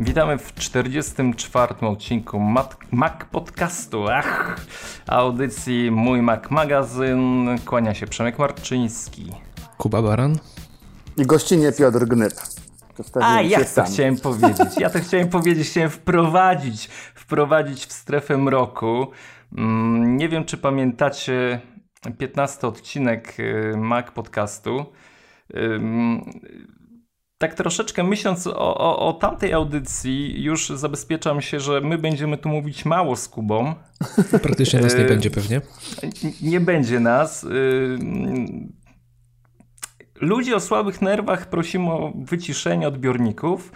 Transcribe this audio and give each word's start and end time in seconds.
Witamy 0.00 0.38
w 0.38 0.54
44. 0.54 1.74
odcinku 1.80 2.40
Mac 2.90 3.24
Podcastu, 3.30 4.08
ach, 4.08 4.60
audycji 5.06 5.90
Mój 5.90 6.22
Mac 6.22 6.50
Magazyn. 6.50 7.48
Kłania 7.64 7.94
się 7.94 8.06
Przemek 8.06 8.38
Marczyński. 8.38 9.32
Kuba 9.78 10.02
Baran. 10.02 10.38
I 11.16 11.26
gościnie 11.26 11.72
Piotr 11.72 12.06
Gnyb. 12.06 12.32
A, 13.20 13.42
ja 13.42 13.58
to 13.58 13.64
sam. 13.64 13.86
chciałem 13.86 14.16
powiedzieć. 14.16 14.68
Ja 14.78 14.90
to 14.90 14.98
chciałem 14.98 15.28
powiedzieć, 15.28 15.68
chciałem 15.68 15.90
wprowadzić, 15.90 16.86
wprowadzić 17.14 17.86
w 17.86 17.92
strefę 17.92 18.36
mroku. 18.36 19.06
Mm, 19.58 20.16
nie 20.16 20.28
wiem, 20.28 20.44
czy 20.44 20.56
pamiętacie 20.56 21.60
15 22.18 22.66
odcinek 22.66 23.40
y, 23.40 23.76
Mac 23.76 24.10
Podcastu 24.10 24.86
tak 27.40 27.54
troszeczkę 27.54 28.04
myśląc 28.04 28.46
o, 28.46 28.78
o, 28.78 29.08
o, 29.08 29.12
tamtej 29.12 29.52
audycji, 29.52 30.42
już 30.42 30.68
zabezpieczam 30.68 31.40
się, 31.40 31.60
że 31.60 31.80
my 31.80 31.98
będziemy 31.98 32.38
tu 32.38 32.48
mówić 32.48 32.84
mało 32.84 33.16
z 33.16 33.28
Kubą. 33.28 33.74
Praktycznie 34.42 34.80
nas 34.80 34.94
nie 34.94 35.04
będzie 35.04 35.30
pewnie. 35.30 35.60
Nie 36.42 36.60
będzie 36.60 37.00
nas. 37.00 37.46
Ludzi 40.20 40.54
o 40.54 40.60
słabych 40.60 41.02
nerwach 41.02 41.46
prosimy 41.46 41.90
o 41.90 42.12
wyciszenie 42.14 42.88
odbiorników, 42.88 43.72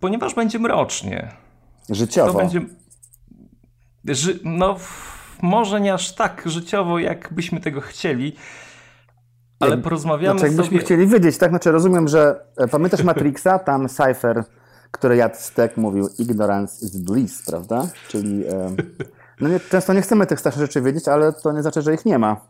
ponieważ 0.00 0.34
będzie 0.34 0.58
mrocznie. 0.58 1.32
Życiowo. 1.90 2.32
To 2.32 2.38
będzie. 2.38 2.60
Ży... 4.04 4.38
No, 4.44 4.76
może 5.42 5.80
nie 5.80 5.94
aż 5.94 6.14
tak 6.14 6.42
życiowo, 6.46 6.98
jak 6.98 7.32
byśmy 7.32 7.60
tego 7.60 7.80
chcieli. 7.80 8.36
Ale 9.60 9.78
porozmawiamy 9.78 10.38
znaczy, 10.38 10.54
jakbyśmy 10.54 10.78
sobie... 10.78 10.84
chcieli 10.84 11.06
wiedzieć, 11.06 11.38
tak? 11.38 11.50
Znaczy 11.50 11.72
rozumiem, 11.72 12.08
że 12.08 12.44
e, 12.56 12.68
pamiętasz 12.68 13.02
Matrixa, 13.02 13.58
tam 13.58 13.88
Cypher, 13.88 14.44
który 14.90 15.16
jadł 15.16 15.34
stek, 15.38 15.76
mówił 15.76 16.08
ignorance 16.18 16.86
is 16.86 16.96
bliss, 16.96 17.42
prawda? 17.46 17.88
Czyli 18.08 18.46
e, 18.46 18.74
no 19.40 19.48
nie, 19.48 19.60
często 19.60 19.92
nie 19.92 20.02
chcemy 20.02 20.26
tych 20.26 20.40
starszych 20.40 20.62
rzeczy 20.62 20.82
wiedzieć, 20.82 21.08
ale 21.08 21.32
to 21.32 21.52
nie 21.52 21.62
znaczy, 21.62 21.82
że 21.82 21.94
ich 21.94 22.04
nie 22.04 22.18
ma. 22.18 22.40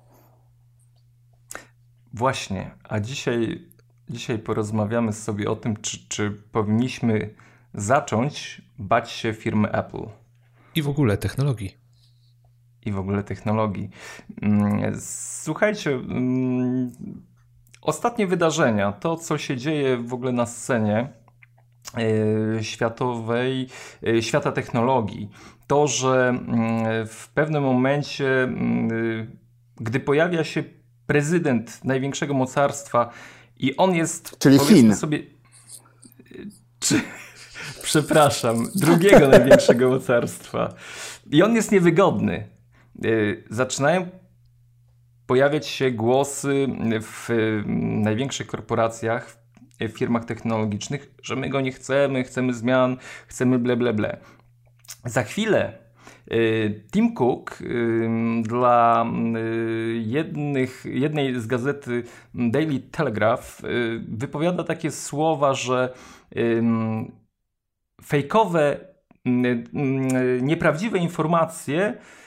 Właśnie, 2.14 2.70
a 2.88 3.00
dzisiaj, 3.00 3.68
dzisiaj 4.08 4.39
porozmawiamy 4.39 5.12
sobie 5.12 5.50
o 5.50 5.56
tym, 5.56 5.77
czy, 5.77 6.08
czy 6.08 6.30
powinniśmy 6.52 7.34
zacząć 7.74 8.62
bać 8.78 9.11
się 9.11 9.33
firmy 9.34 9.72
Apple. 9.72 10.06
I 10.74 10.83
w 10.83 10.89
ogóle 10.89 11.16
technologii 11.16 11.83
i 12.84 12.92
w 12.92 12.98
ogóle 12.98 13.22
technologii. 13.22 13.90
Mm, 14.42 15.00
słuchajcie, 15.42 15.90
mm, 15.90 16.92
ostatnie 17.82 18.27
wydarzenia, 18.27 18.92
to 18.92 19.16
co 19.16 19.38
się 19.38 19.56
dzieje 19.56 19.96
w 19.96 20.14
ogóle 20.14 20.32
na 20.32 20.46
scenie 20.46 21.08
e, 22.58 22.64
światowej, 22.64 23.68
e, 24.06 24.22
świata 24.22 24.52
technologii, 24.52 25.30
to, 25.66 25.86
że 25.86 26.28
mm, 26.28 27.06
w 27.06 27.28
pewnym 27.34 27.62
momencie, 27.62 28.48
gdy 29.77 30.00
pojawia 30.00 30.44
się 30.44 30.64
prezydent 31.06 31.84
największego 31.84 32.34
mocarstwa 32.34 33.10
i 33.56 33.77
on 33.77 33.94
jest, 33.94 34.38
czyli 34.38 34.58
Chin. 34.58 34.96
sobie, 34.96 35.22
czy, 36.78 37.00
przepraszam, 37.82 38.66
drugiego 38.74 39.28
największego 39.28 39.90
mocarstwa 39.90 40.74
i 41.30 41.42
on 41.42 41.55
jest 41.55 41.72
niewygodny. 41.72 42.53
Y, 43.05 43.45
zaczynają 43.50 44.06
pojawiać 45.27 45.67
się 45.67 45.91
głosy 45.91 46.67
w 47.02 47.29
największych 48.05 48.46
korporacjach, 48.46 49.45
w 49.80 49.98
firmach 49.98 50.24
technologicznych, 50.24 51.14
że 51.23 51.36
my 51.36 51.48
go 51.48 51.61
nie 51.61 51.73
chcemy, 51.73 52.24
chcemy 52.24 52.55
zmian, 52.55 52.96
chcemy 53.27 53.58
ble, 53.58 53.77
ble, 53.77 53.92
ble. 53.92 54.17
Za 55.05 55.23
chwilę 55.23 55.79
y, 56.33 56.85
Tim 56.92 57.14
Cook 57.14 57.61
y, 57.61 58.08
dla 58.42 59.07
jednych, 59.95 60.85
jednej 60.85 61.41
z 61.41 61.47
gazety 61.47 62.02
Daily 62.35 62.80
Telegraph 62.80 63.63
wypowiada 64.08 64.64
takie 64.64 64.91
słowa, 64.91 65.55
że 65.55 65.95
fejkowe, 68.02 68.80
nieprawdziwe 70.42 70.98
informacje 70.98 71.95
Y, 71.95 72.23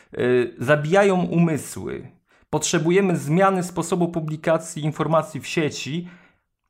zabijają 0.58 1.24
umysły. 1.24 2.12
Potrzebujemy 2.50 3.18
zmiany 3.18 3.64
sposobu 3.64 4.08
publikacji 4.08 4.84
informacji 4.84 5.42
w 5.42 5.48
sieci. 5.48 6.08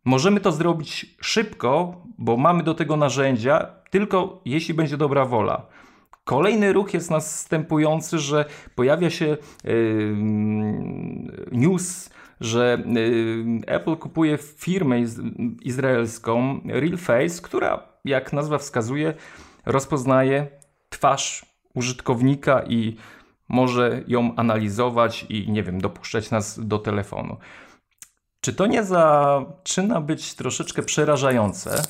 Możemy 0.05 0.39
to 0.39 0.51
zrobić 0.51 1.15
szybko, 1.21 2.01
bo 2.17 2.37
mamy 2.37 2.63
do 2.63 2.73
tego 2.73 2.97
narzędzia, 2.97 3.67
tylko 3.89 4.41
jeśli 4.45 4.73
będzie 4.73 4.97
dobra 4.97 5.25
wola. 5.25 5.67
Kolejny 6.23 6.73
ruch 6.73 6.93
jest 6.93 7.11
następujący, 7.11 8.19
że 8.19 8.45
pojawia 8.75 9.09
się 9.09 9.37
yy, 9.63 10.15
news, 11.51 12.09
że 12.39 12.83
yy, 12.85 13.61
Apple 13.67 13.95
kupuje 13.95 14.37
firmę 14.37 14.99
iz 14.99 15.19
izraelską 15.61 16.61
RealFace, 16.65 17.41
która, 17.41 17.83
jak 18.05 18.33
nazwa 18.33 18.57
wskazuje, 18.57 19.13
rozpoznaje 19.65 20.47
twarz 20.89 21.45
użytkownika 21.73 22.63
i 22.63 22.95
może 23.49 24.03
ją 24.07 24.35
analizować 24.35 25.25
i 25.29 25.51
nie 25.51 25.63
wiem, 25.63 25.81
dopuszczać 25.81 26.31
nas 26.31 26.59
do 26.67 26.79
telefonu. 26.79 27.37
Czy 28.41 28.53
to 28.53 28.67
nie 28.67 28.83
zaczyna 28.83 30.01
być 30.01 30.35
troszeczkę 30.35 30.83
przerażające? 30.83 31.81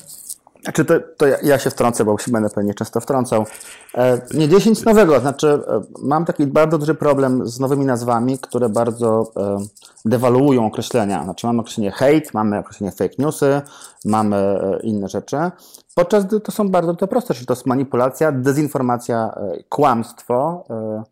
Znaczy 0.62 0.84
to, 0.84 0.94
to 1.16 1.26
ja, 1.26 1.36
ja, 1.42 1.58
się 1.58 1.70
wtrącę, 1.70 2.04
bo 2.04 2.18
się 2.18 2.32
będę 2.32 2.50
pewnie 2.50 2.74
często 2.74 3.00
wtrącał. 3.00 3.46
E, 3.94 4.20
nie 4.34 4.48
10 4.48 4.84
nowego, 4.84 5.20
znaczy 5.20 5.48
e, 5.48 5.80
mam 6.02 6.24
taki 6.24 6.46
bardzo 6.46 6.78
duży 6.78 6.94
problem 6.94 7.46
z 7.46 7.60
nowymi 7.60 7.84
nazwami, 7.84 8.38
które 8.38 8.68
bardzo 8.68 9.32
e, 9.36 9.58
dewaluują 10.04 10.66
określenia. 10.66 11.24
Znaczy 11.24 11.46
mamy 11.46 11.60
określenie 11.60 11.90
hate, 11.90 12.30
mamy 12.34 12.58
określenie 12.58 12.92
fake 12.92 13.14
newsy, 13.18 13.62
mamy 14.04 14.36
e, 14.36 14.78
inne 14.82 15.08
rzeczy. 15.08 15.36
Podczas 15.94 16.26
gdy 16.26 16.40
to 16.40 16.52
są 16.52 16.68
bardzo 16.68 16.94
to 16.94 17.08
proste, 17.08 17.34
czyli 17.34 17.46
to 17.46 17.52
jest 17.52 17.66
manipulacja, 17.66 18.32
dezinformacja, 18.32 19.34
e, 19.36 19.62
kłamstwo. 19.68 20.64
E, 20.70 21.02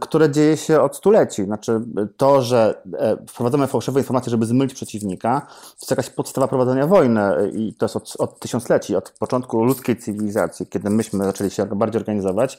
które 0.00 0.30
dzieje 0.30 0.56
się 0.56 0.80
od 0.80 0.96
stuleci. 0.96 1.44
Znaczy 1.44 1.80
to, 2.16 2.42
że 2.42 2.82
e, 2.98 3.16
wprowadzamy 3.28 3.66
fałszywe 3.66 4.00
informacje, 4.00 4.30
żeby 4.30 4.46
zmylić 4.46 4.74
przeciwnika, 4.74 5.40
to 5.50 5.76
jest 5.80 5.90
jakaś 5.90 6.10
podstawa 6.10 6.48
prowadzenia 6.48 6.86
wojny 6.86 7.20
i 7.52 7.74
to 7.74 7.84
jest 7.84 7.96
od, 7.96 8.16
od 8.18 8.40
tysiącleci, 8.40 8.96
od 8.96 9.10
początku 9.10 9.64
ludzkiej 9.64 9.96
cywilizacji, 9.96 10.66
kiedy 10.66 10.90
myśmy 10.90 11.24
zaczęli 11.24 11.50
się 11.50 11.66
bardziej 11.66 12.00
organizować. 12.00 12.58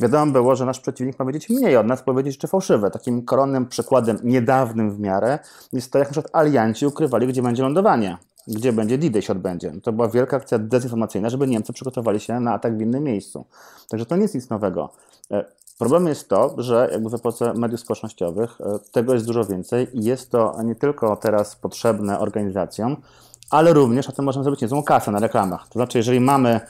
Wiadomo 0.00 0.32
było, 0.32 0.56
że 0.56 0.64
nasz 0.64 0.80
przeciwnik 0.80 1.18
ma 1.18 1.24
wiedzieć 1.24 1.50
mniej 1.50 1.76
od 1.76 1.86
nas, 1.86 2.02
powiedzieć 2.02 2.34
rzeczy 2.34 2.48
fałszywe. 2.48 2.90
Takim 2.90 3.24
koronnym 3.24 3.66
przykładem, 3.66 4.18
niedawnym 4.24 4.90
w 4.90 5.00
miarę, 5.00 5.38
jest 5.72 5.92
to, 5.92 5.98
jak 5.98 6.08
na 6.08 6.12
przykład 6.12 6.34
alianci 6.34 6.86
ukrywali, 6.86 7.26
gdzie 7.26 7.42
będzie 7.42 7.62
lądowanie 7.62 8.18
gdzie 8.48 8.72
będzie 8.72 8.98
D-Day 8.98 9.22
się 9.22 9.32
odbędzie. 9.32 9.72
To 9.82 9.92
była 9.92 10.08
wielka 10.08 10.36
akcja 10.36 10.58
dezinformacyjna, 10.58 11.30
żeby 11.30 11.46
Niemcy 11.46 11.72
przygotowali 11.72 12.20
się 12.20 12.40
na 12.40 12.52
atak 12.52 12.78
w 12.78 12.80
innym 12.80 13.04
miejscu. 13.04 13.44
Także 13.88 14.06
to 14.06 14.16
nie 14.16 14.22
jest 14.22 14.34
nic 14.34 14.50
nowego. 14.50 14.92
E, 15.78 15.84
Problem 15.88 16.06
jest 16.06 16.28
to, 16.28 16.54
że 16.58 16.88
jakby 16.92 17.10
w 17.10 17.14
epoce 17.14 17.54
mediów 17.54 17.80
społecznościowych 17.80 18.60
e, 18.60 18.78
tego 18.92 19.14
jest 19.14 19.26
dużo 19.26 19.44
więcej 19.44 19.98
i 19.98 20.04
jest 20.04 20.30
to 20.30 20.62
nie 20.64 20.74
tylko 20.74 21.16
teraz 21.16 21.56
potrzebne 21.56 22.18
organizacjom, 22.18 22.96
ale 23.50 23.72
również, 23.72 24.08
a 24.08 24.12
tym 24.12 24.24
możemy 24.24 24.44
zrobić 24.44 24.60
niezłą 24.60 24.82
kasę 24.82 25.10
na 25.10 25.18
reklamach. 25.18 25.68
To 25.68 25.72
znaczy, 25.72 25.98
jeżeli 25.98 26.20
mamy 26.20 26.60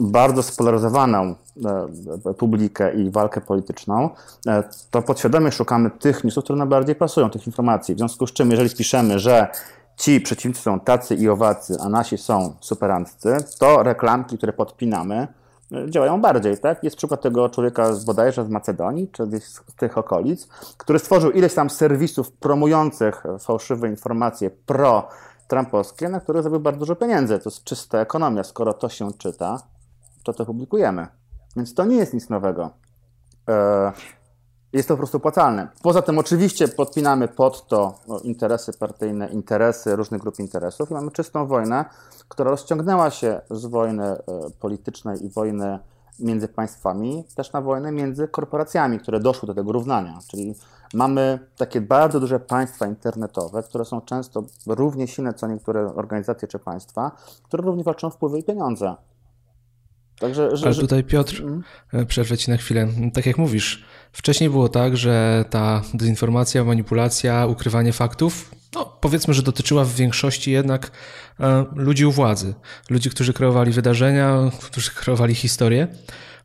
bardzo 0.00 0.42
spolaryzowaną 0.42 1.34
e, 1.64 2.34
publikę 2.34 2.94
i 2.94 3.10
walkę 3.10 3.40
polityczną, 3.40 4.10
e, 4.48 4.64
to 4.90 5.02
podświadomie 5.02 5.52
szukamy 5.52 5.90
tych 5.90 6.24
newsów, 6.24 6.44
które 6.44 6.58
nam 6.58 6.68
bardziej 6.68 6.94
pasują, 6.94 7.30
tych 7.30 7.46
informacji. 7.46 7.94
W 7.94 7.98
związku 7.98 8.26
z 8.26 8.32
czym, 8.32 8.50
jeżeli 8.50 8.68
spiszemy, 8.68 9.18
że 9.18 9.48
ci 9.96 10.20
przeciwnicy 10.20 10.62
są 10.62 10.80
tacy 10.80 11.14
i 11.14 11.28
owacy, 11.28 11.76
a 11.80 11.88
nasi 11.88 12.18
są 12.18 12.54
superanccy, 12.60 13.36
to 13.58 13.82
reklamki, 13.82 14.36
które 14.36 14.52
podpinamy, 14.52 15.28
działają 15.88 16.20
bardziej, 16.20 16.58
tak? 16.58 16.84
Jest 16.84 16.96
przykład 16.96 17.20
tego 17.20 17.48
człowieka 17.48 17.92
z 17.92 18.04
bodajże 18.04 18.44
z 18.44 18.48
Macedonii, 18.48 19.08
czy 19.08 19.26
z 19.40 19.60
tych 19.76 19.98
okolic, 19.98 20.46
który 20.76 20.98
stworzył 20.98 21.30
ileś 21.30 21.54
tam 21.54 21.70
serwisów 21.70 22.32
promujących 22.32 23.24
fałszywe 23.38 23.88
informacje 23.88 24.50
pro-trumpowskie, 24.50 26.08
na 26.08 26.20
które 26.20 26.42
zrobił 26.42 26.60
bardzo 26.60 26.78
dużo 26.78 26.96
pieniędzy. 26.96 27.38
To 27.38 27.50
jest 27.50 27.64
czysta 27.64 27.98
ekonomia. 27.98 28.44
Skoro 28.44 28.72
to 28.72 28.88
się 28.88 29.12
czyta, 29.12 29.62
to 30.24 30.32
to 30.32 30.46
publikujemy. 30.46 31.06
Więc 31.56 31.74
to 31.74 31.84
nie 31.84 31.96
jest 31.96 32.14
nic 32.14 32.30
nowego. 32.30 32.70
E, 33.48 33.92
jest 34.72 34.88
to 34.88 34.94
po 34.94 34.98
prostu 34.98 35.16
opłacalne. 35.16 35.68
Poza 35.82 36.02
tym 36.02 36.18
oczywiście 36.18 36.68
podpinamy 36.68 37.28
pod 37.28 37.66
to 37.66 37.94
no, 38.08 38.18
interesy 38.18 38.72
partyjne, 38.72 39.28
interesy 39.28 39.96
różnych 39.96 40.20
grup 40.20 40.38
interesów 40.38 40.90
i 40.90 40.94
mamy 40.94 41.10
czystą 41.10 41.46
wojnę, 41.46 41.84
która 42.28 42.50
rozciągnęła 42.50 43.10
się 43.10 43.40
z 43.50 43.66
wojny 43.66 44.04
e, 44.04 44.20
politycznej 44.60 45.24
i 45.24 45.30
wojny 45.30 45.78
między 46.18 46.48
państwami, 46.48 47.24
też 47.34 47.52
na 47.52 47.60
wojnę 47.60 47.92
między 47.92 48.28
korporacjami, 48.28 48.98
które 48.98 49.20
doszły 49.20 49.46
do 49.46 49.54
tego 49.54 49.72
równania. 49.72 50.18
Czyli 50.28 50.54
mamy 50.94 51.38
takie 51.56 51.80
bardzo 51.80 52.20
duże 52.20 52.40
państwa 52.40 52.86
internetowe, 52.86 53.62
które 53.62 53.84
są 53.84 54.00
często 54.00 54.42
równie 54.66 55.08
silne 55.08 55.34
co 55.34 55.46
niektóre 55.46 55.94
organizacje 55.94 56.48
czy 56.48 56.58
państwa, 56.58 57.10
które 57.42 57.62
równie 57.62 57.84
walczą 57.84 58.06
o 58.06 58.10
wpływy 58.10 58.38
i 58.38 58.44
pieniądze. 58.44 58.94
Także, 60.22 60.56
że, 60.56 60.66
Ale 60.66 60.74
tutaj 60.74 61.04
Piotr, 61.04 61.42
hmm? 61.42 62.06
przerwę 62.06 62.38
ci 62.38 62.50
na 62.50 62.56
chwilę. 62.56 62.88
Tak 63.14 63.26
jak 63.26 63.38
mówisz, 63.38 63.84
wcześniej 64.12 64.50
było 64.50 64.68
tak, 64.68 64.96
że 64.96 65.44
ta 65.50 65.82
dezinformacja, 65.94 66.64
manipulacja, 66.64 67.46
ukrywanie 67.46 67.92
faktów, 67.92 68.54
no 68.74 68.98
powiedzmy, 69.00 69.34
że 69.34 69.42
dotyczyła 69.42 69.84
w 69.84 69.94
większości 69.94 70.50
jednak 70.50 70.90
e, 71.40 71.64
ludzi 71.74 72.06
u 72.06 72.12
władzy. 72.12 72.54
Ludzi, 72.90 73.10
którzy 73.10 73.32
kreowali 73.32 73.72
wydarzenia, 73.72 74.50
którzy 74.62 74.90
kreowali 75.00 75.34
historię. 75.34 75.88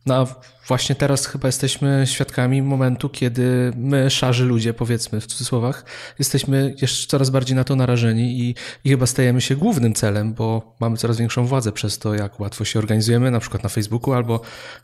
No 0.08 0.16
a 0.16 0.26
właśnie 0.68 0.96
teraz 0.96 1.26
chyba 1.26 1.48
jesteśmy 1.48 2.04
świadkami 2.08 2.62
momentu, 2.62 3.10
kiedy 3.10 3.72
my, 3.76 4.10
szarzy 4.10 4.46
ludzie, 4.46 4.74
powiedzmy 4.74 5.22
w 5.22 5.28
cudzysłowach, 5.28 5.86
jesteśmy 6.20 6.76
jeszcze 6.82 7.08
coraz 7.08 7.30
bardziej 7.30 7.56
na 7.56 7.64
to 7.64 7.76
narażeni 7.76 8.40
i, 8.40 8.56
i 8.84 8.90
chyba 8.90 9.06
stajemy 9.06 9.42
się 9.42 9.56
głównym 9.56 9.94
celem, 9.94 10.34
bo 10.34 10.76
mamy 10.80 10.98
coraz 10.98 11.18
większą 11.18 11.46
władzę 11.46 11.72
przez 11.72 12.00
to, 12.00 12.14
jak 12.14 12.40
łatwo 12.40 12.66
się 12.66 12.80
organizujemy, 12.80 13.32
na 13.32 13.40
przykład 13.40 13.64
na 13.64 13.70
Facebooku, 13.70 14.14
albo, 14.14 14.40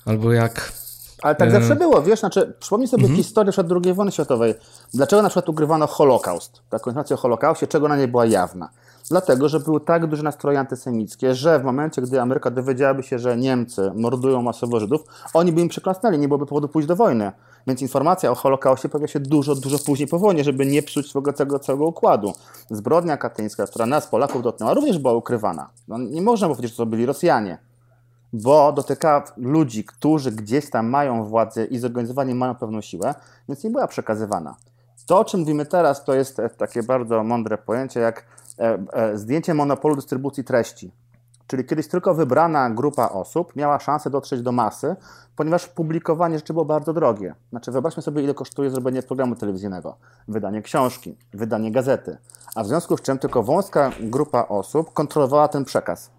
albo 0.06 0.34
jak 0.34 0.74
ale 1.22 1.36
tak 1.36 1.52
zawsze 1.52 1.76
było, 1.76 2.02
wiesz, 2.02 2.20
znaczy, 2.20 2.54
przypomnij 2.60 2.88
sobie 2.88 3.04
mm 3.04 3.16
-hmm. 3.16 3.18
historię 3.18 3.52
przed 3.52 3.68
II 3.72 3.94
wojny 3.94 4.12
światowej. 4.12 4.54
Dlaczego 4.94 5.22
na 5.22 5.30
przykład 5.30 5.50
ugrywano 5.50 5.88
Holokaust, 5.88 6.62
taką 6.70 6.90
informację 6.90 7.14
o 7.14 7.18
Holokauście, 7.18 7.68
czego 7.68 7.88
na 7.88 7.98
nie 7.98 8.08
była 8.08 8.26
jawna? 8.26 8.70
Dlatego, 9.10 9.50
że 9.50 9.60
były 9.60 9.82
tak 9.82 10.08
duże 10.08 10.24
nastroje 10.24 10.60
antysemickie, 10.60 11.36
że 11.36 11.60
w 11.60 11.64
momencie, 11.64 12.02
gdy 12.02 12.22
Ameryka 12.22 12.52
dowiedziałaby 12.52 13.04
się, 13.04 13.20
że 13.20 13.38
Niemcy 13.38 13.92
mordują 13.96 14.42
masowo 14.42 14.80
Żydów, 14.80 15.02
oni 15.34 15.52
by 15.52 15.62
im 15.62 15.68
przyklasnęli, 15.68 16.20
nie 16.20 16.28
byłoby 16.28 16.46
powodu 16.46 16.68
pójść 16.68 16.88
do 16.88 16.96
wojny. 16.96 17.32
Więc 17.68 17.82
informacja 17.82 18.32
o 18.32 18.36
Holokauście 18.36 18.90
pojawia 18.90 19.08
się 19.08 19.20
dużo, 19.20 19.56
dużo 19.56 19.80
później 19.80 20.08
po 20.08 20.20
wojnie, 20.20 20.44
żeby 20.44 20.66
nie 20.66 20.84
psuć 20.84 21.10
swego 21.10 21.34
tego 21.34 21.60
całego 21.60 21.86
układu. 21.86 22.34
Zbrodnia 22.70 23.18
katyńska, 23.18 23.68
która 23.68 23.86
nas, 23.86 24.08
Polaków, 24.08 24.44
dotknęła, 24.44 24.74
również 24.74 25.00
była 25.00 25.14
ukrywana. 25.14 25.70
No, 25.88 25.98
nie 25.98 26.22
można 26.22 26.48
powiedzieć, 26.48 26.72
że 26.72 26.78
to 26.78 26.86
byli 26.86 27.06
Rosjanie 27.06 27.58
bo 28.34 28.72
dotyka 28.72 29.24
ludzi, 29.38 29.84
którzy 29.84 30.32
gdzieś 30.32 30.70
tam 30.70 30.90
mają 30.90 31.26
władzę 31.26 31.66
i 31.66 31.78
zorganizowani 31.78 32.36
mają 32.36 32.56
pewną 32.56 32.82
siłę, 32.82 33.16
więc 33.50 33.64
nie 33.64 33.70
była 33.70 33.88
przekazywana. 33.88 34.56
To, 35.06 35.20
o 35.20 35.26
czym 35.26 35.40
mówimy 35.40 35.66
teraz, 35.66 36.04
to 36.04 36.14
jest 36.14 36.42
takie 36.58 36.84
bardzo 36.84 37.24
mądre 37.24 37.58
pojęcie, 37.58 38.00
jak 38.00 38.26
zdjęcie 39.14 39.54
monopolu 39.54 39.96
dystrybucji 39.96 40.44
treści. 40.44 40.92
Czyli 41.48 41.66
kiedyś 41.66 41.88
tylko 41.88 42.14
wybrana 42.14 42.70
grupa 42.70 43.10
osób 43.10 43.56
miała 43.56 43.80
szansę 43.80 44.10
dotrzeć 44.10 44.42
do 44.42 44.52
masy, 44.52 44.96
ponieważ 45.36 45.68
publikowanie 45.68 46.38
rzeczy 46.38 46.54
było 46.54 46.66
bardzo 46.66 46.94
drogie. 46.94 47.36
Znaczy, 47.50 47.72
wyobraźmy 47.72 48.04
sobie, 48.04 48.24
ile 48.24 48.34
kosztuje 48.34 48.70
zrobienie 48.70 49.04
programu 49.04 49.36
telewizyjnego, 49.36 49.96
wydanie 50.28 50.62
książki, 50.62 51.18
wydanie 51.34 51.72
gazety, 51.72 52.18
a 52.56 52.64
w 52.64 52.68
związku 52.68 52.98
z 52.98 53.02
czym 53.02 53.20
tylko 53.20 53.44
wąska 53.44 53.92
grupa 54.00 54.46
osób 54.48 54.94
kontrolowała 54.94 55.48
ten 55.48 55.66
przekaz. 55.66 56.12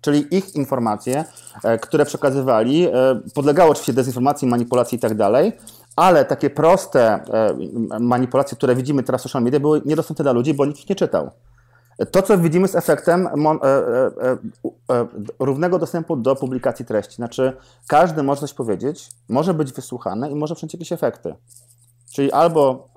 Czyli 0.00 0.36
ich 0.36 0.54
informacje, 0.56 1.24
e, 1.64 1.78
które 1.78 2.04
przekazywali, 2.04 2.86
e, 2.86 2.92
podlegały 3.34 3.70
oczywiście 3.70 3.92
dezinformacji, 3.92 4.48
manipulacji 4.48 4.96
i 4.96 5.00
tak 5.00 5.14
dalej, 5.14 5.52
ale 5.96 6.24
takie 6.24 6.50
proste 6.50 7.00
e, 7.10 8.00
manipulacje, 8.00 8.56
które 8.56 8.74
widzimy 8.74 9.02
teraz 9.02 9.20
w 9.20 9.22
social 9.22 9.42
media, 9.42 9.60
były 9.60 9.82
niedostępne 9.84 10.22
dla 10.22 10.32
ludzi, 10.32 10.54
bo 10.54 10.66
nikt 10.66 10.80
ich 10.80 10.88
nie 10.88 10.96
czytał. 10.96 11.30
To, 12.06 12.22
co 12.22 12.38
widzimy, 12.38 12.64
jest 12.64 12.76
efektem 12.76 13.28
równego 15.38 15.78
dostępu 15.78 16.16
do 16.16 16.36
publikacji 16.36 16.84
treści. 16.84 17.14
Znaczy, 17.14 17.56
każdy 17.88 18.22
może 18.22 18.40
coś 18.40 18.54
powiedzieć, 18.54 19.10
może 19.28 19.54
być 19.54 19.72
wysłuchany 19.72 20.30
i 20.30 20.34
może 20.34 20.54
przynieść 20.54 20.74
jakieś 20.74 20.92
efekty. 20.92 21.34
Czyli 22.12 22.32
albo 22.32 22.88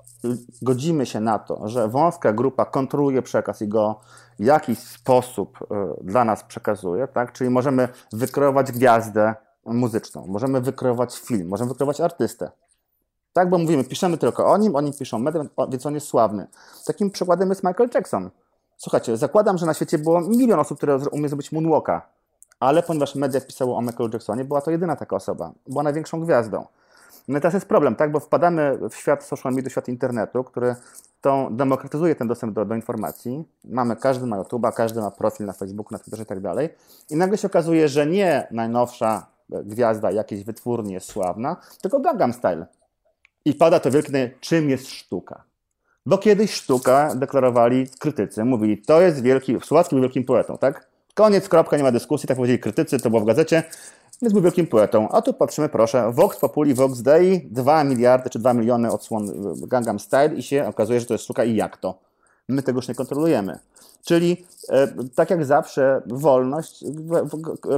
godzimy 0.62 1.06
się 1.06 1.20
na 1.20 1.38
to, 1.38 1.68
że 1.68 1.88
wąska 1.88 2.32
grupa 2.32 2.64
kontroluje 2.64 3.22
przekaz 3.22 3.62
i 3.62 3.68
go 3.68 4.00
w 4.38 4.44
jakiś 4.44 4.78
sposób 4.78 5.58
e, 5.70 5.94
dla 6.04 6.24
nas 6.24 6.44
przekazuje, 6.44 7.08
tak? 7.08 7.32
Czyli 7.32 7.50
możemy 7.50 7.88
wykreować 8.12 8.72
gwiazdę 8.72 9.34
muzyczną, 9.64 10.26
możemy 10.28 10.60
wykreować 10.60 11.18
film, 11.18 11.48
możemy 11.48 11.68
wykreować 11.68 12.00
artystę. 12.00 12.50
Tak, 13.32 13.50
bo 13.50 13.58
mówimy, 13.58 13.84
piszemy 13.84 14.18
tylko 14.18 14.46
o 14.46 14.56
nim, 14.56 14.76
oni 14.76 14.92
piszą 14.92 15.18
media, 15.18 15.44
więc 15.68 15.86
on 15.86 15.94
jest 15.94 16.06
sławny. 16.06 16.46
Takim 16.86 17.10
przykładem 17.10 17.48
jest 17.48 17.64
Michael 17.64 17.90
Jackson. 17.94 18.30
Słuchajcie, 18.82 19.16
zakładam, 19.16 19.58
że 19.58 19.66
na 19.66 19.74
świecie 19.74 19.98
było 19.98 20.20
milion 20.20 20.60
osób, 20.60 20.78
które 20.78 20.98
umie 21.12 21.28
zrobić 21.28 21.52
moonwalka, 21.52 22.06
ale 22.60 22.82
ponieważ 22.82 23.14
media 23.14 23.40
pisało 23.40 23.76
o 23.76 23.82
Michael 23.82 24.10
Jacksonie, 24.12 24.44
była 24.44 24.60
to 24.60 24.70
jedyna 24.70 24.96
taka 24.96 25.16
osoba. 25.16 25.52
Była 25.66 25.82
największą 25.82 26.20
gwiazdą. 26.20 26.66
No 27.28 27.38
i 27.38 27.40
teraz 27.40 27.54
jest 27.54 27.66
problem, 27.66 27.96
tak? 27.96 28.12
Bo 28.12 28.20
wpadamy 28.20 28.78
w 28.90 28.94
świat 28.94 29.24
social 29.24 29.52
media, 29.52 29.70
świat 29.70 29.88
internetu, 29.88 30.44
który 30.44 30.76
to 31.20 31.48
demokratyzuje 31.50 32.14
ten 32.14 32.28
dostęp 32.28 32.54
do, 32.54 32.64
do 32.64 32.74
informacji. 32.74 33.44
Mamy, 33.64 33.96
każdy 33.96 34.26
ma 34.26 34.38
YouTube'a, 34.38 34.72
każdy 34.72 35.00
ma 35.00 35.10
profil 35.10 35.46
na 35.46 35.52
Facebooku, 35.52 35.92
na 35.92 35.98
Twitterze 35.98 36.22
i 36.22 36.26
tak 36.26 36.40
dalej. 36.40 36.68
I 37.10 37.16
nagle 37.16 37.38
się 37.38 37.46
okazuje, 37.46 37.88
że 37.88 38.06
nie 38.06 38.46
najnowsza 38.50 39.26
gwiazda 39.48 40.10
jakiejś 40.10 40.44
wytwórni 40.44 40.92
jest 40.92 41.12
sławna, 41.12 41.56
tylko 41.82 42.00
Gangnam 42.00 42.32
Style. 42.32 42.66
I 43.44 43.54
pada 43.54 43.80
to 43.80 43.90
wielkie 43.90 44.30
czym 44.40 44.70
jest 44.70 44.88
sztuka. 44.88 45.51
Bo 46.06 46.18
kiedyś 46.18 46.52
sztuka 46.52 47.14
deklarowali 47.14 47.86
krytycy, 47.98 48.44
mówili, 48.44 48.78
to 48.78 49.00
jest 49.00 49.22
wielki, 49.22 49.56
Słowacki 49.64 49.94
był 49.94 50.02
wielkim 50.02 50.24
poetą, 50.24 50.58
tak? 50.58 50.86
Koniec, 51.14 51.48
kropka, 51.48 51.76
nie 51.76 51.82
ma 51.82 51.92
dyskusji, 51.92 52.26
tak 52.26 52.36
powiedzieli 52.36 52.58
krytycy, 52.58 52.98
to 52.98 53.10
było 53.10 53.22
w 53.22 53.26
gazecie 53.26 53.62
więc 54.22 54.32
był 54.32 54.42
wielkim 54.42 54.66
poetą. 54.66 55.08
A 55.08 55.22
tu 55.22 55.34
patrzymy, 55.34 55.68
proszę, 55.68 56.12
Vox 56.12 56.38
Populi, 56.38 56.74
Vox 56.74 57.02
Dei, 57.02 57.48
2 57.50 57.84
miliardy 57.84 58.30
czy 58.30 58.38
2 58.38 58.54
miliony 58.54 58.92
odsłon 58.92 59.32
Gangnam 59.66 59.98
Style 59.98 60.34
i 60.34 60.42
się 60.42 60.66
okazuje, 60.66 61.00
że 61.00 61.06
to 61.06 61.14
jest 61.14 61.24
sztuka 61.24 61.44
i 61.44 61.56
jak 61.56 61.76
to? 61.76 61.98
My 62.48 62.62
tego 62.62 62.78
już 62.78 62.88
nie 62.88 62.94
kontrolujemy. 62.94 63.58
Czyli 64.04 64.46
e, 64.68 64.88
tak 65.14 65.30
jak 65.30 65.44
zawsze, 65.44 66.02
wolność 66.06 66.84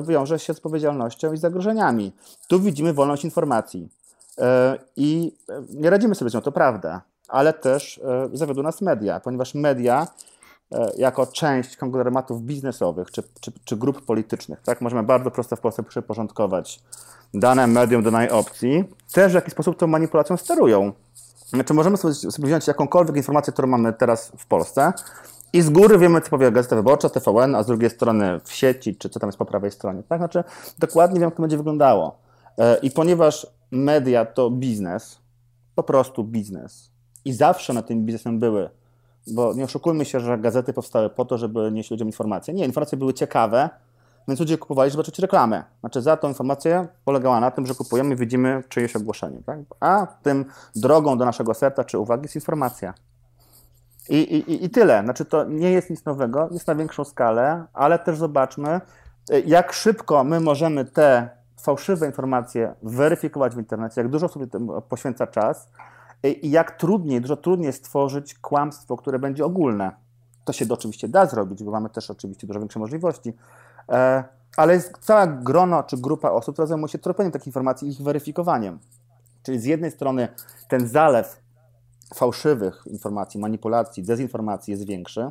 wiąże 0.03 0.39
się 0.39 0.55
z 0.55 0.57
odpowiedzialnością 0.57 1.33
i 1.33 1.37
zagrożeniami. 1.37 2.13
Tu 2.49 2.61
widzimy 2.61 2.93
wolność 2.93 3.25
informacji. 3.25 3.89
E, 4.39 4.79
I 4.97 5.33
e, 5.49 5.63
nie 5.71 5.91
radzimy 5.91 6.15
sobie 6.15 6.31
z 6.31 6.35
nią, 6.35 6.41
to 6.41 6.53
prawda, 6.53 7.01
ale 7.35 7.53
też 7.53 8.01
zawiodą 8.33 8.63
nas 8.63 8.81
media, 8.81 9.21
ponieważ 9.21 9.55
media 9.55 10.07
E, 10.73 10.93
jako 10.97 11.27
część 11.27 11.77
konglomeratów 11.77 12.43
biznesowych 12.43 13.11
czy, 13.11 13.23
czy, 13.41 13.53
czy, 13.65 13.77
grup 13.77 14.05
politycznych. 14.05 14.61
Tak? 14.61 14.81
Możemy 14.81 15.03
bardzo 15.03 15.31
prosto 15.31 15.57
w 15.57 15.61
Polsce 15.61 15.83
przyporządkować 15.83 16.81
dane 17.35 17.67
medium 17.67 18.03
do 18.03 18.11
danej 18.11 18.31
opcji, 18.31 18.85
też 19.13 19.33
w 19.33 19.35
jakiś 19.35 19.53
sposób 19.53 19.79
tą 19.79 19.87
manipulacją 19.87 20.37
sterują. 20.37 20.93
Znaczy 21.47 21.75
możemy 21.75 21.97
sobie, 21.97 22.15
sobie 22.15 22.47
wziąć 22.47 22.67
jakąkolwiek 22.67 23.17
informację, 23.17 23.53
którą 23.53 23.69
mamy 23.69 23.93
teraz 23.93 24.33
w 24.39 24.47
Polsce 24.47 24.93
i 25.53 25.63
z 25.63 25.71
góry 25.71 25.99
wiemy, 25.99 26.21
co 26.21 26.31
powie 26.31 26.53
Gazeta 26.53 26.77
Wyborcza, 26.77 27.09
TVN, 27.09 27.55
a 27.55 27.63
z 27.63 27.67
drugiej 27.67 27.91
strony 27.91 28.41
w 28.45 28.53
sieci, 28.53 28.97
czy 28.97 29.09
co 29.09 29.21
tam 29.21 29.29
jest 29.29 29.39
po 29.39 29.45
prawej 29.45 29.71
stronie. 29.71 30.03
Tak? 30.09 30.19
Znaczy 30.19 30.45
dokładnie 30.79 31.21
wiem, 31.21 31.27
jak 31.27 31.37
to 31.37 31.43
będzie 31.43 31.57
wyglądało. 31.57 32.19
E, 32.59 32.77
I 32.77 32.91
ponieważ 32.91 33.47
media 33.71 34.25
to 34.25 34.51
biznes, 34.51 35.19
po 35.75 35.83
prostu 35.83 36.25
biznes 36.25 36.94
i 37.25 37.33
zawsze 37.33 37.73
na 37.73 37.83
tym 37.83 38.05
biznesem 38.05 38.39
były 38.39 38.71
bo 39.27 39.55
nie 39.55 39.65
oszukujmy 39.65 40.05
się, 40.05 40.21
że 40.21 40.39
gazety 40.39 40.73
powstały 40.73 41.11
po 41.11 41.25
to, 41.25 41.39
żeby 41.39 41.73
nieść 41.73 41.91
ludziom 41.91 42.09
informacje. 42.09 42.55
Nie, 42.55 42.65
informacje 42.65 42.99
były 42.99 43.15
ciekawe, 43.15 43.71
więc 44.29 44.41
ludzie 44.41 44.59
kupowali, 44.59 44.91
żeby 44.91 45.03
zobaczyć 45.03 45.19
reklamę. 45.19 45.65
Znaczy 45.81 46.03
za 46.03 46.17
tą 46.17 46.29
informację 46.29 46.87
polegała 47.05 47.41
na 47.41 47.51
tym, 47.51 47.67
że 47.67 47.75
kupujemy 47.75 48.15
i 48.15 48.17
widzimy 48.17 48.63
czyjeś 48.69 48.97
ogłoszenie. 48.97 49.43
Tak? 49.47 49.59
A 49.81 50.07
tym 50.23 50.45
drogą 50.77 51.19
do 51.19 51.25
naszego 51.25 51.55
serca 51.55 51.85
czy 51.85 51.99
uwagi 51.99 52.23
jest 52.23 52.35
informacja. 52.35 52.95
I, 54.09 54.17
i, 54.17 54.65
I 54.65 54.71
tyle. 54.71 55.03
Znaczy 55.05 55.25
to 55.25 55.45
nie 55.45 55.71
jest 55.71 55.91
nic 55.91 56.05
nowego, 56.05 56.49
jest 56.51 56.67
na 56.67 56.75
większą 56.75 57.05
skalę, 57.05 57.65
ale 57.73 57.99
też 57.99 58.19
zobaczmy, 58.19 58.81
jak 59.47 59.73
szybko 59.73 60.25
my 60.25 60.41
możemy 60.41 60.85
te 60.85 61.29
fałszywe 61.63 62.07
informacje 62.07 62.75
weryfikować 62.83 63.55
w 63.55 63.59
internecie, 63.59 64.01
jak 64.01 64.11
dużo 64.11 64.29
sobie 64.29 64.47
poświęca 64.89 65.27
czas, 65.27 65.69
i 66.31 66.51
jak 66.51 66.79
trudniej, 66.79 67.21
dużo 67.21 67.37
trudniej 67.37 67.73
stworzyć 67.73 68.35
kłamstwo, 68.35 68.97
które 68.97 69.19
będzie 69.19 69.45
ogólne. 69.45 69.93
To 70.45 70.53
się 70.53 70.67
oczywiście 70.71 71.09
da 71.09 71.27
zrobić, 71.27 71.65
bo 71.65 71.71
mamy 71.71 71.91
też 71.91 72.11
oczywiście 72.11 72.47
dużo 72.47 72.61
większe 72.61 72.79
możliwości, 72.79 73.33
e, 73.89 74.25
ale 74.57 74.75
jest 74.75 74.99
cała 75.01 75.27
grono 75.27 75.83
czy 75.83 75.97
grupa 75.97 76.31
osób, 76.31 76.55
która 76.55 76.67
zajmuje 76.67 76.89
się 76.89 76.99
tropieniem 76.99 77.33
takich 77.33 77.47
informacji 77.47 77.89
i 77.89 77.91
ich 77.91 78.03
weryfikowaniem. 78.03 78.79
Czyli 79.43 79.59
z 79.61 79.65
jednej 79.65 79.91
strony 79.91 80.29
ten 80.69 80.89
zalew 80.89 81.41
fałszywych 82.15 82.85
informacji, 82.87 83.41
manipulacji, 83.41 84.03
dezinformacji 84.03 84.71
jest 84.71 84.87
większy, 84.87 85.31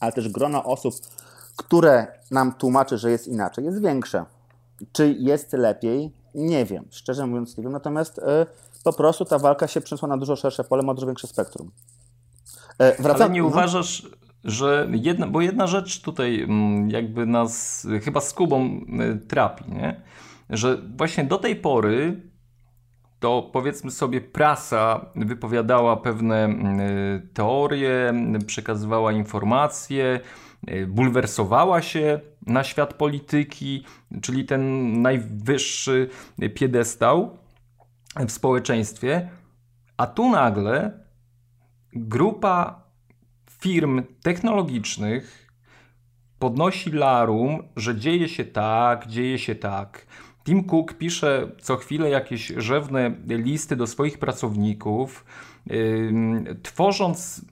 ale 0.00 0.12
też 0.12 0.28
grono 0.28 0.64
osób, 0.64 0.94
które 1.56 2.06
nam 2.30 2.52
tłumaczy, 2.52 2.98
że 2.98 3.10
jest 3.10 3.26
inaczej, 3.26 3.64
jest 3.64 3.82
większe. 3.82 4.24
Czy 4.92 5.16
jest 5.18 5.52
lepiej? 5.52 6.12
Nie 6.36 6.64
wiem. 6.64 6.84
Szczerze 6.90 7.26
mówiąc, 7.26 7.56
nie 7.56 7.64
wiem. 7.64 7.72
Natomiast 7.72 8.18
e, 8.18 8.46
po 8.84 8.92
prostu 8.92 9.24
ta 9.24 9.38
walka 9.38 9.68
się 9.68 9.80
przeniosła 9.80 10.08
na 10.08 10.16
dużo 10.16 10.36
szersze 10.36 10.64
pole, 10.64 10.82
ma 10.82 10.94
dużo 10.94 11.06
większe 11.06 11.26
spektrum. 11.26 11.70
E, 12.78 13.02
wracam... 13.02 13.22
Ale 13.22 13.34
nie 13.34 13.40
mhm. 13.40 13.52
uważasz, 13.52 14.08
że 14.44 14.88
jedna, 14.92 15.26
bo 15.26 15.40
jedna 15.40 15.66
rzecz 15.66 16.02
tutaj 16.02 16.42
mm, 16.42 16.90
jakby 16.90 17.26
nas 17.26 17.86
chyba 18.02 18.20
z 18.20 18.32
Kubą 18.32 18.60
e, 18.64 19.16
trapi, 19.16 19.72
nie? 19.72 20.02
że 20.50 20.78
właśnie 20.96 21.24
do 21.24 21.38
tej 21.38 21.56
pory 21.56 22.22
to 23.20 23.50
powiedzmy 23.52 23.90
sobie 23.90 24.20
prasa 24.20 25.06
wypowiadała 25.16 25.96
pewne 25.96 26.44
mm, 26.44 27.28
teorie, 27.34 28.12
przekazywała 28.46 29.12
informacje, 29.12 30.20
bulwersowała 30.88 31.82
się 31.82 32.20
na 32.46 32.64
świat 32.64 32.94
polityki, 32.94 33.84
czyli 34.22 34.44
ten 34.44 34.92
najwyższy 35.02 36.08
piedestał 36.54 37.38
w 38.16 38.32
społeczeństwie, 38.32 39.28
a 39.96 40.06
tu 40.06 40.30
nagle 40.30 41.06
grupa 41.92 42.82
firm 43.50 44.02
technologicznych 44.22 45.52
podnosi 46.38 46.90
larum, 46.90 47.62
że 47.76 47.96
dzieje 47.96 48.28
się 48.28 48.44
tak, 48.44 49.06
dzieje 49.06 49.38
się 49.38 49.54
tak. 49.54 50.06
Tim 50.44 50.64
Cook 50.64 50.94
pisze 50.94 51.52
co 51.60 51.76
chwilę 51.76 52.10
jakieś 52.10 52.46
rzewne 52.56 53.14
listy 53.26 53.76
do 53.76 53.86
swoich 53.86 54.18
pracowników, 54.18 55.24
yy, 55.66 56.56
tworząc, 56.62 57.44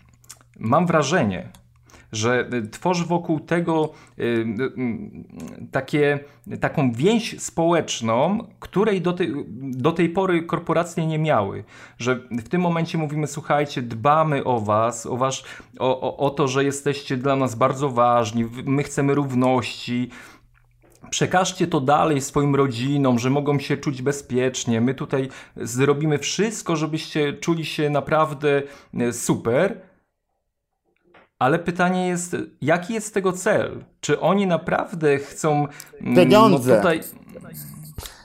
mam 0.58 0.86
wrażenie, 0.86 1.48
że 2.16 2.50
tworzy 2.70 3.04
wokół 3.04 3.40
tego 3.40 3.92
yy, 4.16 4.46
takie, 5.70 6.18
taką 6.60 6.92
więź 6.92 7.40
społeczną, 7.40 8.46
której 8.60 9.00
do 9.00 9.12
tej, 9.12 9.32
do 9.58 9.92
tej 9.92 10.08
pory 10.08 10.42
korporacje 10.42 11.06
nie 11.06 11.18
miały. 11.18 11.64
Że 11.98 12.20
w 12.30 12.48
tym 12.48 12.60
momencie 12.60 12.98
mówimy, 12.98 13.26
słuchajcie, 13.26 13.82
dbamy 13.82 14.44
o 14.44 14.60
was, 14.60 15.06
o, 15.06 15.16
wasz, 15.16 15.44
o, 15.78 16.00
o, 16.00 16.16
o 16.16 16.30
to, 16.30 16.48
że 16.48 16.64
jesteście 16.64 17.16
dla 17.16 17.36
nas 17.36 17.54
bardzo 17.54 17.90
ważni, 17.90 18.44
my 18.64 18.82
chcemy 18.82 19.14
równości, 19.14 20.10
przekażcie 21.10 21.66
to 21.66 21.80
dalej 21.80 22.20
swoim 22.20 22.54
rodzinom, 22.54 23.18
że 23.18 23.30
mogą 23.30 23.58
się 23.58 23.76
czuć 23.76 24.02
bezpiecznie. 24.02 24.80
My 24.80 24.94
tutaj 24.94 25.28
zrobimy 25.56 26.18
wszystko, 26.18 26.76
żebyście 26.76 27.32
czuli 27.32 27.64
się 27.64 27.90
naprawdę 27.90 28.62
super. 29.12 29.93
Ale 31.44 31.58
pytanie 31.58 32.08
jest, 32.08 32.36
jaki 32.60 32.94
jest 32.94 33.14
tego 33.14 33.32
cel? 33.32 33.84
Czy 34.00 34.20
oni 34.20 34.46
naprawdę 34.46 35.18
chcą. 35.18 35.66
Mm, 36.00 36.16
Pieniądze. 36.16 36.70
No 36.70 36.76
tutaj... 36.76 37.00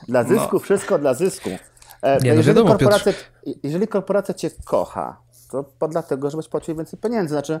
Dla 0.08 0.24
zysku, 0.24 0.48
no. 0.52 0.58
wszystko 0.58 0.98
dla 0.98 1.14
zysku. 1.14 1.50
E, 2.02 2.18
Nie, 2.20 2.30
no 2.30 2.36
jeżeli, 2.36 2.56
wiadomo, 2.56 2.70
korporacja, 2.70 3.12
jeżeli 3.62 3.88
korporacja 3.88 4.34
cię 4.34 4.50
kocha, 4.64 5.16
to 5.78 5.88
dlatego, 5.88 6.30
żebyś 6.30 6.48
płacił 6.48 6.76
więcej 6.76 6.98
pieniędzy. 6.98 7.34
Znaczy, 7.34 7.60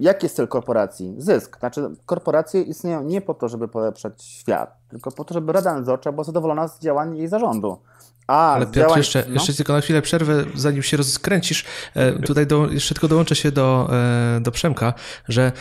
jaki 0.00 0.26
jest 0.26 0.36
cel 0.36 0.48
korporacji? 0.48 1.14
Zysk. 1.18 1.58
Znaczy, 1.58 1.90
korporacje 2.06 2.62
istnieją 2.62 3.02
nie 3.02 3.20
po 3.20 3.34
to, 3.34 3.48
żeby 3.48 3.68
polepszać 3.68 4.22
świat, 4.22 4.76
tylko 4.88 5.10
po 5.10 5.24
to, 5.24 5.34
żeby 5.34 5.52
Rada 5.52 5.74
Nadzorcza 5.74 6.12
była 6.12 6.24
zadowolona 6.24 6.68
z 6.68 6.80
działań 6.80 7.16
jej 7.16 7.28
zarządu. 7.28 7.78
A, 8.28 8.52
Ale 8.54 8.66
Piotr, 8.66 8.78
działań... 8.78 8.98
jeszcze, 8.98 9.24
no? 9.28 9.34
jeszcze 9.34 9.54
tylko 9.54 9.72
na 9.72 9.80
chwilę 9.80 10.02
przerwę, 10.02 10.44
zanim 10.54 10.82
się 10.82 10.96
rozkręcisz. 10.96 11.64
E, 11.94 12.12
tutaj 12.12 12.46
do, 12.46 12.70
jeszcze 12.70 12.94
tylko 12.94 13.08
dołączę 13.08 13.36
się 13.36 13.52
do, 13.52 13.90
e, 14.36 14.40
do 14.40 14.50
Przemka, 14.50 14.94
że 15.28 15.52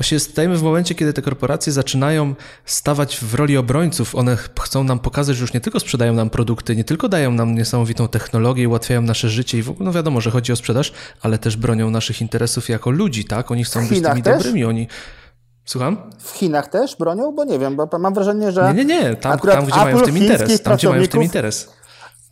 Właśnie 0.00 0.20
stajemy 0.20 0.56
w 0.56 0.62
momencie, 0.62 0.94
kiedy 0.94 1.12
te 1.12 1.22
korporacje 1.22 1.72
zaczynają 1.72 2.34
stawać 2.64 3.16
w 3.16 3.34
roli 3.34 3.56
obrońców. 3.56 4.14
One 4.14 4.36
chcą 4.60 4.84
nam 4.84 4.98
pokazać, 4.98 5.36
że 5.36 5.42
już 5.42 5.52
nie 5.52 5.60
tylko 5.60 5.80
sprzedają 5.80 6.12
nam 6.12 6.30
produkty, 6.30 6.76
nie 6.76 6.84
tylko 6.84 7.08
dają 7.08 7.30
nam 7.30 7.54
niesamowitą 7.54 8.08
technologię, 8.08 8.68
ułatwiają 8.68 9.02
nasze 9.02 9.28
życie 9.28 9.58
i 9.58 9.62
w 9.62 9.70
ogóle, 9.70 9.84
no 9.84 9.92
wiadomo, 9.92 10.20
że 10.20 10.30
chodzi 10.30 10.52
o 10.52 10.56
sprzedaż, 10.56 10.92
ale 11.22 11.38
też 11.38 11.56
bronią 11.56 11.90
naszych 11.90 12.20
interesów 12.20 12.68
jako 12.68 12.90
ludzi, 12.90 13.24
tak? 13.24 13.50
Oni 13.50 13.64
chcą 13.64 13.88
być 13.88 14.02
tymi 14.02 14.22
też? 14.22 14.36
dobrymi, 14.36 14.64
oni... 14.64 14.88
Słucham? 15.64 16.10
W 16.18 16.30
Chinach 16.30 16.68
też 16.68 16.96
bronią? 16.96 17.32
Bo 17.32 17.44
nie 17.44 17.58
wiem, 17.58 17.76
bo 17.76 17.88
mam 17.98 18.14
wrażenie, 18.14 18.52
że. 18.52 18.74
Nie, 18.74 18.84
nie, 18.84 19.02
nie. 19.02 19.16
Tam, 19.16 19.38
tam 19.38 19.66
gdzie 19.66 19.76
mają 19.76 19.98
w 19.98 20.02
tym 20.02 20.18
interes. 20.18 20.62
Tam, 20.62 20.76
gdzie 20.76 20.88
mają 20.88 21.04
w 21.04 21.08
tym 21.08 21.22
interes. 21.22 21.79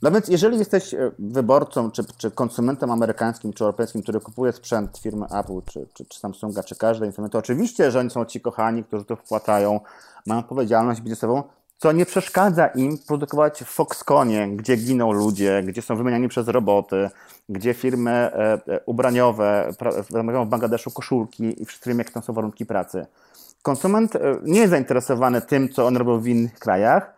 No 0.03 0.11
więc 0.11 0.29
jeżeli 0.29 0.59
jesteś 0.59 0.95
e, 0.95 1.11
wyborcą, 1.19 1.91
czy, 1.91 2.05
czy 2.17 2.31
konsumentem 2.31 2.91
amerykańskim, 2.91 3.53
czy 3.53 3.65
europejskim, 3.65 4.03
który 4.03 4.21
kupuje 4.21 4.53
sprzęt 4.53 4.99
firmy 4.99 5.27
Apple, 5.27 5.63
czy, 5.71 5.87
czy, 5.95 6.05
czy 6.05 6.21
Samsunga, 6.21 6.63
czy 6.63 6.77
każdej 6.77 7.13
firmy, 7.13 7.31
to 7.31 7.39
oczywiście, 7.39 7.91
że 7.91 8.01
oni 8.01 8.11
są 8.11 8.25
ci 8.25 8.41
kochani, 8.41 8.85
którzy 8.85 9.05
to 9.05 9.17
wpłacają, 9.17 9.81
mają 10.27 10.41
odpowiedzialność 10.41 11.01
biznesową, 11.01 11.43
co 11.79 11.93
nie 11.93 12.07
przeszkadza 12.07 12.67
im 12.67 12.99
produkować 12.99 13.61
w 13.61 13.67
Foxconnie, 13.67 14.49
gdzie 14.49 14.77
giną 14.77 15.13
ludzie, 15.13 15.63
gdzie 15.67 15.83
są 15.83 15.97
wymieniani 15.97 16.29
przez 16.29 16.49
roboty, 16.49 17.11
gdzie 17.49 17.75
firmy 17.75 18.11
e, 18.11 18.33
e, 18.53 18.81
ubraniowe 18.87 19.71
zamawiają 20.11 20.45
w 20.45 20.49
Bangladeszu 20.49 20.91
koszulki 20.91 21.63
i 21.63 21.65
wszyscy 21.65 21.91
wiemy, 21.91 22.01
jakie 22.01 22.13
tam 22.13 22.23
są 22.23 22.33
warunki 22.33 22.67
pracy. 22.67 23.07
Konsument 23.63 24.13
nie 24.43 24.61
jest 24.61 24.71
zainteresowany 24.71 25.41
tym, 25.41 25.69
co 25.69 25.87
on 25.87 25.97
robił 25.97 26.21
w 26.21 26.27
innych 26.27 26.59
krajach, 26.59 27.18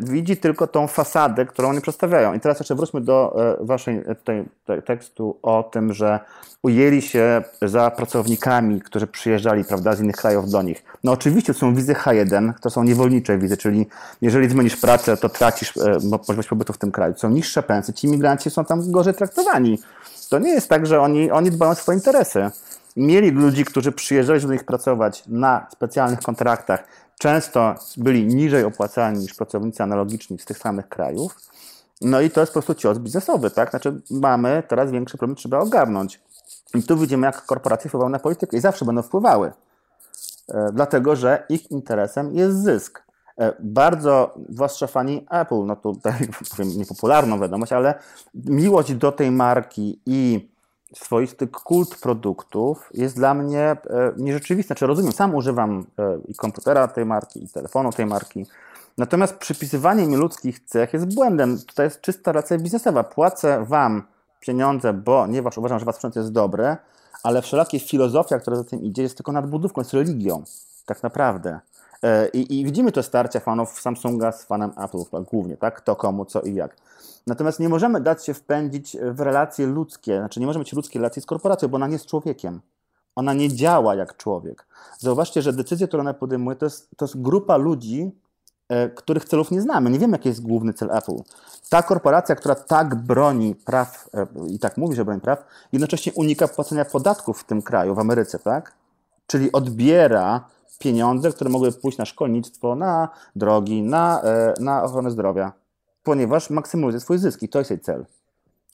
widzi 0.00 0.36
tylko 0.36 0.66
tą 0.66 0.86
fasadę, 0.86 1.46
którą 1.46 1.68
oni 1.68 1.80
przedstawiają. 1.80 2.34
I 2.34 2.40
teraz 2.40 2.58
jeszcze 2.58 2.74
wróćmy 2.74 3.00
do 3.00 3.36
e, 3.60 3.64
waszej 3.64 3.96
e, 3.96 4.14
tutaj, 4.14 4.44
tekstu 4.86 5.38
o 5.42 5.62
tym, 5.62 5.94
że 5.94 6.20
ujęli 6.62 7.02
się 7.02 7.42
za 7.62 7.90
pracownikami, 7.90 8.80
którzy 8.80 9.06
przyjeżdżali 9.06 9.64
prawda, 9.64 9.92
z 9.92 10.00
innych 10.00 10.16
krajów 10.16 10.50
do 10.50 10.62
nich. 10.62 10.84
No 11.04 11.12
oczywiście 11.12 11.54
są 11.54 11.74
wizy 11.74 11.94
H1, 11.94 12.52
to 12.60 12.70
są 12.70 12.84
niewolnicze 12.84 13.38
wizy, 13.38 13.56
czyli 13.56 13.86
jeżeli 14.20 14.48
zmienisz 14.48 14.76
pracę, 14.76 15.16
to 15.16 15.28
tracisz 15.28 15.74
możliwość 16.02 16.48
pobytu 16.48 16.72
w 16.72 16.78
tym 16.78 16.92
kraju. 16.92 17.14
Są 17.16 17.30
niższe 17.30 17.62
pensje, 17.62 17.94
ci 17.94 18.06
imigranci 18.06 18.50
są 18.50 18.64
tam 18.64 18.92
gorzej 18.92 19.14
traktowani. 19.14 19.78
To 20.30 20.38
nie 20.38 20.50
jest 20.50 20.68
tak, 20.68 20.86
że 20.86 21.00
oni, 21.00 21.30
oni 21.30 21.50
dbają 21.50 21.72
o 21.72 21.74
swoje 21.74 21.98
interesy. 21.98 22.50
Mieli 22.96 23.30
ludzi, 23.30 23.64
którzy 23.64 23.92
przyjeżdżali, 23.92 24.40
żeby 24.40 24.48
do 24.48 24.54
nich 24.54 24.64
pracować 24.64 25.22
na 25.26 25.66
specjalnych 25.72 26.20
kontraktach, 26.20 26.84
często 27.18 27.74
byli 27.96 28.26
niżej 28.26 28.64
opłacani 28.64 29.18
niż 29.18 29.34
pracownicy 29.34 29.82
analogiczni 29.82 30.38
z 30.38 30.44
tych 30.44 30.58
samych 30.58 30.88
krajów. 30.88 31.36
No 32.00 32.20
i 32.20 32.30
to 32.30 32.40
jest 32.40 32.52
po 32.52 32.62
prostu 32.62 32.74
cios 32.74 32.98
biznesowy, 32.98 33.50
tak? 33.50 33.70
Znaczy 33.70 34.00
mamy 34.10 34.62
teraz 34.68 34.90
większy 34.90 35.18
problem, 35.18 35.36
trzeba 35.36 35.58
ogarnąć. 35.58 36.20
I 36.74 36.82
tu 36.82 36.98
widzimy, 36.98 37.26
jak 37.26 37.46
korporacje 37.46 37.88
wpływają 37.88 38.08
na 38.08 38.18
politykę 38.18 38.56
i 38.56 38.60
zawsze 38.60 38.84
będą 38.84 39.02
wpływały. 39.02 39.52
E, 40.48 40.70
dlatego, 40.72 41.16
że 41.16 41.46
ich 41.48 41.70
interesem 41.70 42.34
jest 42.34 42.62
zysk. 42.62 43.02
E, 43.38 43.52
bardzo, 43.60 44.34
zwłaszcza 44.48 44.86
fani 44.86 45.26
Apple, 45.30 45.64
no 45.64 45.76
tutaj 45.76 46.28
powiem 46.56 46.78
niepopularną 46.78 47.40
wiadomość, 47.40 47.72
ale 47.72 47.94
miłość 48.34 48.94
do 48.94 49.12
tej 49.12 49.30
marki 49.30 50.00
i 50.06 50.48
swoisty 50.94 51.46
kult 51.48 52.00
produktów 52.00 52.90
jest 52.94 53.16
dla 53.16 53.34
mnie 53.34 53.60
e, 53.60 53.78
nierzeczywisty. 54.16 54.66
Znaczy 54.66 54.86
rozumiem, 54.86 55.12
sam 55.12 55.34
używam 55.34 55.86
e, 55.98 56.18
i 56.28 56.34
komputera 56.34 56.88
tej 56.88 57.06
marki, 57.06 57.44
i 57.44 57.48
telefonu 57.48 57.92
tej 57.92 58.06
marki, 58.06 58.46
natomiast 58.98 59.36
przypisywanie 59.36 60.06
mi 60.06 60.16
ludzkich 60.16 60.60
cech 60.60 60.92
jest 60.92 61.14
błędem. 61.14 61.58
To 61.74 61.82
jest 61.82 62.00
czysta 62.00 62.32
racja 62.32 62.58
biznesowa. 62.58 63.04
Płacę 63.04 63.64
wam 63.64 64.02
pieniądze, 64.40 64.92
bo 64.92 65.22
ponieważ 65.22 65.58
uważam, 65.58 65.78
że 65.78 65.84
wasz 65.84 65.94
sprzęt 65.94 66.16
jest 66.16 66.32
dobry, 66.32 66.76
ale 67.22 67.42
wszelakie 67.42 67.80
filozofia, 67.80 68.38
która 68.38 68.56
za 68.56 68.64
tym 68.64 68.82
idzie, 68.82 69.02
jest 69.02 69.16
tylko 69.16 69.32
nadbudówką, 69.32 69.80
jest 69.80 69.92
religią. 69.94 70.42
Tak 70.86 71.02
naprawdę. 71.02 71.60
E, 72.02 72.28
I, 72.28 72.60
I, 72.60 72.64
widzimy 72.64 72.92
to 72.92 73.02
starcia 73.02 73.40
fanów 73.40 73.80
Samsunga 73.80 74.32
z 74.32 74.44
fanem 74.44 74.70
Apple 74.84 74.98
głównie, 75.30 75.56
tak? 75.56 75.76
Kto 75.76 75.96
komu, 75.96 76.24
co 76.24 76.40
i 76.40 76.54
jak. 76.54 76.76
Natomiast 77.28 77.60
nie 77.60 77.68
możemy 77.68 78.00
dać 78.00 78.26
się 78.26 78.34
wpędzić 78.34 78.96
w 79.12 79.20
relacje 79.20 79.66
ludzkie, 79.66 80.18
znaczy 80.18 80.40
nie 80.40 80.46
możemy 80.46 80.62
mieć 80.62 80.72
ludzkiej 80.72 81.00
relacji 81.00 81.22
z 81.22 81.26
korporacją, 81.26 81.68
bo 81.68 81.76
ona 81.76 81.86
nie 81.86 81.92
jest 81.92 82.06
człowiekiem. 82.06 82.60
Ona 83.16 83.34
nie 83.34 83.48
działa 83.48 83.94
jak 83.94 84.16
człowiek. 84.16 84.66
Zauważcie, 84.98 85.42
że 85.42 85.52
decyzje, 85.52 85.88
które 85.88 86.00
ona 86.00 86.14
podejmuje, 86.14 86.56
to 86.56 86.66
jest, 86.66 86.88
to 86.96 87.04
jest 87.04 87.22
grupa 87.22 87.56
ludzi, 87.56 88.10
e, 88.68 88.88
których 88.88 89.24
celów 89.24 89.50
nie 89.50 89.60
znamy. 89.60 89.90
Nie 89.90 89.98
wiemy, 89.98 90.12
jaki 90.12 90.28
jest 90.28 90.42
główny 90.42 90.72
cel 90.72 90.90
Apple. 90.90 91.16
Ta 91.68 91.82
korporacja, 91.82 92.34
która 92.34 92.54
tak 92.54 92.94
broni 92.94 93.54
praw 93.54 94.08
e, 94.14 94.26
i 94.48 94.58
tak 94.58 94.76
mówi, 94.76 94.96
że 94.96 95.04
broni 95.04 95.20
praw, 95.20 95.44
jednocześnie 95.72 96.12
unika 96.12 96.48
płacenia 96.48 96.84
podatków 96.84 97.40
w 97.40 97.44
tym 97.44 97.62
kraju, 97.62 97.94
w 97.94 97.98
Ameryce, 97.98 98.38
tak? 98.38 98.72
Czyli 99.26 99.52
odbiera 99.52 100.44
pieniądze, 100.78 101.32
które 101.32 101.50
mogły 101.50 101.72
pójść 101.72 101.98
na 101.98 102.04
szkolnictwo, 102.04 102.74
na 102.74 103.08
drogi, 103.36 103.82
na, 103.82 104.22
e, 104.22 104.54
na 104.60 104.82
ochronę 104.82 105.10
zdrowia 105.10 105.52
ponieważ 106.08 106.50
maksymalizuje 106.50 107.00
swój 107.00 107.18
zysk 107.18 107.42
i 107.42 107.48
to 107.48 107.58
jest 107.58 107.70
jej 107.70 107.80
cel. 107.80 108.06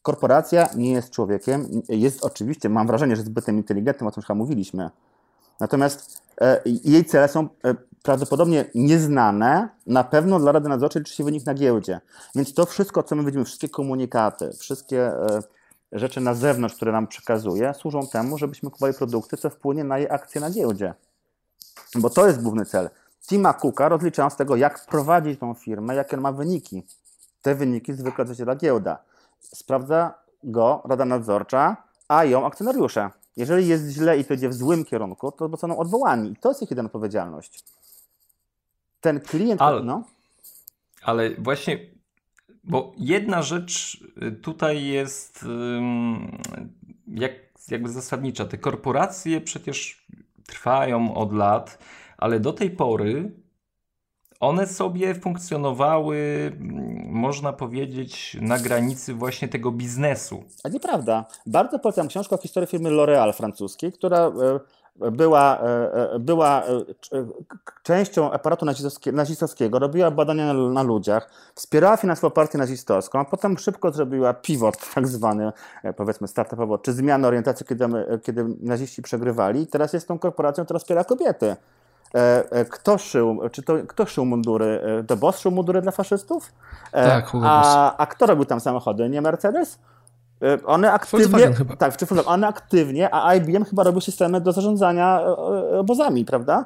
Korporacja 0.02 0.68
nie 0.76 0.92
jest 0.92 1.10
człowiekiem, 1.10 1.82
jest 1.88 2.24
oczywiście, 2.24 2.68
mam 2.68 2.86
wrażenie, 2.86 3.16
że 3.16 3.22
zbytem 3.22 3.56
inteligentnym, 3.56 4.08
o 4.08 4.12
czym 4.12 4.22
chyba 4.22 4.34
mówiliśmy. 4.34 4.90
Natomiast 5.60 6.22
e, 6.40 6.62
jej 6.64 7.04
cele 7.04 7.28
są 7.28 7.48
e, 7.64 7.74
prawdopodobnie 8.02 8.64
nieznane, 8.74 9.68
na 9.86 10.04
pewno 10.04 10.38
dla 10.38 10.52
Rady 10.52 10.68
Nadzorczej 10.68 11.00
liczy 11.00 11.14
się 11.14 11.24
wynik 11.24 11.46
na 11.46 11.54
giełdzie. 11.54 12.00
Więc 12.34 12.54
to 12.54 12.66
wszystko, 12.66 13.02
co 13.02 13.16
my 13.16 13.24
widzimy, 13.24 13.44
wszystkie 13.44 13.68
komunikaty, 13.68 14.50
wszystkie 14.58 15.06
e, 15.06 15.42
rzeczy 15.92 16.20
na 16.20 16.34
zewnątrz, 16.34 16.74
które 16.74 16.92
nam 16.92 17.06
przekazuje, 17.06 17.74
służą 17.74 18.06
temu, 18.06 18.38
żebyśmy 18.38 18.70
kupowali 18.70 18.94
produkty, 18.94 19.36
co 19.36 19.50
wpłynie 19.50 19.84
na 19.84 19.98
jej 19.98 20.10
akcje 20.10 20.40
na 20.40 20.50
giełdzie. 20.50 20.94
Bo 21.94 22.10
to 22.10 22.26
jest 22.26 22.42
główny 22.42 22.64
cel. 22.64 22.90
Tima 23.28 23.54
Cooka 23.54 23.88
rozliczają 23.88 24.30
z 24.30 24.36
tego, 24.36 24.56
jak 24.56 24.86
prowadzić 24.86 25.40
tą 25.40 25.54
firmę, 25.54 25.94
jakie 25.94 26.16
on 26.16 26.22
ma 26.22 26.32
wyniki 26.32 26.82
te 27.44 27.54
wyniki 27.54 27.92
zwykle 27.92 28.26
zaciera 28.26 28.56
giełda. 28.56 28.98
Sprawdza 29.40 30.14
go 30.44 30.82
Rada 30.84 31.04
Nadzorcza, 31.04 31.76
a 32.08 32.24
ją 32.24 32.46
akcjonariusze. 32.46 33.10
Jeżeli 33.36 33.68
jest 33.68 33.88
źle 33.88 34.18
i 34.18 34.24
to 34.24 34.34
idzie 34.34 34.48
w 34.48 34.54
złym 34.54 34.84
kierunku, 34.84 35.32
to 35.32 35.48
zostaną 35.48 35.78
odwołani. 35.78 36.32
I 36.32 36.36
to 36.36 36.48
jest 36.48 36.62
ich 36.62 36.70
jedyna 36.70 36.86
odpowiedzialność. 36.86 37.64
Ten 39.00 39.20
klient... 39.20 39.62
Ale, 39.62 39.82
no. 39.82 40.04
ale 41.02 41.34
właśnie, 41.34 41.78
bo 42.64 42.92
jedna 42.96 43.42
rzecz 43.42 44.04
y, 44.22 44.32
tutaj 44.32 44.84
jest 44.84 45.44
jak, 47.06 47.32
jakby 47.68 47.88
zasadnicza. 47.88 48.44
Te 48.44 48.58
korporacje 48.58 49.40
przecież 49.40 50.06
trwają 50.46 51.14
od 51.14 51.32
lat, 51.32 51.78
ale 52.18 52.40
do 52.40 52.52
tej 52.52 52.70
pory 52.70 53.43
one 54.40 54.66
sobie 54.66 55.14
funkcjonowały, 55.14 56.16
mm, 56.60 57.06
można 57.10 57.52
powiedzieć, 57.52 58.36
na 58.40 58.58
granicy 58.58 59.14
właśnie 59.14 59.48
tego 59.48 59.72
biznesu. 59.72 60.44
A 60.64 60.68
nieprawda. 60.68 61.24
Bardzo 61.46 61.78
polecam 61.78 62.08
książkę 62.08 62.34
o 62.34 62.38
historii 62.38 62.66
firmy 62.66 62.90
L'Oréal 62.90 63.32
francuskiej, 63.32 63.92
która 63.92 64.18
e, 64.18 65.10
była, 65.10 65.58
e, 65.58 66.12
e, 66.12 66.18
była 66.18 66.62
częścią 67.82 68.32
aparatu 68.32 68.66
nazistowskiego, 69.12 69.78
robiła 69.78 70.10
badania 70.10 70.54
na, 70.54 70.68
na 70.68 70.82
ludziach, 70.82 71.30
wspierała 71.54 71.96
finansowo 71.96 72.30
partię 72.30 72.58
nazistowską, 72.58 73.18
a 73.18 73.24
potem 73.24 73.58
szybko 73.58 73.92
zrobiła 73.92 74.34
pivot, 74.34 74.76
tak 74.94 75.08
zwany, 75.08 75.52
powiedzmy 75.96 76.28
startupowo, 76.28 76.78
czy 76.78 76.92
zmianę 76.92 77.28
orientacji, 77.28 77.66
kiedy, 77.66 77.84
kiedy 78.22 78.44
naziści 78.60 79.02
przegrywali. 79.02 79.62
I 79.62 79.66
teraz 79.66 79.92
jest 79.92 80.08
tą 80.08 80.18
korporacją, 80.18 80.64
która 80.64 80.78
wspiera 80.78 81.04
kobiety. 81.04 81.56
E, 82.14 82.44
e, 82.50 82.64
kto 82.64 82.98
szył, 82.98 83.40
czy 83.52 83.62
to, 83.62 83.74
kto 83.88 84.06
szył 84.06 84.24
mundury? 84.24 84.80
E, 85.00 85.04
The 85.04 85.16
Boss 85.16 85.38
szył 85.38 85.50
mundury 85.52 85.82
dla 85.82 85.92
faszystów? 85.92 86.52
Tak, 86.92 87.32
a, 87.42 87.96
a 87.96 88.06
kto 88.06 88.26
robił 88.26 88.44
tam 88.44 88.60
samochody? 88.60 89.08
Nie 89.08 89.20
Mercedes? 89.20 89.78
One 90.66 90.92
aktywnie, 90.92 91.50
tak, 91.78 91.96
czy 91.96 92.06
one 92.26 92.48
aktywnie, 92.48 93.14
a 93.14 93.34
IBM 93.34 93.64
chyba 93.64 93.82
robił 93.82 94.00
systemy 94.00 94.40
do 94.40 94.52
zarządzania 94.52 95.20
obozami, 95.78 96.24
prawda? 96.24 96.64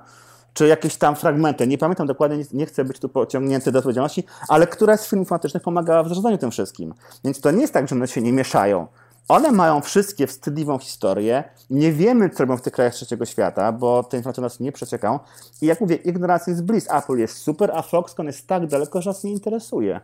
Czy 0.52 0.66
jakieś 0.66 0.96
tam 0.96 1.16
fragmenty, 1.16 1.66
nie 1.66 1.78
pamiętam 1.78 2.06
dokładnie, 2.06 2.44
nie 2.52 2.66
chcę 2.66 2.84
być 2.84 2.98
tu 2.98 3.08
pociągnięty 3.08 3.72
do 3.72 3.78
odpowiedzialności, 3.78 4.24
ale 4.48 4.66
która 4.66 4.96
z 4.96 5.08
firm 5.08 5.20
informatycznych 5.20 5.62
pomagała 5.62 6.02
w 6.02 6.08
zarządzaniu 6.08 6.38
tym 6.38 6.50
wszystkim. 6.50 6.94
Więc 7.24 7.40
to 7.40 7.50
nie 7.50 7.60
jest 7.60 7.72
tak, 7.72 7.88
że 7.88 7.94
one 7.94 8.08
się 8.08 8.22
nie 8.22 8.32
mieszają. 8.32 8.86
One 9.28 9.52
mają 9.52 9.80
wszystkie 9.80 10.26
wstydliwą 10.26 10.78
historię. 10.78 11.44
Nie 11.70 11.92
wiemy, 11.92 12.30
co 12.30 12.38
robią 12.44 12.56
w 12.56 12.62
tych 12.62 12.72
krajach 12.72 12.94
trzeciego 12.94 13.24
świata, 13.24 13.72
bo 13.72 14.02
te 14.02 14.16
informacje 14.16 14.42
nas 14.42 14.60
nie 14.60 14.72
przeciekają. 14.72 15.18
I 15.62 15.66
jak 15.66 15.80
mówię, 15.80 15.96
ignorancja 15.96 16.50
jest 16.50 16.64
bliss. 16.64 16.90
Apple 16.90 17.16
jest 17.16 17.36
super, 17.36 17.70
a 17.74 17.82
Foxconn 17.82 18.26
jest 18.26 18.46
tak 18.46 18.66
daleko, 18.66 19.02
że 19.02 19.10
nas 19.10 19.24
nie 19.24 19.32
interesuje. 19.32 20.00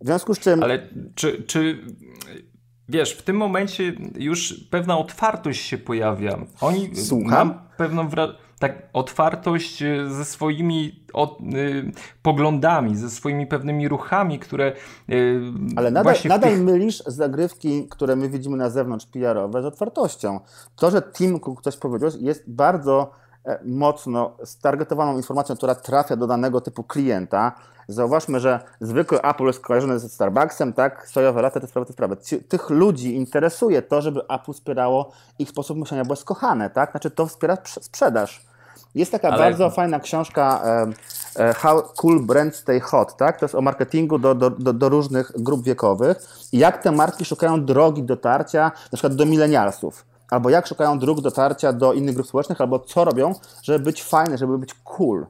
W 0.00 0.06
związku 0.06 0.34
z 0.34 0.38
czym. 0.38 0.62
Ale 0.62 0.88
czy, 1.14 1.42
czy 1.42 1.78
wiesz, 2.88 3.12
w 3.12 3.22
tym 3.22 3.36
momencie 3.36 3.92
już 4.14 4.66
pewna 4.70 4.98
otwartość 4.98 5.66
się 5.66 5.78
pojawia. 5.78 6.38
Oni 6.60 6.96
Słucham? 6.96 7.48
mam 7.48 7.60
pewną 7.76 8.08
wrażenie 8.08 8.45
tak 8.58 8.82
otwartość 8.92 9.82
e, 9.82 10.10
ze 10.10 10.24
swoimi 10.24 11.04
od, 11.12 11.40
y, 11.40 11.92
poglądami, 12.22 12.96
ze 12.96 13.10
swoimi 13.10 13.46
pewnymi 13.46 13.88
ruchami, 13.88 14.38
które. 14.38 14.72
Y, 15.10 15.40
Ale 15.76 15.90
nadal, 15.90 16.14
nadal 16.24 16.50
tych... 16.50 16.62
mylisz 16.62 17.02
zagrywki, 17.06 17.88
które 17.88 18.16
my 18.16 18.28
widzimy 18.28 18.56
na 18.56 18.70
zewnątrz 18.70 19.06
PR-owe 19.06 19.62
z 19.62 19.64
otwartością. 19.64 20.40
To, 20.76 20.90
że 20.90 21.02
Tim 21.02 21.40
Cook 21.40 21.62
coś 21.62 21.76
powiedział, 21.76 22.10
jest 22.20 22.50
bardzo 22.50 23.10
mocno 23.64 24.36
stargetowaną 24.44 25.16
informacją, 25.16 25.56
która 25.56 25.74
trafia 25.74 26.16
do 26.16 26.26
danego 26.26 26.60
typu 26.60 26.84
klienta. 26.84 27.52
Zauważmy, 27.88 28.40
że 28.40 28.60
zwykły 28.80 29.22
Apple 29.22 29.44
jest 29.44 29.60
kojarzony 29.60 29.98
ze 29.98 30.08
Starbucksem, 30.08 30.72
tak? 30.72 31.08
Sojowe 31.08 31.42
lata, 31.42 31.60
te 31.60 31.66
sprawy, 31.66 31.86
te 31.86 31.92
sprawy. 31.92 32.16
Tych 32.48 32.70
ludzi 32.70 33.16
interesuje 33.16 33.82
to, 33.82 34.02
żeby 34.02 34.20
Apple 34.28 34.52
wspierało 34.52 35.12
ich 35.38 35.48
sposób 35.48 35.78
myślenia, 35.78 36.04
bo 36.04 36.12
jest 36.12 36.24
kochane, 36.24 36.70
tak? 36.70 36.90
Znaczy 36.90 37.10
to 37.10 37.26
wspiera 37.26 37.56
sprzedaż. 37.64 38.45
Jest 38.96 39.12
taka 39.12 39.28
Ale... 39.28 39.38
bardzo 39.38 39.70
fajna 39.70 40.00
książka 40.00 40.62
e, 41.36 41.54
How 41.54 41.82
Cool 41.96 42.20
Brands 42.26 42.56
Stay 42.56 42.80
Hot, 42.80 43.16
tak? 43.16 43.38
To 43.38 43.44
jest 43.44 43.54
o 43.54 43.60
marketingu 43.60 44.18
do, 44.18 44.34
do, 44.34 44.50
do, 44.50 44.72
do 44.72 44.88
różnych 44.88 45.32
grup 45.36 45.64
wiekowych 45.64 46.16
i 46.52 46.58
jak 46.58 46.82
te 46.82 46.92
marki 46.92 47.24
szukają 47.24 47.64
drogi 47.64 48.02
dotarcia 48.02 48.62
na 48.64 48.96
przykład 48.96 49.14
do 49.14 49.26
milenialsów 49.26 50.04
albo 50.30 50.50
jak 50.50 50.66
szukają 50.66 50.98
dróg 50.98 51.20
dotarcia 51.20 51.72
do 51.72 51.92
innych 51.92 52.14
grup 52.14 52.26
społecznych, 52.26 52.60
albo 52.60 52.78
co 52.78 53.04
robią, 53.04 53.34
żeby 53.62 53.78
być 53.78 54.02
fajne, 54.02 54.38
żeby 54.38 54.58
być 54.58 54.74
cool. 54.74 55.26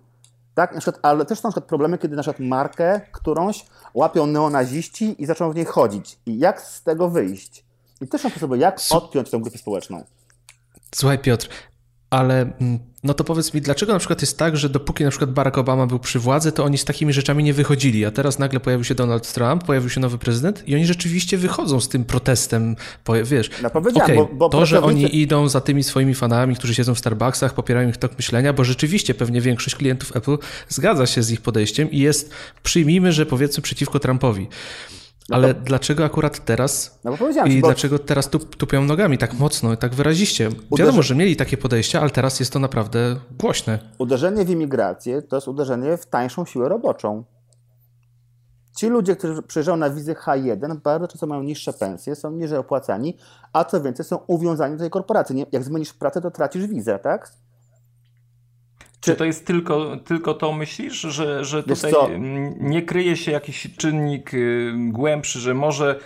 Tak? 0.55 0.75
Na 0.75 0.81
przykład, 0.81 1.05
ale 1.05 1.25
też 1.25 1.39
są 1.39 1.49
na 1.49 1.53
przykład 1.53 1.69
problemy, 1.69 1.99
kiedy 1.99 2.17
na 2.17 2.23
przykład 2.23 2.41
markę 2.49 3.01
którąś 3.13 3.67
łapią 3.95 4.27
neonaziści 4.27 5.23
i 5.23 5.27
zaczną 5.27 5.53
w 5.53 5.55
niej 5.55 5.65
chodzić. 5.65 6.19
I 6.27 6.39
jak 6.39 6.61
z 6.61 6.83
tego 6.83 7.09
wyjść? 7.09 7.65
I 8.01 8.09
też 8.09 8.21
są 8.21 8.31
sposoby, 8.31 8.59
jak 8.59 8.81
odpiąć 8.91 9.31
tę 9.31 9.41
grupę 9.41 9.59
społeczną. 9.59 10.05
Słuchaj 10.95 11.19
Piotr, 11.19 11.49
ale 12.11 12.41
mm, 12.41 12.79
no 13.07 13.15
to 13.15 13.25
powiedz 13.25 13.55
mi, 13.55 13.61
dlaczego 13.61 13.93
na 13.93 13.99
przykład 13.99 14.21
jest 14.21 14.39
tak, 14.39 14.57
że 14.57 14.69
dopóki 14.69 15.05
na 15.05 15.11
przykład 15.11 15.31
Barack 15.31 15.59
Obama 15.59 15.87
był 15.87 15.99
przy 15.99 16.19
władzy, 16.19 16.53
to 16.53 16.65
oni 16.65 16.79
z 16.79 16.85
takimi 16.85 17.13
rzeczami 17.13 17.45
nie 17.45 17.55
wychodzili, 17.55 18.05
a 18.05 18.11
teraz 18.11 18.39
nagle 18.39 18.61
pojawił 18.61 18.85
się 18.85 18.95
Donald 18.95 19.33
Trump, 19.33 19.65
pojawił 19.65 19.91
się 19.91 20.01
nowy 20.01 20.19
prezydent 20.19 20.69
i 20.69 20.75
oni 20.75 20.87
rzeczywiście 20.87 21.39
wychodzą 21.39 21.81
z 21.81 21.89
tym 21.89 22.05
protestem, 22.05 22.77
wiesz. 23.25 23.51
No 23.63 23.71
powiedziałem, 23.71 24.19
okay, 24.19 24.27
bo, 24.27 24.35
bo 24.35 24.49
to, 24.49 24.67
że 24.67 24.83
oni 24.83 25.21
idą 25.21 25.49
za 25.49 25.61
tymi 25.61 25.83
swoimi 25.83 26.15
fanami, 26.15 26.57
którzy 26.57 26.75
siedzą 26.75 26.95
w 26.95 26.99
Starbucksach, 26.99 27.55
popierają 27.55 27.89
ich 27.89 27.97
tok 27.97 28.13
myślenia, 28.17 28.53
bo 28.53 28.65
rzeczywiście 28.65 29.15
pewnie 29.15 29.41
większość 29.41 29.77
klientów 29.77 30.17
Apple 30.17 30.37
zgadza 30.69 31.07
się 31.07 31.23
z 31.23 31.31
ich 31.31 31.41
podejściem 31.41 31.91
i 31.91 31.99
jest, 31.99 32.31
przyjmijmy, 32.63 33.13
że 33.13 33.27
powiedzmy 33.27 33.63
przeciwko 33.63 33.99
Trumpowi. 33.99 34.49
No 35.29 35.37
Ale 35.37 35.55
to... 35.55 35.61
dlaczego 35.61 36.05
akurat 36.05 36.45
teraz? 36.45 37.01
No 37.05 37.11
bo 37.11 37.17
powiedziałem 37.17 37.53
I 37.53 37.61
bo... 37.61 37.67
dlaczego 37.67 37.99
teraz 37.99 38.29
tup, 38.29 38.57
tupią 38.57 38.83
nogami 38.85 39.19
tak 39.19 39.35
mocno 39.35 39.73
i 39.73 39.77
tak 39.77 39.95
wyraziście? 39.95 40.49
Uderze... 40.49 40.85
Wiadomo, 40.85 41.03
że 41.03 41.15
mieli 41.15 41.37
takie 41.37 41.57
podejście, 41.57 42.01
ale 42.01 42.11
teraz 42.11 42.41
jest 42.41 42.53
to 42.53 42.59
naprawdę 42.59 43.17
głośne. 43.41 43.79
Uderzenie 43.99 44.45
w 44.45 44.51
imigrację 44.51 45.23
to 45.23 45.37
jest 45.37 45.49
uderzenie 45.49 45.97
w 45.97 46.07
tańszą 46.07 46.45
siłę 46.45 46.69
roboczą. 46.69 47.25
Ci 48.77 48.87
ludzie, 48.87 49.17
którzy 49.17 49.43
przyjeżdżają 49.43 49.77
na 49.77 49.91
wizy 49.91 50.15
H1, 50.15 50.81
bardzo 50.81 51.09
często 51.09 51.27
mają 51.27 51.43
niższe 51.43 51.73
pensje, 51.73 52.15
są 52.15 52.31
niżej 52.31 52.59
opłacani, 52.59 53.17
a 53.53 53.65
co 53.65 53.83
więcej, 53.83 54.07
są 54.07 54.17
uwiązani 54.27 54.75
do 54.75 54.81
tej 54.81 54.91
korporacji. 54.91 55.47
Jak 55.53 55.65
zmienisz 55.65 55.93
pracę, 55.93 56.21
to 56.21 56.31
tracisz 56.31 56.67
wizę, 56.67 56.99
tak? 56.99 57.33
Czy 59.07 59.17
to 59.17 59.25
jest 59.25 59.47
tylko, 59.47 59.97
tylko 59.97 60.35
to 60.35 60.53
myślisz, 60.53 61.01
że, 61.01 61.45
że 61.45 61.63
tutaj 61.63 61.93
nie 62.61 62.83
kryje 62.83 63.17
się 63.17 63.33
jakiś 63.33 63.69
czynnik 63.77 64.35
y, 64.35 64.73
głębszy, 64.77 65.41
że 65.41 65.55
może 65.55 66.01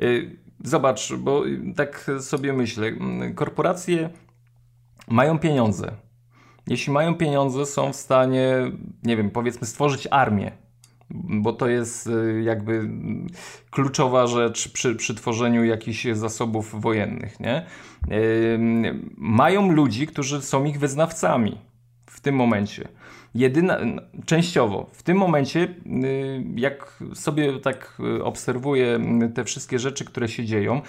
y, 0.00 0.36
zobacz, 0.64 1.12
bo 1.12 1.42
tak 1.76 2.10
sobie 2.20 2.52
myślę, 2.52 2.92
korporacje 3.34 4.10
mają 5.08 5.38
pieniądze. 5.38 5.92
Jeśli 6.66 6.92
mają 6.92 7.14
pieniądze, 7.14 7.66
są 7.66 7.92
w 7.92 7.96
stanie, 7.96 8.72
nie 9.02 9.16
wiem, 9.16 9.30
powiedzmy, 9.30 9.66
stworzyć 9.66 10.08
armię, 10.10 10.52
bo 11.10 11.52
to 11.52 11.68
jest 11.68 12.06
y, 12.06 12.42
jakby 12.42 12.88
kluczowa 13.70 14.26
rzecz 14.26 14.72
przy, 14.72 14.94
przy 14.94 15.14
tworzeniu 15.14 15.64
jakichś 15.64 16.06
zasobów 16.12 16.80
wojennych. 16.80 17.40
Nie? 17.40 17.66
Mają 19.16 19.72
ludzi, 19.72 20.06
którzy 20.06 20.42
są 20.42 20.64
ich 20.64 20.78
wyznawcami 20.78 21.66
w 22.16 22.20
tym 22.20 22.34
momencie. 22.34 22.88
Jedyna, 23.34 23.78
częściowo. 24.26 24.90
W 24.92 25.02
tym 25.02 25.16
momencie, 25.16 25.60
y, 26.04 26.44
jak 26.54 26.98
sobie 27.14 27.60
tak 27.60 27.98
y, 28.18 28.24
obserwuję 28.24 29.00
te 29.34 29.44
wszystkie 29.44 29.78
rzeczy, 29.78 30.04
które 30.04 30.28
się 30.28 30.44
dzieją, 30.44 30.80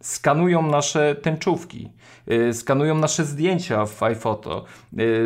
skanują 0.00 0.70
nasze 0.70 1.14
tęczówki, 1.14 1.90
y, 2.30 2.54
skanują 2.54 2.98
nasze 2.98 3.24
zdjęcia 3.24 3.86
w 3.86 4.02
iPhoto, 4.02 4.64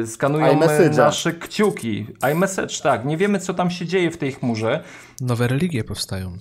skanują 0.07 0.61
nasze 0.97 1.33
kciuki, 1.33 2.07
iMessage, 2.33 2.75
tak. 2.83 3.05
Nie 3.05 3.17
wiemy, 3.17 3.39
co 3.39 3.55
tam 3.55 3.71
się 3.71 3.87
dzieje 3.87 4.11
w 4.11 4.17
tej 4.17 4.33
chmurze. 4.33 4.85
Nowe 5.21 5.49
religie 5.49 5.85
powstają. 5.85 6.39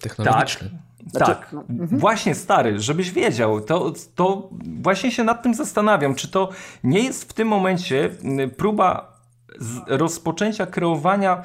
Technologiczne. 0.00 0.70
Tak. 0.70 0.78
Znaczy, 1.10 1.34
tak, 1.34 1.52
no, 1.52 1.64
mhm. 1.70 2.00
właśnie 2.00 2.34
stary, 2.34 2.80
żebyś 2.80 3.10
wiedział, 3.10 3.60
to, 3.60 3.92
to 4.14 4.50
właśnie 4.80 5.10
się 5.10 5.24
nad 5.24 5.42
tym 5.42 5.54
zastanawiam, 5.54 6.14
czy 6.14 6.30
to 6.30 6.48
nie 6.84 7.04
jest 7.04 7.30
w 7.30 7.32
tym 7.32 7.48
momencie 7.48 8.10
próba 8.56 9.12
rozpoczęcia 9.86 10.66
kreowania 10.66 11.42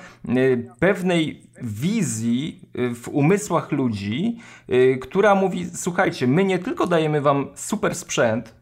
pewnej 0.79 1.49
wizji 1.61 2.69
y, 2.79 2.95
w 2.95 3.09
umysłach 3.09 3.71
ludzi, 3.71 4.39
y, 4.69 4.99
która 5.01 5.35
mówi: 5.35 5.69
Słuchajcie, 5.75 6.27
my 6.27 6.43
nie 6.43 6.59
tylko 6.59 6.87
dajemy 6.87 7.21
wam 7.21 7.47
super 7.55 7.95
sprzęt, 7.95 8.55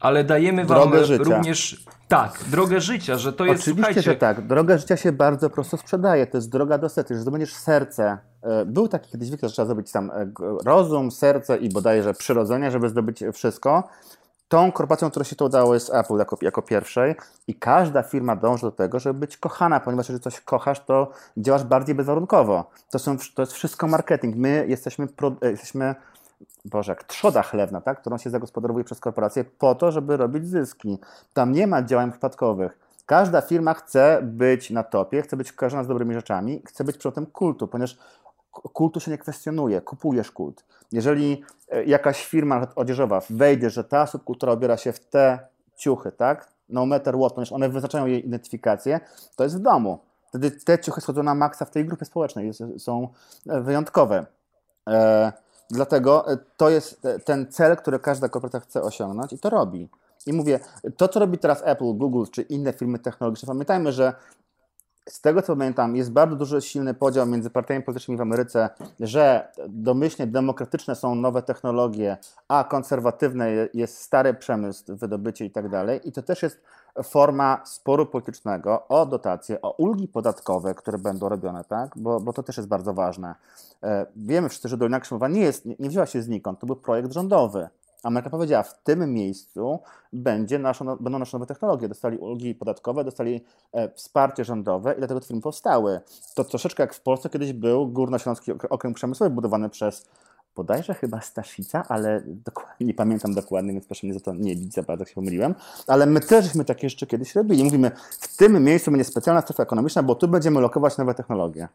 ale 0.00 0.24
dajemy 0.24 0.64
wam 0.64 0.92
również 1.18 1.86
tak, 2.08 2.44
drogę 2.50 2.80
życia, 2.80 3.18
że 3.18 3.32
to 3.32 3.44
jest 3.44 3.62
Oczywiście, 3.62 3.84
słuchajcie... 3.84 4.10
że 4.10 4.16
tak. 4.16 4.46
Droga 4.46 4.78
życia 4.78 4.96
się 4.96 5.12
bardzo 5.12 5.50
prosto 5.50 5.76
sprzedaje. 5.76 6.26
To 6.26 6.38
jest 6.38 6.50
droga 6.50 6.78
do 6.78 6.88
sety, 6.88 7.14
że 7.14 7.20
zdobędziesz 7.20 7.54
serce. 7.54 8.18
E, 8.46 8.64
był 8.64 8.88
taki 8.88 9.10
kiedyś 9.10 9.30
wykres, 9.30 9.50
że 9.50 9.54
trzeba 9.54 9.66
zdobyć 9.66 9.92
tam 9.92 10.10
e, 10.10 10.32
rozum, 10.64 11.10
serce 11.10 11.56
i 11.56 11.68
bodajże 11.68 12.14
przyrodzenie, 12.14 12.70
żeby 12.70 12.88
zdobyć 12.88 13.24
wszystko. 13.32 13.88
Tą 14.48 14.72
korporacją, 14.72 15.10
której 15.10 15.26
się 15.26 15.36
to 15.36 15.44
udało, 15.44 15.74
jest 15.74 15.94
Apple 15.94 16.16
jako, 16.16 16.38
jako 16.42 16.62
pierwszej 16.62 17.14
i 17.46 17.54
każda 17.54 18.02
firma 18.02 18.36
dąży 18.36 18.62
do 18.62 18.72
tego, 18.72 18.98
żeby 18.98 19.20
być 19.20 19.36
kochana, 19.36 19.80
ponieważ 19.80 20.08
jeżeli 20.08 20.22
coś 20.22 20.40
kochasz, 20.40 20.80
to 20.84 21.10
działasz 21.36 21.64
bardziej 21.64 21.94
bezwarunkowo. 21.94 22.70
To, 22.90 22.98
są, 22.98 23.16
to 23.34 23.42
jest 23.42 23.52
wszystko 23.52 23.86
marketing. 23.86 24.36
My 24.36 24.66
jesteśmy, 24.68 25.06
pro, 25.06 25.32
e, 25.42 25.50
jesteśmy 25.50 25.94
Boże, 26.64 26.92
jak 26.92 27.04
trzoda 27.04 27.42
chlewna, 27.42 27.80
tak, 27.80 28.00
którą 28.00 28.18
się 28.18 28.30
zagospodarowuje 28.30 28.84
przez 28.84 29.00
korporacje 29.00 29.44
po 29.44 29.74
to, 29.74 29.92
żeby 29.92 30.16
robić 30.16 30.48
zyski. 30.48 30.98
Tam 31.32 31.52
nie 31.52 31.66
ma 31.66 31.82
działań 31.82 32.10
przypadkowych. 32.10 32.78
Każda 33.06 33.40
firma 33.40 33.74
chce 33.74 34.20
być 34.22 34.70
na 34.70 34.82
topie, 34.82 35.22
chce 35.22 35.36
być 35.36 35.52
kojarzona 35.52 35.84
z 35.84 35.88
dobrymi 35.88 36.14
rzeczami, 36.14 36.62
chce 36.66 36.84
być 36.84 36.96
przedmiotem 36.96 37.26
kultu, 37.26 37.68
ponieważ 37.68 37.98
kultu 38.72 39.00
się 39.00 39.10
nie 39.10 39.18
kwestionuje, 39.18 39.80
kupujesz 39.80 40.30
kult. 40.30 40.64
Jeżeli 40.92 41.44
e, 41.68 41.84
jakaś 41.84 42.26
firma 42.26 42.66
odzieżowa 42.76 43.20
wejdzie, 43.30 43.70
że 43.70 43.84
ta 43.84 44.06
subkultura 44.06 44.52
obiera 44.52 44.76
się 44.76 44.92
w 44.92 45.00
te 45.00 45.38
ciuchy, 45.76 46.12
tak, 46.12 46.48
no 46.68 46.86
matter 46.86 47.16
what, 47.16 47.32
ponieważ 47.32 47.52
one 47.52 47.68
wyznaczają 47.68 48.06
jej 48.06 48.26
identyfikację, 48.26 49.00
to 49.36 49.44
jest 49.44 49.56
w 49.56 49.60
domu. 49.60 49.98
Wtedy 50.28 50.50
te 50.50 50.78
ciuchy 50.78 51.00
schodzą 51.00 51.22
na 51.22 51.34
maksa 51.34 51.64
w 51.64 51.70
tej 51.70 51.84
grupie 51.84 52.04
społecznej, 52.04 52.50
są 52.78 53.08
wyjątkowe. 53.46 54.26
E, 54.88 55.32
dlatego 55.70 56.32
e, 56.32 56.38
to 56.56 56.70
jest 56.70 57.06
ten 57.24 57.46
cel, 57.50 57.76
który 57.76 57.98
każda 57.98 58.28
korporacja 58.28 58.60
chce 58.60 58.82
osiągnąć 58.82 59.32
i 59.32 59.38
to 59.38 59.50
robi. 59.50 59.88
I 60.26 60.32
mówię, 60.32 60.60
to 60.96 61.08
co 61.08 61.20
robi 61.20 61.38
teraz 61.38 61.62
Apple, 61.64 61.92
Google 61.94 62.24
czy 62.30 62.42
inne 62.42 62.72
firmy 62.72 62.98
technologiczne, 62.98 63.46
pamiętajmy, 63.46 63.92
że 63.92 64.14
z 65.08 65.20
tego 65.20 65.42
co 65.42 65.56
pamiętam, 65.56 65.96
jest 65.96 66.12
bardzo 66.12 66.36
duży, 66.36 66.60
silny 66.60 66.94
podział 66.94 67.26
między 67.26 67.50
partiami 67.50 67.82
politycznymi 67.82 68.18
w 68.18 68.20
Ameryce, 68.20 68.70
że 69.00 69.48
domyślnie 69.68 70.26
demokratyczne 70.26 70.94
są 70.94 71.14
nowe 71.14 71.42
technologie, 71.42 72.16
a 72.48 72.64
konserwatywne 72.64 73.50
jest 73.74 73.98
stary 73.98 74.34
przemysł, 74.34 74.84
wydobycie 74.88 75.44
i 75.44 75.50
tak 75.50 75.68
dalej. 75.68 76.00
I 76.08 76.12
to 76.12 76.22
też 76.22 76.42
jest 76.42 76.60
forma 77.04 77.62
sporu 77.64 78.06
politycznego 78.06 78.88
o 78.88 79.06
dotacje, 79.06 79.62
o 79.62 79.70
ulgi 79.70 80.08
podatkowe, 80.08 80.74
które 80.74 80.98
będą 80.98 81.28
robione, 81.28 81.64
tak? 81.64 81.90
Bo, 81.96 82.20
bo 82.20 82.32
to 82.32 82.42
też 82.42 82.56
jest 82.56 82.68
bardzo 82.68 82.94
ważne. 82.94 83.34
E, 83.82 84.06
wiemy 84.16 84.48
wszyscy, 84.48 84.68
że 84.68 84.76
Dolina 84.76 85.00
Krzemowa 85.00 85.28
nie, 85.28 85.40
jest, 85.40 85.66
nie 85.78 85.88
wzięła 85.88 86.06
się 86.06 86.22
znikąd, 86.22 86.60
to 86.60 86.66
był 86.66 86.76
projekt 86.76 87.12
rządowy. 87.12 87.68
Ameryka 88.02 88.30
powiedziała, 88.30 88.62
w 88.62 88.82
tym 88.82 89.14
miejscu 89.14 89.78
będzie 90.12 90.58
nasza, 90.58 90.84
będą 91.00 91.18
nasze 91.18 91.36
nowe 91.36 91.46
technologie. 91.46 91.88
Dostali 91.88 92.18
ulgi 92.18 92.54
podatkowe, 92.54 93.04
dostali 93.04 93.44
e, 93.72 93.90
wsparcie 93.94 94.44
rządowe 94.44 94.94
i 94.94 94.98
dlatego 94.98 95.20
te 95.20 95.26
firmy 95.26 95.42
powstały. 95.42 96.00
To 96.34 96.44
troszeczkę 96.44 96.82
jak 96.82 96.94
w 96.94 97.00
Polsce 97.00 97.28
kiedyś 97.28 97.52
był 97.52 97.88
Górnośląski 97.88 98.52
Okręg 98.52 98.96
Przemysłowy 98.96 99.34
budowany 99.34 99.70
przez 99.70 100.06
bodajże 100.56 100.94
chyba 100.94 101.20
Staszica, 101.20 101.84
ale 101.88 102.22
nie 102.80 102.94
pamiętam 102.94 103.34
dokładnie, 103.34 103.72
więc 103.72 103.86
proszę 103.86 104.06
mnie 104.06 104.14
za 104.14 104.20
to 104.20 104.34
nie 104.34 104.56
bić 104.56 104.74
za 104.74 104.82
bardzo, 104.82 105.02
jak 105.02 105.08
się 105.08 105.14
pomyliłem. 105.14 105.54
Ale 105.86 106.06
my 106.06 106.20
też 106.20 106.44
żeśmy 106.44 106.64
takie 106.64 106.86
jeszcze 106.86 107.06
kiedyś 107.06 107.34
robili. 107.34 107.64
Mówimy, 107.64 107.90
w 108.20 108.36
tym 108.36 108.64
miejscu 108.64 108.90
będzie 108.90 109.04
specjalna 109.04 109.42
strefa 109.42 109.62
ekonomiczna, 109.62 110.02
bo 110.02 110.14
tu 110.14 110.28
będziemy 110.28 110.60
lokować 110.60 110.98
nowe 110.98 111.14
technologie. 111.14 111.68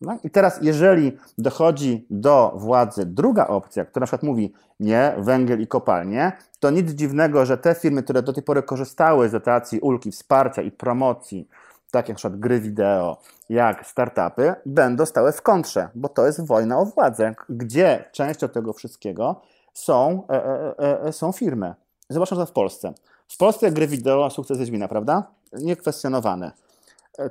No 0.00 0.18
I 0.24 0.30
teraz, 0.30 0.58
jeżeli 0.62 1.18
dochodzi 1.38 2.06
do 2.10 2.52
władzy 2.56 3.06
druga 3.06 3.46
opcja, 3.46 3.84
która 3.84 4.00
na 4.00 4.06
przykład 4.06 4.22
mówi 4.22 4.52
nie, 4.80 5.14
węgiel 5.18 5.60
i 5.60 5.66
kopalnie, 5.66 6.32
to 6.60 6.70
nic 6.70 6.90
dziwnego, 6.90 7.46
że 7.46 7.58
te 7.58 7.74
firmy, 7.74 8.02
które 8.02 8.22
do 8.22 8.32
tej 8.32 8.42
pory 8.42 8.62
korzystały 8.62 9.28
z 9.28 9.32
dotacji, 9.32 9.80
ulgi, 9.80 10.10
wsparcia 10.10 10.62
i 10.62 10.70
promocji, 10.70 11.48
takie 11.90 11.98
jak 11.98 12.08
na 12.08 12.14
przykład 12.14 12.40
gry 12.40 12.60
wideo, 12.60 13.16
jak 13.48 13.86
startupy, 13.86 14.54
będą 14.66 15.06
stały 15.06 15.32
w 15.32 15.42
kontrze, 15.42 15.88
bo 15.94 16.08
to 16.08 16.26
jest 16.26 16.46
wojna 16.46 16.78
o 16.78 16.84
władzę, 16.84 17.34
gdzie 17.48 18.04
częścią 18.12 18.48
tego 18.48 18.72
wszystkiego 18.72 19.40
są, 19.74 20.22
e, 20.30 20.44
e, 20.78 21.02
e, 21.02 21.12
są 21.12 21.32
firmy. 21.32 21.74
Zobaczmy 22.08 22.36
to 22.36 22.46
w 22.46 22.52
Polsce. 22.52 22.92
W 23.28 23.36
Polsce 23.36 23.70
gry 23.70 23.86
wideo, 23.86 24.30
sukces 24.30 24.58
Wiedźmina, 24.58 24.88
prawda? 24.88 25.22
Niekwestionowany. 25.52 26.50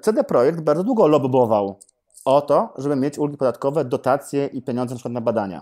CD 0.02 0.24
Projekt 0.24 0.62
bardzo 0.62 0.84
długo 0.84 1.08
lobbował 1.08 1.76
o 2.28 2.42
to, 2.42 2.74
żeby 2.78 2.96
mieć 2.96 3.18
ulgi 3.18 3.38
podatkowe, 3.38 3.86
dotacje 3.86 4.46
i 4.46 4.62
pieniądze 4.62 4.94
na 4.94 4.98
przykład 4.98 5.14
na 5.14 5.22
badania. 5.22 5.62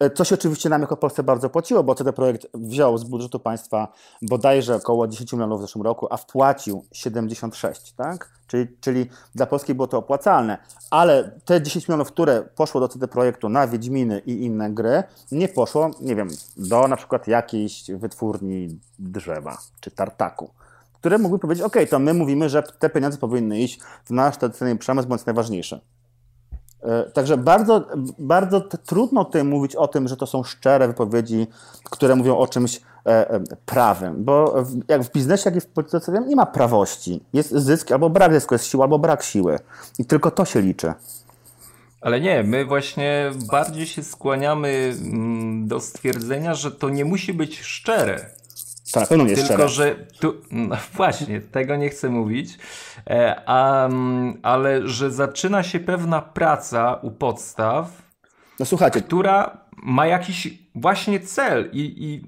E, 0.00 0.10
co 0.10 0.24
się 0.24 0.34
oczywiście 0.34 0.68
nam 0.68 0.80
jako 0.80 0.96
Polsce 0.96 1.22
bardzo 1.22 1.50
płaciło, 1.50 1.82
bo 1.82 1.94
CD 1.94 2.12
Projekt 2.12 2.46
wziął 2.54 2.98
z 2.98 3.04
budżetu 3.04 3.40
państwa 3.40 3.92
bodajże 4.22 4.76
około 4.76 5.08
10 5.08 5.32
milionów 5.32 5.58
w 5.60 5.62
zeszłym 5.62 5.84
roku, 5.84 6.06
a 6.10 6.16
wpłacił 6.16 6.84
76, 6.92 7.92
tak? 7.92 8.30
Czyli, 8.46 8.66
czyli 8.80 9.10
dla 9.34 9.46
Polski 9.46 9.74
było 9.74 9.88
to 9.88 9.98
opłacalne. 9.98 10.58
Ale 10.90 11.40
te 11.44 11.62
10 11.62 11.88
milionów, 11.88 12.08
które 12.08 12.42
poszło 12.42 12.80
do 12.80 12.88
CD 12.88 13.08
Projektu 13.08 13.48
na 13.48 13.66
Wiedźminy 13.66 14.22
i 14.26 14.44
inne 14.44 14.70
gry, 14.70 15.02
nie 15.32 15.48
poszło, 15.48 15.90
nie 16.00 16.16
wiem, 16.16 16.28
do 16.56 16.88
na 16.88 16.96
przykład 16.96 17.28
jakiejś 17.28 17.90
wytwórni 17.90 18.80
drzewa 18.98 19.58
czy 19.80 19.90
tartaku 19.90 20.50
które 21.00 21.18
mógłby 21.18 21.38
powiedzieć, 21.38 21.64
ok, 21.64 21.76
to 21.90 21.98
my 21.98 22.14
mówimy, 22.14 22.48
że 22.48 22.62
te 22.62 22.90
pieniądze 22.90 23.18
powinny 23.18 23.60
iść 23.60 23.80
w 24.04 24.10
nasz 24.10 24.36
tradycyjny 24.36 24.76
przemysł, 24.76 25.08
jest 25.12 25.26
najważniejszy. 25.26 25.80
E, 26.82 27.02
także 27.02 27.36
bardzo, 27.36 27.86
bardzo 28.18 28.60
trudno 28.60 29.24
tutaj 29.24 29.44
mówić 29.44 29.76
o 29.76 29.88
tym, 29.88 30.08
że 30.08 30.16
to 30.16 30.26
są 30.26 30.42
szczere 30.42 30.88
wypowiedzi, 30.88 31.46
które 31.84 32.16
mówią 32.16 32.36
o 32.36 32.46
czymś 32.46 32.80
e, 33.06 33.30
e, 33.30 33.40
prawym, 33.66 34.24
bo 34.24 34.64
jak 34.88 35.02
w 35.02 35.12
biznesie, 35.12 35.42
jak 35.44 35.56
i 35.56 35.60
w 35.60 35.66
polityce 35.66 36.24
nie 36.26 36.36
ma 36.36 36.46
prawości. 36.46 37.24
Jest 37.32 37.50
zysk 37.50 37.92
albo 37.92 38.10
brak 38.10 38.32
zysku, 38.32 38.54
jest 38.54 38.66
siła 38.66 38.84
albo 38.84 38.98
brak 38.98 39.22
siły. 39.22 39.58
I 39.98 40.04
tylko 40.04 40.30
to 40.30 40.44
się 40.44 40.60
liczy. 40.60 40.92
Ale 42.00 42.20
nie, 42.20 42.42
my 42.42 42.64
właśnie 42.64 43.30
bardziej 43.50 43.86
się 43.86 44.02
skłaniamy 44.02 44.94
mm, 45.00 45.68
do 45.68 45.80
stwierdzenia, 45.80 46.54
że 46.54 46.70
to 46.70 46.88
nie 46.88 47.04
musi 47.04 47.34
być 47.34 47.60
szczere. 47.60 48.39
To 48.92 49.00
na 49.00 49.06
pewno 49.06 49.24
nie 49.24 49.30
jest 49.30 49.48
Tylko, 49.48 49.68
że 49.68 49.96
tu, 50.20 50.34
no 50.50 50.76
właśnie, 50.94 51.40
tego 51.40 51.76
nie 51.76 51.88
chcę 51.88 52.08
mówić, 52.08 52.58
e, 53.10 53.42
a, 53.46 53.88
ale 54.42 54.88
że 54.88 55.10
zaczyna 55.10 55.62
się 55.62 55.80
pewna 55.80 56.22
praca 56.22 56.94
u 56.94 57.10
podstaw, 57.10 58.02
no 58.58 58.66
słuchajcie. 58.66 59.02
która 59.02 59.60
ma 59.82 60.06
jakiś 60.06 60.58
właśnie 60.74 61.20
cel 61.20 61.70
i, 61.72 61.80
i 61.80 62.22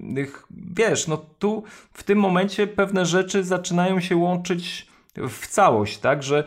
wiesz, 0.75 1.07
no 1.07 1.17
tu 1.17 1.63
w 1.93 2.03
tym 2.03 2.19
momencie 2.19 2.67
pewne 2.67 3.05
rzeczy 3.05 3.43
zaczynają 3.43 3.99
się 3.99 4.15
łączyć 4.15 4.87
w 5.15 5.47
całość, 5.47 5.97
tak, 5.97 6.23
że 6.23 6.43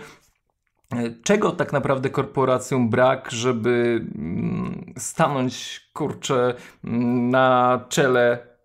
e, 0.93 1.11
czego 1.25 1.53
tak 1.53 1.73
naprawdę 1.73 2.11
korporacjom 2.11 2.91
brak, 2.91 3.31
żeby 3.31 4.05
mm, 4.15 4.95
stanąć 4.99 5.81
kurczę 5.93 6.55
mm, 6.85 7.31
na 7.31 7.81
czele 7.89 8.56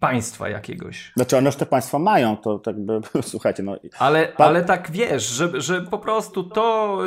państwa 0.00 0.48
jakiegoś. 0.48 1.12
Znaczy 1.16 1.36
one 1.36 1.46
już 1.46 1.56
te 1.56 1.66
państwa 1.66 1.98
mają, 1.98 2.36
to 2.36 2.58
tak 2.58 2.80
by, 2.80 3.00
słuchajcie, 3.22 3.62
no... 3.62 3.76
Ale, 3.98 4.28
pa... 4.28 4.44
ale 4.44 4.64
tak 4.64 4.90
wiesz, 4.90 5.28
że, 5.28 5.60
że 5.60 5.82
po 5.82 5.98
prostu 5.98 6.44
to 6.44 6.98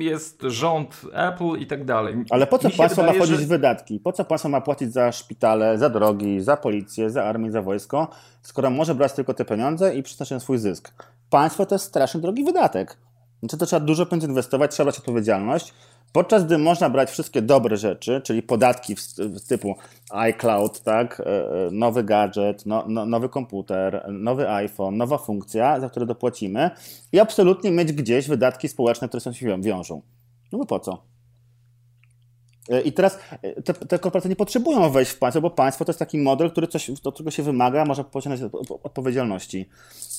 y, 0.00 0.04
jest 0.04 0.42
rząd 0.42 1.00
Apple 1.12 1.58
i 1.58 1.66
tak 1.66 1.84
dalej. 1.84 2.24
Ale 2.30 2.46
po 2.46 2.58
co 2.58 2.70
państwo 2.70 3.02
wydaje, 3.02 3.18
ma 3.18 3.24
chodzić 3.24 3.40
że... 3.40 3.46
wydatki? 3.46 4.00
Po 4.00 4.12
co 4.12 4.24
państwo 4.24 4.48
ma 4.48 4.60
płacić 4.60 4.92
za 4.92 5.12
szpitale, 5.12 5.78
za 5.78 5.90
drogi, 5.90 6.40
za 6.40 6.56
policję, 6.56 7.10
za 7.10 7.24
armię, 7.24 7.50
za 7.50 7.62
wojsko, 7.62 8.08
skoro 8.42 8.70
może 8.70 8.94
brać 8.94 9.12
tylko 9.12 9.34
te 9.34 9.44
pieniądze 9.44 9.94
i 9.94 10.02
przeznaczyć 10.02 10.30
na 10.30 10.40
swój 10.40 10.58
zysk? 10.58 10.94
Państwo 11.30 11.66
to 11.66 11.74
jest 11.74 11.84
strasznie 11.84 12.20
drogi 12.20 12.44
wydatek. 12.44 12.96
Znaczy 13.40 13.58
to 13.58 13.66
trzeba 13.66 13.86
dużo 13.86 14.06
pieniędzy 14.06 14.26
inwestować, 14.26 14.70
trzeba 14.70 14.84
brać 14.84 14.98
odpowiedzialność, 14.98 15.74
Podczas 16.12 16.44
gdy 16.44 16.58
można 16.58 16.90
brać 16.90 17.10
wszystkie 17.10 17.42
dobre 17.42 17.76
rzeczy, 17.76 18.20
czyli 18.24 18.42
podatki 18.42 18.96
typu 19.48 19.74
iCloud, 20.10 20.80
tak, 20.82 21.20
e, 21.20 21.26
e, 21.26 21.70
nowy 21.70 22.04
gadżet, 22.04 22.66
no, 22.66 22.84
no, 22.88 23.06
nowy 23.06 23.28
komputer, 23.28 24.06
nowy 24.08 24.50
iPhone, 24.50 24.96
nowa 24.96 25.18
funkcja, 25.18 25.80
za 25.80 25.90
które 25.90 26.06
dopłacimy 26.06 26.70
i 27.12 27.20
absolutnie 27.20 27.70
mieć 27.70 27.92
gdzieś 27.92 28.28
wydatki 28.28 28.68
społeczne, 28.68 29.08
które 29.08 29.34
się 29.34 29.60
wiążą. 29.60 30.02
No 30.52 30.58
bo 30.58 30.66
po 30.66 30.80
co? 30.80 31.11
E, 32.68 32.80
I 32.80 32.92
teraz 32.92 33.18
te, 33.64 33.74
te, 33.74 33.98
korporacje 33.98 34.28
nie 34.28 34.36
potrzebują 34.36 34.90
wejść 34.90 35.10
w 35.10 35.18
państwo, 35.18 35.40
bo 35.40 35.50
państwo 35.50 35.84
to 35.84 35.90
jest 35.90 35.98
taki 35.98 36.18
model, 36.18 36.50
który 36.50 36.66
coś, 36.66 36.90
do 36.90 37.12
którego 37.12 37.30
się 37.30 37.42
wymaga, 37.42 37.84
może 37.84 38.04
pociągnąć 38.04 38.52
odpowiedzialności. 38.82 39.68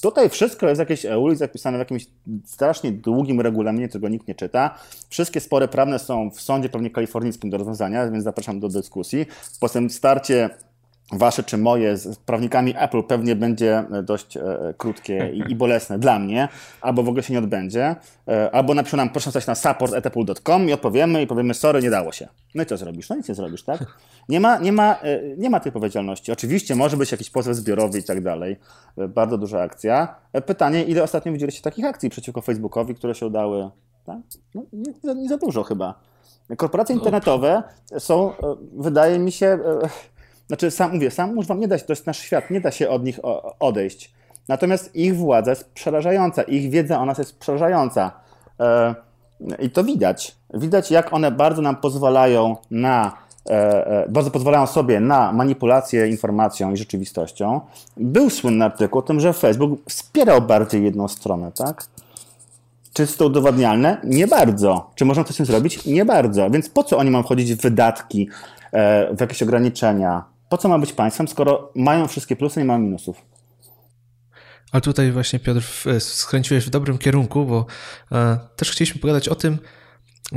Tutaj 0.01 0.29
wszystko 0.29 0.67
jest 0.67 0.79
jakieś 0.79 1.06
EULI 1.06 1.36
zapisane 1.36 1.77
w 1.77 1.79
jakimś 1.79 2.08
strasznie 2.45 2.91
długim 2.91 3.41
regulaminie, 3.41 3.89
którego 3.89 4.10
nikt 4.10 4.27
nie 4.27 4.36
czyta. 4.36 4.77
Wszystkie 5.10 5.39
spory 5.39 5.67
prawne 5.67 5.99
są 5.99 6.32
w 6.32 6.41
sądzie 6.41 6.69
pewnie 6.69 6.89
kalifornijskim 6.89 7.49
do 7.49 7.58
rozwiązania, 7.58 8.12
więc 8.12 8.23
zapraszam 8.23 8.60
do 8.60 8.69
dyskusji. 8.69 9.25
Potem 9.60 9.89
starcie 9.89 10.49
wasze 11.12 11.44
czy 11.44 11.58
moje 11.58 11.98
z 11.98 12.18
prawnikami 12.18 12.74
Apple 12.78 13.04
pewnie 13.04 13.36
będzie 13.36 13.84
dość 14.04 14.38
e, 14.38 14.42
krótkie 14.78 15.32
i, 15.34 15.52
i, 15.52 15.56
bolesne 15.56 16.00
dla 16.00 16.20
mnie, 16.20 16.48
albo 16.82 17.04
w 17.04 17.08
ogóle 17.08 17.24
się 17.24 17.34
nie 17.34 17.39
odbędzie, 17.39 17.96
e, 18.28 18.52
albo 18.52 18.74
napiszą 18.74 18.98
nam 18.98 19.10
proszę 19.10 19.30
stać 19.30 19.48
na 19.48 19.56
support.apple.com 19.56 20.70
i 20.70 20.74
odpowiemy 20.74 21.22
i 21.22 21.28
powiemy 21.28 21.54
sorry, 21.54 21.82
nie 21.82 21.89
dało 21.89 22.12
się. 22.12 22.28
No 22.56 22.63
i 22.63 22.66
co 22.66 22.78
zrobisz? 22.78 23.10
No 23.10 23.16
nic 23.16 23.30
nie 23.30 23.36
zrobisz, 23.36 23.63
tak? 23.63 23.86
Nie 24.30 24.39
ma, 24.39 24.58
nie 24.58 24.72
ma, 24.72 24.96
e, 25.02 25.38
nie 25.38 25.50
ma 25.50 25.60
tej 25.60 25.70
odpowiedzialności. 25.70 26.32
Oczywiście 26.32 26.76
może 26.76 26.98
być 26.98 27.12
jakiś 27.12 27.30
pozew 27.30 27.56
zbiorowy 27.56 28.00
i 28.00 28.04
tak 28.04 28.22
dalej. 28.22 28.60
Bardzo 29.10 29.38
duża 29.38 29.62
akcja. 29.62 30.16
Pytanie, 30.46 30.84
ile 30.84 31.04
ostatnio 31.04 31.32
widzieliście 31.32 31.62
takich 31.62 31.86
akcji 31.86 32.10
przeciwko 32.10 32.42
Facebookowi, 32.42 32.96
które 32.96 33.16
się 33.16 33.26
udały? 33.26 33.70
Tak? 34.06 34.18
No, 34.56 34.63
nie, 34.74 35.16
nie 35.16 35.30
za 35.30 35.38
dużo 35.38 35.63
chyba. 35.63 36.00
Korporacje 36.58 36.96
internetowe 36.96 37.63
są, 38.00 38.32
wydaje 38.74 39.20
mi 39.20 39.32
się, 39.32 39.60
znaczy, 40.47 40.71
sam 40.71 40.93
mówię, 40.93 41.12
sam 41.12 41.36
już 41.36 41.47
wam 41.47 41.60
nie 41.60 41.67
da 41.67 41.77
się, 41.77 41.86
to 41.86 41.93
jest 41.93 42.08
nasz 42.08 42.19
świat, 42.19 42.49
nie 42.49 42.62
da 42.62 42.71
się 42.71 42.89
od 42.89 43.03
nich 43.03 43.19
odejść. 43.60 44.13
Natomiast 44.47 44.95
ich 44.95 45.17
władza 45.17 45.51
jest 45.51 45.71
przerażająca, 45.71 46.43
ich 46.43 46.71
wiedza 46.71 46.99
o 46.99 47.06
nas 47.06 47.17
jest 47.17 47.39
przerażająca. 47.39 48.12
E, 48.60 48.95
I 49.60 49.69
to 49.69 49.84
widać. 49.84 50.36
Widać, 50.53 50.91
jak 50.91 51.13
one 51.13 51.32
bardzo 51.32 51.62
nam 51.62 51.75
pozwalają 51.75 52.56
na, 52.71 53.17
e, 53.49 53.88
e, 53.88 54.10
bardzo 54.10 54.32
pozwalają 54.32 54.67
sobie 54.67 54.99
na 54.99 55.32
manipulację 55.32 56.08
informacją 56.08 56.71
i 56.71 56.77
rzeczywistością. 56.77 57.62
Był 57.97 58.29
słynny 58.29 58.65
artykuł 58.65 58.99
o 58.99 59.01
tym, 59.01 59.19
że 59.19 59.34
Facebook 59.34 59.79
wspierał 59.89 60.41
bardziej 60.41 60.84
jedną 60.84 61.08
stronę, 61.08 61.51
tak? 61.51 61.86
Czy 62.93 63.01
jest 63.03 63.17
to 63.17 63.25
udowadnialne? 63.25 63.97
Nie 64.03 64.27
bardzo. 64.27 64.89
Czy 64.95 65.06
można 65.06 65.23
coś 65.23 65.34
z 65.34 65.38
tym 65.38 65.45
zrobić? 65.45 65.86
Nie 65.86 66.06
bardzo. 66.06 66.49
Więc 66.49 66.69
po 66.69 66.84
co 66.84 66.97
oni 66.97 67.12
mają 67.12 67.23
wchodzić 67.23 67.53
w 67.53 67.62
wydatki, 67.62 68.29
w 69.12 69.21
jakieś 69.21 69.43
ograniczenia? 69.43 70.33
Po 70.54 70.58
co 70.58 70.70
ma 70.70 70.80
być 70.80 70.94
państwem, 70.94 71.28
skoro 71.28 71.72
mają 71.76 72.08
wszystkie 72.08 72.36
plusy 72.36 72.62
i 72.62 72.63
mają 72.63 72.80
minusów? 72.80 73.26
Ale 74.72 74.82
tutaj 74.82 75.12
właśnie 75.12 75.39
Piotr 75.39 75.63
skręciłeś 76.00 76.66
w 76.66 76.70
dobrym 76.70 76.98
kierunku, 76.98 77.46
bo 77.46 77.66
e, 78.12 78.39
też 78.56 78.72
chcieliśmy 78.72 79.02
pogadać 79.02 79.30
o 79.30 79.36
tym, 79.36 79.58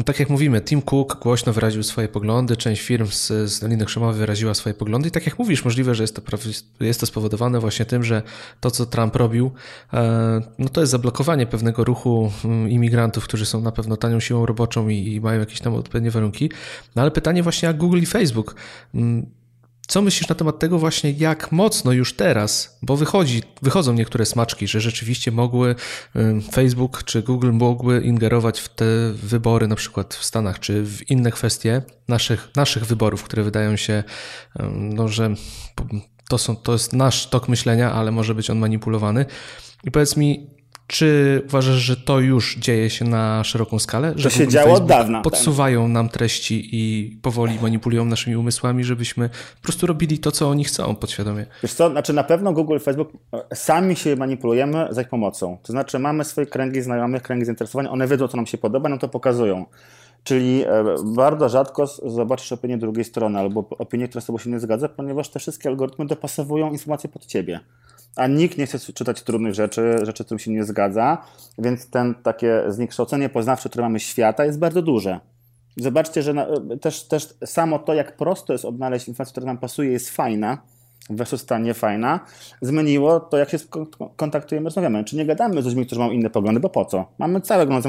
tak 0.05 0.21
jak 0.21 0.31
mówimy, 0.31 0.61
Tim 0.61 0.83
Cook 0.83 1.21
głośno 1.23 1.53
wyraził 1.53 1.83
swoje 1.83 2.09
poglądy, 2.09 2.57
część 2.57 2.83
firm 2.83 3.07
z, 3.07 3.27
z 3.27 3.61
Doliny 3.61 3.85
Krzemowej 3.85 4.19
wyraziła 4.19 4.55
swoje 4.55 4.75
poglądy 4.75 5.09
i 5.09 5.11
tak 5.11 5.27
jak 5.27 5.39
mówisz, 5.39 5.65
możliwe, 5.65 5.95
że 5.95 6.03
jest 6.03 6.17
to, 6.17 6.23
jest 6.81 7.01
to 7.01 7.07
spowodowane 7.07 7.61
właśnie 7.61 7.85
tym, 7.85 8.05
że 8.05 8.23
to, 8.61 8.71
co 8.71 8.87
Trump 8.87 9.17
robił, 9.17 9.51
e, 9.93 10.41
no 10.59 10.69
to 10.69 10.81
jest 10.81 10.91
zablokowanie 10.91 11.47
pewnego 11.47 11.85
ruchu 11.85 12.33
mm, 12.45 12.71
imigrantów, 12.71 13.25
którzy 13.25 13.47
są 13.47 13.61
na 13.61 13.73
pewno 13.73 13.97
tanią 13.97 14.21
siłą 14.21 14.47
roboczą 14.47 14.89
i, 14.89 15.15
i 15.15 15.21
mają 15.21 15.41
jakieś 15.41 15.61
tam 15.61 15.75
odpowiednie 15.75 16.11
warunki. 16.11 16.51
No 16.95 17.03
ale 17.03 17.11
pytanie 17.11 17.43
właśnie 17.43 17.67
jak 17.67 17.77
Google 17.77 17.99
i 17.99 18.07
Facebook 18.07 18.55
mm, 18.95 19.36
co 19.87 20.03
myślisz 20.03 20.29
na 20.29 20.35
temat 20.35 20.59
tego 20.59 20.79
właśnie, 20.79 21.11
jak 21.11 21.53
mocno 21.53 21.93
już 21.93 22.13
teraz, 22.13 22.79
bo 22.83 22.97
wychodzi, 22.97 23.43
wychodzą 23.63 23.93
niektóre 23.93 24.27
smaczki, 24.27 24.67
że 24.67 24.81
rzeczywiście 24.81 25.33
mogły 25.33 25.75
Facebook 26.53 27.05
czy 27.05 27.23
Google 27.23 27.53
mogły 27.53 28.01
ingerować 28.01 28.61
w 28.61 28.69
te 28.69 28.85
wybory, 29.13 29.69
na 29.69 29.77
przykład 29.77 30.15
w 30.15 30.25
Stanach, 30.25 30.61
czy 30.61 30.83
w 30.83 31.11
inne 31.11 31.31
kwestie 31.31 31.83
naszych, 32.09 32.49
naszych 32.57 32.87
wyborów, 32.87 33.23
które 33.23 33.43
wydają 33.43 33.77
się, 33.77 34.05
no, 34.71 35.09
że 35.09 35.35
to, 36.29 36.39
są, 36.39 36.57
to 36.57 36.73
jest 36.73 36.93
nasz 36.93 37.27
tok 37.27 37.49
myślenia, 37.49 37.93
ale 37.93 38.13
może 38.13 38.35
być 38.35 38.51
on 38.51 38.59
manipulowany. 38.59 39.27
I 39.85 39.91
powiedz 39.91 40.17
mi, 40.17 40.56
czy 40.87 41.43
uważasz, 41.47 41.77
że 41.77 41.97
to 41.97 42.21
już 42.21 42.57
dzieje 42.57 42.91
się 42.91 43.05
na 43.05 43.45
szeroką 43.45 43.79
skalę? 43.79 44.13
Że 44.17 44.31
to 44.31 44.37
się 44.37 44.49
działo 44.49 44.75
od 44.75 44.87
dawna. 44.87 45.23
Podsuwają 45.23 45.89
nam 45.89 46.09
treści 46.09 46.69
i 46.73 47.11
powoli 47.23 47.59
manipulują 47.63 48.05
naszymi 48.05 48.37
umysłami, 48.37 48.85
żebyśmy 48.85 49.29
po 49.29 49.63
prostu 49.63 49.87
robili 49.87 50.19
to, 50.19 50.33
co 50.33 50.49
oni 50.49 50.65
chcą 50.65 50.95
podświadomie. 50.95 51.47
Wiesz 51.63 51.75
co, 51.75 51.91
znaczy 51.91 52.13
na 52.13 52.25
pewno 52.25 52.53
Google 52.53 52.77
i 52.77 52.81
Facebook 52.81 53.13
e, 53.33 53.57
sami 53.57 53.97
się 53.97 54.17
manipulujemy 54.17 54.89
za 54.91 55.03
ich 55.03 55.09
pomocą. 55.09 55.59
To 55.63 55.73
znaczy 55.73 55.99
mamy 55.99 56.25
swoje 56.25 56.47
kręgi 56.47 56.83
znajomych, 56.83 57.23
kręgi 57.23 57.45
zainteresowań, 57.45 57.87
one 57.87 58.09
wiedzą, 58.09 58.29
co 58.29 58.37
nam 58.37 58.47
się 58.47 58.59
podoba, 58.59 58.89
nam 58.89 58.99
to 58.99 59.09
pokazują. 59.09 59.67
Czyli 60.25 60.65
e, 60.65 60.85
bardzo 61.05 61.49
rzadko 61.49 61.87
zobaczysz 61.87 62.53
opinię 62.53 62.79
drugiej 62.79 63.05
strony 63.05 63.39
albo 63.39 63.69
opinię, 63.79 64.09
która 64.09 64.23
z 64.23 64.27
tobą 64.27 64.39
się 64.39 64.51
nie 64.51 64.61
zgadza, 64.61 64.89
ponieważ 64.89 65.29
te 65.29 65.39
wszystkie 65.39 65.69
algorytmy 65.69 66.07
dopasowują 66.07 66.73
informacje 66.73 67.11
pod 67.11 67.27
ciebie 67.27 67.61
a 68.17 68.27
nikt 68.27 68.59
nie 68.59 68.67
chce 68.67 68.79
czytać 68.79 69.23
trudnych 69.23 69.55
rzeczy, 69.55 69.99
rzeczy, 70.03 70.23
z 70.23 70.27
którymi 70.27 70.41
się 70.41 70.51
nie 70.51 70.65
zgadza, 70.65 71.19
więc 71.59 71.91
ten 71.91 72.15
takie 72.15 72.63
zniekształcenie 72.69 73.29
poznawcze, 73.29 73.69
które 73.69 73.83
mamy 73.83 74.01
świata, 74.01 74.45
jest 74.45 74.59
bardzo 74.59 74.83
duże. 74.83 75.21
Zobaczcie, 75.77 76.23
że 76.23 76.35
na, 76.35 76.47
też, 76.81 77.05
też 77.05 77.35
samo 77.45 77.79
to, 77.79 77.95
jak 77.95 78.17
prosto 78.17 78.53
jest 78.53 78.65
odnaleźć 78.65 79.09
informację, 79.09 79.33
która 79.33 79.47
nam 79.47 79.59
pasuje, 79.59 79.91
jest 79.91 80.11
fajna, 80.11 80.59
versus 81.11 81.47
ta 81.47 81.59
niefajna, 81.59 82.21
zmieniło 82.63 83.21
to, 83.21 83.37
jak 83.37 83.51
się 83.51 83.59
kontaktujemy, 84.17 84.65
rozmawiamy. 84.65 85.05
Czy 85.05 85.17
nie 85.17 85.27
gadamy 85.27 85.63
z 85.63 85.65
ludźmi, 85.65 85.87
którzy 85.87 86.01
mają 86.01 86.13
inne 86.13 86.31
poglądy, 86.31 86.61
bo 86.61 86.69
po 86.69 86.85
co? 86.85 87.07
Mamy 87.19 87.41
całe 87.41 87.67
grono, 87.67 87.83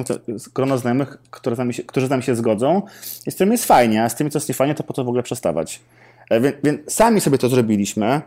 grono 0.56 0.78
znajomych, 0.78 1.18
którzy 1.30 1.56
z, 1.56 1.60
nami 1.60 1.74
się, 1.74 1.84
którzy 1.84 2.08
z 2.08 2.10
nami 2.10 2.24
się 2.24 2.36
zgodzą 2.36 2.82
i 3.28 3.32
z 3.32 3.36
tym 3.36 3.52
jest 3.52 3.66
fajnie, 3.66 4.04
a 4.04 4.10
z 4.10 4.16
tymi, 4.16 4.32
co 4.32 4.38
jest 4.40 4.50
niefajnie, 4.50 4.76
to 4.76 4.84
po 4.84 4.94
co 4.94 5.04
w 5.04 5.08
ogóle 5.08 5.24
przestawać? 5.24 5.82
E, 6.30 6.42
więc, 6.42 6.56
więc 6.63 6.94
sami 6.94 7.22
sobie 7.22 7.38
to 7.38 7.50
zrobiliśmy, 7.50 8.22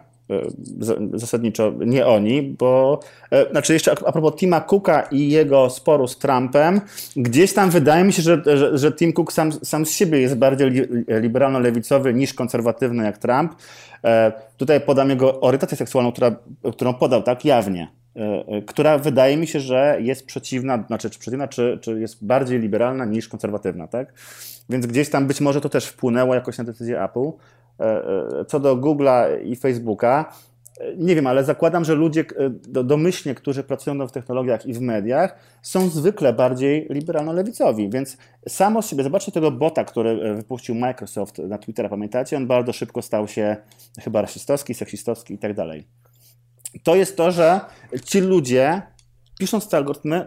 zasadniczo 1.15 1.73
nie 1.87 2.07
oni, 2.07 2.43
bo 2.43 3.01
e, 3.31 3.51
znaczy 3.51 3.73
jeszcze 3.73 3.93
a 4.07 4.13
propos 4.13 4.35
Tima 4.37 4.61
Cooka 4.61 5.03
i 5.03 5.29
jego 5.29 5.71
sporu 5.71 6.09
z 6.09 6.19
Trumpem, 6.19 6.81
gdzieś 7.17 7.55
tam 7.55 7.71
wydaje 7.71 8.05
mi 8.05 8.13
się, 8.13 8.23
że, 8.23 8.43
że, 8.47 8.79
że 8.79 8.93
Tim 8.93 9.13
Cook 9.13 9.33
sam, 9.33 9.53
sam 9.53 9.87
z 9.87 9.91
siebie 9.93 10.21
jest 10.21 10.35
bardziej 10.35 10.71
liberalno-lewicowy 11.09 12.15
niż 12.15 12.35
konserwatywny 12.35 13.05
jak 13.05 13.19
Trump. 13.19 13.55
E, 14.05 14.33
tutaj 14.57 14.81
podam 14.81 15.11
jego 15.11 15.41
orientację 15.41 15.77
seksualną, 15.77 16.13
która, 16.13 16.37
którą 16.73 16.95
podał 16.95 17.23
tak 17.23 17.45
jawnie 17.45 18.01
która 18.67 18.99
wydaje 18.99 19.37
mi 19.37 19.47
się, 19.47 19.61
że 19.61 19.99
jest 20.01 20.27
przeciwna, 20.27 20.85
znaczy 20.87 21.11
czy 21.11 21.19
przeciwna, 21.19 21.49
czy, 21.49 21.79
czy 21.83 22.01
jest 22.01 22.25
bardziej 22.25 22.59
liberalna 22.59 23.05
niż 23.05 23.29
konserwatywna, 23.29 23.89
tak? 23.89 24.13
Więc 24.71 24.87
gdzieś 24.87 25.11
tam 25.11 25.27
być 25.27 25.41
może 25.41 25.61
to 25.61 25.69
też 25.69 25.87
wpłynęło 25.87 26.35
jakoś 26.35 26.59
na 26.59 26.65
decyzję 26.65 27.03
Apple. 27.03 27.31
E, 27.81 27.85
e, 28.41 28.45
co 28.45 28.61
do 28.61 28.77
Google'a 28.77 29.45
i 29.45 29.57
Facebooka, 29.57 30.33
e, 30.81 30.97
nie 30.97 31.15
wiem, 31.15 31.27
ale 31.27 31.45
zakładam, 31.45 31.85
że 31.85 31.95
ludzie 31.95 32.25
domyślnie, 32.69 33.35
którzy 33.35 33.65
pracują 33.65 34.07
w 34.07 34.13
technologiach 34.13 34.67
i 34.67 34.73
w 34.73 34.81
mediach, 34.81 35.37
są 35.63 35.89
zwykle 35.89 36.33
bardziej 36.33 36.89
liberalno-lewicowi, 36.91 37.91
więc 37.91 38.17
samo 38.49 38.83
z 38.83 38.89
siebie, 38.89 39.03
zobaczcie 39.03 39.33
tego 39.33 39.51
bota, 39.51 39.85
który 39.85 40.35
wypuścił 40.35 40.75
Microsoft 40.75 41.39
na 41.39 41.59
Twittera, 41.59 41.89
pamiętacie? 41.89 42.37
On 42.37 42.47
bardzo 42.47 42.73
szybko 42.73 43.03
stał 43.03 43.29
się 43.29 43.57
chyba 44.01 44.23
rasistowski, 44.23 44.75
seksistowski 44.75 45.35
i 45.35 45.39
tak 45.39 45.55
dalej. 45.55 45.87
To 46.83 46.95
jest 46.97 47.17
to, 47.17 47.31
że 47.31 47.61
ci 48.05 48.21
ludzie, 48.21 48.83
pisząc 49.39 49.69
te 49.69 49.77
algorytmy, 49.77 50.27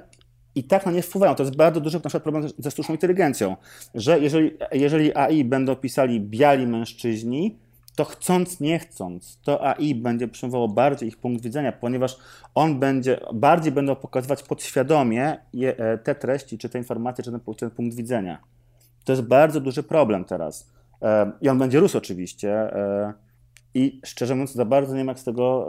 i 0.56 0.64
tak 0.64 0.86
na 0.86 0.92
nie 0.92 1.02
wpływają. 1.02 1.36
To 1.36 1.44
jest 1.44 1.56
bardzo 1.56 1.82
duży 1.82 2.00
na 2.14 2.20
problem 2.20 2.50
ze 2.58 2.72
sztuczną 2.72 2.96
inteligencją, 2.96 3.56
że 3.96 4.20
jeżeli, 4.20 4.58
jeżeli 4.72 5.16
AI 5.16 5.46
będą 5.46 5.76
pisali 5.76 6.22
biali 6.22 6.68
mężczyźni, 6.68 7.58
to 7.96 8.06
chcąc, 8.06 8.60
nie 8.60 8.80
chcąc, 8.80 9.40
to 9.44 9.68
AI 9.68 9.96
będzie 9.96 10.28
przyjmowało 10.28 10.68
bardziej 10.68 11.10
ich 11.10 11.18
punkt 11.18 11.44
widzenia, 11.44 11.72
ponieważ 11.72 12.18
on 12.56 12.80
będzie, 12.80 13.20
bardziej 13.34 13.72
będą 13.72 13.96
pokazywać 13.96 14.44
podświadomie 14.44 15.38
je, 15.54 15.78
e, 15.78 15.98
te 15.98 16.16
treści, 16.16 16.58
czy 16.58 16.70
te 16.70 16.78
informacje, 16.78 17.24
czy 17.24 17.32
ten, 17.32 17.40
ten 17.58 17.72
punkt 17.72 17.96
widzenia. 17.96 18.42
To 19.04 19.12
jest 19.12 19.24
bardzo 19.24 19.60
duży 19.60 19.84
problem 19.84 20.26
teraz. 20.26 20.72
E, 21.02 21.32
I 21.42 21.50
on 21.50 21.60
będzie 21.60 21.80
rósł 21.80 21.98
oczywiście. 21.98 22.52
E, 22.54 23.14
I 23.74 24.02
szczerze 24.06 24.36
mówiąc, 24.36 24.54
za 24.54 24.66
bardzo 24.66 24.96
nie 24.96 25.04
ma 25.04 25.16
z 25.16 25.24
tego 25.24 25.68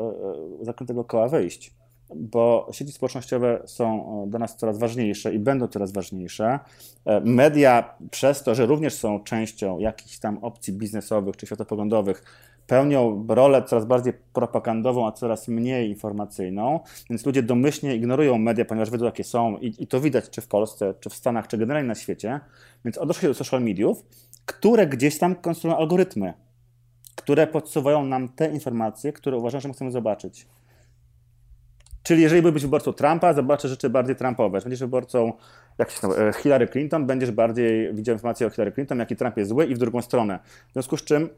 zakrętego 0.61 1.05
koła 1.05 1.29
wyjść 1.29 1.75
bo 2.17 2.69
sieci 2.73 2.93
społecznościowe 2.93 3.63
są 3.67 4.23
e, 4.25 4.31
do 4.31 4.39
nas 4.39 4.57
coraz 4.57 4.79
ważniejsze 4.79 5.35
i 5.35 5.39
będą 5.39 5.69
coraz 5.69 5.93
ważniejsze. 5.93 6.59
E, 7.05 7.21
media, 7.21 7.95
przez 8.11 8.43
to, 8.43 8.55
że 8.55 8.67
również 8.67 8.95
są 8.95 9.21
częścią 9.21 9.79
jakichś 9.79 10.19
tam 10.19 10.39
opcji 10.39 10.73
biznesowych 10.73 11.37
czy 11.37 11.47
światopoglądowych, 11.47 12.25
pełnią 12.67 13.27
rolę 13.29 13.63
coraz 13.63 13.85
bardziej 13.85 14.13
propagandową, 14.33 15.07
a 15.07 15.13
coraz 15.13 15.49
mniej 15.49 15.89
informacyjną, 15.89 16.81
więc 17.11 17.27
ludzie 17.27 17.43
domyślnie 17.43 17.97
ignorują 17.97 18.39
media, 18.39 18.65
ponieważ 18.65 18.91
wiedzą, 18.91 19.05
jakie 19.05 19.25
są 19.25 19.59
i, 19.59 19.75
i 19.79 19.87
to 19.87 20.01
widać 20.01 20.31
czy 20.31 20.41
w 20.41 20.49
Polsce, 20.49 20.95
czy 21.01 21.11
w 21.11 21.15
Stanach, 21.15 21.49
czy 21.49 21.59
generalnie 21.59 21.89
na 21.89 21.95
świecie. 21.95 22.41
Więc 22.85 22.99
odnoszę 22.99 23.21
się 23.21 23.29
do 23.29 23.35
social 23.35 23.63
mediów, 23.63 24.05
które 24.47 24.87
gdzieś 24.87 25.19
tam 25.19 25.35
konstruują 25.35 25.79
algorytmy, 25.79 26.35
które 27.15 27.47
podsuwają 27.47 28.05
nam 28.05 28.29
te 28.29 28.51
informacje, 28.51 29.13
które 29.13 29.37
uważam, 29.37 29.61
że 29.61 29.69
my 29.69 29.75
chcemy 29.75 29.91
zobaczyć. 29.91 30.47
Czyli 32.05 32.23
jeżeli 32.23 32.43
byłbyś 32.43 32.63
wyborcą 32.63 32.93
Trumpa, 32.93 33.35
zobaczysz 33.35 33.71
rzeczy 33.71 33.91
bardziej 33.91 34.17
Trumpowe. 34.17 34.61
Będziesz 34.61 34.81
wyborcą 34.81 35.33
jak 35.79 35.91
się 35.91 36.09
nazywa, 36.09 36.33
Hillary 36.33 36.69
Clinton, 36.69 37.07
będziesz 37.07 37.31
bardziej 37.31 37.95
widział 37.95 38.15
informacje 38.15 38.47
o 38.47 38.51
Hillary 38.51 38.73
Clinton, 38.73 38.99
jaki 38.99 39.17
Trump 39.17 39.37
jest 39.37 39.49
zły 39.49 39.67
i 39.67 39.75
w 39.75 39.79
drugą 39.79 40.03
stronę. 40.03 40.39
W 40.69 40.73
związku 40.73 40.97
z 40.97 41.05
czym 41.05 41.29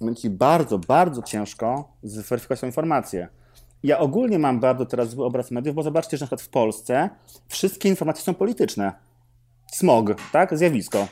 będzie 0.00 0.22
ci 0.22 0.30
bardzo, 0.30 0.78
bardzo 0.78 1.22
ciężko 1.22 1.92
zweryfikować 2.02 2.60
tą 2.60 2.66
informację. 2.66 3.28
Ja 3.82 3.98
ogólnie 3.98 4.38
mam 4.38 4.60
bardzo 4.60 4.86
teraz 4.86 5.08
zły 5.08 5.24
obraz 5.24 5.50
mediów, 5.50 5.74
bo 5.74 5.82
zobaczcie, 5.82 6.16
że 6.16 6.24
na 6.24 6.26
przykład 6.26 6.42
w 6.42 6.48
Polsce 6.48 7.10
wszystkie 7.48 7.88
informacje 7.88 8.24
są 8.24 8.34
polityczne. 8.34 8.92
Smog, 9.72 10.14
tak? 10.32 10.58
Zjawisko. 10.58 11.08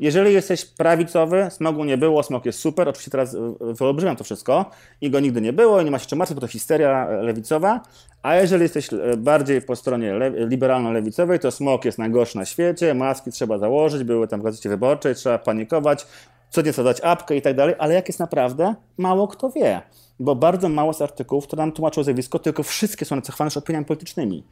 Jeżeli 0.00 0.32
jesteś 0.32 0.64
prawicowy, 0.64 1.48
smogu 1.50 1.84
nie 1.84 1.98
było, 1.98 2.22
smog 2.22 2.46
jest 2.46 2.58
super, 2.58 2.88
oczywiście 2.88 3.10
teraz 3.10 3.34
e, 3.34 3.54
wyolbrzymiam 3.60 4.16
to 4.16 4.24
wszystko 4.24 4.70
i 5.00 5.10
go 5.10 5.20
nigdy 5.20 5.40
nie 5.40 5.52
było 5.52 5.80
i 5.80 5.84
nie 5.84 5.90
ma 5.90 5.98
się 5.98 6.06
czym 6.06 6.18
martwić, 6.18 6.34
bo 6.34 6.40
to 6.40 6.46
histeria 6.46 7.08
e, 7.08 7.22
lewicowa, 7.22 7.80
a 8.22 8.34
jeżeli 8.34 8.62
jesteś 8.62 8.92
e, 8.92 9.16
bardziej 9.16 9.62
po 9.62 9.76
stronie 9.76 10.14
liberalno-lewicowej, 10.48 11.38
to 11.38 11.50
smog 11.50 11.84
jest 11.84 11.98
najgorszy 11.98 12.38
na 12.38 12.44
świecie, 12.44 12.94
maski 12.94 13.30
trzeba 13.30 13.58
założyć, 13.58 14.04
były 14.04 14.28
tam 14.28 14.40
w 14.40 14.44
gazecie 14.44 14.68
wyborczej, 14.68 15.14
trzeba 15.14 15.38
panikować, 15.38 16.06
co 16.50 16.62
nieco 16.62 16.84
dać 16.84 17.00
apkę 17.00 17.36
i 17.36 17.42
tak 17.42 17.56
dalej, 17.56 17.74
ale 17.78 17.94
jak 17.94 18.08
jest 18.08 18.20
naprawdę, 18.20 18.74
mało 18.98 19.28
kto 19.28 19.50
wie, 19.50 19.82
bo 20.20 20.34
bardzo 20.34 20.68
mało 20.68 20.92
z 20.92 21.02
artykułów, 21.02 21.46
które 21.46 21.62
nam 21.62 21.72
tłumaczą 21.72 22.02
zjawisko, 22.02 22.38
tylko 22.38 22.62
wszystkie 22.62 23.04
są 23.04 23.16
nacechowane 23.16 23.50
opiniami 23.56 23.84
politycznymi. 23.84 24.44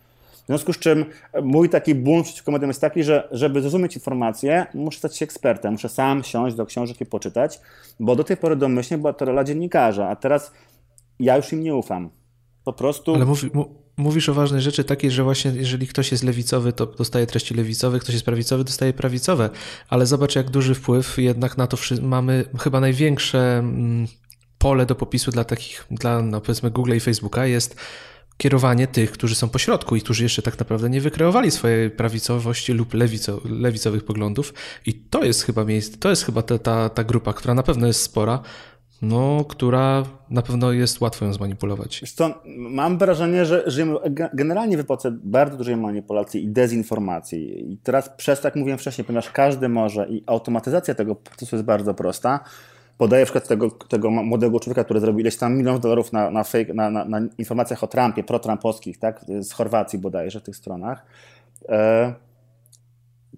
W 0.51 0.53
związku 0.53 0.73
z 0.73 0.79
czym 0.79 1.05
mój 1.43 1.69
taki 1.69 1.95
bunt 1.95 2.27
przeciwko 2.27 2.53
mediom 2.53 2.71
jest 2.71 2.81
taki, 2.81 3.03
że 3.03 3.29
żeby 3.33 3.61
zrozumieć 3.61 3.95
informację, 3.95 4.67
muszę 4.75 4.99
stać 4.99 5.17
się 5.17 5.25
ekspertem, 5.25 5.73
muszę 5.73 5.89
sam 5.89 6.23
siąść 6.23 6.57
do 6.57 6.67
książek 6.67 7.01
i 7.01 7.07
poczytać, 7.07 7.61
bo 8.01 8.17
do 8.17 8.25
tej 8.25 8.37
pory 8.37 8.57
domyślnie 8.57 8.99
była 8.99 9.13
to 9.13 9.25
rola 9.25 9.45
dziennikarza, 9.45 10.09
a 10.09 10.17
teraz 10.17 10.53
ja 11.21 11.37
już 11.37 11.53
im 11.53 11.63
nie 11.63 11.75
ufam. 11.75 12.11
Po 12.65 12.73
prostu... 12.73 13.15
Ale 13.15 13.25
mówi, 13.25 13.51
mówisz 13.97 14.29
o 14.29 14.35
ważnej 14.35 14.61
rzeczy 14.61 14.85
takiej, 14.85 15.11
że 15.11 15.23
właśnie 15.25 15.53
jeżeli 15.55 15.87
ktoś 15.87 16.13
jest 16.13 16.25
lewicowy, 16.25 16.73
to 16.73 16.87
dostaje 16.87 17.27
treści 17.27 17.55
lewicowe, 17.55 17.99
ktoś 17.99 18.13
jest 18.13 18.25
prawicowy, 18.25 18.65
dostaje 18.65 18.93
prawicowe. 18.93 19.51
Ale 19.89 20.07
zobacz, 20.07 20.37
jak 20.37 20.51
duży 20.51 20.75
wpływ 20.75 21.19
jednak 21.19 21.59
na 21.59 21.67
to 21.67 21.77
mamy 22.03 22.45
chyba 22.59 22.81
największe 22.81 23.59
mm, 23.59 24.07
pole 24.59 24.87
do 24.87 24.95
popisu 24.95 25.31
dla 25.31 25.45
takich, 25.45 25.87
dla 25.91 26.23
no 26.23 26.41
powiedzmy 26.41 26.71
Google 26.71 26.97
i 26.97 27.01
Facebooka 27.01 27.47
jest 27.47 27.77
kierowanie 28.41 28.87
tych, 28.87 29.13
którzy 29.13 29.35
są 29.35 29.49
pośrodku 29.49 29.97
i 29.97 30.01
którzy 30.01 30.23
jeszcze 30.23 30.43
tak 30.43 30.59
naprawdę 30.59 30.91
nie 30.91 31.01
wykreowali 31.01 31.51
swojej 31.51 31.91
prawicowości 31.91 32.73
lub 32.73 32.95
lewico, 32.95 33.41
lewicowych 33.45 34.05
poglądów. 34.05 34.55
I 34.87 34.95
to 34.95 35.25
jest 35.25 35.43
chyba 35.43 35.65
miejsce, 35.65 35.99
to 35.99 36.11
jest 36.11 36.25
chyba 36.25 36.43
ta, 36.43 36.59
ta, 36.59 36.89
ta 36.89 37.05
grupa, 37.05 37.33
która 37.33 37.55
na 37.55 37.63
pewno 37.63 37.87
jest 37.87 38.03
spora, 38.03 38.43
no, 39.03 39.45
która 39.45 40.05
na 40.31 40.43
pewno 40.43 40.73
jest 40.73 41.01
łatwo 41.01 41.25
ją 41.25 41.33
zmanipulować. 41.33 42.15
To, 42.17 42.43
mam 42.57 42.99
wrażenie, 42.99 43.45
że 43.45 43.63
żyjemy 43.67 43.99
generalnie 44.35 44.77
w 44.77 44.81
epoce 44.81 45.19
bardzo 45.25 45.57
dużej 45.57 45.77
manipulacji 45.77 46.45
i 46.45 46.49
dezinformacji. 46.49 47.73
I 47.73 47.77
teraz 47.77 48.11
przez, 48.17 48.41
tak 48.41 48.57
mówiłem 48.57 48.79
wcześniej, 48.79 49.05
ponieważ 49.05 49.31
każdy 49.31 49.69
może 49.69 50.09
i 50.09 50.23
automatyzacja 50.27 50.95
tego 50.95 51.15
procesu 51.15 51.57
jest 51.57 51.67
bardzo 51.67 51.95
prosta, 51.95 52.41
podaję 53.01 53.25
przykład 53.25 53.49
tego, 53.49 53.71
tego 53.71 54.11
młodego 54.11 54.61
człowieka, 54.61 54.85
który 54.85 55.01
zrobił 55.01 55.21
ileś 55.21 55.37
tam 55.37 55.57
milionów 55.57 55.81
dolarów 55.81 56.13
na, 56.13 56.31
na, 56.31 56.45
fake, 56.45 56.75
na, 56.75 56.91
na, 56.91 57.05
na 57.05 57.21
informacjach 57.39 57.85
o 57.85 57.87
Trumpie, 57.87 58.25
pro-trumpowskich, 58.25 58.99
tak, 58.99 59.25
z 59.41 59.53
Chorwacji 59.53 59.99
bodajże, 59.99 60.41
w 60.41 60.43
tych 60.43 60.57
stronach. 60.57 61.07
E 61.69 62.15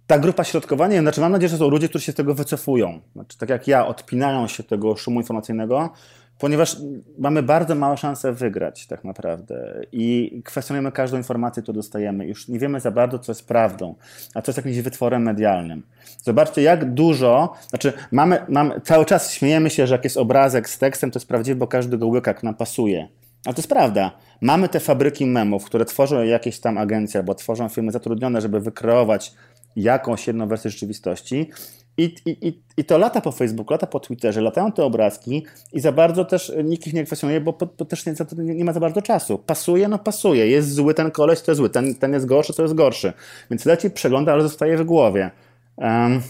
ta 0.07 0.19
grupa 0.19 0.45
środkowania, 0.45 1.01
znaczy 1.01 1.21
mam 1.21 1.33
nadzieję, 1.33 1.49
że 1.49 1.57
są 1.57 1.69
ludzie, 1.69 1.89
którzy 1.89 2.05
się 2.05 2.13
z 2.13 2.15
tego 2.15 2.35
wycofują. 2.35 3.01
Znaczy, 3.13 3.39
tak 3.39 3.51
jak 3.51 3.69
ja, 3.69 3.87
odpinają 3.87 4.47
się 4.47 4.63
tego 4.63 4.97
szumu 4.97 5.21
informacyjnego, 5.21 5.91
ponieważ 6.39 6.77
mamy 7.19 7.43
bardzo 7.43 7.75
małe 7.75 7.97
szanse 7.97 8.33
wygrać 8.33 8.87
tak 8.87 9.05
naprawdę 9.05 9.81
i 9.93 10.41
kwestionujemy 10.45 10.93
każdą 10.93 11.17
informację, 11.17 11.63
którą 11.63 11.77
dostajemy. 11.77 12.27
Już 12.27 12.49
nie 12.49 12.59
wiemy 12.59 12.81
za 12.81 12.91
bardzo, 12.91 13.19
co 13.19 13.33
jest 13.33 13.49
prawdą, 13.49 13.95
a 14.35 14.43
co 14.43 14.51
jest 14.51 14.57
jakimś 14.57 14.79
wytworem 14.79 15.23
medialnym. 15.23 15.83
Zobaczcie, 16.23 16.63
jak 16.63 16.95
dużo, 16.95 17.53
znaczy 17.69 17.93
mamy, 18.13 18.39
mamy 18.49 18.81
cały 18.81 19.05
czas 19.05 19.33
śmiejemy 19.33 19.71
się, 19.71 19.87
że 19.87 19.95
jak 19.95 20.05
jest 20.05 20.17
obrazek 20.17 20.69
z 20.69 20.79
tekstem, 20.79 21.11
to 21.11 21.19
jest 21.19 21.29
prawdziwe, 21.29 21.57
bo 21.57 21.67
każdy 21.67 21.99
go 21.99 22.07
łyka, 22.07 22.35
nam 22.43 22.55
pasuje. 22.55 23.09
Ale 23.47 23.55
to 23.55 23.61
jest 23.61 23.69
prawda. 23.69 24.13
Mamy 24.41 24.69
te 24.69 24.81
fabryki 24.81 25.27
memów, 25.27 25.65
które 25.65 25.85
tworzą 25.85 26.23
jakieś 26.23 26.61
tam 26.61 26.79
agencje 26.79 27.21
albo 27.21 27.35
tworzą 27.35 27.69
firmy 27.69 27.93
zatrudnione, 27.93 28.41
żeby 28.41 28.61
wykreować 28.61 29.33
jakąś 29.77 30.27
jedną 30.27 30.49
wersję 30.49 30.71
rzeczywistości. 30.71 31.51
I, 31.97 32.15
i, 32.27 32.63
I 32.77 32.85
to 32.85 32.99
lata 32.99 33.21
po 33.21 33.33
Facebooku, 33.33 33.73
lata 33.73 33.87
po 33.87 34.01
Twitterze, 34.01 34.41
latają 34.41 34.73
te 34.73 34.85
obrazki 34.85 35.47
i 35.73 35.81
za 35.81 35.93
bardzo 35.93 36.25
też 36.25 36.53
nikt 36.65 36.87
ich 36.87 36.95
nie 36.95 37.05
kwestionuje, 37.05 37.41
bo, 37.41 37.53
bo 37.79 37.85
też 37.85 38.07
nie, 38.07 38.15
nie, 38.39 38.65
ma 38.65 38.73
za 38.73 38.81
bardzo 38.81 39.03
czasu. 39.03 39.39
Pasuje, 39.39 39.89
no 39.89 39.99
pasuje. 39.99 40.49
Jest 40.49 40.73
zły 40.73 40.95
ten 40.95 41.11
koleś, 41.11 41.41
to 41.41 41.51
jest 41.51 41.57
zły. 41.57 41.71
Ten, 41.71 41.95
ten 41.95 42.13
jest 42.13 42.27
gorszy, 42.27 42.55
to 42.55 42.63
jest 42.63 42.75
gorszy. 42.75 43.13
Więc 43.51 43.65
leci, 43.65 43.91
przegląda, 43.91 44.33
ale 44.33 44.43
zostaje 44.43 44.77
w 44.77 44.85
głowie. 44.85 45.31
Um, 45.77 46.23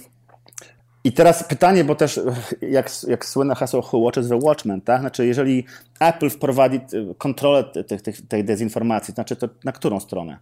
i 1.05 1.13
teraz 1.13 1.45
pytanie, 1.45 1.85
bo 1.85 1.95
też 1.95 2.21
jak, 2.61 2.91
jak 3.09 3.27
słynne 3.27 3.55
hasło 3.55 3.89
Who 3.93 3.99
Watches 3.99 4.29
the 4.29 4.39
Watchmen, 4.43 4.81
tak? 4.81 5.01
Znaczy, 5.01 5.27
jeżeli 5.27 5.65
Apple 6.01 6.31
wprowadzi 6.31 6.81
kontrolę 7.19 7.65
tej 8.29 8.45
dezinformacji, 8.45 9.15
znaczy 9.15 9.37
to 9.37 9.49
na 9.65 9.73
którą 9.73 10.01
stronę? 10.01 10.39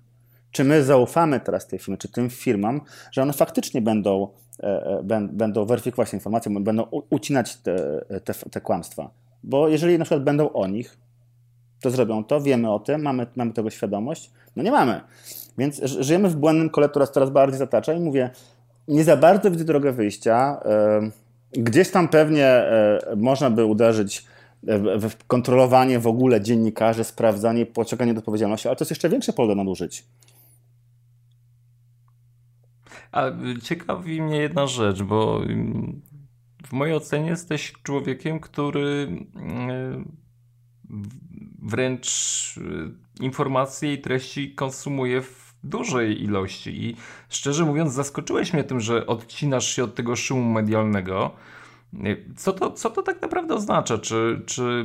Czy 0.50 0.64
my 0.64 0.84
zaufamy 0.84 1.40
teraz 1.40 1.66
tej 1.66 1.78
firmie, 1.78 1.96
czy 1.96 2.08
tym 2.08 2.30
firmom, 2.30 2.80
że 3.12 3.22
one 3.22 3.32
faktycznie 3.32 3.82
będą, 3.82 4.28
e, 4.62 5.00
e, 5.00 5.28
będą 5.32 5.64
weryfikować 5.64 6.14
informacje, 6.14 6.60
będą 6.60 6.84
ucinać 7.10 7.56
te, 7.56 8.04
te, 8.24 8.34
te 8.34 8.60
kłamstwa? 8.60 9.10
Bo 9.42 9.68
jeżeli 9.68 9.98
na 9.98 10.04
przykład 10.04 10.24
będą 10.24 10.52
o 10.52 10.66
nich, 10.66 10.98
to 11.80 11.90
zrobią 11.90 12.24
to, 12.24 12.40
wiemy 12.40 12.72
o 12.72 12.78
tym, 12.78 13.02
mamy, 13.02 13.26
mamy 13.36 13.52
tego 13.52 13.70
świadomość? 13.70 14.30
No 14.56 14.62
nie 14.62 14.70
mamy. 14.70 15.00
Więc 15.58 15.82
żyjemy 15.84 16.28
w 16.28 16.36
błędnym 16.36 16.70
kole, 16.70 16.88
która 16.88 17.06
coraz 17.06 17.30
bardziej 17.30 17.58
zatacza 17.58 17.92
i 17.92 18.00
mówię, 18.00 18.30
nie 18.88 19.04
za 19.04 19.16
bardzo 19.16 19.50
widzę 19.50 19.64
drogę 19.64 19.92
wyjścia. 19.92 20.60
E, 20.64 21.10
gdzieś 21.52 21.90
tam 21.90 22.08
pewnie 22.08 22.64
można 23.16 23.50
by 23.50 23.64
uderzyć 23.64 24.26
w 24.62 25.26
kontrolowanie 25.26 25.98
w 25.98 26.06
ogóle 26.06 26.40
dziennikarzy, 26.40 27.04
sprawdzanie, 27.04 27.66
pociąganie 27.66 28.14
do 28.14 28.18
odpowiedzialności, 28.18 28.68
ale 28.68 28.76
to 28.76 28.82
jest 28.82 28.90
jeszcze 28.90 29.08
większe 29.08 29.32
pole 29.32 29.48
do 29.48 29.54
nadużyć. 29.54 30.04
A 33.12 33.22
ciekawi 33.62 34.22
mnie 34.22 34.36
jedna 34.36 34.66
rzecz, 34.66 35.02
bo 35.02 35.42
mm, 35.42 36.00
w 36.66 36.72
mojej 36.72 36.94
ocenie 36.94 37.28
jesteś 37.28 37.72
człowiekiem, 37.82 38.40
który 38.40 39.08
mm, 39.36 40.04
wręcz 41.62 42.08
y, 42.56 43.24
informacje 43.24 43.94
i 43.94 43.98
treści 43.98 44.54
konsumuje 44.54 45.22
w 45.22 45.54
dużej 45.64 46.22
ilości. 46.22 46.84
I 46.84 46.96
szczerze 47.28 47.64
mówiąc, 47.64 47.92
zaskoczyłeś 47.92 48.52
mnie 48.52 48.64
tym, 48.64 48.80
że 48.80 49.06
odcinasz 49.06 49.76
się 49.76 49.84
od 49.84 49.94
tego 49.94 50.16
szumu 50.16 50.52
medialnego. 50.52 51.30
Co 52.36 52.52
to, 52.52 52.70
co 52.70 52.90
to 52.90 53.02
tak 53.02 53.22
naprawdę 53.22 53.54
oznacza? 53.54 53.98
Czy, 53.98 54.42
czy 54.46 54.84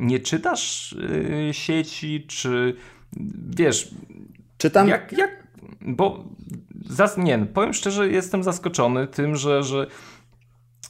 nie 0.00 0.20
czytasz 0.20 0.92
y, 0.92 1.50
sieci, 1.52 2.26
czy 2.28 2.76
wiesz. 3.56 3.94
Czytam. 4.58 4.88
Jak, 4.88 5.12
jak, 5.12 5.41
bo 5.86 6.24
zas, 6.90 7.18
nie, 7.18 7.38
powiem 7.38 7.72
szczerze, 7.72 8.08
jestem 8.08 8.42
zaskoczony 8.42 9.06
tym, 9.06 9.36
że, 9.36 9.62
że 9.62 9.86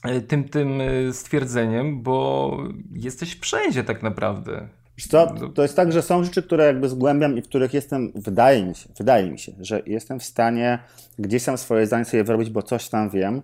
e, 0.03 0.21
tym, 0.21 0.49
tym 0.49 0.81
e, 0.81 1.13
stwierdzeniem, 1.13 2.03
bo 2.03 2.59
jesteś 2.93 3.39
wszędzie 3.41 3.85
tak 3.85 4.03
naprawdę. 4.03 4.69
Co? 5.11 5.35
No. 5.41 5.49
To 5.49 5.63
jest 5.63 5.77
tak, 5.77 5.93
że 5.93 6.03
są 6.03 6.25
rzeczy, 6.25 6.43
które 6.43 6.67
jakby 6.67 6.89
zgłębiam 6.89 7.39
i 7.39 7.43
w 7.43 7.49
których 7.49 7.75
jestem, 7.75 8.13
wydaje 8.15 8.67
mi 8.67 8.75
się, 8.75 8.89
wydaje 8.99 9.31
mi 9.31 9.39
się, 9.39 9.53
że 9.61 9.83
jestem 9.87 10.21
w 10.21 10.25
stanie 10.25 10.79
gdzieś 11.19 11.45
tam 11.45 11.59
swoje 11.59 11.87
zdanie 11.87 12.05
sobie 12.05 12.25
wyrobić, 12.25 12.51
bo 12.51 12.63
coś 12.63 12.89
tam 12.89 13.11
wiem. 13.11 13.43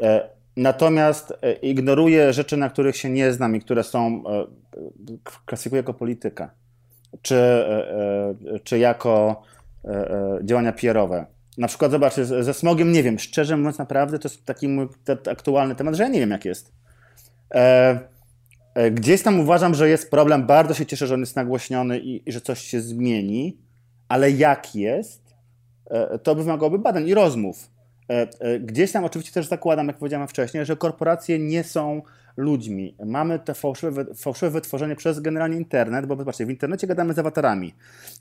E, 0.00 0.28
natomiast 0.56 1.32
ignoruję 1.62 2.32
rzeczy, 2.32 2.56
na 2.56 2.70
których 2.70 2.96
się 2.96 3.10
nie 3.10 3.32
znam 3.32 3.56
i 3.56 3.60
które 3.60 3.82
są, 3.82 4.22
klasyfikuję 5.44 5.78
jako 5.78 5.94
polityka, 5.94 6.50
czy, 7.22 7.64
czy 8.64 8.78
jako 8.78 9.42
działania 10.44 10.72
PR-owe. 10.72 11.26
Na 11.58 11.68
przykład, 11.68 11.90
zobacz, 11.90 12.14
ze 12.14 12.54
smogiem 12.54 12.92
nie 12.92 13.02
wiem, 13.02 13.18
szczerze 13.18 13.56
mówiąc, 13.56 13.78
naprawdę 13.78 14.18
to 14.18 14.28
jest 14.28 14.44
taki 14.44 14.68
mój 14.68 14.88
aktualny 15.30 15.74
temat, 15.74 15.94
że 15.94 16.02
ja 16.02 16.08
nie 16.08 16.20
wiem, 16.20 16.30
jak 16.30 16.44
jest. 16.44 16.72
E, 17.54 17.98
e, 18.74 18.90
gdzieś 18.90 19.22
tam 19.22 19.40
uważam, 19.40 19.74
że 19.74 19.88
jest 19.88 20.10
problem, 20.10 20.46
bardzo 20.46 20.74
się 20.74 20.86
cieszę, 20.86 21.06
że 21.06 21.14
on 21.14 21.20
jest 21.20 21.36
nagłośniony 21.36 21.98
i, 21.98 22.28
i 22.28 22.32
że 22.32 22.40
coś 22.40 22.60
się 22.60 22.80
zmieni, 22.80 23.58
ale 24.08 24.30
jak 24.30 24.74
jest, 24.74 25.34
e, 25.90 26.18
to 26.18 26.34
by 26.34 26.42
wymagałoby 26.42 26.78
badań 26.78 27.08
i 27.08 27.14
rozmów. 27.14 27.70
E, 28.10 28.28
e, 28.40 28.60
gdzieś 28.60 28.92
tam 28.92 29.04
oczywiście 29.04 29.32
też 29.32 29.46
zakładam, 29.46 29.86
jak 29.86 29.98
powiedziałem 29.98 30.28
wcześniej, 30.28 30.66
że 30.66 30.76
korporacje 30.76 31.38
nie 31.38 31.64
są 31.64 32.02
ludźmi. 32.36 32.94
Mamy 33.04 33.38
to 33.38 33.54
fałszywe, 33.54 34.04
fałszywe 34.14 34.50
wytworzenie 34.50 34.96
przez 34.96 35.20
generalnie 35.20 35.56
internet, 35.56 36.06
bo 36.06 36.16
zobaczcie, 36.16 36.46
w 36.46 36.50
internecie 36.50 36.86
gadamy 36.86 37.14
z 37.14 37.18
awatarami. 37.18 37.74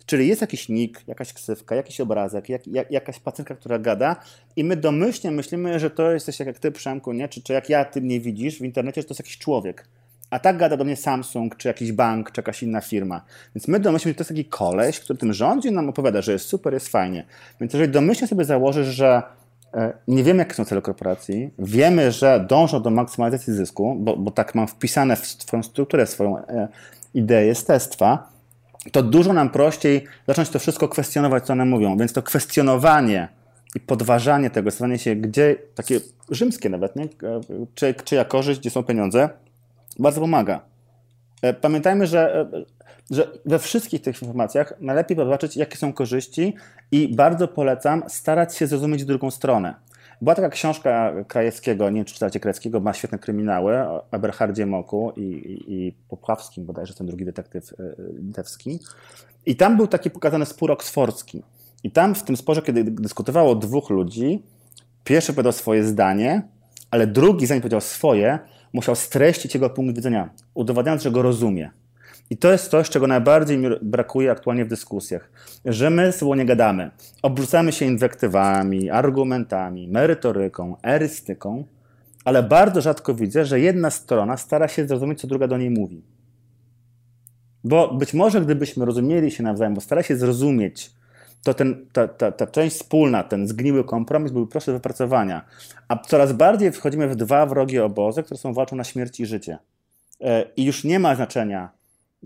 Czyli 0.05 0.27
jest 0.27 0.41
jakiś 0.41 0.69
nick, 0.69 1.07
jakaś 1.07 1.33
ksywka, 1.33 1.75
jakiś 1.75 2.01
obrazek, 2.01 2.49
jak, 2.49 2.67
jak, 2.67 2.91
jakaś 2.91 3.19
pacjentka, 3.19 3.55
która 3.55 3.79
gada 3.79 4.15
i 4.55 4.63
my 4.63 4.75
domyślnie 4.75 5.35
myślimy, 5.35 5.79
że 5.79 5.89
to 5.89 6.11
jesteś 6.11 6.39
jak 6.39 6.59
ty, 6.59 6.71
Przemku, 6.71 7.13
nie? 7.13 7.29
Czy, 7.29 7.41
czy 7.41 7.53
jak 7.53 7.69
ja, 7.69 7.85
ty 7.85 8.01
mnie 8.01 8.19
widzisz 8.19 8.59
w 8.59 8.61
internecie, 8.61 9.01
że 9.01 9.07
to 9.07 9.11
jest 9.11 9.19
jakiś 9.19 9.37
człowiek. 9.37 9.87
A 10.29 10.39
tak 10.39 10.57
gada 10.57 10.77
do 10.77 10.83
mnie 10.83 10.95
Samsung, 10.95 11.55
czy 11.57 11.67
jakiś 11.67 11.91
bank, 11.91 12.31
czy 12.31 12.39
jakaś 12.41 12.63
inna 12.63 12.81
firma. 12.81 13.21
Więc 13.55 13.67
my 13.67 13.79
domyślimy, 13.79 14.11
że 14.11 14.15
to 14.15 14.21
jest 14.21 14.29
taki 14.29 14.45
koleś, 14.45 14.99
który 14.99 15.19
tym 15.19 15.33
rządzi 15.33 15.71
nam 15.71 15.89
opowiada, 15.89 16.21
że 16.21 16.31
jest 16.31 16.45
super, 16.45 16.73
jest 16.73 16.87
fajnie. 16.87 17.25
Więc 17.61 17.73
jeżeli 17.73 17.91
domyślnie 17.91 18.27
sobie 18.27 18.45
założysz, 18.45 18.87
że 18.87 19.23
nie 20.07 20.23
wiemy, 20.23 20.39
jakie 20.39 20.53
są 20.53 20.65
cele 20.65 20.81
korporacji. 20.81 21.49
Wiemy, 21.59 22.11
że 22.11 22.45
dążą 22.49 22.81
do 22.81 22.89
maksymalizacji 22.89 23.53
zysku, 23.53 23.95
bo, 23.99 24.17
bo 24.17 24.31
tak 24.31 24.55
mam 24.55 24.67
wpisane 24.67 25.15
w 25.15 25.27
swoją 25.27 25.63
strukturę, 25.63 26.07
swoją 26.07 26.37
e, 26.37 26.67
ideę 27.13 27.45
jestestwa. 27.45 28.29
To 28.91 29.03
dużo 29.03 29.33
nam 29.33 29.49
prościej 29.49 30.03
zacząć 30.27 30.49
to 30.49 30.59
wszystko 30.59 30.87
kwestionować, 30.87 31.45
co 31.45 31.53
one 31.53 31.65
mówią. 31.65 31.97
Więc 31.97 32.13
to 32.13 32.23
kwestionowanie 32.23 33.27
i 33.75 33.79
podważanie 33.79 34.49
tego, 34.49 34.71
zastanawianie 34.71 34.99
się, 34.99 35.15
gdzie, 35.15 35.55
takie 35.75 35.99
rzymskie 36.29 36.69
nawet, 36.69 36.95
nie? 36.95 37.03
E, 37.03 37.09
czy, 37.75 37.93
czyja 37.93 38.25
korzyść, 38.25 38.59
gdzie 38.59 38.69
są 38.69 38.83
pieniądze, 38.83 39.29
bardzo 39.99 40.21
pomaga. 40.21 40.61
Pamiętajmy, 41.61 42.07
że 42.07 42.47
że 43.11 43.31
we 43.45 43.59
wszystkich 43.59 44.01
tych 44.01 44.21
informacjach 44.21 44.73
najlepiej 44.79 45.17
zobaczyć, 45.17 45.57
jakie 45.57 45.77
są 45.77 45.93
korzyści 45.93 46.55
i 46.91 47.15
bardzo 47.15 47.47
polecam 47.47 48.03
starać 48.07 48.55
się 48.55 48.67
zrozumieć 48.67 49.05
drugą 49.05 49.31
stronę. 49.31 49.75
Była 50.21 50.35
taka 50.35 50.49
książka 50.49 51.13
Krajewskiego, 51.27 51.89
nie 51.89 51.95
wiem 51.95 52.05
czy 52.05 52.13
czytacie 52.13 52.39
Krajewskiego, 52.39 52.79
ma 52.79 52.93
świetne 52.93 53.19
kryminały, 53.19 53.77
o 53.77 54.11
Eberhardzie 54.11 54.65
Moku 54.65 55.13
i, 55.15 55.21
i, 55.21 55.73
i 55.73 55.91
Popławskim 56.09 56.65
bodajże, 56.65 56.93
ten 56.93 57.07
drugi 57.07 57.25
detektyw 57.25 57.73
e, 57.73 57.83
litewski. 58.21 58.79
I 59.45 59.55
tam 59.55 59.77
był 59.77 59.87
taki 59.87 60.09
pokazany 60.09 60.45
spór 60.45 60.71
oksfordzki. 60.71 61.43
I 61.83 61.91
tam 61.91 62.15
w 62.15 62.23
tym 62.23 62.37
sporze, 62.37 62.61
kiedy 62.61 62.83
dyskutowało 62.83 63.55
dwóch 63.55 63.89
ludzi, 63.89 64.43
pierwszy 65.03 65.33
powiedział 65.33 65.51
swoje 65.51 65.83
zdanie, 65.83 66.41
ale 66.91 67.07
drugi, 67.07 67.45
zanim 67.45 67.61
powiedział 67.61 67.81
swoje, 67.81 68.39
musiał 68.73 68.95
streścić 68.95 69.53
jego 69.53 69.69
punkt 69.69 69.95
widzenia, 69.95 70.29
udowadniając, 70.53 71.03
że 71.03 71.11
go 71.11 71.21
rozumie. 71.21 71.71
I 72.33 72.37
to 72.37 72.51
jest 72.51 72.71
coś, 72.71 72.89
czego 72.89 73.07
najbardziej 73.07 73.57
mi 73.57 73.67
brakuje 73.81 74.31
aktualnie 74.31 74.65
w 74.65 74.67
dyskusjach, 74.67 75.29
że 75.65 75.89
my 75.89 76.11
sobą 76.11 76.35
nie 76.35 76.45
gadamy. 76.45 76.91
Obrzucamy 77.21 77.71
się 77.71 77.85
inwektywami, 77.85 78.89
argumentami, 78.89 79.87
merytoryką, 79.87 80.75
erystyką, 80.83 81.63
ale 82.25 82.43
bardzo 82.43 82.81
rzadko 82.81 83.13
widzę, 83.13 83.45
że 83.45 83.59
jedna 83.59 83.89
strona 83.89 84.37
stara 84.37 84.67
się 84.67 84.87
zrozumieć, 84.87 85.21
co 85.21 85.27
druga 85.27 85.47
do 85.47 85.57
niej 85.57 85.69
mówi. 85.69 86.03
Bo 87.63 87.93
być 87.93 88.13
może 88.13 88.41
gdybyśmy 88.41 88.85
rozumieli 88.85 89.31
się 89.31 89.43
nawzajem, 89.43 89.73
bo 89.73 89.81
stara 89.81 90.03
się 90.03 90.15
zrozumieć, 90.17 90.91
to 91.43 91.53
ten, 91.53 91.85
ta, 91.93 92.07
ta, 92.07 92.31
ta 92.31 92.47
część 92.47 92.75
wspólna, 92.75 93.23
ten 93.23 93.47
zgniły 93.47 93.83
kompromis 93.83 94.31
byłby 94.31 94.51
prosty 94.51 94.71
do 94.71 94.77
wypracowania. 94.77 95.45
A 95.87 95.97
coraz 95.97 96.33
bardziej 96.33 96.71
wchodzimy 96.71 97.07
w 97.07 97.15
dwa 97.15 97.45
wrogie 97.45 97.85
obozy, 97.85 98.23
które 98.23 98.37
są 98.37 98.53
walczą 98.53 98.75
na 98.75 98.83
śmierć 98.83 99.19
i 99.19 99.25
życie. 99.25 99.57
i 100.57 100.65
już 100.65 100.83
nie 100.83 100.99
ma 100.99 101.15
znaczenia, 101.15 101.82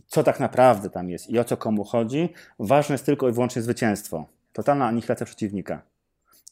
co 0.07 0.23
tak 0.23 0.39
naprawdę 0.39 0.89
tam 0.89 1.09
jest 1.09 1.29
i 1.29 1.39
o 1.39 1.43
co 1.43 1.57
komu 1.57 1.83
chodzi. 1.83 2.29
Ważne 2.59 2.93
jest 2.93 3.05
tylko 3.05 3.29
i 3.29 3.31
wyłącznie 3.31 3.61
zwycięstwo. 3.61 4.25
Totalna 4.53 4.87
anihilacja 4.87 5.25
przeciwnika. 5.25 5.81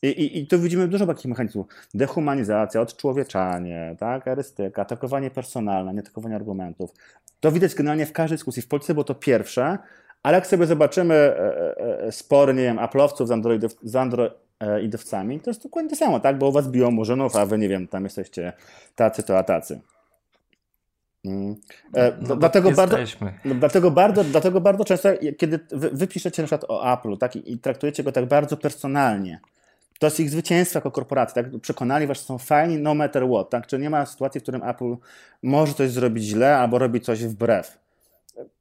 I, 0.01 0.07
i, 0.07 0.39
I 0.39 0.47
tu 0.47 0.59
widzimy 0.59 0.87
dużo 0.87 1.05
takich 1.05 1.25
mechanizmów. 1.25 1.67
Dehumanizacja, 1.93 2.81
odczłowieczanie, 2.81 3.95
tak, 3.99 4.27
erystyka, 4.27 4.81
atakowanie 4.81 5.31
personalne, 5.31 5.93
nie 5.93 5.99
atakowanie 5.99 6.35
argumentów. 6.35 6.93
To 7.39 7.51
widać 7.51 7.75
generalnie 7.75 8.05
w 8.05 8.13
każdej 8.13 8.37
dyskusji. 8.37 8.61
W 8.61 8.67
Polsce 8.67 8.93
było 8.93 9.03
to 9.03 9.15
pierwsze, 9.15 9.77
ale 10.23 10.35
jak 10.35 10.47
sobie 10.47 10.65
zobaczymy 10.65 11.15
e, 11.15 11.37
e, 11.37 11.99
e, 11.99 12.11
spory, 12.11 12.53
nie 12.53 12.63
wiem, 12.63 12.79
aplowców 12.79 13.27
z, 13.27 13.31
androidów, 13.31 13.75
z 13.83 13.95
androidowcami, 13.95 15.39
to 15.39 15.49
jest 15.49 15.63
dokładnie 15.63 15.89
to 15.89 15.95
samo, 15.95 16.19
tak? 16.19 16.37
Bo 16.37 16.49
u 16.49 16.51
was 16.51 16.67
biją 16.67 16.91
murzynów, 16.91 17.35
a 17.35 17.45
wy, 17.45 17.57
nie 17.57 17.69
wiem, 17.69 17.87
tam 17.87 18.03
jesteście 18.03 18.53
tacy, 18.95 19.23
to 19.23 19.37
a 19.37 19.43
tacy. 19.43 19.81
Mm. 21.25 21.55
E, 21.93 22.17
no, 22.21 22.35
dlatego, 22.35 22.71
bardzo, 22.71 22.97
dlatego, 23.45 23.91
bardzo, 23.91 24.23
dlatego 24.23 24.61
bardzo 24.61 24.85
często, 24.85 25.09
kiedy 25.37 25.59
wy, 25.71 25.89
wy 25.89 26.07
piszecie 26.07 26.41
na 26.41 26.47
przykład 26.47 26.71
o 26.71 26.93
Apple 26.93 27.17
tak, 27.17 27.35
i, 27.35 27.53
i 27.53 27.59
traktujecie 27.59 28.03
go 28.03 28.11
tak 28.11 28.25
bardzo 28.25 28.57
personalnie, 28.57 29.39
to 29.99 30.07
jest 30.07 30.19
ich 30.19 30.29
zwycięstwo 30.29 30.77
jako 30.77 30.91
korporacji, 30.91 31.35
tak? 31.35 31.59
Przekonali 31.61 32.07
was, 32.07 32.17
że 32.17 32.23
są 32.23 32.37
fajni 32.37 32.77
no 32.77 32.95
matter 32.95 33.27
what, 33.27 33.49
tak? 33.49 33.67
Czy 33.67 33.79
nie 33.79 33.89
ma 33.89 34.05
sytuacji, 34.05 34.39
w 34.39 34.43
którym 34.43 34.63
Apple 34.63 34.95
może 35.43 35.73
coś 35.73 35.91
zrobić 35.91 36.23
źle 36.23 36.57
albo 36.57 36.79
robi 36.79 37.01
coś 37.01 37.25
wbrew. 37.25 37.79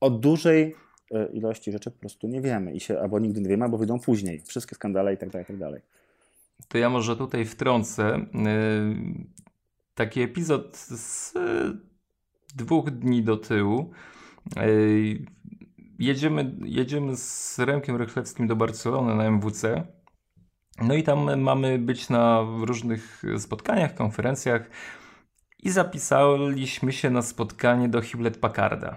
O 0.01 0.11
dużej 0.11 0.77
e, 1.11 1.27
ilości 1.27 1.73
rzeczy 1.73 1.91
po 1.91 2.01
prostu 2.01 2.27
nie 2.27 2.41
wiemy 2.41 2.73
i 2.73 2.81
się, 2.81 3.01
albo 3.01 3.19
nigdy 3.19 3.41
nie 3.41 3.49
wiemy, 3.49 3.65
albo 3.65 3.79
wyjdą 3.79 4.01
później. 4.01 4.41
Wszystkie 4.41 4.75
skandale 4.75 5.15
i 5.15 5.17
tak 5.17 5.31
dalej, 5.31 5.45
i 5.45 5.47
tak 5.47 5.57
dalej. 5.57 5.81
To 6.69 6.79
ja 6.79 6.91
może 6.91 7.17
tutaj 7.17 7.45
wtrącę 7.45 8.05
e, 8.05 8.27
taki 9.95 10.23
epizod 10.23 10.77
z 10.77 11.35
dwóch 12.55 12.91
dni 12.91 13.23
do 13.23 13.37
tyłu. 13.37 13.91
Jedziemy, 15.99 16.55
jedziemy 16.65 17.17
z 17.17 17.59
Remkiem 17.59 17.97
Rychlewskim 17.97 18.47
do 18.47 18.57
Barcelony 18.57 19.15
na 19.15 19.25
MWC. 19.25 19.87
No 20.83 20.95
i 20.95 21.03
tam 21.03 21.41
mamy 21.41 21.79
być 21.79 22.09
na 22.09 22.41
różnych 22.65 23.23
spotkaniach, 23.39 23.95
konferencjach 23.95 24.71
i 25.63 25.71
zapisaliśmy 25.71 26.93
się 26.93 27.11
na 27.11 27.23
spotkanie 27.23 27.89
do 27.89 28.01
Hewlett 28.01 28.39
Packarda. 28.39 28.97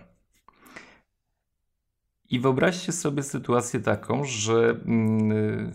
I 2.29 2.39
wyobraźcie 2.39 2.91
sobie 2.91 3.23
sytuację 3.23 3.79
taką, 3.79 4.23
że 4.23 4.69
mm, 4.69 5.71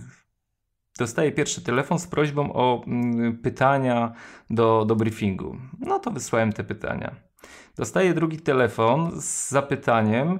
dostaję 0.98 1.32
pierwszy 1.32 1.62
telefon 1.62 1.98
z 1.98 2.06
prośbą 2.06 2.52
o 2.52 2.84
mm, 2.86 3.38
pytania 3.38 4.12
do, 4.50 4.84
do 4.84 4.96
briefingu. 4.96 5.56
No 5.80 5.98
to 5.98 6.10
wysłałem 6.10 6.52
te 6.52 6.64
pytania. 6.64 7.31
Dostaję 7.76 8.14
drugi 8.14 8.38
telefon 8.38 9.20
z 9.20 9.50
zapytaniem, 9.50 10.38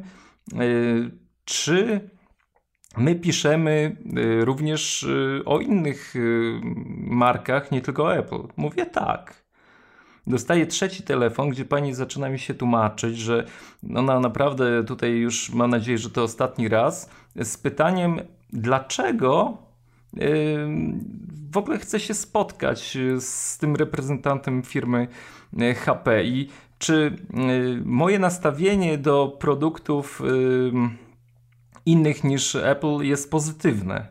y, 0.53 1.11
czy 1.45 2.11
my 2.97 3.15
piszemy 3.15 3.97
y, 4.19 4.45
również 4.45 5.03
y, 5.03 5.43
o 5.45 5.61
innych 5.61 6.15
markach, 6.97 7.71
nie 7.71 7.81
tylko 7.81 8.05
o 8.05 8.17
Apple. 8.17 8.43
Mówię 8.57 8.87
tak. 8.87 9.43
Dostaję 10.27 10.67
trzeci 10.67 11.03
telefon, 11.03 11.49
gdzie 11.49 11.65
pani 11.65 11.95
zaczyna 11.95 12.29
mi 12.29 12.39
się 12.39 12.55
tłumaczyć, 12.55 13.19
że 13.19 13.47
ona 13.97 14.21
naprawdę 14.21 14.85
tutaj 14.85 15.11
już 15.11 15.51
mam 15.51 15.71
nadzieję, 15.71 15.99
że 15.99 16.11
to 16.11 16.23
ostatni 16.23 16.69
raz, 16.69 17.11
z 17.37 17.57
pytaniem, 17.57 18.21
dlaczego 18.53 19.59
w 21.51 21.57
ogóle 21.57 21.79
chce 21.79 22.01
się 22.01 22.15
spotkać 22.15 22.99
z 23.19 23.59
tym 23.59 23.77
reprezentantem 23.77 24.63
firmy 24.63 25.09
HP 25.77 26.25
i 26.25 26.49
czy 26.83 27.17
y, 27.35 27.83
moje 27.85 28.19
nastawienie 28.19 28.99
do 28.99 29.37
produktów 29.41 30.21
y, 30.21 30.73
innych 31.87 32.25
niż 32.25 32.55
Apple 32.55 32.97
jest 33.03 33.31
pozytywne. 33.31 34.07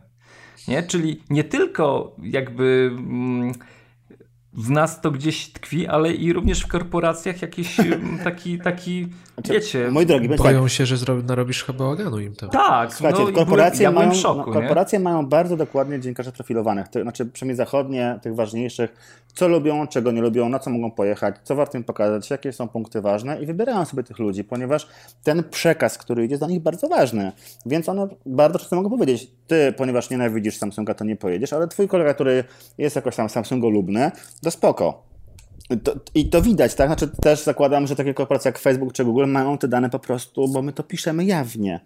Nie? 0.68 0.84
Czyli 0.84 1.24
nie 1.30 1.44
tylko 1.44 2.16
jakby 2.24 2.92
mm, 2.98 3.54
w 4.54 4.70
nas 4.70 5.02
to 5.02 5.12
gdzieś 5.12 5.52
tkwi, 5.52 5.88
ale 5.88 6.14
i 6.14 6.34
również 6.34 6.62
w 6.62 6.68
korporacjach 6.68 7.42
jakiś 7.42 7.78
taki, 8.24 8.60
taki 8.60 9.08
znaczy, 9.34 9.54
wiecie... 9.54 9.92
Moi 9.92 10.06
drogi, 10.06 10.30
boją 10.30 10.68
się, 10.68 10.86
że 10.86 10.96
narobisz 11.24 11.64
chyba 11.64 11.80
bałaganu 11.80 12.20
im 12.20 12.36
tam. 12.36 12.50
Tak, 12.50 12.94
Słuchajcie, 12.94 13.20
no, 13.24 13.32
korporacje, 13.32 13.84
ja 13.84 13.92
mają, 13.92 14.14
szoku, 14.14 14.38
no, 14.38 14.54
korporacje 14.54 15.00
mają 15.00 15.26
bardzo 15.26 15.58
dokładnie 15.58 16.00
dziennikarzy 16.00 16.32
profilowanych, 16.32 16.88
to 16.88 17.02
znaczy 17.02 17.26
przynajmniej 17.26 17.58
zachodnie, 17.58 18.20
tych 18.22 18.36
ważniejszych, 18.36 18.94
co 19.34 19.48
lubią, 19.48 19.88
czego 19.88 20.12
nie 20.12 20.22
lubią, 20.22 20.50
na 20.50 20.60
co 20.60 20.70
mogą 20.70 20.92
pojechać, 20.92 21.36
co 21.44 21.56
warto 21.56 21.78
im 21.78 21.84
pokazać, 21.84 22.30
jakie 22.30 22.54
są 22.54 22.68
punkty 22.68 23.02
ważne 23.02 23.42
i 23.42 23.46
wybierają 23.46 23.86
sobie 23.86 24.04
tych 24.04 24.20
ludzi, 24.20 24.44
ponieważ 24.44 24.88
ten 25.24 25.44
przekaz, 25.44 25.98
który 25.98 26.26
idzie, 26.26 26.32
jest 26.34 26.42
dla 26.42 26.48
nich 26.48 26.62
bardzo 26.62 26.88
ważny. 26.88 27.32
Więc 27.66 27.90
one 27.90 28.08
bardzo 28.26 28.60
często 28.60 28.76
mogą 28.76 28.90
powiedzieć, 28.90 29.32
ty, 29.48 29.74
ponieważ 29.78 30.10
nienawidzisz 30.10 30.58
Samsunga, 30.58 30.94
to 30.94 31.06
nie 31.06 31.16
pojedziesz, 31.16 31.54
ale 31.54 31.68
twój 31.68 31.88
kolega, 31.88 32.14
który 32.14 32.44
jest 32.78 32.96
jakoś 32.96 33.16
tam 33.16 33.30
Samsungolubny, 33.30 34.12
to 34.44 34.52
spoko. 34.52 35.04
To, 35.84 35.94
I 36.16 36.30
to 36.30 36.42
widać, 36.42 36.76
tak? 36.76 36.88
Znaczy 36.88 37.08
też 37.08 37.44
zakładam, 37.44 37.88
że 37.88 37.96
takie 37.96 38.14
korporacje 38.14 38.50
jak 38.50 38.60
Facebook 38.60 38.94
czy 38.94 39.06
Google 39.06 39.26
mają 39.28 39.58
te 39.58 39.68
dane 39.68 39.90
po 39.90 40.00
prostu, 40.00 40.48
bo 40.48 40.62
my 40.62 40.74
to 40.74 40.84
piszemy 40.84 41.26
jawnie. 41.26 41.80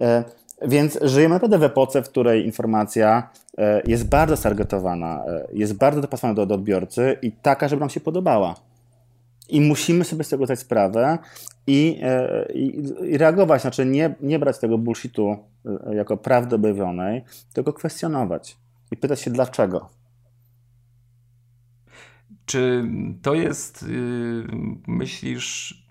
E, 0.00 0.24
więc 0.62 0.98
żyjemy 1.02 1.34
naprawdę 1.34 1.58
w 1.58 1.62
epoce, 1.62 2.02
w 2.02 2.08
której 2.08 2.46
informacja 2.46 3.30
e, 3.58 3.82
jest 3.86 4.08
bardzo 4.08 4.36
targetowana, 4.36 5.24
e, 5.26 5.46
jest 5.52 5.74
bardzo 5.74 6.00
dopasowana 6.00 6.34
do, 6.34 6.46
do 6.46 6.54
odbiorcy 6.54 7.16
i 7.22 7.32
taka, 7.32 7.68
żeby 7.68 7.80
nam 7.80 7.90
się 7.90 8.00
podobała. 8.00 8.54
I 9.48 9.60
musimy 9.60 10.04
sobie 10.04 10.24
z 10.24 10.28
tego 10.28 10.44
zdać 10.44 10.58
sprawę 10.58 11.18
i, 11.66 12.00
i, 12.54 12.82
i, 13.02 13.18
reagować, 13.18 13.62
znaczy 13.62 13.86
nie, 13.86 14.14
nie 14.20 14.38
brać 14.38 14.58
tego 14.58 14.78
bullshitu 14.78 15.36
jako 15.92 16.16
prawdy 16.16 16.56
objawionej, 16.56 17.24
tylko 17.52 17.72
kwestionować 17.72 18.56
i 18.90 18.96
pytać 18.96 19.20
się 19.20 19.30
dlaczego. 19.30 19.88
Czy 22.46 22.84
to 23.22 23.34
jest, 23.34 23.88
yy, 23.88 24.46
myślisz, 24.86 25.86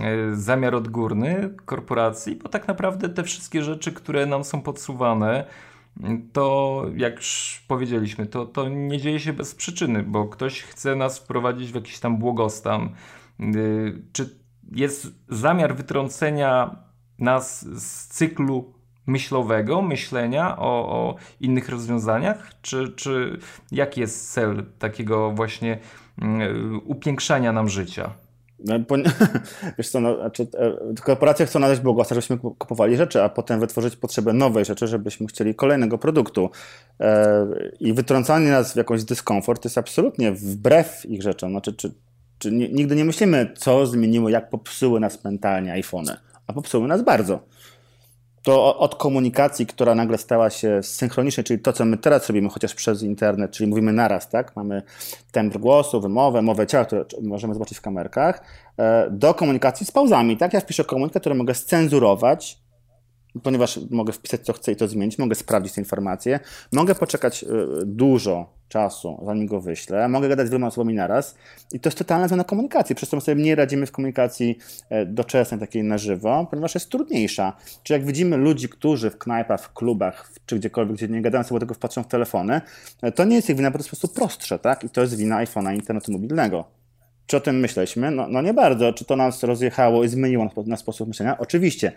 E, 0.00 0.36
zamiar 0.36 0.74
odgórny 0.74 1.54
korporacji, 1.64 2.36
bo 2.36 2.48
tak 2.48 2.68
naprawdę 2.68 3.08
te 3.08 3.22
wszystkie 3.22 3.62
rzeczy, 3.62 3.92
które 3.92 4.26
nam 4.26 4.44
są 4.44 4.62
podsuwane, 4.62 5.46
to 6.32 6.84
jak 6.96 7.16
już 7.16 7.62
powiedzieliśmy, 7.68 8.26
to, 8.26 8.46
to 8.46 8.68
nie 8.68 8.98
dzieje 8.98 9.20
się 9.20 9.32
bez 9.32 9.54
przyczyny, 9.54 10.02
bo 10.02 10.28
ktoś 10.28 10.62
chce 10.62 10.96
nas 10.96 11.18
wprowadzić 11.18 11.72
w 11.72 11.74
jakiś 11.74 11.98
tam 11.98 12.18
błogostan. 12.18 12.82
E, 13.40 13.44
czy 14.12 14.38
jest 14.72 15.06
zamiar 15.28 15.76
wytrącenia 15.76 16.76
nas 17.18 17.66
z 17.82 18.06
cyklu 18.08 18.74
myślowego, 19.06 19.82
myślenia 19.82 20.56
o, 20.58 20.88
o 20.88 21.14
innych 21.40 21.68
rozwiązaniach, 21.68 22.52
czy, 22.62 22.88
czy 22.96 23.38
jaki 23.72 24.00
jest 24.00 24.32
cel 24.32 24.66
takiego 24.78 25.30
właśnie 25.30 25.78
mm, 26.22 26.80
upiększania 26.84 27.52
nam 27.52 27.68
życia? 27.68 28.10
No, 28.64 28.74
wiesz 29.78 29.88
co, 29.88 30.00
no, 30.00 30.16
znaczy, 30.16 30.46
e, 30.58 30.94
korporacje 31.04 31.46
chcą 31.46 31.58
nadać 31.58 31.80
błogosławieństwo, 31.80 32.34
żebyśmy 32.34 32.54
kupowali 32.58 32.96
rzeczy, 32.96 33.22
a 33.22 33.28
potem 33.28 33.60
wytworzyć 33.60 33.96
potrzebę 33.96 34.32
nowej 34.32 34.64
rzeczy, 34.64 34.86
żebyśmy 34.86 35.26
chcieli 35.26 35.54
kolejnego 35.54 35.98
produktu. 35.98 36.50
E, 37.00 37.46
I 37.80 37.92
wytrącanie 37.92 38.50
nas 38.50 38.72
w 38.72 38.76
jakąś 38.76 39.04
dyskomfort 39.04 39.64
jest 39.64 39.78
absolutnie 39.78 40.32
wbrew 40.32 41.06
ich 41.06 41.22
rzeczom. 41.22 41.50
Znaczy, 41.50 41.72
czy, 41.72 41.94
czy 42.38 42.52
nigdy 42.52 42.96
nie 42.96 43.04
myślimy, 43.04 43.52
co 43.56 43.86
zmieniło, 43.86 44.28
jak 44.28 44.50
popsuły 44.50 45.00
nas 45.00 45.24
mentalnie 45.24 45.72
iPhony, 45.72 46.16
a 46.46 46.52
popsuły 46.52 46.88
nas 46.88 47.02
bardzo 47.02 47.40
to 48.42 48.78
od 48.78 48.94
komunikacji, 48.94 49.66
która 49.66 49.94
nagle 49.94 50.18
stała 50.18 50.50
się 50.50 50.82
synchroniczna, 50.82 51.42
czyli 51.42 51.60
to, 51.60 51.72
co 51.72 51.84
my 51.84 51.96
teraz 51.96 52.28
robimy, 52.28 52.48
chociaż 52.48 52.74
przez 52.74 53.02
internet, 53.02 53.50
czyli 53.50 53.70
mówimy 53.70 53.92
naraz, 53.92 54.28
tak? 54.28 54.56
Mamy 54.56 54.82
temp 55.32 55.56
głosu, 55.56 56.00
wymowę, 56.00 56.42
mowę 56.42 56.66
ciała, 56.66 56.84
które 56.84 57.04
możemy 57.22 57.54
zobaczyć 57.54 57.78
w 57.78 57.80
kamerkach, 57.80 58.42
e, 58.78 59.10
do 59.10 59.34
komunikacji 59.34 59.86
z 59.86 59.90
pauzami, 59.90 60.36
tak? 60.36 60.52
Ja 60.52 60.60
wpiszę 60.60 60.84
komunikat, 60.84 61.22
który 61.22 61.34
mogę 61.34 61.54
scenzurować, 61.54 62.58
ponieważ 63.42 63.80
mogę 63.90 64.12
wpisać, 64.12 64.40
co 64.40 64.52
chcę 64.52 64.72
i 64.72 64.76
to 64.76 64.88
zmienić, 64.88 65.18
mogę 65.18 65.34
sprawdzić 65.34 65.72
te 65.72 65.80
informacje, 65.80 66.40
mogę 66.72 66.94
poczekać 66.94 67.44
e, 67.44 67.46
dużo 67.84 68.62
czasu, 68.68 69.22
zanim 69.26 69.46
go 69.46 69.60
wyślę, 69.60 70.08
mogę 70.08 70.28
gadać 70.28 70.46
z 70.46 70.50
wieloma 70.50 70.66
osobami 70.66 70.94
naraz 70.94 71.34
i 71.72 71.80
to 71.80 71.88
jest 71.88 71.98
totalna 71.98 72.28
zmiana 72.28 72.44
komunikacji, 72.44 72.94
przez 72.94 73.08
to 73.08 73.16
my 73.16 73.20
sobie 73.20 73.42
nie 73.42 73.54
radzimy 73.54 73.86
w 73.86 73.92
komunikacji 73.92 74.58
e, 74.90 75.06
doczesnej, 75.06 75.60
takiej 75.60 75.84
na 75.84 75.98
żywo, 75.98 76.46
ponieważ 76.50 76.74
jest 76.74 76.90
trudniejsza. 76.90 77.56
Czy 77.82 77.92
jak 77.92 78.04
widzimy 78.04 78.36
ludzi, 78.36 78.68
którzy 78.68 79.10
w 79.10 79.18
knajpach, 79.18 79.62
w 79.62 79.72
klubach, 79.72 80.32
czy 80.46 80.56
gdziekolwiek, 80.56 80.96
gdzie 80.96 81.08
nie 81.08 81.22
gadają 81.22 81.44
sobie, 81.44 81.58
tylko 81.58 81.74
wpatrzą 81.74 82.02
w 82.02 82.08
telefony, 82.08 82.60
e, 83.02 83.12
to 83.12 83.24
nie 83.24 83.36
jest 83.36 83.50
ich 83.50 83.56
wina, 83.56 83.70
po 83.70 83.78
prostu 83.78 84.08
prostsze, 84.08 84.58
tak? 84.58 84.84
I 84.84 84.90
to 84.90 85.00
jest 85.00 85.16
wina 85.16 85.44
iPhone'a 85.44 85.74
internetu 85.74 86.12
mobilnego. 86.12 86.64
Czy 87.26 87.36
o 87.36 87.40
tym 87.40 87.60
myśleliśmy? 87.60 88.10
No, 88.10 88.28
no 88.28 88.42
nie 88.42 88.54
bardzo. 88.54 88.92
Czy 88.92 89.04
to 89.04 89.16
nas 89.16 89.42
rozjechało 89.42 90.04
i 90.04 90.08
zmieniło 90.08 90.50
na 90.66 90.76
sposób 90.76 91.08
myślenia? 91.08 91.38
Oczywiście. 91.38 91.92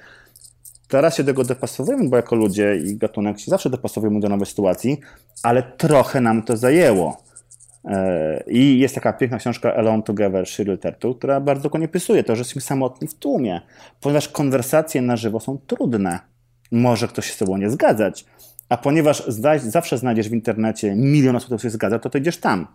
Teraz 0.87 1.17
się 1.17 1.23
do 1.23 1.27
tego 1.27 1.43
dopasowujemy, 1.43 2.09
bo 2.09 2.15
jako 2.15 2.35
ludzie 2.35 2.75
i 2.75 2.95
gatunek 2.95 3.39
się 3.39 3.51
zawsze 3.51 3.69
dopasowujemy 3.69 4.19
do 4.19 4.29
nowej 4.29 4.45
sytuacji, 4.45 4.99
ale 5.43 5.63
trochę 5.63 6.21
nam 6.21 6.43
to 6.43 6.57
zajęło. 6.57 7.17
E, 7.85 8.43
I 8.47 8.79
jest 8.79 8.95
taka 8.95 9.13
piękna 9.13 9.37
książka 9.37 9.75
Alone 9.75 10.03
Together 10.03 10.47
Shirley 10.47 10.77
Turtle, 10.77 11.13
która 11.13 11.41
bardzo 11.41 11.63
dokładnie 11.63 11.87
pisuje 11.87 12.23
to, 12.23 12.35
że 12.35 12.39
jesteśmy 12.39 12.61
samotni 12.61 13.07
w 13.07 13.13
tłumie, 13.13 13.61
ponieważ 14.01 14.29
konwersacje 14.29 15.01
na 15.01 15.17
żywo 15.17 15.39
są 15.39 15.57
trudne. 15.67 16.19
Może 16.71 17.07
ktoś 17.07 17.27
się 17.27 17.33
z 17.33 17.37
tobą 17.37 17.57
nie 17.57 17.69
zgadzać, 17.69 18.25
a 18.69 18.77
ponieważ 18.77 19.23
zawsze 19.57 19.97
znajdziesz 19.97 20.29
w 20.29 20.33
internecie 20.33 20.95
milion 20.95 21.35
osób, 21.35 21.47
które 21.47 21.59
się 21.59 21.69
zgadza, 21.69 21.99
to 21.99 22.09
ty 22.09 22.19
idziesz 22.19 22.37
tam. 22.37 22.67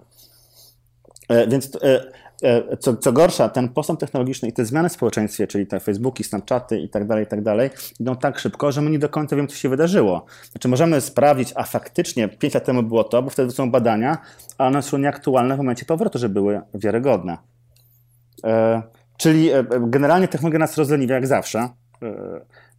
E, 1.29 1.47
więc 1.47 1.79
e, 1.83 2.01
co, 2.78 2.97
co 2.97 3.12
gorsza, 3.12 3.49
ten 3.49 3.68
postęp 3.68 4.01
technologiczny 4.01 4.49
i 4.49 4.53
te 4.53 4.64
zmiany 4.64 4.88
w 4.88 4.93
społeczeństwie, 4.93 5.47
czyli 5.47 5.66
te 5.66 5.80
Facebooki, 5.80 6.24
Snapchaty 6.24 6.78
i 6.78 6.88
tak 6.88 7.07
dalej, 7.07 7.24
i 7.24 7.26
tak 7.26 7.43
dalej, 7.43 7.70
idą 8.01 8.16
tak 8.16 8.38
szybko, 8.38 8.72
że 8.72 8.82
my 8.82 8.91
nie 8.91 8.99
do 8.99 9.09
końca 9.09 9.36
wiemy, 9.36 9.49
co 9.49 9.57
się 9.57 9.68
wydarzyło. 9.68 10.26
Znaczy 10.53 10.68
możemy 10.68 11.01
sprawdzić, 11.01 11.53
a 11.55 11.64
faktycznie 11.64 12.28
5 12.28 12.55
lat 12.55 12.64
temu 12.64 12.82
było 12.82 13.05
to, 13.05 13.22
bo 13.22 13.30
wtedy 13.30 13.53
są 13.53 13.70
badania, 13.70 14.18
a 14.59 14.66
one 14.66 14.82
są 14.82 14.99
nieaktualne 14.99 15.55
w 15.55 15.59
momencie 15.59 15.84
powrotu, 15.84 16.18
że 16.18 16.28
były 16.28 16.61
wiarygodne. 16.74 17.38
E, 18.45 18.82
czyli 19.16 19.51
generalnie 19.80 20.28
technologia 20.28 20.59
nas 20.59 20.78
rozleniwia 20.78 21.14
jak 21.14 21.26
zawsze 21.26 21.68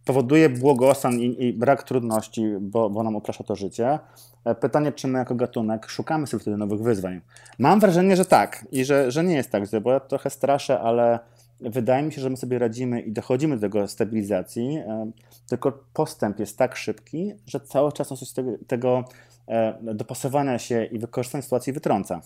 powoduje 0.04 0.48
błogostan 0.48 1.20
i, 1.20 1.44
i 1.44 1.52
brak 1.52 1.82
trudności, 1.82 2.46
bo, 2.60 2.90
bo 2.90 3.02
nam 3.02 3.16
uprasza 3.16 3.44
to 3.44 3.56
życie. 3.56 3.98
E, 4.44 4.54
pytanie, 4.54 4.92
czy 4.92 5.08
my 5.08 5.18
jako 5.18 5.34
gatunek 5.34 5.88
szukamy 5.88 6.26
sobie 6.26 6.40
wtedy 6.40 6.56
nowych 6.56 6.82
wyzwań? 6.82 7.20
Mam 7.58 7.80
wrażenie, 7.80 8.16
że 8.16 8.24
tak 8.24 8.66
i 8.72 8.84
że, 8.84 9.10
że 9.10 9.24
nie 9.24 9.34
jest 9.34 9.50
tak, 9.50 9.62
bo 9.82 9.92
ja 9.92 10.00
trochę 10.00 10.30
straszę, 10.30 10.80
ale 10.80 11.18
wydaje 11.60 12.02
mi 12.02 12.12
się, 12.12 12.20
że 12.20 12.30
my 12.30 12.36
sobie 12.36 12.58
radzimy 12.58 13.00
i 13.00 13.12
dochodzimy 13.12 13.54
do 13.56 13.60
tego 13.60 13.88
stabilizacji, 13.88 14.76
e, 14.76 15.10
tylko 15.48 15.72
postęp 15.92 16.38
jest 16.38 16.58
tak 16.58 16.76
szybki, 16.76 17.32
że 17.46 17.60
cały 17.60 17.92
czas 17.92 18.08
coś 18.08 18.32
tego, 18.32 18.50
tego 18.66 19.04
e, 19.48 19.78
dopasowania 19.94 20.58
się 20.58 20.84
i 20.84 20.98
wykorzystania 20.98 21.42
sytuacji 21.42 21.72
wytrąca. 21.72 22.20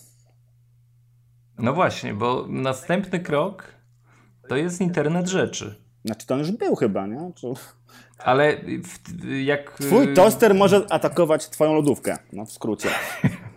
No 1.57 1.73
właśnie, 1.73 2.13
bo 2.13 2.45
następny 2.49 3.19
krok 3.19 3.73
to 4.47 4.55
jest 4.55 4.81
internet 4.81 5.27
rzeczy. 5.27 5.86
Znaczy 6.07 6.27
to 6.27 6.33
on 6.33 6.39
już 6.39 6.51
był 6.51 6.75
chyba, 6.75 7.07
nie? 7.07 7.31
Czy... 7.35 7.47
Ale 8.17 8.57
w, 8.83 9.23
jak... 9.43 9.71
Twój 9.71 10.13
toster 10.13 10.55
może 10.55 10.85
atakować 10.89 11.49
twoją 11.49 11.73
lodówkę, 11.73 12.17
no 12.33 12.45
w 12.45 12.51
skrócie. 12.51 12.89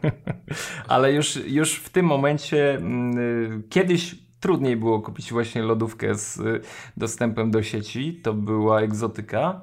Ale 0.88 1.12
już, 1.12 1.36
już 1.46 1.76
w 1.76 1.90
tym 1.90 2.06
momencie 2.06 2.74
mm, 2.74 3.62
kiedyś 3.68 4.14
trudniej 4.40 4.76
było 4.76 5.00
kupić 5.00 5.32
właśnie 5.32 5.62
lodówkę 5.62 6.14
z 6.14 6.36
y, 6.36 6.60
dostępem 6.96 7.50
do 7.50 7.62
sieci. 7.62 8.20
To 8.22 8.34
była 8.34 8.80
egzotyka. 8.80 9.60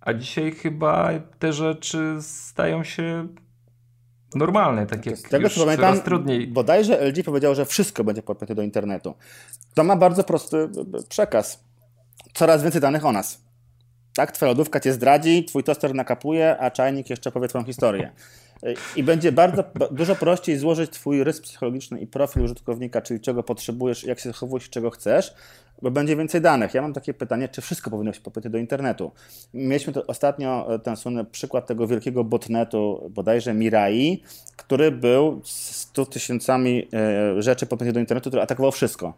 A 0.00 0.14
dzisiaj 0.14 0.52
chyba 0.52 1.10
te 1.38 1.52
rzeczy 1.52 2.16
stają 2.20 2.84
się 2.84 3.28
normalne, 4.34 4.86
tak 4.86 5.06
jak 5.06 5.18
tego, 5.18 5.44
już 5.44 5.58
pamiętam, 5.58 6.00
trudniej. 6.00 6.46
Bodajże 6.46 7.08
LG 7.08 7.24
powiedział, 7.24 7.54
że 7.54 7.66
wszystko 7.66 8.04
będzie 8.04 8.22
podpięte 8.22 8.54
do 8.54 8.62
internetu. 8.62 9.14
To 9.74 9.84
ma 9.84 9.96
bardzo 9.96 10.24
prosty 10.24 10.68
przekaz 11.08 11.63
coraz 12.34 12.62
więcej 12.62 12.80
danych 12.80 13.04
o 13.04 13.12
nas. 13.12 13.44
Tak, 14.14 14.32
twoja 14.32 14.48
lodówka 14.48 14.80
cię 14.80 14.92
zdradzi, 14.92 15.44
twój 15.44 15.64
toster 15.64 15.94
nakapuje, 15.94 16.58
a 16.58 16.70
czajnik 16.70 17.10
jeszcze 17.10 17.32
powie 17.32 17.48
twoją 17.48 17.64
historię. 17.64 18.12
I 18.96 19.02
będzie 19.02 19.32
bardzo 19.32 19.64
dużo 19.90 20.16
prościej 20.16 20.58
złożyć 20.58 20.90
twój 20.90 21.24
rys 21.24 21.40
psychologiczny 21.40 22.00
i 22.00 22.06
profil 22.06 22.42
użytkownika, 22.42 23.02
czyli 23.02 23.20
czego 23.20 23.42
potrzebujesz, 23.42 24.04
jak 24.04 24.20
się 24.20 24.28
zachowujesz, 24.28 24.70
czego 24.70 24.90
chcesz, 24.90 25.34
bo 25.82 25.90
będzie 25.90 26.16
więcej 26.16 26.40
danych. 26.40 26.74
Ja 26.74 26.82
mam 26.82 26.92
takie 26.92 27.14
pytanie, 27.14 27.48
czy 27.48 27.60
wszystko 27.60 27.90
powinno 27.90 28.12
się 28.12 28.20
popytać 28.20 28.52
do 28.52 28.58
internetu? 28.58 29.12
Mieliśmy 29.54 29.92
to 29.92 30.06
ostatnio 30.06 30.74
e, 30.74 30.78
ten 30.78 30.96
słynny 30.96 31.24
przykład 31.24 31.66
tego 31.66 31.86
wielkiego 31.86 32.24
botnetu, 32.24 33.10
bodajże 33.10 33.54
Mirai, 33.54 34.22
który 34.56 34.90
był 34.90 35.40
z 35.44 35.76
100 35.76 36.06
tysiącami 36.06 36.88
e, 36.92 37.42
rzeczy 37.42 37.66
popytych 37.66 37.94
do 37.94 38.00
internetu, 38.00 38.30
który 38.30 38.42
atakował 38.42 38.72
wszystko. 38.72 39.14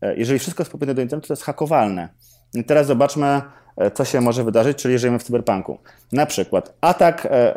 E, 0.00 0.16
jeżeli 0.16 0.38
wszystko 0.38 0.62
jest 0.62 0.72
popytne 0.72 0.94
do 0.94 1.02
internetu, 1.02 1.28
to 1.28 1.32
jest 1.32 1.42
hakowalne. 1.42 2.08
I 2.54 2.64
teraz 2.64 2.86
zobaczmy, 2.86 3.42
e, 3.76 3.90
co 3.90 4.04
się 4.04 4.20
może 4.20 4.44
wydarzyć, 4.44 4.78
czyli 4.78 4.98
żyjemy 4.98 5.18
w 5.18 5.22
cyberpunku. 5.22 5.78
Na 6.12 6.26
przykład 6.26 6.74
atak 6.80 7.26
e, 7.30 7.54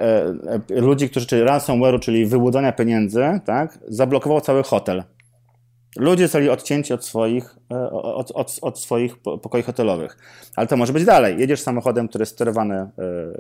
ludzi, 0.70 1.10
którzy, 1.10 1.26
czyli 1.26 1.42
ransomware'u, 1.42 2.00
czyli 2.00 2.26
wyłudzania 2.26 2.72
pieniędzy, 2.72 3.40
tak, 3.46 3.80
zablokował 3.88 4.42
cały 4.42 4.64
hotel. 4.64 5.04
Ludzie 5.98 6.24
zostali 6.24 6.50
odcięci 6.50 6.94
od 6.94 7.06
swoich, 7.06 7.56
od, 7.92 8.32
od, 8.32 8.60
od, 8.62 8.80
swoich 8.80 9.18
pokoi 9.18 9.64
hotelowych. 9.64 10.18
Ale 10.56 10.68
to 10.68 10.78
może 10.78 10.94
być 10.94 11.06
dalej. 11.06 11.40
Jedziesz 11.40 11.62
samochodem, 11.62 12.08
który 12.08 12.22
jest 12.22 12.32
sterowany, 12.32 12.90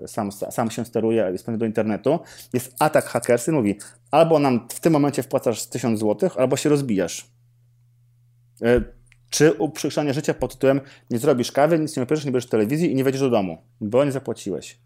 sam, 0.07 0.31
sam 0.31 0.71
się 0.71 0.85
steruje, 0.85 1.29
jest 1.31 1.51
do 1.51 1.65
internetu. 1.65 2.19
Jest 2.53 2.75
atak 2.79 3.05
hakersy, 3.05 3.51
mówi 3.51 3.77
albo 4.11 4.39
nam 4.39 4.67
w 4.69 4.79
tym 4.79 4.93
momencie 4.93 5.23
wpłacasz 5.23 5.65
1000 5.65 5.99
zł, 5.99 6.29
albo 6.37 6.57
się 6.57 6.69
rozbijasz 6.69 7.38
czy 9.29 9.53
uprzykrzywanie 9.53 10.13
życia 10.13 10.33
pod 10.33 10.53
tytułem 10.53 10.81
nie 11.09 11.19
zrobisz 11.19 11.51
kawy, 11.51 11.79
nic 11.79 11.97
nie 11.97 12.03
opierzesz, 12.03 12.25
nie 12.25 12.31
bierzesz 12.31 12.49
telewizji 12.49 12.91
i 12.91 12.95
nie 12.95 13.03
wejdziesz 13.03 13.21
do 13.21 13.29
domu, 13.29 13.57
bo 13.81 14.05
nie 14.05 14.11
zapłaciłeś. 14.11 14.77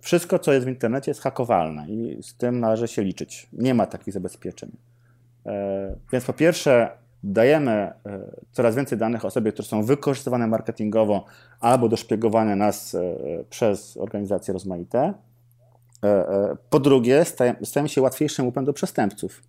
Wszystko, 0.00 0.38
co 0.38 0.52
jest 0.52 0.66
w 0.66 0.68
internecie, 0.68 1.10
jest 1.10 1.20
hakowalne 1.20 1.88
i 1.88 2.22
z 2.22 2.34
tym 2.34 2.60
należy 2.60 2.88
się 2.88 3.02
liczyć. 3.02 3.48
Nie 3.52 3.74
ma 3.74 3.86
takich 3.86 4.14
zabezpieczeń. 4.14 4.70
E, 5.46 5.96
więc 6.12 6.24
po 6.24 6.32
pierwsze, 6.32 6.90
dajemy 7.22 7.72
e, 7.72 7.92
coraz 8.52 8.76
więcej 8.76 8.98
danych 8.98 9.24
o 9.24 9.30
sobie, 9.30 9.52
które 9.52 9.68
są 9.68 9.82
wykorzystywane 9.82 10.46
marketingowo 10.46 11.24
albo 11.60 11.88
do 11.88 11.96
szpiegowania 11.96 12.56
nas 12.56 12.94
e, 12.94 13.00
przez 13.50 13.96
organizacje 13.96 14.52
rozmaite. 14.54 15.14
Po 16.70 16.80
drugie, 16.80 17.24
stajemy 17.62 17.88
się 17.88 18.02
łatwiejszym 18.02 18.46
łupem 18.46 18.64
do 18.64 18.72
przestępców. 18.72 19.42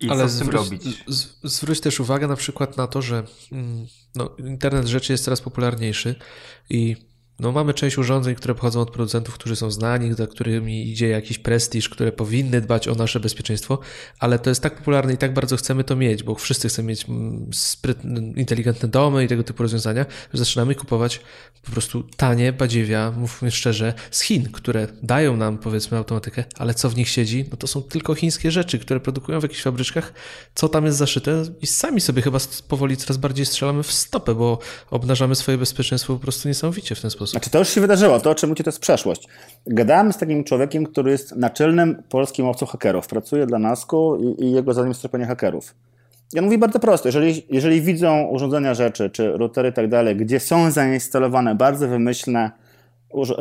I 0.00 0.10
Ale 0.10 0.22
co 0.22 0.28
z 0.28 0.38
tym 0.38 0.46
zwróć, 0.46 0.70
robić? 0.70 1.04
Zwróć 1.42 1.80
też 1.80 2.00
uwagę 2.00 2.28
na 2.28 2.36
przykład 2.36 2.76
na 2.76 2.86
to, 2.86 3.02
że 3.02 3.24
mm, 3.52 3.86
no, 4.14 4.36
internet 4.38 4.86
rzeczy 4.86 5.12
jest 5.12 5.24
coraz 5.24 5.40
popularniejszy 5.40 6.14
i 6.70 6.96
no, 7.40 7.52
mamy 7.52 7.74
część 7.74 7.98
urządzeń, 7.98 8.34
które 8.34 8.54
pochodzą 8.54 8.80
od 8.80 8.90
producentów, 8.90 9.34
którzy 9.34 9.56
są 9.56 9.70
znani, 9.70 10.14
za 10.14 10.26
którymi 10.26 10.90
idzie 10.90 11.08
jakiś 11.08 11.38
prestiż, 11.38 11.88
które 11.88 12.12
powinny 12.12 12.60
dbać 12.60 12.88
o 12.88 12.94
nasze 12.94 13.20
bezpieczeństwo, 13.20 13.78
ale 14.18 14.38
to 14.38 14.50
jest 14.50 14.62
tak 14.62 14.76
popularne 14.76 15.12
i 15.12 15.16
tak 15.16 15.34
bardzo 15.34 15.56
chcemy 15.56 15.84
to 15.84 15.96
mieć, 15.96 16.22
bo 16.22 16.34
wszyscy 16.34 16.68
chcemy 16.68 16.88
mieć 16.88 17.08
mm, 17.08 17.50
sprytne, 17.52 18.20
inteligentne 18.20 18.88
domy 18.88 19.24
i 19.24 19.28
tego 19.28 19.42
typu 19.42 19.62
rozwiązania, 19.62 20.06
że 20.32 20.38
zaczynamy 20.38 20.74
kupować 20.74 21.20
po 21.64 21.70
prostu 21.70 22.02
tanie 22.16 22.52
badziewia, 22.52 23.12
mówmy 23.16 23.50
szczerze, 23.50 23.94
z 24.10 24.20
Chin, 24.20 24.52
które 24.52 24.88
dają 25.02 25.36
nam 25.36 25.58
powiedzmy 25.58 25.98
automatykę, 25.98 26.44
ale 26.58 26.74
co 26.74 26.90
w 26.90 26.96
nich 26.96 27.08
siedzi, 27.08 27.44
no 27.50 27.56
to 27.56 27.66
są 27.66 27.82
tylko 27.82 28.14
chińskie 28.14 28.50
rzeczy, 28.50 28.78
które 28.78 29.00
produkują 29.00 29.40
w 29.40 29.42
jakichś 29.42 29.62
fabryczkach, 29.62 30.12
co 30.54 30.68
tam 30.68 30.84
jest 30.84 30.98
zaszyte? 30.98 31.44
I 31.62 31.66
sami 31.66 32.00
sobie 32.00 32.22
chyba 32.22 32.38
powoli 32.68 32.96
coraz 32.96 33.16
bardziej 33.16 33.46
strzelamy 33.46 33.82
w 33.82 33.92
stopę, 33.92 34.34
bo 34.34 34.58
obnażamy 34.90 35.34
swoje 35.34 35.58
bezpieczeństwo 35.58 36.14
po 36.14 36.20
prostu 36.20 36.48
niesamowicie 36.48 36.94
w 36.94 37.00
ten 37.00 37.10
sposób 37.10 37.23
sposób. 37.26 37.40
Znaczy 37.40 37.50
to 37.50 37.58
już 37.58 37.68
się 37.68 37.80
wydarzyło, 37.80 38.20
to 38.20 38.30
o 38.30 38.34
czym 38.34 38.48
mówicie 38.48 38.64
to 38.64 38.68
jest 38.68 38.80
przeszłość. 38.80 39.28
Gadałem 39.66 40.12
z 40.12 40.16
takim 40.16 40.44
człowiekiem, 40.44 40.86
który 40.86 41.10
jest 41.10 41.36
naczelnym 41.36 42.02
polskim 42.08 42.46
łowcą 42.46 42.66
hakerów, 42.66 43.06
pracuje 43.06 43.46
dla 43.46 43.58
NASKU 43.58 44.16
i, 44.16 44.44
i 44.44 44.52
jego 44.52 44.74
zadaniem 44.74 44.90
jest 44.90 45.00
tropienie 45.00 45.26
hakerów. 45.26 45.74
Ja 46.32 46.42
mówię 46.42 46.58
bardzo 46.58 46.78
prosto, 46.78 47.08
jeżeli, 47.08 47.46
jeżeli 47.50 47.82
widzą 47.82 48.22
urządzenia 48.22 48.74
rzeczy, 48.74 49.10
czy 49.10 49.32
routery 49.32 49.68
i 49.68 49.72
tak 49.72 49.88
dalej, 49.88 50.16
gdzie 50.16 50.40
są 50.40 50.70
zainstalowane 50.70 51.54
bardzo 51.54 51.88
wymyślne, 51.88 52.50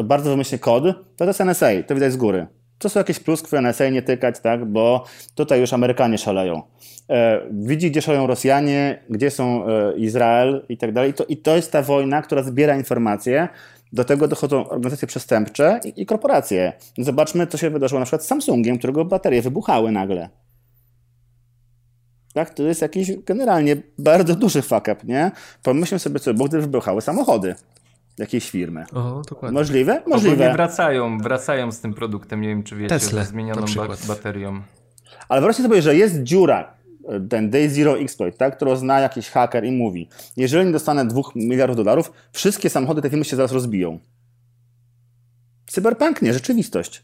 bardzo 0.03 0.29
wymyślny 0.29 0.59
kod, 0.59 0.83
to 0.83 0.93
to 1.17 1.25
jest 1.25 1.41
NSA, 1.41 1.67
to 1.87 1.95
widać 1.95 2.13
z 2.13 2.17
góry. 2.17 2.47
To 2.77 2.89
są 2.89 2.99
jakieś 2.99 3.19
pluskwy 3.19 3.57
NSA 3.57 3.89
nie 3.89 4.01
tykać, 4.01 4.39
tak, 4.39 4.65
bo 4.65 5.05
tutaj 5.35 5.59
już 5.59 5.73
Amerykanie 5.73 6.17
szaleją. 6.17 6.61
E, 7.09 7.41
widzi, 7.51 7.91
gdzie 7.91 8.01
szaleją 8.01 8.27
Rosjanie, 8.27 9.03
gdzie 9.09 9.31
są 9.31 9.67
e, 9.67 9.97
Izrael 9.97 10.65
i 10.69 10.77
tak 10.77 10.91
dalej. 10.91 11.13
I 11.29 11.37
to 11.37 11.55
jest 11.55 11.71
ta 11.71 11.81
wojna, 11.81 12.21
która 12.21 12.43
zbiera 12.43 12.77
informacje, 12.77 13.47
do 13.93 14.03
tego 14.03 14.27
dochodzą 14.27 14.69
organizacje 14.69 15.07
przestępcze 15.07 15.79
i, 15.85 16.01
i 16.01 16.05
korporacje. 16.05 16.73
Zobaczmy, 16.97 17.47
co 17.47 17.57
się 17.57 17.69
wydarzyło 17.69 17.99
na 17.99 18.05
przykład 18.05 18.23
z 18.23 18.27
Samsungiem, 18.27 18.77
którego 18.77 19.05
baterie 19.05 19.41
wybuchały 19.41 19.91
nagle. 19.91 20.29
Tak, 22.33 22.53
to 22.53 22.63
jest 22.63 22.81
jakiś 22.81 23.11
generalnie 23.25 23.75
bardzo 23.97 24.35
duży 24.35 24.61
fuck 24.61 24.81
up, 24.81 24.95
nie? 25.03 25.31
Pomyślmy 25.63 25.99
sobie, 25.99 26.19
co 26.19 26.33
było, 26.33 26.47
gdyby 26.47 26.61
wybuchały 26.61 27.01
samochody 27.01 27.55
jakiejś 28.17 28.49
firmy. 28.49 28.85
O, 28.93 29.21
dokładnie. 29.29 29.59
Możliwe? 29.59 30.01
Możliwe. 30.07 30.35
Ogólnie 30.35 30.53
wracają, 30.53 31.17
wracają 31.17 31.71
z 31.71 31.79
tym 31.79 31.93
produktem, 31.93 32.41
nie 32.41 32.47
wiem 32.47 32.63
czy 32.63 32.75
wiecie, 32.75 32.89
Tesla, 32.89 33.23
zmienioną 33.23 33.65
baterią. 34.07 34.61
Ale 35.29 35.41
wyobraźcie 35.41 35.63
sobie, 35.63 35.81
że 35.81 35.95
jest 35.95 36.23
dziura, 36.23 36.73
ten 37.29 37.49
Day 37.49 37.69
Zero 37.69 37.99
Exploit, 37.99 38.37
tak, 38.37 38.55
którą 38.55 38.75
zna 38.75 38.99
jakiś 38.99 39.29
haker 39.29 39.65
i 39.65 39.71
mówi, 39.71 40.09
jeżeli 40.37 40.65
nie 40.65 40.71
dostanę 40.71 41.05
2 41.05 41.21
miliardów 41.35 41.77
dolarów, 41.77 42.11
wszystkie 42.31 42.69
samochody 42.69 43.01
tej 43.01 43.09
firmy 43.09 43.25
się 43.25 43.35
zaraz 43.35 43.51
rozbiją. 43.51 43.99
Cyberpunk 45.67 46.21
nie, 46.21 46.33
rzeczywistość. 46.33 47.03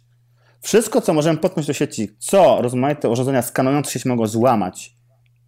Wszystko, 0.62 1.02
co 1.02 1.14
możemy 1.14 1.38
potknąć 1.38 1.68
do 1.68 1.74
sieci, 1.74 2.10
co 2.20 2.62
rozmaite 2.62 3.10
urządzenia 3.10 3.42
skanujące 3.42 3.92
sieć 3.92 4.06
mogą 4.06 4.28
złamać 4.28 4.96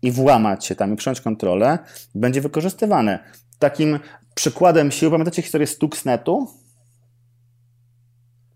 i 0.01 0.11
włamać 0.11 0.65
się 0.65 0.75
tam 0.75 0.93
i 0.93 0.95
przejąć 0.95 1.21
kontrolę, 1.21 1.79
będzie 2.15 2.41
wykorzystywane. 2.41 3.19
Takim 3.59 3.99
przykładem 4.35 4.91
sił, 4.91 5.11
pamiętacie 5.11 5.41
historię 5.41 5.67
Stuxnetu? 5.67 6.47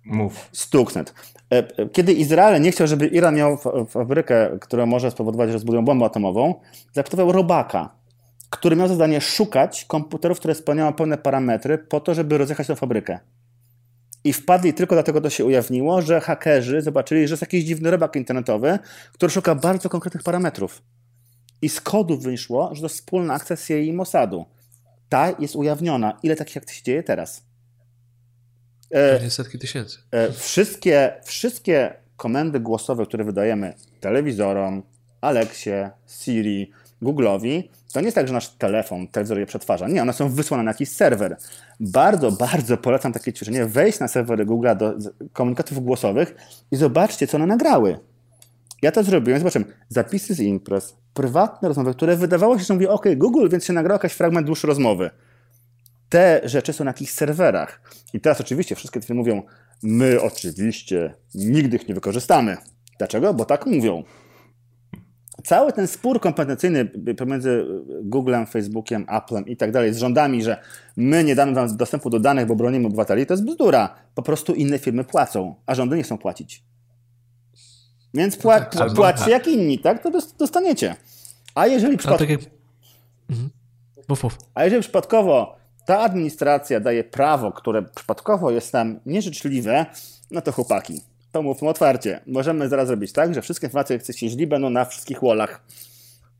Mów. 0.05 0.49
Stuxnet. 0.51 1.13
E, 1.49 1.89
kiedy 1.89 2.13
Izrael 2.13 2.61
nie 2.61 2.71
chciał, 2.71 2.87
żeby 2.87 3.07
Iran 3.07 3.35
miał 3.35 3.57
fabrykę, 3.89 4.57
która 4.61 4.85
może 4.85 5.11
spowodować, 5.11 5.51
że 5.51 5.59
zbudują 5.59 5.85
bombę 5.85 6.05
atomową, 6.05 6.55
zaaktywował 6.93 7.31
robaka, 7.31 7.95
który 8.49 8.75
miał 8.75 8.87
zadanie 8.87 9.21
szukać 9.21 9.85
komputerów, 9.85 10.39
które 10.39 10.55
spełniają 10.55 10.93
pewne 10.93 11.17
parametry 11.17 11.77
po 11.77 11.99
to, 11.99 12.13
żeby 12.13 12.37
rozjechać 12.37 12.67
tę 12.67 12.75
fabrykę. 12.75 13.19
I 14.23 14.33
wpadli 14.33 14.73
tylko 14.73 14.95
dlatego 14.95 15.21
to 15.21 15.29
się 15.29 15.45
ujawniło, 15.45 16.01
że 16.01 16.21
hakerzy 16.21 16.81
zobaczyli, 16.81 17.27
że 17.27 17.33
jest 17.33 17.41
jakiś 17.41 17.63
dziwny 17.63 17.91
robak 17.91 18.15
internetowy, 18.15 18.79
który 19.13 19.29
szuka 19.29 19.55
bardzo 19.55 19.89
konkretnych 19.89 20.23
parametrów. 20.23 20.81
I 21.61 21.69
z 21.69 21.81
kodu 21.81 22.17
wyszło, 22.17 22.75
że 22.75 22.81
to 22.81 22.89
wspólna 22.89 23.33
akcja 23.33 23.57
CIA 23.57 23.77
i 23.77 23.93
Mossadu. 23.93 24.45
Ta 25.09 25.31
jest 25.39 25.55
ujawniona. 25.55 26.19
Ile 26.23 26.35
takich 26.35 26.57
akcji 26.57 26.77
się 26.77 26.83
dzieje 26.83 27.03
teraz? 27.03 27.43
E, 28.91 29.29
setki 29.29 29.59
tysięcy. 29.59 29.97
E, 30.11 30.31
wszystkie, 30.31 31.13
wszystkie 31.23 31.93
komendy 32.17 32.59
głosowe, 32.59 33.05
które 33.05 33.23
wydajemy 33.23 33.73
telewizorom, 33.99 34.83
Alexie, 35.21 35.91
Siri, 36.07 36.71
Google'owi, 37.01 37.63
to 37.93 37.99
nie 37.99 38.05
jest 38.05 38.15
tak, 38.15 38.27
że 38.27 38.33
nasz 38.33 38.49
telefon, 38.49 39.07
telewizor 39.07 39.39
je 39.39 39.45
przetwarza. 39.45 39.87
Nie, 39.87 40.01
one 40.01 40.13
są 40.13 40.29
wysłane 40.29 40.63
na 40.63 40.71
jakiś 40.71 40.89
serwer. 40.89 41.37
Bardzo, 41.79 42.31
bardzo 42.31 42.77
polecam 42.77 43.13
takie 43.13 43.33
ćwiczenie. 43.33 43.65
Wejść 43.65 43.99
na 43.99 44.07
serwery 44.07 44.45
Google'a 44.45 44.77
do 44.77 44.93
komunikatów 45.33 45.83
głosowych 45.83 46.35
i 46.71 46.75
zobaczcie, 46.75 47.27
co 47.27 47.37
one 47.37 47.45
nagrały. 47.45 47.99
Ja 48.81 48.91
to 48.91 49.03
zrobiłem, 49.03 49.39
zobaczyłem. 49.39 49.71
Zapisy 49.89 50.33
z 50.33 50.39
imprez, 50.39 50.95
prywatne 51.13 51.67
rozmowy, 51.67 51.93
które 51.93 52.15
wydawało 52.15 52.59
się, 52.59 52.63
że 52.65 52.73
mówię, 52.73 52.91
ok, 52.91 53.05
Google, 53.17 53.49
więc 53.49 53.65
się 53.65 53.73
nagrał 53.73 53.95
jakiś 53.95 54.13
fragment 54.13 54.47
dłuższej 54.47 54.67
rozmowy. 54.67 55.09
Te 56.09 56.41
rzeczy 56.43 56.73
są 56.73 56.83
na 56.83 56.89
jakichś 56.89 57.11
serwerach. 57.11 57.81
I 58.13 58.19
teraz 58.19 58.41
oczywiście 58.41 58.75
wszystkie 58.75 59.01
firmy 59.01 59.19
mówią, 59.19 59.43
my 59.83 60.21
oczywiście 60.21 61.15
nigdy 61.35 61.77
ich 61.77 61.87
nie 61.87 61.95
wykorzystamy. 61.95 62.57
Dlaczego? 62.97 63.33
Bo 63.33 63.45
tak 63.45 63.65
mówią 63.65 64.03
cały 65.43 65.73
ten 65.73 65.87
spór 65.87 66.19
kompetencyjny 66.21 66.85
pomiędzy 67.17 67.65
Googlem, 68.03 68.45
Facebookiem, 68.45 69.05
Applem 69.07 69.47
i 69.47 69.57
tak 69.57 69.71
dalej, 69.71 69.93
z 69.93 69.97
rządami, 69.97 70.43
że 70.43 70.61
my 70.97 71.23
nie 71.23 71.35
damy 71.35 71.53
wam 71.53 71.77
dostępu 71.77 72.09
do 72.09 72.19
danych, 72.19 72.45
bo 72.45 72.55
bronimy 72.55 72.87
obywateli, 72.87 73.25
to 73.25 73.33
jest 73.33 73.45
bzdura. 73.45 73.95
Po 74.15 74.21
prostu 74.21 74.53
inne 74.53 74.79
firmy 74.79 75.03
płacą, 75.03 75.55
a 75.65 75.75
rządy 75.75 75.97
nie 75.97 76.03
chcą 76.03 76.17
płacić. 76.17 76.63
Więc 78.13 78.37
pła 78.37 78.59
no 78.59 78.65
tak, 78.65 78.93
płaćcie 78.93 79.31
jak 79.31 79.47
inni, 79.47 79.79
tak? 79.79 80.03
To 80.03 80.11
dostaniecie. 80.39 80.95
A 81.55 81.67
jeżeli 81.67 81.97
przypadkowo... 81.97 82.31
Tak 82.31 82.41
jak... 82.41 82.51
mhm. 83.29 83.49
A 84.53 84.63
jeżeli 84.63 84.81
przypadkowo 84.81 85.55
ta 85.85 85.99
administracja 85.99 86.79
daje 86.79 87.03
prawo, 87.03 87.51
które 87.51 87.83
przypadkowo 87.83 88.51
jest 88.51 88.73
nam 88.73 88.99
nieżyczliwe, 89.05 89.85
no 90.31 90.41
to 90.41 90.51
chłopaki, 90.51 91.01
to 91.31 91.41
mówmy 91.41 91.69
otwarcie. 91.69 92.21
Możemy 92.27 92.69
zaraz 92.69 92.87
zrobić 92.87 93.11
tak, 93.11 93.33
że 93.33 93.41
wszystkie 93.41 93.67
informacje, 93.67 93.97
które 93.97 94.03
chcecie 94.03 94.29
źli, 94.29 94.47
będą 94.47 94.69
na 94.69 94.85
wszystkich 94.85 95.21
wallach. 95.21 95.61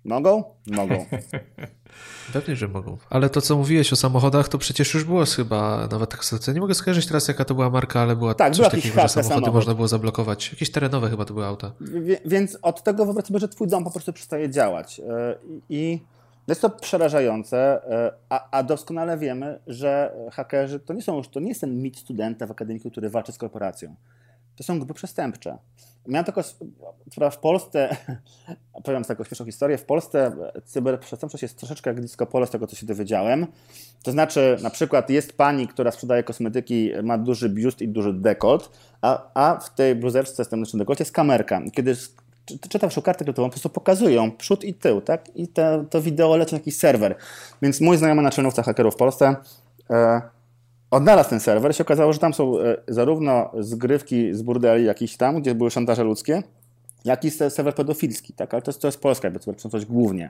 Mogą? 0.05 0.43
Mogą. 0.67 1.05
Pewnie, 2.33 2.55
że 2.55 2.67
mogą. 2.67 2.97
Ale 3.09 3.29
to, 3.29 3.41
co 3.41 3.57
mówiłeś 3.57 3.93
o 3.93 3.95
samochodach, 3.95 4.49
to 4.49 4.57
przecież 4.57 4.93
już 4.93 5.03
było 5.03 5.25
chyba 5.25 5.87
nawet 5.91 6.09
tak. 6.09 6.55
Nie 6.55 6.59
mogę 6.59 6.73
skojarzyć 6.73 7.07
teraz, 7.07 7.27
jaka 7.27 7.45
to 7.45 7.55
była 7.55 7.69
marka, 7.69 8.01
ale 8.01 8.15
była 8.15 8.33
tak, 8.33 8.53
coś 8.53 8.69
takiego, 8.69 9.01
że 9.01 9.09
samochody 9.09 9.35
samochód. 9.35 9.53
można 9.53 9.73
było 9.73 9.87
zablokować. 9.87 10.51
Jakieś 10.51 10.71
terenowe 10.71 11.09
chyba 11.09 11.25
to 11.25 11.33
były 11.33 11.45
auta. 11.45 11.71
więc 12.25 12.57
od 12.61 12.83
tego 12.83 13.05
wobec 13.05 13.27
tego, 13.27 13.39
że 13.39 13.47
twój 13.47 13.67
dom 13.67 13.83
po 13.83 13.91
prostu 13.91 14.13
przestaje 14.13 14.49
działać. 14.49 14.99
E, 14.99 15.35
I 15.69 15.99
jest 16.51 16.61
to 16.61 16.69
przerażające, 16.69 17.57
e, 17.57 18.11
a, 18.29 18.49
a, 18.51 18.63
doskonale 18.63 19.17
wiemy, 19.17 19.59
że 19.67 20.15
hakerzy 20.31 20.79
to 20.79 20.93
nie 20.93 21.01
są 21.01 21.17
już, 21.17 21.29
to 21.29 21.39
nie 21.39 21.49
jest 21.49 21.61
ten 21.61 21.81
mit 21.81 21.97
studenta 21.97 22.47
w 22.47 22.51
akademiku, 22.51 22.91
który 22.91 23.09
walczy 23.09 23.31
z 23.31 23.37
korporacją 23.37 23.95
to 24.55 24.63
są 24.63 24.79
grupy 24.79 24.93
przestępcze. 24.93 25.57
Miałem 26.07 26.25
taką, 26.25 26.41
w 27.31 27.37
Polsce, 27.37 27.97
powiem 28.83 29.03
taką 29.03 29.23
śmieszną 29.23 29.45
historię, 29.45 29.77
w 29.77 29.85
Polsce 29.85 30.31
cyberprzestępczość 30.65 31.41
jest 31.41 31.57
troszeczkę 31.57 31.89
jak 31.89 32.01
disco 32.01 32.25
polo, 32.25 32.45
z 32.45 32.49
tego 32.49 32.67
co 32.67 32.75
się 32.75 32.85
dowiedziałem. 32.85 33.47
To 34.03 34.11
znaczy, 34.11 34.57
na 34.63 34.69
przykład 34.69 35.09
jest 35.09 35.37
pani, 35.37 35.67
która 35.67 35.91
sprzedaje 35.91 36.23
kosmetyki, 36.23 36.91
ma 37.03 37.17
duży 37.17 37.49
biust 37.49 37.81
i 37.81 37.87
duży 37.87 38.13
dekolt, 38.13 38.71
a, 39.01 39.31
a 39.33 39.59
w 39.59 39.75
tej 39.75 39.95
bluzeczce 39.95 40.45
z 40.45 40.49
tym 40.49 40.63
dekolcie 40.73 41.01
jest 41.01 41.15
kamerka. 41.15 41.61
Kiedy 41.73 41.95
czytam 42.69 42.89
waszą 42.89 43.01
kartę 43.01 43.25
kredytową, 43.25 43.47
po 43.47 43.51
prostu 43.51 43.69
pokazują 43.69 44.31
przód 44.31 44.63
i 44.63 44.73
tył, 44.73 45.01
tak? 45.01 45.35
I 45.35 45.47
te, 45.47 45.85
to 45.89 46.01
wideo 46.01 46.37
leci 46.37 46.51
na 46.53 46.57
jakiś 46.57 46.77
serwer. 46.77 47.15
Więc 47.61 47.81
mój 47.81 47.97
znajomy 47.97 48.21
naczelnówca 48.21 48.63
hakerów 48.63 48.93
w 48.93 48.97
Polsce 48.97 49.35
e, 49.89 50.21
odnalazł 50.91 51.29
ten 51.29 51.39
serwer 51.39 51.71
i 51.71 51.73
się 51.73 51.83
okazało, 51.83 52.13
że 52.13 52.19
tam 52.19 52.33
są 52.33 52.59
e, 52.59 52.77
zarówno 52.87 53.51
zgrywki 53.59 54.33
z 54.33 54.41
burdeli 54.41 54.85
jakiś 54.85 55.17
tam, 55.17 55.41
gdzie 55.41 55.55
były 55.55 55.71
szantaże 55.71 56.03
ludzkie, 56.03 56.43
jak 57.05 57.25
i 57.25 57.31
serwer 57.31 57.75
pedofilski, 57.75 58.33
tak? 58.33 58.53
Ale 58.53 58.61
to 58.61 58.71
jest, 58.71 58.81
to 58.81 58.87
jest 58.87 59.01
Polska 59.01 59.31
coś 59.71 59.85
głównie. 59.85 60.29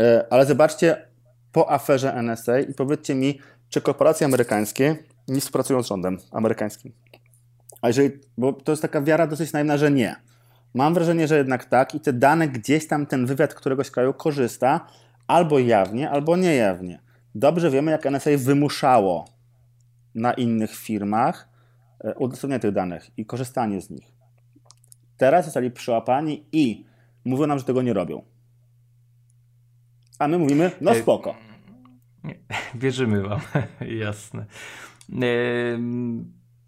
E, 0.00 0.26
ale 0.30 0.46
zobaczcie 0.46 1.08
po 1.52 1.70
aferze 1.70 2.22
NSA 2.22 2.60
i 2.60 2.74
powiedzcie 2.74 3.14
mi, 3.14 3.38
czy 3.68 3.80
korporacje 3.80 4.24
amerykańskie 4.24 4.96
nie 5.28 5.40
współpracują 5.40 5.82
z 5.82 5.86
rządem 5.86 6.18
amerykańskim? 6.30 6.92
A 7.82 7.88
jeżeli, 7.88 8.10
bo 8.38 8.52
to 8.52 8.72
jest 8.72 8.82
taka 8.82 9.02
wiara 9.02 9.26
dosyć 9.26 9.52
naiwna, 9.52 9.76
że 9.76 9.90
nie. 9.90 10.16
Mam 10.74 10.94
wrażenie, 10.94 11.28
że 11.28 11.36
jednak 11.36 11.64
tak 11.64 11.94
i 11.94 12.00
te 12.00 12.12
dane 12.12 12.48
gdzieś 12.48 12.86
tam 12.86 13.06
ten 13.06 13.26
wywiad 13.26 13.54
któregoś 13.54 13.90
kraju 13.90 14.14
korzysta 14.14 14.86
albo 15.26 15.58
jawnie, 15.58 16.10
albo 16.10 16.36
niejawnie. 16.36 17.00
Dobrze 17.34 17.70
wiemy, 17.70 17.90
jak 17.90 18.06
NSA 18.06 18.30
wymuszało 18.38 19.24
na 20.14 20.32
innych 20.32 20.76
firmach 20.76 21.48
e, 22.04 22.14
udostępnianie 22.14 22.60
tych 22.60 22.72
danych 22.72 23.10
i 23.16 23.26
korzystanie 23.26 23.80
z 23.80 23.90
nich. 23.90 24.12
Teraz 25.16 25.44
zostali 25.44 25.70
przyłapani 25.70 26.44
i 26.52 26.84
mówią 27.24 27.46
nam, 27.46 27.58
że 27.58 27.64
tego 27.64 27.82
nie 27.82 27.92
robią. 27.92 28.22
A 30.18 30.28
my 30.28 30.38
mówimy, 30.38 30.70
no 30.80 30.90
e, 30.90 31.02
spoko. 31.02 31.34
Wierzymy 32.74 33.22
wam, 33.22 33.40
jasne. 34.04 34.46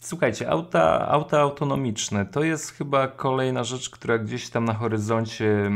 Słuchajcie, 0.02 0.50
auta, 0.50 1.08
auta 1.08 1.40
autonomiczne 1.40 2.26
to 2.26 2.42
jest 2.42 2.70
chyba 2.70 3.08
kolejna 3.08 3.64
rzecz, 3.64 3.90
która 3.90 4.18
gdzieś 4.18 4.50
tam 4.50 4.64
na 4.64 4.74
horyzoncie 4.74 5.70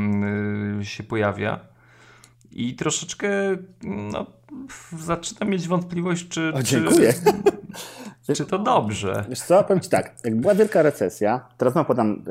się 0.82 1.02
pojawia. 1.02 1.60
I 2.52 2.74
troszeczkę 2.74 3.28
no, 3.82 4.26
zaczynam 4.98 5.50
mieć 5.50 5.68
wątpliwość, 5.68 6.28
czy. 6.28 6.52
O, 6.54 6.62
dziękuję. 6.62 7.12
Czy, 8.26 8.34
czy 8.36 8.44
to 8.44 8.58
dobrze? 8.58 9.24
Wiesz 9.28 9.40
co, 9.40 9.64
powiem 9.64 9.80
Ci 9.80 9.90
tak, 9.90 10.14
jak 10.24 10.36
była 10.36 10.54
wielka 10.54 10.82
recesja, 10.82 11.48
teraz 11.56 11.74
mam 11.74 11.84
podam 11.84 12.24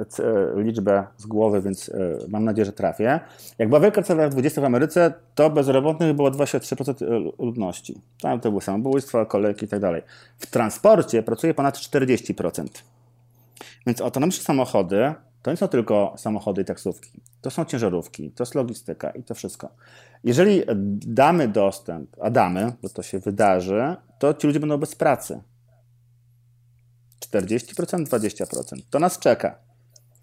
e, 0.58 0.64
liczbę 0.64 1.08
z 1.18 1.26
głowy, 1.26 1.62
więc 1.62 1.90
e, 1.90 2.18
mam 2.30 2.44
nadzieję, 2.44 2.66
że 2.66 2.74
trafię. 2.74 3.20
Jak 3.60 3.70
była 3.70 3.80
wielka 3.80 4.02
recesja 4.02 4.30
w 4.30 4.32
20 4.32 4.62
w 4.62 4.66
Ameryce, 4.66 5.14
to 5.36 5.50
bezrobotnych 5.50 6.16
było 6.16 6.32
23% 6.32 7.06
e, 7.06 7.46
ludności. 7.46 8.02
Tam 8.22 8.40
to 8.40 8.50
były 8.50 8.62
samobójstwa, 8.62 9.26
kolejki 9.26 9.66
i 9.66 9.68
tak 9.68 9.80
dalej. 9.80 10.02
W 10.38 10.46
transporcie 10.46 11.24
pracuje 11.24 11.54
ponad 11.54 11.78
40%. 11.78 12.66
Więc 13.88 14.02
autonomiczne 14.02 14.44
samochody 14.44 15.14
to 15.46 15.52
nie 15.52 15.58
są 15.58 15.68
tylko 15.68 16.14
samochody 16.18 16.62
i 16.62 16.66
taksówki. 16.66 17.22
To 17.42 17.52
są 17.52 17.66
ciężarówki, 17.66 18.32
to 18.32 18.44
jest 18.44 18.56
logistyka 18.56 19.12
i 19.12 19.24
to 19.24 19.36
wszystko. 19.36 19.70
Jeżeli 20.24 20.62
damy 21.08 21.48
dostęp, 21.48 22.10
a 22.22 22.30
damy, 22.30 22.72
bo 22.82 22.90
to 22.90 23.04
się 23.04 23.20
wydarzy, 23.20 23.96
to 24.20 24.34
ci 24.34 24.48
ludzie 24.48 24.60
będą 24.60 24.78
bez 24.78 24.96
pracy. 24.96 25.42
40%, 27.30 28.06
20%. 28.06 28.46
To 28.90 29.00
nas 29.00 29.20
czeka. 29.20 29.56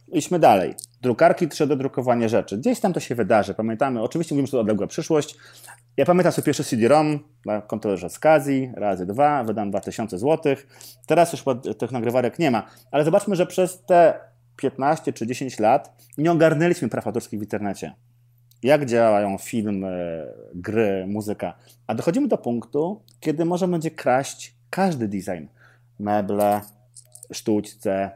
Idźmy 0.09 0.39
dalej. 0.39 0.75
Drukarki 1.03 1.49
3D, 1.49 1.77
drukowanie 1.77 2.29
rzeczy. 2.29 2.59
Gdzieś 2.59 2.81
tam 2.81 2.93
to 2.93 3.01
się 3.01 3.15
wydarzy. 3.15 3.55
Pamiętamy, 3.55 4.03
oczywiście 4.03 4.35
mówimy, 4.35 4.47
że 4.47 4.53
to 4.53 4.61
odległa 4.61 4.87
przyszłość. 4.87 5.37
Ja 5.97 6.05
pamiętam 6.05 6.33
sobie 6.33 6.47
pierwszy 6.47 6.65
CD-ROM 6.65 7.19
na 7.47 7.61
kontrolerze 7.61 8.11
z 8.11 8.19
Kazi, 8.19 8.73
razy 8.77 9.07
dwa, 9.07 9.45
wydam 9.45 9.71
2000 9.71 10.19
zł. 10.19 10.57
Teraz 11.07 11.33
już 11.33 11.45
tych 11.79 11.93
nagrywarek 11.93 12.39
nie 12.39 12.51
ma. 12.51 12.67
Ale 12.91 13.05
zobaczmy, 13.05 13.37
że 13.37 13.47
przez 13.47 13.85
te 13.85 14.32
15 14.63 15.13
czy 15.13 15.27
10 15.27 15.59
lat 15.59 15.97
nie 16.19 16.33
ogarnęliśmy 16.33 16.89
praw 16.89 17.07
autorskich 17.07 17.41
w 17.41 17.43
internecie. 17.43 17.93
Jak 18.63 18.87
działają 18.87 19.39
filmy, 19.39 20.27
gry, 20.55 21.05
muzyka. 21.07 21.55
A 21.87 21.95
dochodzimy 21.95 22.29
do 22.29 22.39
punktu, 22.39 23.01
kiedy 23.21 23.45
można 23.45 23.69
będzie 23.69 23.91
kraść 23.91 24.55
każdy 24.71 25.09
design. 25.09 25.47
Meble, 25.99 26.61
sztućce, 27.33 28.11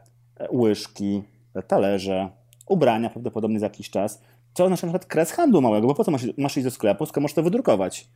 łyżki, 0.51 1.23
talerze, 1.67 2.29
ubrania 2.67 3.09
prawdopodobnie 3.09 3.59
za 3.59 3.65
jakiś 3.65 3.89
czas. 3.89 4.21
To 4.53 4.69
na 4.69 4.75
przykład 4.75 5.05
kres 5.05 5.31
handlu 5.31 5.61
małego, 5.61 5.87
bo 5.87 5.95
po 5.95 6.03
co 6.03 6.11
masz, 6.11 6.25
masz 6.37 6.57
iść 6.57 6.63
do 6.63 6.71
sklepu, 6.71 7.05
skoro 7.05 7.21
możesz 7.21 7.35
to 7.35 7.43
wydrukować? 7.43 8.07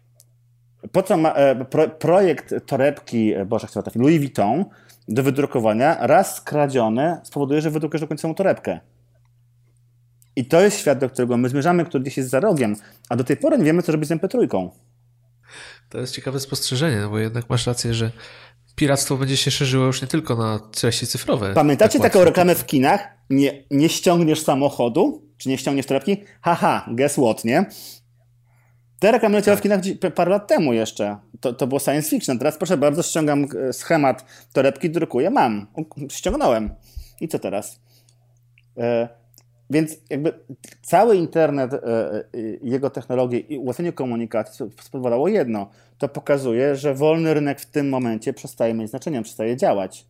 Po 0.92 1.04
co 1.04 1.18
ma, 1.18 1.34
e, 1.34 1.66
pro, 1.66 1.90
projekt 1.90 2.54
torebki, 2.66 3.34
e, 3.34 3.46
Boże, 3.46 3.68
chcę 3.68 3.82
Louis 3.96 4.20
Vuitton 4.20 4.66
do 5.14 5.24
wydrukowania, 5.24 6.08
raz 6.08 6.36
skradziony, 6.36 7.18
spowoduje, 7.24 7.62
że 7.62 7.72
wydrukujesz 7.72 8.02
do 8.02 8.08
końca 8.08 8.34
torebkę. 8.34 8.80
I 10.36 10.46
to 10.46 10.62
jest 10.62 10.80
świat, 10.80 11.00
do 11.00 11.10
którego 11.10 11.38
my 11.38 11.50
zmierzamy, 11.50 11.86
który 11.86 12.02
gdzieś 12.02 12.18
jest 12.18 12.30
za 12.30 12.40
rogiem, 12.40 12.76
a 13.10 13.16
do 13.16 13.24
tej 13.24 13.38
pory 13.38 13.58
nie 13.58 13.64
wiemy, 13.64 13.84
co 13.84 13.92
robić 13.92 14.10
z 14.10 14.12
MP3. 14.12 14.70
To 15.90 15.98
jest 15.98 16.16
ciekawe 16.16 16.40
spostrzeżenie, 16.40 16.98
no 16.98 17.10
bo 17.10 17.20
jednak 17.20 17.50
masz 17.50 17.68
rację, 17.68 17.94
że 17.94 18.12
piractwo 18.76 19.18
będzie 19.18 19.38
się 19.38 19.52
szerzyło 19.52 19.86
już 19.86 20.02
nie 20.02 20.08
tylko 20.08 20.36
na 20.36 20.60
treści 20.60 21.08
cyfrowe. 21.08 21.54
Pamiętacie 21.54 22.00
tak 22.00 22.12
taką 22.12 22.26
reklamę 22.26 22.56
w 22.56 22.66
kinach? 22.66 23.08
Nie, 23.30 23.64
nie 23.72 23.90
ściągniesz 23.90 24.44
samochodu, 24.44 25.28
czy 25.38 25.50
nie 25.50 25.58
ściągniesz 25.58 25.86
torebki? 25.86 26.18
Haha, 26.42 26.86
guess 26.92 27.14
what, 27.14 27.46
nie? 27.46 27.66
Te 29.02 29.12
reklamy 29.12 29.36
leciały 29.36 29.58
w 29.58 29.62
kinach 29.62 29.82
parę 30.16 30.32
lat 30.32 30.48
temu 30.48 30.74
jeszcze. 30.74 31.18
To, 31.40 31.54
to 31.54 31.68
było 31.68 31.80
science 31.80 32.10
fiction. 32.10 32.38
Teraz 32.38 32.58
proszę 32.58 32.78
bardzo, 32.78 33.04
ściągam 33.04 33.46
e, 33.70 33.74
schemat 33.74 34.26
torebki, 34.54 34.90
drukuję, 34.90 35.30
mam. 35.30 35.68
Ściągnąłem. 36.10 36.70
I 37.22 37.28
co 37.28 37.40
teraz? 37.40 37.80
E, 38.78 39.10
więc 39.70 39.98
jakby 40.10 40.34
cały 40.82 41.16
internet, 41.16 41.74
e, 41.74 41.78
e, 41.78 42.24
jego 42.62 42.90
technologie 42.90 43.40
i 43.40 43.58
ułatwienie 43.58 43.94
komunikacji 43.94 44.66
spowodowało 44.82 45.28
jedno. 45.28 45.70
To 45.98 46.10
pokazuje, 46.10 46.76
że 46.76 46.94
wolny 46.94 47.34
rynek 47.34 47.62
w 47.62 47.66
tym 47.66 47.90
momencie 47.90 48.34
przestaje 48.34 48.74
mieć 48.74 48.90
znaczenie, 48.90 49.22
przestaje 49.22 49.58
działać. 49.58 50.06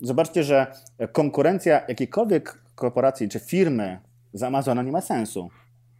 Zobaczcie, 0.00 0.44
że 0.44 0.66
konkurencja 1.12 1.82
jakiejkolwiek 1.88 2.58
korporacji 2.74 3.28
czy 3.28 3.40
firmy 3.40 3.98
z 4.32 4.42
Amazona 4.42 4.82
nie 4.82 4.92
ma 4.92 5.00
sensu. 5.00 5.50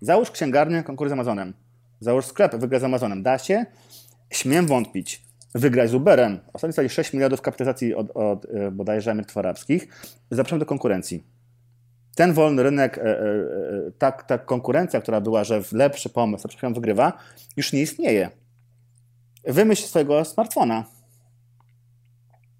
Załóż 0.00 0.30
księgarnię, 0.30 0.82
konkuruj 0.82 1.10
z 1.10 1.12
Amazonem. 1.12 1.54
Załóż 2.00 2.26
sklep, 2.26 2.56
wygraj 2.56 2.80
z 2.80 2.84
Amazonem. 2.84 3.22
Da 3.22 3.38
się? 3.38 3.66
Śmiem 4.30 4.66
wątpić. 4.66 5.22
Wygraj 5.54 5.88
z 5.88 5.94
Uberem. 5.94 6.38
Ostatnio 6.52 6.72
stali 6.72 6.88
6 6.88 7.12
miliardów 7.12 7.42
kapitalizacji 7.42 7.94
od, 7.94 8.10
od 8.14 8.44
e, 8.44 8.70
bodajże 8.70 9.10
emerytów 9.10 9.36
arabskich. 9.36 9.88
Zapraszam 10.30 10.58
do 10.58 10.66
konkurencji 10.66 11.38
ten 12.18 12.32
wolny 12.32 12.62
rynek, 12.62 12.98
e, 12.98 13.02
e, 13.02 13.24
ta, 13.98 14.12
ta 14.12 14.38
konkurencja, 14.38 15.00
która 15.00 15.20
była, 15.20 15.44
że 15.44 15.62
lepszy 15.72 16.08
pomysł, 16.08 16.48
program 16.48 16.74
wygrywa, 16.74 17.12
już 17.56 17.72
nie 17.72 17.82
istnieje. 17.82 18.30
Wymyśl 19.44 19.82
swojego 19.82 20.24
smartfona. 20.24 20.84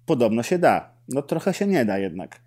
Podobno 0.05 0.43
się 0.43 0.59
da. 0.59 0.93
No 1.09 1.21
trochę 1.21 1.53
się 1.53 1.67
nie 1.67 1.85
da 1.85 1.97
jednak. 1.97 2.39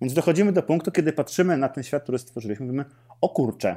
Więc 0.00 0.14
dochodzimy 0.14 0.52
do 0.52 0.62
punktu, 0.62 0.90
kiedy 0.92 1.12
patrzymy 1.12 1.56
na 1.56 1.68
ten 1.68 1.84
świat, 1.84 2.02
który 2.02 2.18
stworzyliśmy, 2.18 2.66
mówimy, 2.66 2.84
o 3.20 3.28
kurczę. 3.28 3.76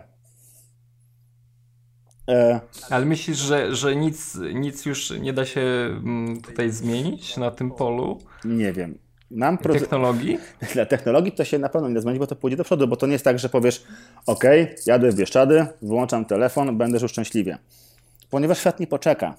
E... 2.32 2.60
Ale 2.90 3.06
myślisz, 3.06 3.38
że, 3.38 3.76
że 3.76 3.96
nic, 3.96 4.38
nic 4.54 4.86
już 4.86 5.10
nie 5.20 5.34
da 5.34 5.46
się 5.46 5.62
mm, 5.62 6.42
tutaj 6.42 6.72
zmienić 6.72 7.38
na 7.38 7.52
tym 7.52 7.72
polu? 7.72 8.20
Nie 8.46 8.74
wiem. 8.74 8.98
Proce... 9.58 9.80
Technologii? 9.80 10.40
Dla 10.74 10.86
technologii 10.86 11.32
to 11.32 11.44
się 11.44 11.60
na 11.60 11.70
pewno 11.70 11.88
nie 11.88 11.96
da 11.96 12.02
zmienić, 12.02 12.20
bo 12.20 12.28
to 12.28 12.36
pójdzie 12.36 12.58
do 12.58 12.64
przodu, 12.64 12.88
bo 12.88 12.96
to 12.96 13.08
nie 13.08 13.14
jest 13.14 13.26
tak, 13.26 13.40
że 13.40 13.50
powiesz, 13.50 13.84
OK, 14.26 14.44
jadę 14.86 15.12
w 15.12 15.16
Bieszczady, 15.16 15.66
wyłączam 15.82 16.26
telefon, 16.26 16.78
będę 16.78 17.00
żył 17.00 17.08
szczęśliwie. 17.08 17.58
Ponieważ 18.30 18.60
świat 18.60 18.80
nie 18.80 18.88
poczeka. 18.88 19.36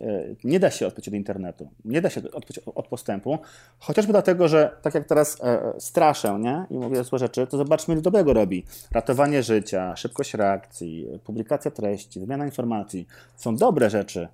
E, 0.00 0.34
nie 0.44 0.60
da 0.60 0.70
się 0.70 0.86
odpiąć 0.86 1.08
od 1.08 1.14
internetu, 1.14 1.68
nie 1.84 2.00
da 2.00 2.10
się 2.10 2.20
odpiąć 2.32 2.58
od 2.58 2.88
postępu, 2.88 3.38
chociażby 3.78 4.12
dlatego, 4.12 4.48
że 4.48 4.76
tak 4.82 4.94
jak 4.94 5.04
teraz 5.04 5.38
e, 5.42 5.72
straszę 5.78 6.38
nie? 6.40 6.66
i 6.70 6.78
mówię 6.78 7.04
złe 7.04 7.18
rzeczy, 7.18 7.46
to 7.46 7.56
zobaczmy, 7.56 7.94
ile 7.94 8.02
dobrego 8.02 8.32
robi. 8.32 8.64
Ratowanie 8.90 9.42
życia, 9.42 9.96
szybkość 9.96 10.34
reakcji, 10.34 11.06
publikacja 11.24 11.70
treści, 11.70 12.20
wymiana 12.20 12.44
informacji 12.44 13.06
są 13.36 13.56
dobre 13.56 13.90
rzeczy 13.90 14.28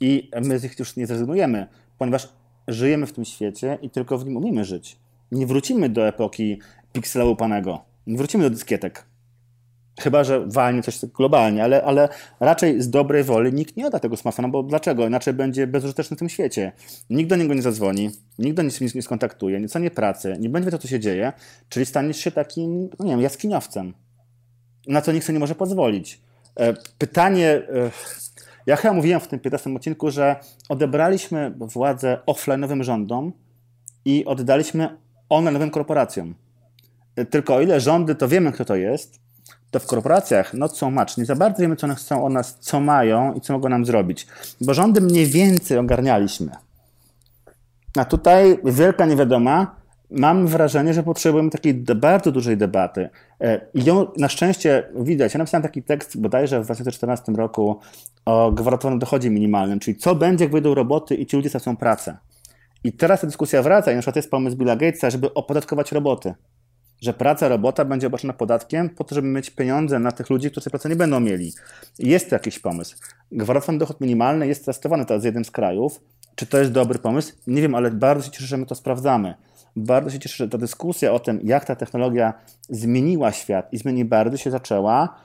i 0.00 0.30
my 0.42 0.58
z 0.58 0.62
nich 0.62 0.78
już 0.78 0.96
nie 0.96 1.06
zrezygnujemy, 1.06 1.66
ponieważ 1.98 2.28
żyjemy 2.68 3.06
w 3.06 3.12
tym 3.12 3.24
świecie 3.24 3.78
i 3.82 3.90
tylko 3.90 4.18
w 4.18 4.24
nim 4.26 4.36
umiemy 4.36 4.64
żyć. 4.64 4.96
Nie 5.32 5.46
wrócimy 5.46 5.88
do 5.88 6.08
epoki 6.08 6.58
piksela 6.92 7.24
łupanego. 7.24 7.84
Nie 8.06 8.18
wrócimy 8.18 8.44
do 8.44 8.50
dyskietek. 8.50 9.09
Chyba, 10.00 10.24
że 10.24 10.46
walnie 10.46 10.82
coś 10.82 11.06
globalnie, 11.06 11.64
ale, 11.64 11.82
ale 11.82 12.08
raczej 12.40 12.82
z 12.82 12.90
dobrej 12.90 13.24
woli 13.24 13.52
nikt 13.52 13.76
nie 13.76 13.86
odda 13.86 13.98
tego 13.98 14.16
smartfona, 14.16 14.48
bo 14.48 14.62
dlaczego? 14.62 15.06
Inaczej 15.06 15.34
będzie 15.34 15.66
bezużyteczny 15.66 16.16
w 16.16 16.18
tym 16.18 16.28
świecie. 16.28 16.72
Nikt 17.10 17.30
do 17.30 17.36
niego 17.36 17.54
nie 17.54 17.62
zadzwoni, 17.62 18.10
nikt 18.38 18.56
do 18.56 18.62
niego 18.62 18.76
nie 18.94 19.02
skontaktuje, 19.02 19.56
nie 19.56 19.62
dostanie 19.62 19.90
pracy, 19.90 20.36
nie 20.40 20.48
będzie 20.48 20.66
wiedział, 20.66 20.80
co 20.80 20.88
się 20.88 21.00
dzieje, 21.00 21.32
czyli 21.68 21.86
staniesz 21.86 22.16
się 22.16 22.30
takim, 22.30 22.90
no 22.98 23.04
nie 23.04 23.10
wiem, 23.10 23.20
jaskiniowcem. 23.20 23.94
Na 24.86 25.02
co 25.02 25.12
nikt 25.12 25.26
sobie 25.26 25.34
nie 25.34 25.40
może 25.40 25.54
pozwolić. 25.54 26.20
E, 26.56 26.74
pytanie, 26.98 27.48
e, 27.48 27.90
ja 28.66 28.76
chyba 28.76 28.94
mówiłem 28.94 29.20
w 29.20 29.28
tym 29.28 29.40
15 29.40 29.76
odcinku, 29.76 30.10
że 30.10 30.36
odebraliśmy 30.68 31.54
władzę 31.58 32.18
offline'owym 32.26 32.82
rządom 32.82 33.32
i 34.04 34.24
oddaliśmy 34.24 34.88
online'owym 35.30 35.70
korporacjom. 35.70 36.34
Tylko 37.30 37.54
o 37.54 37.60
ile 37.60 37.80
rządy 37.80 38.14
to 38.14 38.28
wiemy, 38.28 38.52
kto 38.52 38.64
to 38.64 38.76
jest, 38.76 39.20
to 39.70 39.80
w 39.80 39.86
korporacjach 39.86 40.54
not 40.54 40.76
so 40.76 40.90
much. 40.90 41.16
Nie 41.16 41.24
za 41.24 41.36
bardzo 41.36 41.62
wiemy, 41.62 41.76
co 41.76 41.86
one 41.86 41.94
chcą 41.94 42.24
od 42.24 42.32
nas, 42.32 42.56
co 42.60 42.80
mają 42.80 43.34
i 43.34 43.40
co 43.40 43.52
mogą 43.52 43.68
nam 43.68 43.84
zrobić. 43.84 44.26
Bo 44.60 44.74
rządy 44.74 45.00
mniej 45.00 45.26
więcej 45.26 45.78
ogarnialiśmy. 45.78 46.50
A 47.96 48.04
tutaj 48.04 48.58
wielka 48.64 49.06
niewiadoma, 49.06 49.76
mam 50.10 50.46
wrażenie, 50.46 50.94
że 50.94 51.02
potrzebujemy 51.02 51.50
takiej 51.50 51.74
bardzo 51.74 52.32
dużej 52.32 52.56
debaty. 52.56 53.08
E, 53.40 53.60
I 53.74 53.84
ją 53.84 54.06
na 54.16 54.28
szczęście 54.28 54.88
widać. 54.94 55.34
Ja 55.34 55.38
napisałem 55.38 55.62
taki 55.62 55.82
tekst 55.82 56.20
bodajże 56.20 56.60
w 56.60 56.64
2014 56.64 57.32
roku 57.32 57.80
o 58.24 58.52
gwarantowanym 58.52 58.98
dochodzie 58.98 59.30
minimalnym, 59.30 59.80
czyli 59.80 59.96
co 59.96 60.14
będzie, 60.14 60.44
jak 60.44 60.52
wyjdą 60.52 60.74
roboty 60.74 61.14
i 61.14 61.26
ci 61.26 61.36
ludzie 61.36 61.48
stracą 61.48 61.76
pracę. 61.76 62.16
I 62.84 62.92
teraz 62.92 63.20
ta 63.20 63.26
dyskusja 63.26 63.62
wraca 63.62 63.92
i 63.92 63.94
na 63.94 64.00
przykład 64.00 64.16
jest 64.16 64.30
pomysł 64.30 64.56
Billa 64.56 64.76
Gatesa, 64.76 65.10
żeby 65.10 65.34
opodatkować 65.34 65.92
roboty. 65.92 66.34
Że 67.00 67.12
praca, 67.12 67.48
robota 67.48 67.84
będzie 67.84 68.06
obarczona 68.06 68.32
podatkiem 68.32 68.90
po 68.90 69.04
to, 69.04 69.14
żeby 69.14 69.28
mieć 69.28 69.50
pieniądze 69.50 69.98
na 69.98 70.12
tych 70.12 70.30
ludzi, 70.30 70.50
którzy 70.50 70.70
pracy 70.70 70.88
nie 70.88 70.96
będą 70.96 71.20
mieli. 71.20 71.52
Jest 71.98 72.30
to 72.30 72.34
jakiś 72.34 72.58
pomysł. 72.58 72.96
Gwarantowany 73.32 73.78
dochód 73.78 74.00
minimalny 74.00 74.46
jest 74.46 74.66
testowany 74.66 75.06
teraz 75.06 75.22
w 75.22 75.24
jednym 75.24 75.44
z 75.44 75.50
krajów. 75.50 76.00
Czy 76.34 76.46
to 76.46 76.58
jest 76.58 76.72
dobry 76.72 76.98
pomysł? 76.98 77.32
Nie 77.46 77.62
wiem, 77.62 77.74
ale 77.74 77.90
bardzo 77.90 78.24
się 78.24 78.30
cieszę, 78.30 78.46
że 78.46 78.56
my 78.56 78.66
to 78.66 78.74
sprawdzamy. 78.74 79.34
Bardzo 79.76 80.10
się 80.10 80.18
cieszę, 80.18 80.36
że 80.36 80.48
ta 80.48 80.58
dyskusja 80.58 81.12
o 81.12 81.18
tym, 81.18 81.40
jak 81.44 81.64
ta 81.64 81.76
technologia 81.76 82.34
zmieniła 82.68 83.32
świat 83.32 83.72
i 83.72 83.78
zmieni 83.78 84.04
bardzo 84.04 84.36
się 84.36 84.50
zaczęła. 84.50 85.16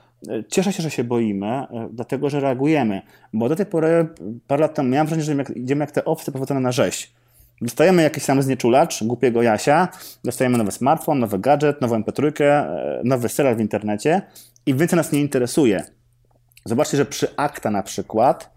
Cieszę 0.48 0.72
się, 0.72 0.82
że 0.82 0.90
się 0.90 1.04
boimy, 1.04 1.46
e, 1.46 1.88
dlatego 1.92 2.30
że 2.30 2.40
reagujemy. 2.40 3.02
Bo 3.32 3.48
do 3.48 3.56
tej 3.56 3.66
pory, 3.66 4.08
parę 4.46 4.60
lat 4.60 4.74
temu, 4.74 4.88
miałem 4.88 5.06
wrażenie, 5.06 5.44
że 5.44 5.52
idziemy 5.54 5.80
jak 5.80 5.90
te 5.90 6.04
owce 6.04 6.32
prowadzone 6.32 6.60
na 6.60 6.72
rzeź. 6.72 7.15
Dostajemy 7.60 8.02
jakiś 8.02 8.22
sam 8.22 8.42
znieczulacz, 8.42 9.04
głupiego 9.04 9.42
Jasia, 9.42 9.88
dostajemy 10.24 10.58
nowy 10.58 10.72
smartfon, 10.72 11.18
nowy 11.18 11.38
gadżet, 11.38 11.80
nową 11.80 11.96
mp 11.96 12.12
e, 12.40 13.00
nowy 13.04 13.28
serial 13.28 13.56
w 13.56 13.60
internecie 13.60 14.22
i 14.66 14.74
więcej 14.74 14.96
nas 14.96 15.12
nie 15.12 15.20
interesuje. 15.20 15.84
Zobaczcie, 16.64 16.96
że 16.96 17.06
przy 17.06 17.36
Akta 17.36 17.70
na 17.70 17.82
przykład 17.82 18.56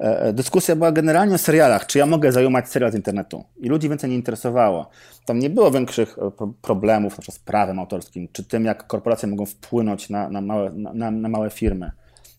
E, 0.00 0.20
e, 0.20 0.32
dyskusja 0.32 0.76
była 0.76 0.92
generalnie 0.92 1.34
o 1.34 1.38
serialach, 1.38 1.86
czy 1.86 1.98
ja 1.98 2.06
mogę 2.06 2.32
zajumać 2.32 2.68
serial 2.68 2.92
z 2.92 2.94
internetu. 2.94 3.44
I 3.56 3.68
ludzi 3.68 3.88
więcej 3.88 4.10
nie 4.10 4.16
interesowało. 4.16 4.90
Tam 5.26 5.38
nie 5.38 5.50
było 5.50 5.70
większych 5.70 6.16
problemów 6.62 7.16
z 7.30 7.38
prawem 7.38 7.78
autorskim, 7.78 8.28
czy 8.32 8.44
tym, 8.44 8.64
jak 8.64 8.86
korporacje 8.86 9.28
mogą 9.28 9.46
wpłynąć 9.46 10.10
na, 10.10 10.28
na, 10.28 10.40
małe, 10.40 10.70
na, 10.72 11.10
na 11.10 11.28
małe 11.28 11.50
firmy. 11.50 11.92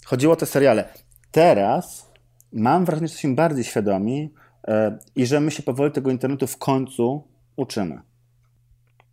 Chodziło 0.05 0.33
o 0.33 0.35
te 0.35 0.45
seriale. 0.45 0.83
Teraz 1.31 2.11
mam 2.53 2.85
wrażenie, 2.85 3.07
że 3.07 3.11
jesteśmy 3.11 3.35
bardziej 3.35 3.63
świadomi 3.63 4.33
i 5.15 5.25
że 5.25 5.39
my 5.39 5.51
się 5.51 5.63
powoli 5.63 5.91
tego 5.91 6.11
internetu 6.11 6.47
w 6.47 6.57
końcu 6.57 7.23
uczymy. 7.55 8.01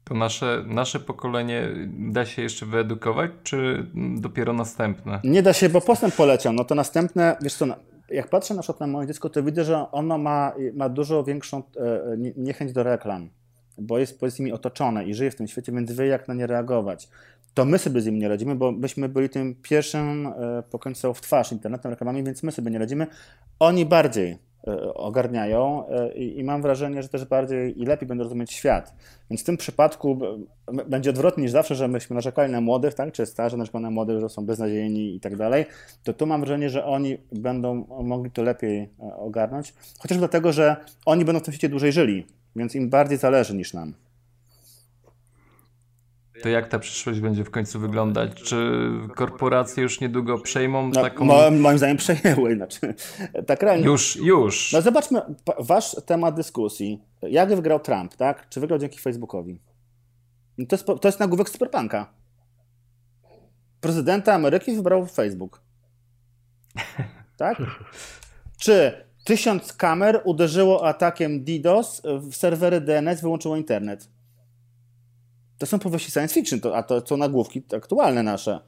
To 0.04 0.14
nasze, 0.14 0.64
nasze 0.66 1.00
pokolenie 1.00 1.68
da 1.86 2.26
się 2.26 2.42
jeszcze 2.42 2.66
wyedukować, 2.66 3.30
czy 3.42 3.86
dopiero 4.20 4.52
następne? 4.52 5.20
Nie 5.24 5.42
da 5.42 5.52
się, 5.52 5.68
bo 5.68 5.80
postęp 5.80 6.14
poleciał. 6.16 6.52
No 6.52 6.64
to 6.64 6.74
następne, 6.74 7.36
wiesz 7.42 7.54
co, 7.54 7.66
jak 8.08 8.28
patrzę 8.28 8.54
na 8.54 8.62
przykład 8.62 8.80
na 8.80 8.86
moje 8.86 9.06
dziecko, 9.06 9.30
to 9.30 9.42
widzę, 9.42 9.64
że 9.64 9.90
ono 9.90 10.18
ma, 10.18 10.52
ma 10.74 10.88
dużo 10.88 11.24
większą 11.24 11.58
e, 11.58 11.62
niechęć 12.36 12.72
do 12.72 12.82
reklam, 12.82 13.30
bo 13.78 13.98
jest 13.98 14.20
powiedzmy 14.20 14.42
nimi 14.42 14.52
otoczone 14.52 15.04
i 15.04 15.14
żyje 15.14 15.30
w 15.30 15.34
tym 15.34 15.48
świecie, 15.48 15.72
więc 15.72 15.92
wie 15.92 16.06
jak 16.06 16.28
na 16.28 16.34
nie 16.34 16.46
reagować. 16.46 17.08
To 17.54 17.64
my 17.64 17.78
sobie 17.78 18.00
z 18.00 18.06
nim 18.06 18.18
nie 18.18 18.28
radzimy, 18.28 18.54
bo 18.54 18.72
myśmy 18.72 19.08
byli 19.08 19.28
tym 19.28 19.54
pierwszym 19.62 20.26
e, 20.26 20.62
pokońcą 20.70 21.14
w 21.14 21.20
twarz 21.20 21.52
internetem, 21.52 21.90
reklamami, 21.90 22.24
więc 22.24 22.42
my 22.42 22.52
sobie 22.52 22.70
nie 22.70 22.78
radzimy. 22.78 23.06
Oni 23.58 23.86
bardziej 23.86 24.38
ogarniają 24.94 25.88
e, 25.88 26.12
i, 26.14 26.44
mam 26.44 26.62
wrażenie, 26.62 27.02
że 27.02 27.08
też 27.08 27.24
bardziej 27.24 27.82
i 27.82 27.86
lepiej 27.86 28.08
będą 28.08 28.24
rozumieć 28.24 28.52
świat. 28.52 28.94
Więc 29.30 29.42
w 29.42 29.44
tym 29.44 29.56
przypadku 29.56 30.18
będzie 30.88 31.10
odwrotnie 31.10 31.42
niż 31.42 31.52
zawsze, 31.52 31.74
że 31.74 31.88
myśmy 31.88 32.14
narzekali 32.14 32.52
na 32.52 32.60
młodych, 32.60 32.94
tak? 32.94 33.12
czy 33.12 33.26
starzy 33.26 33.56
narzekali 33.56 33.82
na 33.82 33.90
młodych, 33.90 34.20
że 34.20 34.28
są 34.28 34.46
beznadziejni 34.46 35.14
i 35.14 35.20
tak 35.20 35.36
dalej, 35.36 35.64
to 36.04 36.12
tu 36.12 36.26
mam 36.26 36.40
wrażenie, 36.40 36.70
że 36.70 36.84
oni 36.84 37.18
będą 37.32 37.86
mogli 38.02 38.30
to 38.30 38.42
lepiej 38.42 38.78
e, 38.78 39.16
ogarnąć, 39.16 39.74
chociażby 39.98 40.20
dlatego, 40.20 40.52
że 40.52 40.76
oni 41.06 41.24
będą 41.24 41.40
w 41.40 41.44
tym 41.44 41.52
świecie 41.52 41.68
dłużej 41.68 41.92
żyli, 41.92 42.26
więc 42.56 42.74
im 42.74 42.90
bardziej 42.90 43.18
zależy 43.18 43.56
niż 43.56 43.74
nam. 43.74 43.94
To 46.42 46.48
jak 46.48 46.68
ta 46.68 46.78
przyszłość 46.78 47.20
będzie 47.20 47.44
w 47.44 47.50
końcu 47.50 47.80
wyglądać? 47.80 48.34
Czy 48.34 48.90
korporacje 49.14 49.82
już 49.82 50.00
niedługo 50.00 50.38
przejmą 50.38 50.88
no, 50.88 51.02
taką... 51.02 51.24
moim 51.50 51.78
zdaniem 51.78 51.96
przejęły. 51.96 52.54
Znaczy, 52.56 52.94
tak 53.46 53.62
realnie. 53.62 53.84
Już, 53.84 54.16
już. 54.16 54.72
No 54.72 54.82
zobaczmy 54.82 55.20
wasz 55.58 55.96
temat 56.06 56.34
dyskusji. 56.34 57.02
Jak 57.22 57.54
wygrał 57.54 57.80
Trump, 57.80 58.16
tak? 58.16 58.48
Czy 58.48 58.60
wygrał 58.60 58.78
dzięki 58.78 58.98
Facebookowi? 58.98 59.60
No 60.58 60.66
to 60.66 60.76
jest, 60.76 60.86
to 60.86 61.08
jest 61.08 61.20
nagłówek 61.20 61.48
Superpunka. 61.48 62.12
Prezydenta 63.80 64.34
Ameryki 64.34 64.76
wybrał 64.76 65.06
Facebook. 65.06 65.62
Tak? 67.36 67.62
Czy 68.58 68.92
Tysiąc 69.24 69.72
kamer 69.72 70.20
uderzyło 70.24 70.86
atakiem 70.86 71.44
DDoS 71.44 72.02
w 72.04 72.34
serwery 72.36 72.80
DNS, 72.80 73.20
wyłączyło 73.20 73.56
internet. 73.56 74.08
To 75.62 75.66
są 75.66 75.78
powieści 75.78 76.10
science 76.10 76.34
fiction, 76.34 76.60
to, 76.60 76.76
a 76.76 76.82
to 76.82 77.06
są 77.06 77.16
nagłówki 77.16 77.62
aktualne 77.76 78.22
nasze. 78.22 78.60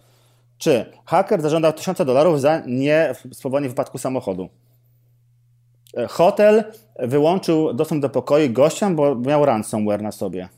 Czy 0.59 0.87
haker 1.05 1.43
zażądał 1.43 1.73
tysiąca 1.73 2.05
dolarów 2.05 2.41
za 2.41 2.63
nie 2.67 3.15
spowodowanie 3.33 3.69
wypadku 3.69 3.99
samochodu? 3.99 4.49
E, 5.97 6.07
hotel 6.07 6.65
wyłączył 6.99 7.73
dostęp 7.73 8.03
do 8.03 8.09
pokoju 8.11 8.53
gościom, 8.53 8.97
bo 8.97 9.15
miał 9.15 9.45
ransomware 9.45 10.03
na 10.03 10.13
sobie. 10.13 10.49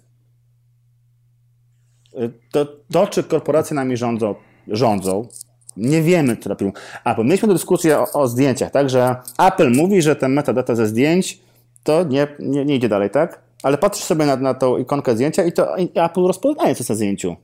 E, 2.15 2.29
to, 2.51 2.67
to 2.93 3.07
czy 3.07 3.23
korporacje 3.23 3.75
nami 3.75 3.97
rządzą, 3.97 4.35
rządzą 4.69 5.29
nie 5.77 6.03
wiemy, 6.03 6.37
co 6.37 6.49
robią. 6.49 6.73
A, 7.05 7.23
mieliśmy 7.23 7.49
dyskusję 7.49 7.99
o, 7.99 8.13
o 8.13 8.29
zdjęciach, 8.29 8.71
tak, 8.71 8.91
że 8.91 9.17
Apple 9.39 9.71
mówi, 9.71 10.03
że 10.03 10.17
ten 10.17 10.33
metadata 10.33 10.75
ze 10.75 10.87
zdjęć 10.87 11.41
to 11.83 12.05
nie, 12.05 12.27
nie, 12.39 12.65
nie 12.65 12.77
idzie 12.77 12.89
dalej, 12.89 13.11
tak? 13.11 13.46
Ale 13.63 13.79
patrzysz 13.79 14.05
sobie 14.05 14.27
na, 14.27 14.37
na 14.37 14.55
tą 14.55 14.79
ikonkę 14.79 15.15
zdjęcia 15.15 15.45
i 15.45 15.53
to 15.53 15.79
Apple 15.79 16.27
rozpoznaje, 16.27 16.75
co 16.75 16.81
jest 16.81 16.91
na 16.91 16.95
zdjęciu. 16.95 17.37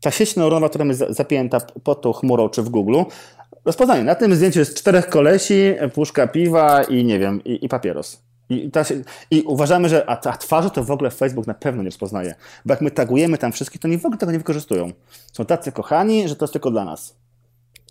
Ta 0.00 0.10
sieć 0.10 0.36
neuronowa, 0.36 0.68
która 0.68 0.84
jest 0.84 1.04
zapięta 1.08 1.60
pod 1.60 2.00
tą 2.00 2.12
chmurą 2.12 2.48
czy 2.48 2.62
w 2.62 2.68
Google, 2.68 3.02
rozpoznaje. 3.64 4.04
Na 4.04 4.14
tym 4.14 4.34
zdjęciu 4.34 4.58
jest 4.58 4.78
czterech 4.78 5.08
kolesi, 5.08 5.74
puszka 5.94 6.26
piwa 6.26 6.82
i 6.82 7.04
nie 7.04 7.18
wiem, 7.18 7.44
i, 7.44 7.64
i 7.64 7.68
papieros. 7.68 8.22
I, 8.48 8.70
ta, 8.70 8.84
I, 9.30 9.42
uważamy, 9.42 9.88
że 9.88 10.10
a, 10.10 10.20
a 10.50 10.70
to 10.70 10.84
w 10.84 10.90
ogóle 10.90 11.10
Facebook 11.10 11.46
na 11.46 11.54
pewno 11.54 11.82
nie 11.82 11.88
rozpoznaje. 11.88 12.34
Bo 12.64 12.72
jak 12.72 12.80
my 12.80 12.90
tagujemy 12.90 13.38
tam 13.38 13.52
wszystkich, 13.52 13.80
to 13.80 13.88
oni 13.88 13.98
w 13.98 14.06
ogóle 14.06 14.18
tego 14.18 14.32
nie 14.32 14.38
wykorzystują. 14.38 14.92
Są 15.32 15.44
tacy 15.44 15.72
kochani, 15.72 16.28
że 16.28 16.36
to 16.36 16.44
jest 16.44 16.52
tylko 16.52 16.70
dla 16.70 16.84
nas. 16.84 17.16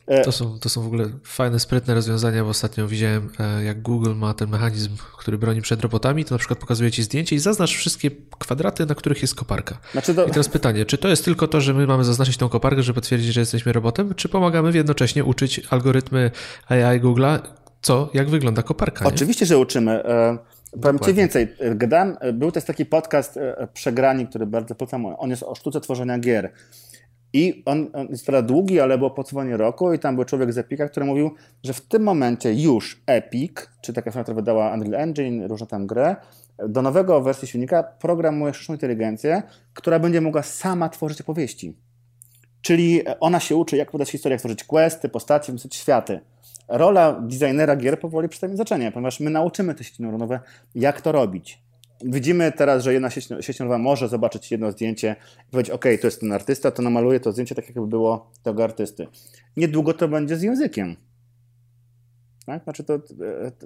E, 0.08 0.24
to 0.24 0.32
są, 0.32 0.60
to 0.60 0.70
są 0.70 0.82
w 0.82 0.86
ogóle 0.86 1.10
fajne, 1.24 1.60
sprytne 1.60 1.94
rozwiązania, 1.94 2.44
bo 2.44 2.50
ostatnio 2.50 2.88
widziałem, 2.88 3.30
e, 3.40 3.64
jak 3.64 3.82
Google 3.82 4.16
ma 4.16 4.34
ten 4.34 4.50
mechanizm, 4.50 4.98
który 5.18 5.38
broni 5.38 5.62
przed 5.62 5.82
robotami, 5.82 6.26
to 6.26 6.36
na 6.36 6.40
przykład 6.40 6.60
pokazuje 6.60 6.92
ci 6.92 7.04
zdjęcie 7.04 7.36
i 7.36 7.40
zaznacz 7.40 7.76
wszystkie 7.76 8.12
kwadraty, 8.40 8.86
na 8.86 8.96
których 8.96 9.22
jest 9.22 9.36
koparka. 9.36 9.78
Znaczy 9.92 10.16
to... 10.16 10.26
I 10.26 10.32
teraz 10.32 10.50
pytanie, 10.50 10.86
czy 10.86 10.98
to 10.98 11.08
jest 11.08 11.26
tylko 11.26 11.48
to, 11.48 11.62
że 11.62 11.74
my 11.74 11.88
mamy 11.88 12.04
zaznaczyć 12.04 12.38
tą 12.38 12.50
koparkę, 12.50 12.84
żeby 12.84 12.96
potwierdzić, 12.96 13.34
że 13.34 13.40
jesteśmy 13.40 13.74
robotem, 13.74 14.16
czy 14.16 14.30
pomagamy 14.30 14.72
jednocześnie 14.74 15.24
uczyć 15.24 15.62
algorytmy 15.70 16.32
AI 16.70 17.02
Google'a, 17.02 17.40
co, 17.82 18.10
jak 18.14 18.30
wygląda 18.30 18.64
koparka? 18.64 19.06
Oczywiście, 19.06 19.46
że 19.46 19.58
uczymy. 19.58 19.92
E, 20.04 20.38
powiem 20.82 21.00
Ci 21.00 21.14
więcej. 21.14 21.48
Gadałem, 21.76 22.18
był 22.34 22.52
też 22.52 22.64
taki 22.64 22.86
podcast 22.86 23.40
Przegrani, 23.74 24.28
który 24.28 24.46
bardzo 24.46 24.76
polecam. 24.76 25.06
On 25.06 25.30
jest 25.30 25.44
o 25.44 25.56
sztuce 25.56 25.82
tworzenia 25.82 26.20
gier. 26.20 26.52
I 27.36 27.64
on, 27.66 27.88
on 27.94 28.08
jest 28.08 28.26
prawda 28.26 28.48
długi, 28.48 28.80
ale 28.80 28.98
było 28.98 29.12
podsumowanie 29.12 29.58
roku 29.58 29.94
i 29.94 30.00
tam 30.00 30.16
był 30.16 30.26
człowiek 30.26 30.54
z 30.54 30.58
Epica, 30.58 30.88
który 30.88 31.06
mówił, 31.06 31.32
że 31.64 31.74
w 31.74 31.82
tym 31.82 32.04
momencie 32.04 32.54
już 32.54 33.02
Epic, 33.08 33.52
czy 33.82 33.94
taka 33.94 34.12
firma, 34.12 34.24
która 34.24 34.36
wydała 34.36 34.74
Unreal 34.74 35.02
Engine, 35.02 35.48
różne 35.48 35.68
tam 35.68 35.88
grę, 35.88 36.16
do 36.70 36.82
nowego 36.82 37.22
wersji 37.22 37.48
silnika 37.48 37.84
programuje 37.84 38.54
sztuczną 38.54 38.76
inteligencję, 38.76 39.44
która 39.74 40.00
będzie 40.00 40.22
mogła 40.22 40.44
sama 40.44 40.90
tworzyć 40.90 41.22
opowieści. 41.22 41.78
Czyli 42.62 43.02
ona 43.20 43.40
się 43.40 43.56
uczy, 43.56 43.78
jak 43.78 43.92
podać 43.92 44.12
historię, 44.12 44.34
jak 44.34 44.42
tworzyć 44.42 44.64
questy, 44.64 45.10
postacie, 45.10 45.48
wymyślać 45.48 45.76
światy. 45.76 46.20
Rola 46.68 47.22
designera 47.22 47.76
gier 47.76 48.00
powoli 48.00 48.30
przestaje 48.30 48.56
znaczenie, 48.56 48.92
ponieważ 48.92 49.20
my 49.20 49.30
nauczymy 49.30 49.76
te 49.76 49.84
sieci 49.84 50.02
neuronowe, 50.02 50.40
jak 50.76 51.02
to 51.02 51.12
robić. 51.12 51.65
Widzimy 52.02 52.52
teraz, 52.52 52.84
że 52.84 52.94
jedna 52.94 53.10
sieć, 53.10 53.28
sieć 53.42 53.60
może 53.80 54.08
zobaczyć 54.10 54.52
jedno 54.52 54.72
zdjęcie 54.72 55.16
i 55.48 55.52
powiedzieć, 55.52 55.72
ok, 55.74 55.86
to 56.02 56.08
jest 56.08 56.20
ten 56.20 56.32
artysta, 56.32 56.72
to 56.72 56.82
namaluje 56.82 57.20
to 57.20 57.32
zdjęcie 57.32 57.56
tak, 57.56 57.66
jakby 57.66 57.88
było 57.88 58.32
tego 58.44 58.64
artysty. 58.64 59.08
Niedługo 59.58 59.94
to 59.94 60.08
będzie 60.08 60.38
z 60.38 60.42
językiem. 60.42 60.96
Tak? 62.46 62.64
Znaczy 62.64 62.84
to, 62.84 63.00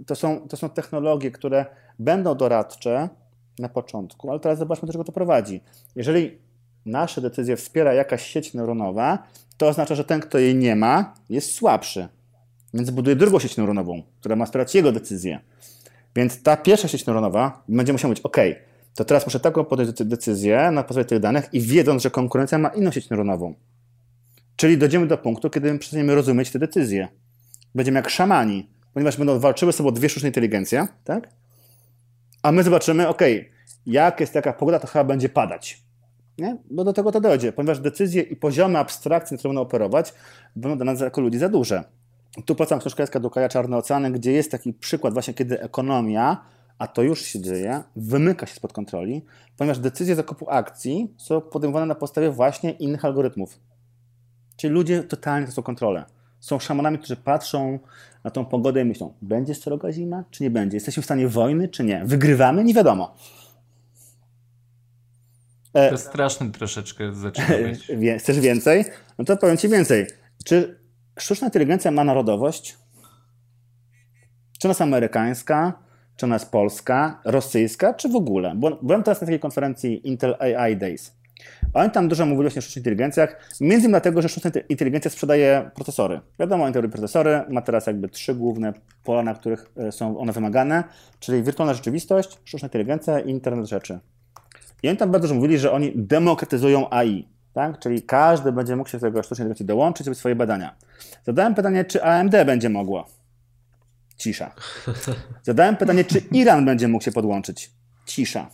to, 0.05 0.15
są, 0.15 0.47
to 0.47 0.57
są 0.57 0.69
technologie, 0.69 1.31
które 1.31 1.65
będą 1.99 2.35
doradcze 2.35 3.09
na 3.59 3.69
początku, 3.69 4.31
ale 4.31 4.39
teraz 4.39 4.59
zobaczmy, 4.59 4.85
do 4.85 4.93
czego 4.93 5.03
to 5.03 5.11
prowadzi. 5.11 5.61
Jeżeli 5.95 6.37
nasze 6.85 7.21
decyzje 7.21 7.57
wspiera 7.57 7.93
jakaś 7.93 8.25
sieć 8.25 8.53
neuronowa, 8.53 9.23
to 9.57 9.67
oznacza, 9.67 9.95
że 9.95 10.03
ten, 10.03 10.19
kto 10.19 10.39
jej 10.39 10.55
nie 10.55 10.75
ma, 10.75 11.13
jest 11.29 11.51
słabszy. 11.51 12.07
Więc 12.73 12.89
buduje 12.89 13.15
drugą 13.15 13.39
sieć 13.39 13.57
neuronową, 13.57 14.03
która 14.19 14.35
ma 14.35 14.45
wspierać 14.45 14.75
jego 14.75 14.91
decyzje. 14.91 15.39
Więc 16.15 16.43
ta 16.43 16.57
pierwsza 16.57 16.87
sieć 16.87 17.05
neuronowa 17.05 17.63
będzie 17.67 17.93
musiała 17.93 18.09
mówić, 18.09 18.25
OK, 18.25 18.37
to 18.95 19.05
teraz 19.05 19.25
muszę 19.25 19.39
taką 19.39 19.65
podjąć 19.65 20.03
decyzję 20.03 20.71
na 20.71 20.83
podstawie 20.83 21.05
tych 21.05 21.19
danych 21.19 21.49
i 21.53 21.61
wiedząc, 21.61 22.03
że 22.03 22.11
konkurencja 22.11 22.57
ma 22.57 22.69
inną 22.69 22.91
sieć 22.91 23.09
neuronową. 23.09 23.53
Czyli 24.55 24.77
dojdziemy 24.77 25.07
do 25.07 25.17
punktu, 25.17 25.49
kiedy 25.49 25.79
przestaniemy 25.79 26.15
rozumieć 26.15 26.51
te 26.51 26.59
decyzje. 26.59 27.07
Będziemy 27.75 27.99
jak 27.99 28.09
szamani, 28.09 28.69
ponieważ 28.93 29.17
będą 29.17 29.39
walczyły 29.39 29.73
sobie 29.73 29.91
dwie 29.91 30.09
sztuczne 30.09 30.29
inteligencje, 30.29 30.87
tak? 31.03 31.29
A 32.43 32.51
my 32.51 32.63
zobaczymy, 32.63 33.07
OK, 33.07 33.21
jak 33.85 34.19
jest 34.19 34.33
taka 34.33 34.53
pogoda, 34.53 34.79
to 34.79 34.87
chyba 34.87 35.03
będzie 35.03 35.29
padać. 35.29 35.83
Nie? 36.37 36.57
Bo 36.71 36.83
do 36.83 36.93
tego 36.93 37.11
to 37.11 37.21
dojdzie, 37.21 37.51
ponieważ 37.51 37.79
decyzje 37.79 38.21
i 38.21 38.35
poziomy 38.35 38.79
abstrakcji, 38.79 39.37
które 39.37 39.49
będą 39.49 39.61
operować, 39.61 40.13
będą 40.55 40.77
dla 40.77 40.85
nas 40.85 40.99
jako 40.99 41.21
ludzi 41.21 41.37
za 41.37 41.49
duże. 41.49 41.83
Tu 42.45 42.55
polecam 42.55 42.79
książkę 42.79 43.03
Eska 43.03 43.19
Dukaja 43.19 43.49
Czarne 43.49 43.77
Oceany, 43.77 44.11
gdzie 44.11 44.31
jest 44.31 44.51
taki 44.51 44.73
przykład 44.73 45.13
właśnie, 45.13 45.33
kiedy 45.33 45.61
ekonomia, 45.61 46.41
a 46.77 46.87
to 46.87 47.01
już 47.01 47.21
się 47.21 47.41
dzieje, 47.41 47.83
wymyka 47.95 48.45
się 48.45 48.55
spod 48.55 48.73
kontroli, 48.73 49.25
ponieważ 49.57 49.79
decyzje 49.79 50.15
zakupu 50.15 50.49
akcji 50.49 51.13
są 51.17 51.41
podejmowane 51.41 51.85
na 51.85 51.95
podstawie 51.95 52.31
właśnie 52.31 52.71
innych 52.71 53.05
algorytmów. 53.05 53.59
Czyli 54.55 54.73
ludzie 54.73 55.03
totalnie 55.03 55.47
to 55.47 55.53
są 55.53 55.63
kontrolę. 55.63 56.05
Są 56.39 56.59
szamanami, 56.59 56.97
którzy 56.97 57.15
patrzą 57.15 57.79
na 58.23 58.31
tą 58.31 58.45
pogodę 58.45 58.81
i 58.81 58.85
myślą, 58.85 59.13
będzie 59.21 59.55
sroga 59.55 59.91
zima, 59.91 60.23
czy 60.31 60.43
nie 60.43 60.49
będzie? 60.49 60.77
Jesteśmy 60.77 61.03
w 61.03 61.05
stanie 61.05 61.27
wojny, 61.27 61.67
czy 61.67 61.83
nie? 61.83 62.01
Wygrywamy? 62.05 62.63
Nie 62.63 62.73
wiadomo. 62.73 63.15
To 65.89 65.97
straszny 65.97 66.51
troszeczkę 66.51 67.15
zaczyna 67.15 67.47
być. 67.47 67.87
Chcesz 68.19 68.39
więcej? 68.39 68.85
No 69.17 69.25
to 69.25 69.37
powiem 69.37 69.57
Ci 69.57 69.69
więcej. 69.69 70.07
Czy 70.45 70.78
sztuczna 71.21 71.47
inteligencja 71.47 71.91
ma 71.91 72.03
narodowość? 72.03 72.77
Czy 74.59 74.67
ona 74.67 74.71
jest 74.71 74.81
amerykańska, 74.81 75.73
czy 76.15 76.25
ona 76.25 76.35
jest 76.35 76.51
polska, 76.51 77.21
rosyjska, 77.25 77.93
czy 77.93 78.09
w 78.09 78.15
ogóle? 78.15 78.55
Byłem 78.81 79.03
teraz 79.03 79.21
na 79.21 79.27
takiej 79.27 79.39
konferencji 79.39 80.07
Intel 80.07 80.35
AI 80.39 80.77
Days. 80.77 81.19
Oni 81.73 81.91
tam 81.91 82.07
dużo 82.07 82.25
mówili 82.25 82.47
o 82.47 82.49
sztucznych 82.51 82.77
inteligencjach, 82.77 83.29
między 83.61 83.75
innymi 83.75 83.91
dlatego, 83.91 84.21
że 84.21 84.29
sztuczna 84.29 84.51
inteligencja 84.69 85.11
sprzedaje 85.11 85.71
procesory. 85.75 86.21
Wiadomo, 86.39 86.67
Intel 86.67 86.81
robi 86.81 86.91
procesory, 86.91 87.41
ma 87.49 87.61
teraz 87.61 87.87
jakby 87.87 88.09
trzy 88.09 88.35
główne 88.35 88.73
pola, 89.03 89.23
na 89.23 89.33
których 89.33 89.71
e, 89.77 89.91
są 89.91 90.17
one 90.17 90.31
wymagane, 90.31 90.83
czyli 91.19 91.43
wirtualna 91.43 91.73
rzeczywistość, 91.73 92.39
sztuczna 92.45 92.65
inteligencja 92.65 93.19
i 93.19 93.29
internet 93.29 93.65
rzeczy. 93.65 93.99
I 94.83 94.89
oni 94.89 94.97
tam 94.97 95.11
bardzo 95.11 95.27
dużo 95.27 95.35
mówili, 95.35 95.57
że 95.57 95.71
oni 95.71 95.91
demokratyzują 95.95 96.89
AI 96.89 97.27
tak? 97.53 97.79
Czyli 97.79 98.01
każdy 98.01 98.51
będzie 98.51 98.75
mógł 98.75 98.89
się 98.89 98.97
do 98.97 99.07
tego 99.07 99.23
sztucznej 99.23 99.43
inteligencji 99.43 99.65
dołączyć 99.65 100.07
i 100.07 100.15
swoje 100.15 100.35
badania. 100.35 100.75
Zadałem 101.25 101.55
pytanie, 101.55 101.85
czy 101.85 102.03
AMD 102.03 102.45
będzie 102.45 102.69
mogło. 102.69 103.07
Cisza. 104.15 104.51
Zadałem 105.43 105.77
pytanie, 105.77 106.03
czy 106.03 106.19
Iran 106.19 106.65
będzie 106.65 106.87
mógł 106.87 107.03
się 107.03 107.11
podłączyć. 107.11 107.71
Cisza. 108.05 108.49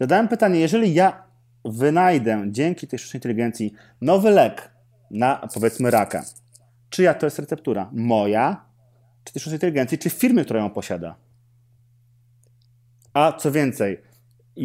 Zadałem 0.00 0.28
pytanie, 0.28 0.60
jeżeli 0.60 0.94
ja 0.94 1.22
wynajdę 1.64 2.44
dzięki 2.48 2.86
tej 2.86 2.98
sztucznej 2.98 3.18
inteligencji 3.18 3.74
nowy 4.00 4.30
lek 4.30 4.70
na 5.10 5.48
powiedzmy 5.54 5.90
raka, 5.90 6.24
czyja 6.90 7.14
to 7.14 7.26
jest 7.26 7.38
receptura? 7.38 7.90
Moja, 7.92 8.64
czy 9.24 9.32
tej 9.32 9.40
sztucznej 9.40 9.56
inteligencji, 9.56 9.98
czy 9.98 10.10
firmy, 10.10 10.44
która 10.44 10.60
ją 10.60 10.70
posiada? 10.70 11.16
A 13.12 13.32
co 13.32 13.52
więcej, 13.52 14.02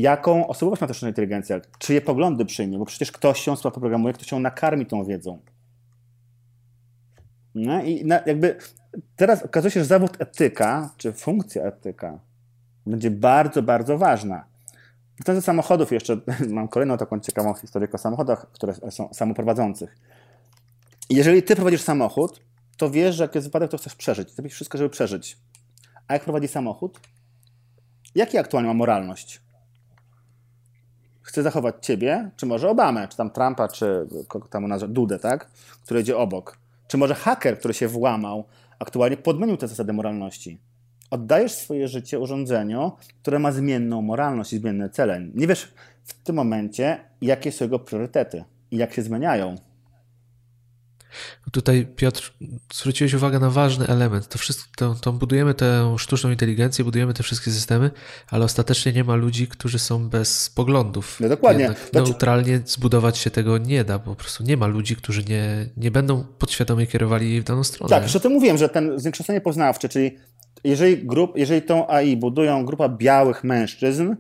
jaką 0.01 0.47
osobowość 0.47 0.81
ma 0.81 0.87
ta 0.87 0.93
sztuczna 0.93 1.07
inteligencja, 1.07 1.61
czyje 1.77 2.01
poglądy 2.01 2.45
przyjmie, 2.45 2.77
bo 2.77 2.85
przecież 2.85 3.11
ktoś 3.11 3.39
się 3.39 3.55
programuje, 3.73 4.13
ktoś 4.13 4.27
się 4.27 4.39
nakarmi 4.39 4.85
tą 4.85 5.05
wiedzą. 5.05 5.39
No 7.55 7.83
i 7.83 8.05
na, 8.05 8.21
jakby 8.25 8.57
teraz 9.15 9.43
okazuje 9.43 9.71
się, 9.71 9.79
że 9.79 9.85
zawód 9.85 10.21
etyka, 10.21 10.89
czy 10.97 11.13
funkcja 11.13 11.63
etyka 11.63 12.19
będzie 12.85 13.11
bardzo, 13.11 13.63
bardzo 13.63 13.97
ważna. 13.97 14.45
W 15.25 15.41
samochodów 15.41 15.91
jeszcze 15.91 16.17
mam 16.49 16.67
kolejną 16.67 16.97
taką 16.97 17.19
ciekawą 17.19 17.53
historię 17.53 17.87
o 17.93 17.97
samochodach, 17.97 18.51
które 18.51 18.73
są 18.91 19.13
samoprowadzących. 19.13 19.97
Jeżeli 21.09 21.43
ty 21.43 21.55
prowadzisz 21.55 21.81
samochód, 21.81 22.41
to 22.77 22.89
wiesz, 22.89 23.15
że 23.15 23.23
jak 23.23 23.35
jest 23.35 23.47
wypadek, 23.47 23.71
to 23.71 23.77
chcesz 23.77 23.95
przeżyć. 23.95 24.31
Zrobisz 24.31 24.53
wszystko, 24.53 24.77
żeby 24.77 24.89
przeżyć. 24.89 25.37
A 26.07 26.13
jak 26.13 26.23
prowadzi 26.23 26.47
samochód? 26.47 26.99
Jaki 28.15 28.37
aktualnie 28.37 28.67
ma 28.67 28.73
moralność? 28.73 29.44
Chce 31.26 31.43
zachować 31.43 31.76
ciebie, 31.82 32.30
czy 32.38 32.45
może 32.45 32.69
Obamę, 32.69 33.07
czy 33.07 33.17
tam 33.17 33.30
Trumpa, 33.30 33.67
czy 33.67 34.07
kogo 34.28 34.47
tam 34.47 34.67
nazwa, 34.67 34.88
Dudę, 34.88 35.19
tak? 35.19 35.47
Który 35.84 36.01
idzie 36.01 36.17
obok. 36.17 36.57
Czy 36.88 36.97
może 36.97 37.15
haker, 37.15 37.59
który 37.59 37.73
się 37.73 37.88
włamał, 37.88 38.43
aktualnie 38.80 39.17
podmienił 39.17 39.57
te 39.57 39.67
zasady 39.67 39.93
moralności. 39.93 40.59
Oddajesz 41.11 41.51
swoje 41.51 41.88
życie 41.88 42.19
urządzeniu, 42.19 42.91
które 43.21 43.39
ma 43.39 43.51
zmienną 43.51 44.01
moralność 44.01 44.53
i 44.53 44.57
zmienne 44.57 44.89
cele. 44.89 45.21
Nie 45.34 45.47
wiesz 45.47 45.73
w 46.03 46.13
tym 46.13 46.36
momencie, 46.36 46.99
jakie 47.21 47.51
są 47.51 47.65
jego 47.65 47.80
priorytety 47.80 48.43
i 48.71 48.78
jak 48.78 48.93
się 48.93 49.01
zmieniają. 49.01 49.55
Tutaj, 51.51 51.88
Piotr, 51.95 52.34
zwróciłeś 52.74 53.13
uwagę 53.13 53.39
na 53.39 53.49
ważny 53.49 53.88
element. 53.88 54.28
To 54.28 54.38
wszystko, 54.38 54.70
to, 54.78 54.95
to 55.01 55.13
budujemy 55.13 55.53
tę 55.53 55.95
sztuczną 55.97 56.32
inteligencję, 56.32 56.86
budujemy 56.86 57.13
te 57.13 57.24
wszystkie 57.24 57.51
systemy, 57.51 57.91
ale 58.30 58.45
ostatecznie 58.45 58.93
nie 58.93 59.03
ma 59.03 59.16
ludzi, 59.16 59.47
którzy 59.47 59.80
są 59.80 60.09
bez 60.09 60.49
poglądów. 60.49 61.18
No 61.20 61.30
dokładnie. 61.30 61.63
Jednak 61.63 61.93
neutralnie 61.93 62.61
zbudować 62.66 63.18
się 63.18 63.30
tego 63.30 63.57
nie 63.57 63.84
da, 63.84 63.99
bo 63.99 64.05
po 64.05 64.16
prostu 64.16 64.43
nie 64.43 64.57
ma 64.57 64.68
ludzi, 64.68 64.95
którzy 64.95 65.24
nie, 65.24 65.70
nie 65.78 65.91
będą 65.91 66.24
podświadomie 66.24 66.88
kierowali 66.88 67.41
w 67.41 67.43
daną 67.43 67.63
stronę. 67.63 67.89
Tak, 67.89 68.03
już 68.03 68.16
o 68.16 68.20
tym 68.20 68.32
mówiłem, 68.32 68.57
że 68.57 68.70
ten 68.70 68.99
zwiększenie 68.99 69.41
poznawcze, 69.41 69.89
czyli 69.89 70.18
jeżeli, 70.63 71.05
grup, 71.05 71.38
jeżeli 71.38 71.61
tą 71.61 71.88
AI 71.89 72.18
budują 72.18 72.66
grupa 72.66 72.89
białych 72.89 73.43
mężczyzn, 73.43 74.16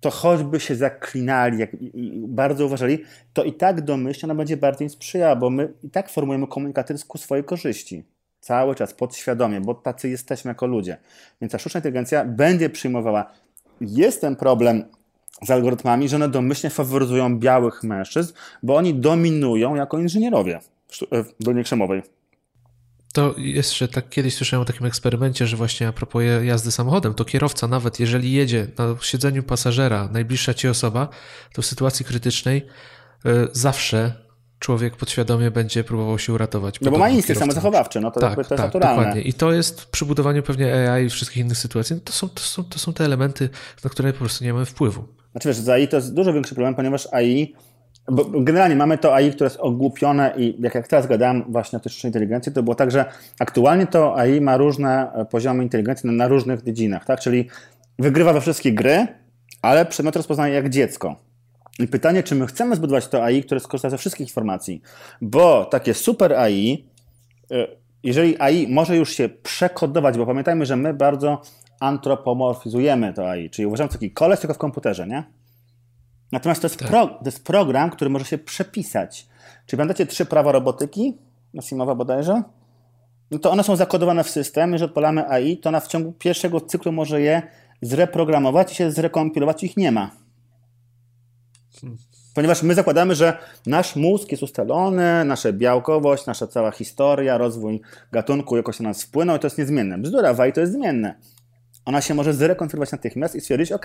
to 0.00 0.10
choćby 0.10 0.60
się 0.60 0.74
zaklinali 0.74 1.58
jak, 1.58 1.70
bardzo 2.14 2.66
uważali, 2.66 3.04
to 3.32 3.44
i 3.44 3.52
tak 3.52 3.80
domyślnie 3.80 4.26
ona 4.26 4.38
będzie 4.38 4.56
bardziej 4.56 4.88
sprzyjała, 4.88 5.36
bo 5.36 5.50
my 5.50 5.72
i 5.82 5.90
tak 5.90 6.08
formujemy 6.08 6.46
komunikaty 6.46 6.94
ku 7.08 7.18
swojej 7.18 7.44
korzyści. 7.44 8.04
Cały 8.40 8.74
czas, 8.74 8.94
podświadomie, 8.94 9.60
bo 9.60 9.74
tacy 9.74 10.08
jesteśmy 10.08 10.48
jako 10.48 10.66
ludzie. 10.66 10.96
Więc 11.40 11.52
ta 11.52 11.58
sztuczna 11.58 11.78
inteligencja 11.78 12.24
będzie 12.24 12.70
przyjmowała. 12.70 13.32
Jest 13.80 14.20
ten 14.20 14.36
problem 14.36 14.84
z 15.42 15.50
algorytmami, 15.50 16.08
że 16.08 16.16
one 16.16 16.28
domyślnie 16.28 16.70
faworyzują 16.70 17.38
białych 17.38 17.82
mężczyzn, 17.82 18.32
bo 18.62 18.76
oni 18.76 18.94
dominują 18.94 19.74
jako 19.74 19.98
inżynierowie 19.98 20.60
w 21.12 21.44
Dolnie 21.44 21.62
Krzemowej. 21.62 22.02
To 23.18 23.34
jeszcze 23.36 23.88
tak 23.88 24.08
kiedyś 24.08 24.34
słyszałem 24.34 24.62
o 24.62 24.64
takim 24.64 24.86
eksperymencie, 24.86 25.46
że 25.46 25.56
właśnie 25.56 25.88
a 25.88 25.92
propos 25.92 26.22
jazdy 26.42 26.70
samochodem, 26.70 27.14
to 27.14 27.24
kierowca 27.24 27.68
nawet 27.68 28.00
jeżeli 28.00 28.32
jedzie 28.32 28.66
na 28.78 28.96
siedzeniu 29.02 29.42
pasażera, 29.42 30.08
najbliższa 30.12 30.54
ci 30.54 30.68
osoba, 30.68 31.08
to 31.52 31.62
w 31.62 31.66
sytuacji 31.66 32.04
krytycznej 32.04 32.66
y, 33.26 33.30
zawsze 33.52 34.12
człowiek 34.58 34.96
podświadomie 34.96 35.50
będzie 35.50 35.84
próbował 35.84 36.18
się 36.18 36.32
uratować. 36.32 36.80
No 36.80 36.90
bo 36.90 36.98
ma 36.98 37.08
instynkt 37.08 37.40
samozachowawczy, 37.40 38.00
no 38.00 38.10
to, 38.10 38.20
tak, 38.20 38.34
to 38.34 38.40
jest 38.40 38.48
tak, 38.48 38.58
naturalne. 38.58 38.96
Dokładnie. 38.96 39.22
I 39.22 39.32
to 39.32 39.52
jest 39.52 39.86
przy 39.86 40.04
budowaniu 40.04 40.42
pewnie 40.42 40.92
AI 40.92 41.06
i 41.06 41.10
wszystkich 41.10 41.44
innych 41.44 41.58
sytuacji, 41.58 41.96
no 41.96 42.02
to, 42.04 42.12
są, 42.12 42.28
to, 42.28 42.40
są, 42.40 42.64
to 42.64 42.78
są 42.78 42.92
te 42.92 43.04
elementy, 43.04 43.48
na 43.84 43.90
które 43.90 44.12
po 44.12 44.18
prostu 44.18 44.44
nie 44.44 44.52
mamy 44.52 44.64
wpływu. 44.64 45.04
Znaczy 45.32 45.48
wiesz, 45.48 45.56
z 45.56 45.68
AI 45.68 45.88
to 45.88 45.96
jest 45.96 46.14
dużo 46.14 46.32
większy 46.32 46.54
problem, 46.54 46.74
ponieważ 46.74 47.08
AI 47.12 47.54
bo 48.10 48.24
generalnie 48.24 48.76
mamy 48.76 48.98
to 48.98 49.14
AI, 49.14 49.32
które 49.32 49.46
jest 49.46 49.60
ogłupione 49.60 50.34
i 50.36 50.62
jak, 50.62 50.74
jak 50.74 50.88
teraz 50.88 51.06
gadałem 51.06 51.44
właśnie 51.48 51.76
o 51.76 51.80
tej 51.80 51.92
sztucznej 51.92 52.08
inteligencji, 52.08 52.52
to 52.52 52.62
było 52.62 52.74
tak, 52.74 52.90
że 52.90 53.04
aktualnie 53.38 53.86
to 53.86 54.16
AI 54.16 54.40
ma 54.40 54.56
różne 54.56 55.12
e, 55.12 55.24
poziomy 55.24 55.62
inteligencji 55.62 56.06
na, 56.06 56.12
na 56.12 56.28
różnych 56.28 56.62
dziedzinach, 56.62 57.04
tak? 57.04 57.20
Czyli 57.20 57.48
wygrywa 57.98 58.32
we 58.32 58.40
wszystkie 58.40 58.72
gry, 58.72 59.06
ale 59.62 59.86
przedmiot 59.86 60.16
rozpoznaje 60.16 60.54
jak 60.54 60.68
dziecko. 60.68 61.16
I 61.78 61.88
pytanie, 61.88 62.22
czy 62.22 62.34
my 62.34 62.46
chcemy 62.46 62.76
zbudować 62.76 63.08
to 63.08 63.24
AI, 63.24 63.42
które 63.42 63.60
skorzysta 63.60 63.90
ze 63.90 63.98
wszystkich 63.98 64.26
informacji, 64.26 64.82
bo 65.20 65.64
takie 65.64 65.94
super 65.94 66.34
AI, 66.34 66.88
e, 67.50 67.66
jeżeli 68.02 68.40
AI 68.40 68.66
może 68.68 68.96
już 68.96 69.10
się 69.12 69.28
przekodować, 69.28 70.18
bo 70.18 70.26
pamiętajmy, 70.26 70.66
że 70.66 70.76
my 70.76 70.94
bardzo 70.94 71.42
antropomorfizujemy 71.80 73.12
to 73.12 73.30
AI, 73.30 73.50
czyli 73.50 73.66
uważamy 73.66 73.90
taki 73.90 74.10
koleś 74.10 74.40
tylko 74.40 74.54
w 74.54 74.58
komputerze, 74.58 75.06
nie? 75.06 75.37
Natomiast 76.32 76.60
to 76.60 76.66
jest, 76.66 76.78
tak. 76.78 76.88
pro, 76.88 77.06
to 77.06 77.24
jest 77.24 77.44
program, 77.44 77.90
który 77.90 78.10
może 78.10 78.24
się 78.24 78.38
przepisać. 78.38 79.26
Czyli 79.66 79.78
pamiętacie 79.78 80.06
trzy 80.06 80.26
prawa 80.26 80.52
robotyki, 80.52 81.18
Nasimowa 81.54 81.94
bodajże? 81.94 82.42
No 83.30 83.38
to 83.38 83.50
one 83.50 83.64
są 83.64 83.76
zakodowane 83.76 84.24
w 84.24 84.30
system. 84.30 84.72
Jeżeli 84.72 84.90
odpalamy 84.90 85.28
AI, 85.28 85.56
to 85.56 85.68
ona 85.68 85.80
w 85.80 85.88
ciągu 85.88 86.12
pierwszego 86.12 86.60
cyklu 86.60 86.92
może 86.92 87.20
je 87.20 87.42
zreprogramować 87.82 88.72
i 88.72 88.74
się 88.74 88.90
zrekompilować, 88.90 89.64
ich 89.64 89.76
nie 89.76 89.92
ma. 89.92 90.10
Ponieważ 92.34 92.62
my 92.62 92.74
zakładamy, 92.74 93.14
że 93.14 93.38
nasz 93.66 93.96
mózg 93.96 94.30
jest 94.30 94.42
ustalony, 94.42 95.24
nasza 95.24 95.52
białkowość, 95.52 96.26
nasza 96.26 96.46
cała 96.46 96.70
historia, 96.70 97.38
rozwój 97.38 97.80
gatunku 98.12 98.56
jakoś 98.56 98.80
na 98.80 98.88
nas 98.88 99.02
wpłynął 99.02 99.36
i 99.36 99.38
to 99.38 99.46
jest 99.46 99.58
niezmienne. 99.58 99.98
Bzdura, 99.98 100.34
w 100.34 100.40
AI 100.40 100.52
to 100.52 100.60
jest 100.60 100.72
zmienne 100.72 101.14
ona 101.88 102.00
się 102.00 102.14
może 102.14 102.34
zrekonfigurować 102.34 102.92
natychmiast 102.92 103.34
i 103.34 103.40
stwierdzić, 103.40 103.72
ok, 103.72 103.84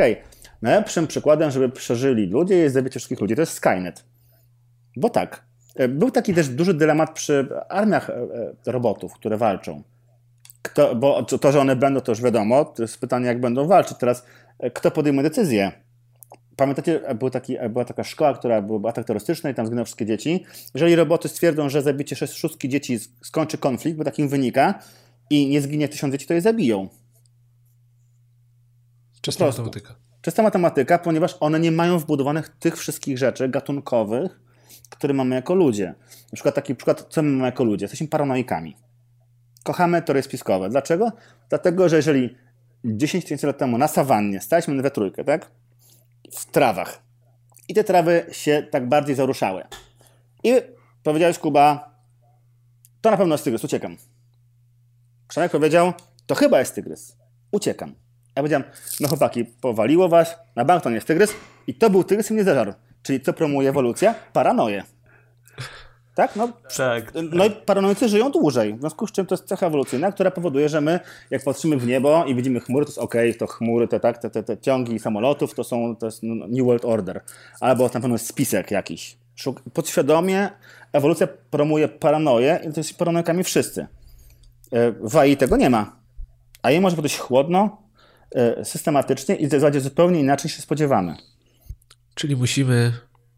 najlepszym 0.61 1.07
przykładem, 1.07 1.51
żeby 1.51 1.69
przeżyli 1.69 2.25
ludzie 2.25 2.55
jest 2.55 2.73
zabicie 2.73 2.99
wszystkich 2.99 3.21
ludzi, 3.21 3.35
to 3.35 3.41
jest 3.41 3.53
Skynet. 3.53 4.05
Bo 4.97 5.09
tak, 5.09 5.43
e, 5.75 5.87
był 5.87 6.11
taki 6.11 6.33
też 6.33 6.49
duży 6.49 6.73
dylemat 6.73 7.13
przy 7.13 7.47
armiach 7.69 8.09
e, 8.09 8.13
e, 8.13 8.71
robotów, 8.71 9.13
które 9.13 9.37
walczą. 9.37 9.83
Kto, 10.61 10.95
bo 10.95 11.23
to, 11.23 11.51
że 11.51 11.59
one 11.59 11.75
będą, 11.75 12.01
to 12.01 12.11
już 12.11 12.21
wiadomo, 12.21 12.65
to 12.65 12.81
jest 12.81 12.99
pytanie, 12.99 13.25
jak 13.25 13.39
będą 13.39 13.67
walczyć. 13.67 13.97
Teraz, 13.97 14.25
kto 14.73 14.91
podejmuje 14.91 15.23
decyzję? 15.23 15.71
Pamiętacie, 16.55 16.99
był 17.15 17.29
taki, 17.29 17.57
była 17.69 17.85
taka 17.85 18.03
szkoła, 18.03 18.33
która 18.33 18.61
był 18.61 18.87
atak 18.87 19.05
terrorystyczny 19.05 19.51
i 19.51 19.53
tam 19.53 19.65
zginęły 19.65 19.85
wszystkie 19.85 20.05
dzieci. 20.05 20.45
Jeżeli 20.73 20.95
roboty 20.95 21.29
stwierdzą, 21.29 21.69
że 21.69 21.81
zabicie 21.81 22.27
szóstki 22.27 22.69
dzieci 22.69 22.99
skończy 23.21 23.57
konflikt, 23.57 23.97
bo 23.97 24.03
takim 24.03 24.29
wynika, 24.29 24.79
i 25.29 25.47
nie 25.47 25.61
zginie 25.61 25.89
tysiąc 25.89 26.11
dzieci, 26.11 26.27
to 26.27 26.33
je 26.33 26.41
zabiją. 26.41 26.89
Czysta 29.23 29.45
matematyka. 29.45 29.95
Czysta 30.21 30.43
matematyka, 30.43 30.99
ponieważ 30.99 31.37
one 31.39 31.59
nie 31.59 31.71
mają 31.71 31.99
wbudowanych 31.99 32.49
tych 32.49 32.77
wszystkich 32.77 33.17
rzeczy 33.17 33.49
gatunkowych, 33.49 34.39
które 34.89 35.13
mamy 35.13 35.35
jako 35.35 35.55
ludzie. 35.55 35.95
Na 36.09 36.35
przykład 36.35 36.55
taki 36.55 36.75
przykład, 36.75 37.05
co 37.09 37.21
my 37.21 37.29
mamy 37.31 37.45
jako 37.45 37.63
ludzie? 37.63 37.83
Jesteśmy 37.83 38.07
paranoikami. 38.07 38.77
Kochamy 39.63 40.01
teorie 40.01 40.23
spiskowe. 40.23 40.69
Dlaczego? 40.69 41.11
Dlatego, 41.49 41.89
że 41.89 41.95
jeżeli 41.95 42.37
10 42.85 43.23
tysięcy 43.23 43.47
lat 43.47 43.57
temu 43.57 43.77
na 43.77 43.87
sawannie 43.87 44.41
staliśmy 44.41 44.81
we 44.81 44.91
trójkę, 44.91 45.23
tak? 45.23 45.51
W 46.31 46.45
trawach. 46.45 47.01
I 47.67 47.73
te 47.73 47.83
trawy 47.83 48.25
się 48.31 48.67
tak 48.71 48.89
bardziej 48.89 49.15
zaruszały. 49.15 49.63
I 50.43 50.53
powiedziałeś, 51.03 51.39
Kuba, 51.39 51.95
to 53.01 53.11
na 53.11 53.17
pewno 53.17 53.33
jest 53.33 53.43
tygrys, 53.43 53.63
uciekam. 53.63 53.97
Przemek 55.27 55.51
powiedział, 55.51 55.93
to 56.25 56.35
chyba 56.35 56.59
jest 56.59 56.75
tygrys, 56.75 57.17
uciekam. 57.51 58.02
Ja 58.35 58.41
powiedziałem, 58.41 58.63
no 58.99 59.07
chłopaki, 59.07 59.45
powaliło 59.45 60.09
was, 60.09 60.35
na 60.55 60.65
bank 60.65 60.83
to 60.83 60.89
nie 60.89 60.95
jest 60.95 61.07
tygrys 61.07 61.33
i 61.67 61.73
to 61.73 61.89
był 61.89 62.03
tygrys 62.03 62.31
i 62.31 62.33
mnie 62.33 62.43
zażarł. 62.43 62.73
Czyli 63.03 63.21
co 63.21 63.33
promuje 63.33 63.69
ewolucja? 63.69 64.15
Paranoję. 64.33 64.83
Tak? 66.15 66.35
No, 66.35 66.49
tak. 66.77 67.13
no 67.31 67.45
i 67.45 67.51
paranoicy 67.51 68.09
żyją 68.09 68.31
dłużej, 68.31 68.73
w 68.73 68.79
związku 68.79 69.07
z 69.07 69.11
czym 69.11 69.25
to 69.25 69.35
jest 69.35 69.45
cecha 69.45 69.67
ewolucyjna, 69.67 70.11
która 70.11 70.31
powoduje, 70.31 70.69
że 70.69 70.81
my 70.81 70.99
jak 71.31 71.43
patrzymy 71.43 71.77
w 71.77 71.87
niebo 71.87 72.25
i 72.25 72.35
widzimy 72.35 72.59
chmury, 72.59 72.85
to 72.85 72.89
jest 72.89 72.99
ok, 72.99 73.15
to 73.39 73.47
chmury, 73.47 73.87
te, 73.87 73.99
tak, 73.99 74.17
te, 74.17 74.29
te, 74.29 74.43
te 74.43 74.57
ciągi 74.57 74.99
samolotów 74.99 75.53
to 75.53 75.63
są, 75.63 75.95
to 75.95 76.05
jest 76.05 76.23
New 76.23 76.65
World 76.65 76.85
Order, 76.85 77.21
albo 77.59 77.83
na 77.83 77.89
pewno 77.89 78.15
jest 78.15 78.27
spisek 78.27 78.71
jakiś. 78.71 79.17
Podświadomie 79.73 80.49
ewolucja 80.91 81.27
promuje 81.51 81.87
paranoję 81.87 82.59
i 82.69 82.73
to 82.73 82.79
jest 82.79 82.97
paranoikami 82.97 83.43
wszyscy. 83.43 83.87
E, 84.71 84.91
w 84.91 85.17
AI 85.17 85.37
tego 85.37 85.57
nie 85.57 85.69
ma. 85.69 85.95
A 86.61 86.71
jej 86.71 86.81
może 86.81 87.01
być 87.01 87.17
chłodno, 87.17 87.82
systematycznie 88.63 89.35
i 89.35 89.47
w 89.47 89.51
zasadzie 89.51 89.81
zupełnie 89.81 90.19
inaczej 90.19 90.51
się 90.51 90.61
spodziewamy. 90.61 91.15
Czyli 92.15 92.35
musimy 92.35 92.91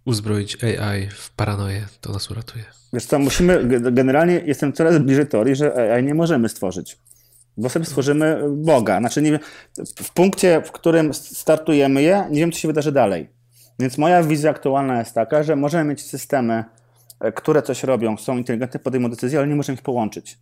uzbroić 0.06 0.64
AI 0.64 1.10
w 1.10 1.32
paranoję, 1.32 1.86
to 2.02 2.12
nas 2.12 2.32
uratuje. 2.32 2.66
Wiesz 2.94 3.06
co, 3.06 3.20
musimy, 3.20 3.82
generalnie 3.92 4.42
jestem 4.46 4.74
coraz 4.74 4.98
bliżej 4.98 5.28
teorii, 5.28 5.56
że 5.56 5.94
AI 5.94 6.04
nie 6.04 6.14
możemy 6.14 6.50
stworzyć. 6.50 6.98
Bo 7.58 7.70
sobie 7.70 7.86
stworzymy 7.86 8.42
Boga. 8.50 9.00
Znaczy, 9.00 9.22
nie, 9.22 9.40
w 10.04 10.14
punkcie, 10.14 10.62
w 10.66 10.72
którym 10.72 11.14
startujemy 11.14 12.02
je, 12.02 12.28
nie 12.32 12.40
wiem, 12.40 12.52
co 12.52 12.60
się 12.60 12.68
wydarzy 12.68 12.92
dalej. 12.92 13.30
Więc 13.80 13.98
moja 13.98 14.24
wizja 14.24 14.50
aktualna 14.50 15.00
jest 15.00 15.14
taka, 15.14 15.44
że 15.44 15.56
możemy 15.56 15.90
mieć 15.90 16.02
systemy, 16.02 16.54
e, 16.54 16.66
które 17.36 17.62
coś 17.62 17.84
robią, 17.84 18.18
są 18.18 18.38
inteligentne, 18.38 18.80
podejmują 18.80 19.10
decyzje, 19.10 19.40
ale 19.40 19.48
nie 19.48 19.56
możemy 19.56 19.76
ich 19.76 19.82
połączyć. 19.82 20.38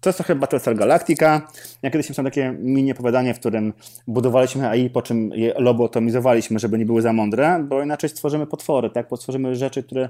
To 0.00 0.08
jest 0.08 0.16
trochę 0.16 0.34
Battlestar 0.34 0.76
Galactica. 0.76 1.48
Ja 1.82 1.90
kiedyś 1.90 2.10
miałem 2.10 2.24
takie 2.24 2.54
mini 2.58 2.92
opowiadanie, 2.92 3.34
w 3.34 3.40
którym 3.40 3.72
budowaliśmy 4.06 4.68
AI, 4.68 4.90
po 4.90 5.02
czym 5.02 5.30
je 5.30 5.54
lobotomizowaliśmy, 5.58 6.58
żeby 6.58 6.78
nie 6.78 6.86
były 6.86 7.02
za 7.02 7.12
mądre, 7.12 7.64
bo 7.68 7.82
inaczej 7.82 8.10
stworzymy 8.10 8.46
potwory, 8.46 8.90
tak? 8.90 9.08
Bo 9.10 9.16
stworzymy 9.16 9.56
rzeczy, 9.56 9.82
które 9.82 10.08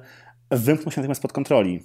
wymkną 0.50 0.90
się 0.90 1.00
natychmiast 1.00 1.18
spod 1.18 1.32
kontroli. 1.32 1.82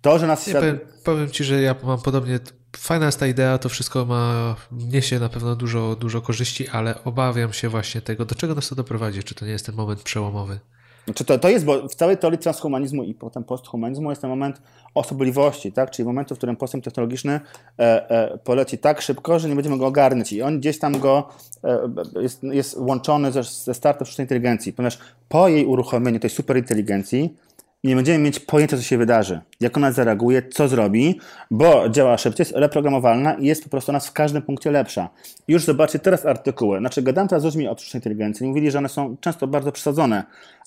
To, 0.00 0.18
że 0.18 0.26
nas 0.26 0.42
świat... 0.42 0.54
powiem, 0.54 0.78
powiem 1.04 1.30
Ci, 1.30 1.44
że 1.44 1.62
ja 1.62 1.74
mam 1.84 2.00
podobnie, 2.00 2.38
fajna 2.76 3.06
jest 3.06 3.20
ta 3.20 3.26
idea, 3.26 3.58
to 3.58 3.68
wszystko 3.68 4.04
ma, 4.04 4.56
niesie 4.72 5.18
na 5.18 5.28
pewno 5.28 5.56
dużo, 5.56 5.96
dużo 5.96 6.20
korzyści, 6.20 6.68
ale 6.68 7.04
obawiam 7.04 7.52
się 7.52 7.68
właśnie 7.68 8.00
tego, 8.00 8.24
do 8.24 8.34
czego 8.34 8.54
nas 8.54 8.68
to 8.68 8.74
doprowadzi, 8.74 9.22
czy 9.22 9.34
to 9.34 9.46
nie 9.46 9.52
jest 9.52 9.66
ten 9.66 9.74
moment 9.74 10.02
przełomowy. 10.02 10.60
Znaczy 11.08 11.24
to, 11.24 11.38
to 11.38 11.48
jest, 11.48 11.64
bo 11.64 11.88
w 11.88 11.94
całej 11.94 12.16
teorii 12.16 12.38
transhumanizmu 12.38 13.02
i 13.02 13.14
potem 13.14 13.44
posthumanizmu 13.44 14.10
jest 14.10 14.22
ten 14.22 14.30
moment 14.30 14.62
osobliwości, 14.94 15.72
tak? 15.72 15.90
czyli 15.90 16.06
momentu, 16.06 16.34
w 16.34 16.38
którym 16.38 16.56
postęp 16.56 16.84
technologiczny 16.84 17.40
e, 17.78 18.10
e, 18.10 18.38
poleci 18.38 18.78
tak 18.78 19.02
szybko, 19.02 19.38
że 19.38 19.48
nie 19.48 19.54
będziemy 19.54 19.78
go 19.78 19.86
ogarniać 19.86 20.32
i 20.32 20.42
on 20.42 20.58
gdzieś 20.58 20.78
tam 20.78 20.98
go 20.98 21.28
e, 21.64 21.78
jest, 22.20 22.42
jest 22.42 22.76
łączony 22.76 23.32
ze, 23.32 23.42
ze 23.42 23.74
startem 23.74 24.06
sztucznej 24.06 24.24
inteligencji, 24.24 24.72
ponieważ 24.72 24.98
po 25.28 25.48
jej 25.48 25.66
uruchomieniu 25.66 26.20
tej 26.20 26.30
superinteligencji 26.30 27.36
nie 27.84 27.96
będziemy 27.96 28.18
mieć 28.18 28.40
pojęcia, 28.40 28.76
co 28.76 28.82
się 28.82 28.98
wydarzy, 28.98 29.40
jak 29.60 29.76
ona 29.76 29.92
zareaguje, 29.92 30.42
co 30.48 30.68
zrobi, 30.68 31.20
bo 31.50 31.88
działa 31.88 32.18
szybciej, 32.18 32.44
jest 32.44 32.56
reprogramowalna 32.56 33.34
i 33.34 33.46
jest 33.46 33.64
po 33.64 33.70
prostu 33.70 33.92
nas 33.92 34.08
w 34.08 34.12
każdym 34.12 34.42
punkcie 34.42 34.70
lepsza. 34.70 35.08
I 35.48 35.52
już 35.52 35.64
zobaczcie 35.64 35.98
teraz 35.98 36.26
artykuły. 36.26 36.78
Znaczy, 36.78 37.02
gadam 37.02 37.28
teraz 37.28 37.42
z 37.42 37.44
ludźmi 37.44 37.68
o 37.68 37.76
sztucznej 37.76 37.98
inteligencji. 37.98 38.46
Mówili, 38.46 38.70
że 38.70 38.78
one 38.78 38.88
są 38.88 39.16
często 39.20 39.46
bardzo 39.46 39.72
przesadzone, 39.72 40.24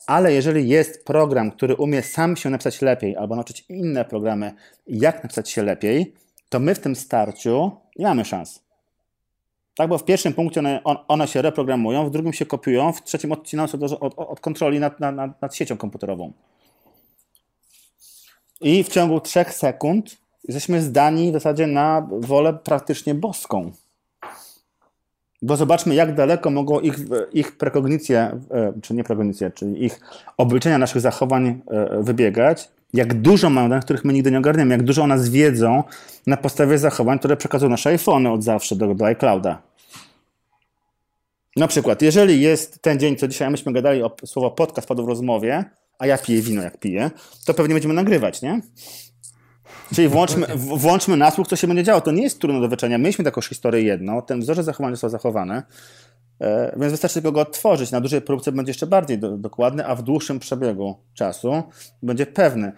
ale 0.08 0.34
jeżeli 0.34 0.70
jest 0.70 1.06
program, 1.06 1.52
który 1.52 1.76
umie 1.76 2.02
sam 2.02 2.36
się 2.36 2.50
napisać 2.50 2.82
lepiej 2.82 3.18
albo 3.18 3.36
nauczyć 3.36 3.66
inne 3.70 4.06
programy, 4.06 4.54
jak 4.88 5.24
napisać 5.24 5.50
się 5.50 5.64
lepiej, 5.64 6.14
to 6.50 6.60
my 6.60 6.76
w 6.76 6.80
tym 6.80 6.96
starciu 6.96 7.72
nie 8.00 8.06
mamy 8.06 8.26
szans. 8.26 8.64
Tak, 9.76 9.90
bo 9.90 9.98
w 9.98 10.06
pierwszym 10.06 10.34
punkcie 10.34 10.60
one, 10.60 10.82
one 11.08 11.28
się 11.28 11.42
reprogramują, 11.42 12.06
w 12.06 12.12
drugim 12.12 12.34
się 12.34 12.46
kopiują, 12.46 12.94
w 12.94 13.04
trzecim 13.04 13.32
odcinają 13.32 13.68
się 13.68 13.80
od, 13.80 13.92
od, 14.00 14.14
od 14.18 14.40
kontroli 14.40 14.80
nad, 14.80 15.00
nad, 15.00 15.42
nad 15.42 15.56
siecią 15.56 15.78
komputerową. 15.78 16.34
I 18.62 18.84
w 18.84 18.88
ciągu 18.88 19.20
trzech 19.20 19.54
sekund 19.54 20.18
jesteśmy 20.44 20.82
zdani 20.82 21.30
w 21.30 21.34
zasadzie 21.34 21.68
na 21.68 22.08
wolę 22.12 22.54
praktycznie 22.54 23.16
boską. 23.16 23.72
Bo 25.42 25.58
zobaczmy, 25.58 25.96
jak 25.96 26.16
daleko 26.16 26.50
mogą 26.50 26.80
ich, 26.80 26.96
ich 27.34 27.58
prekognicje, 27.58 28.40
e, 28.52 28.74
czy 28.82 28.94
nie 28.94 29.04
prekognicje, 29.04 29.52
czyli 29.52 29.86
ich 29.86 30.00
obliczenia 30.38 30.78
naszych 30.78 31.02
zachowań 31.02 31.62
e, 31.68 32.04
wybiegać, 32.04 32.70
jak 32.94 33.14
dużo 33.14 33.50
mają 33.50 33.70
danych, 33.70 33.84
których 33.84 34.06
my 34.06 34.14
nigdy 34.14 34.32
nie 34.32 34.38
ogarniemy, 34.38 34.72
jak 34.72 34.84
dużo 34.84 35.04
o 35.04 35.08
nas 35.08 35.30
wiedzą 35.30 35.84
na 36.28 36.38
podstawie 36.38 36.78
zachowań, 36.78 37.20
które 37.20 37.38
przekazują 37.38 37.70
nasze 37.70 37.90
iPhony 37.90 38.32
od 38.32 38.44
zawsze 38.44 38.76
do, 38.76 38.96
do 38.96 39.06
iClouda. 39.06 39.62
Na 41.56 41.68
przykład, 41.68 42.02
jeżeli 42.02 42.42
jest 42.42 42.82
ten 42.82 43.00
dzień, 43.00 43.16
co 43.16 43.28
dzisiaj 43.28 43.50
myśmy 43.50 43.74
gadali 43.74 44.04
o 44.04 44.12
słowo 44.26 44.52
podcast 44.52 44.88
padło 44.88 45.06
w 45.06 45.10
rozmowie, 45.10 45.66
a 46.02 46.06
ja 46.06 46.18
piję 46.18 46.42
wino 46.42 46.64
jak 46.64 46.78
piję, 46.78 47.12
to 47.46 47.54
pewnie 47.54 47.74
będziemy 47.74 47.94
nagrywać, 47.94 48.42
nie? 48.42 48.62
Czyli 49.96 50.08
włączmy, 50.08 50.48
włączmy 50.56 51.18
nasłuch, 51.18 51.48
co 51.48 51.56
się 51.56 51.68
będzie 51.68 51.84
działo. 51.84 52.02
To 52.02 52.12
nie 52.12 52.24
jest 52.24 52.40
trudno 52.40 52.62
do 52.62 52.68
wyczenia. 52.68 52.98
Mieliśmy 52.98 53.26
taką 53.26 53.42
historię 53.42 53.82
jedną, 53.82 54.22
ten 54.22 54.40
wzorzec 54.40 54.66
zachowania 54.66 54.96
został 54.96 55.10
zachowany, 55.10 55.62
e, 56.40 56.76
więc 56.80 56.92
wystarczy 56.92 57.14
tylko 57.14 57.32
go 57.32 57.42
odtworzyć. 57.42 57.92
Na 57.92 58.02
dużej 58.02 58.22
próbce 58.22 58.52
będzie 58.52 58.70
jeszcze 58.70 58.88
bardziej 58.88 59.20
do, 59.20 59.38
dokładny, 59.38 59.86
a 59.86 59.96
w 59.96 60.04
dłuższym 60.04 60.40
przebiegu 60.40 60.96
czasu 61.14 61.64
będzie 62.04 62.26
pewny. 62.26 62.72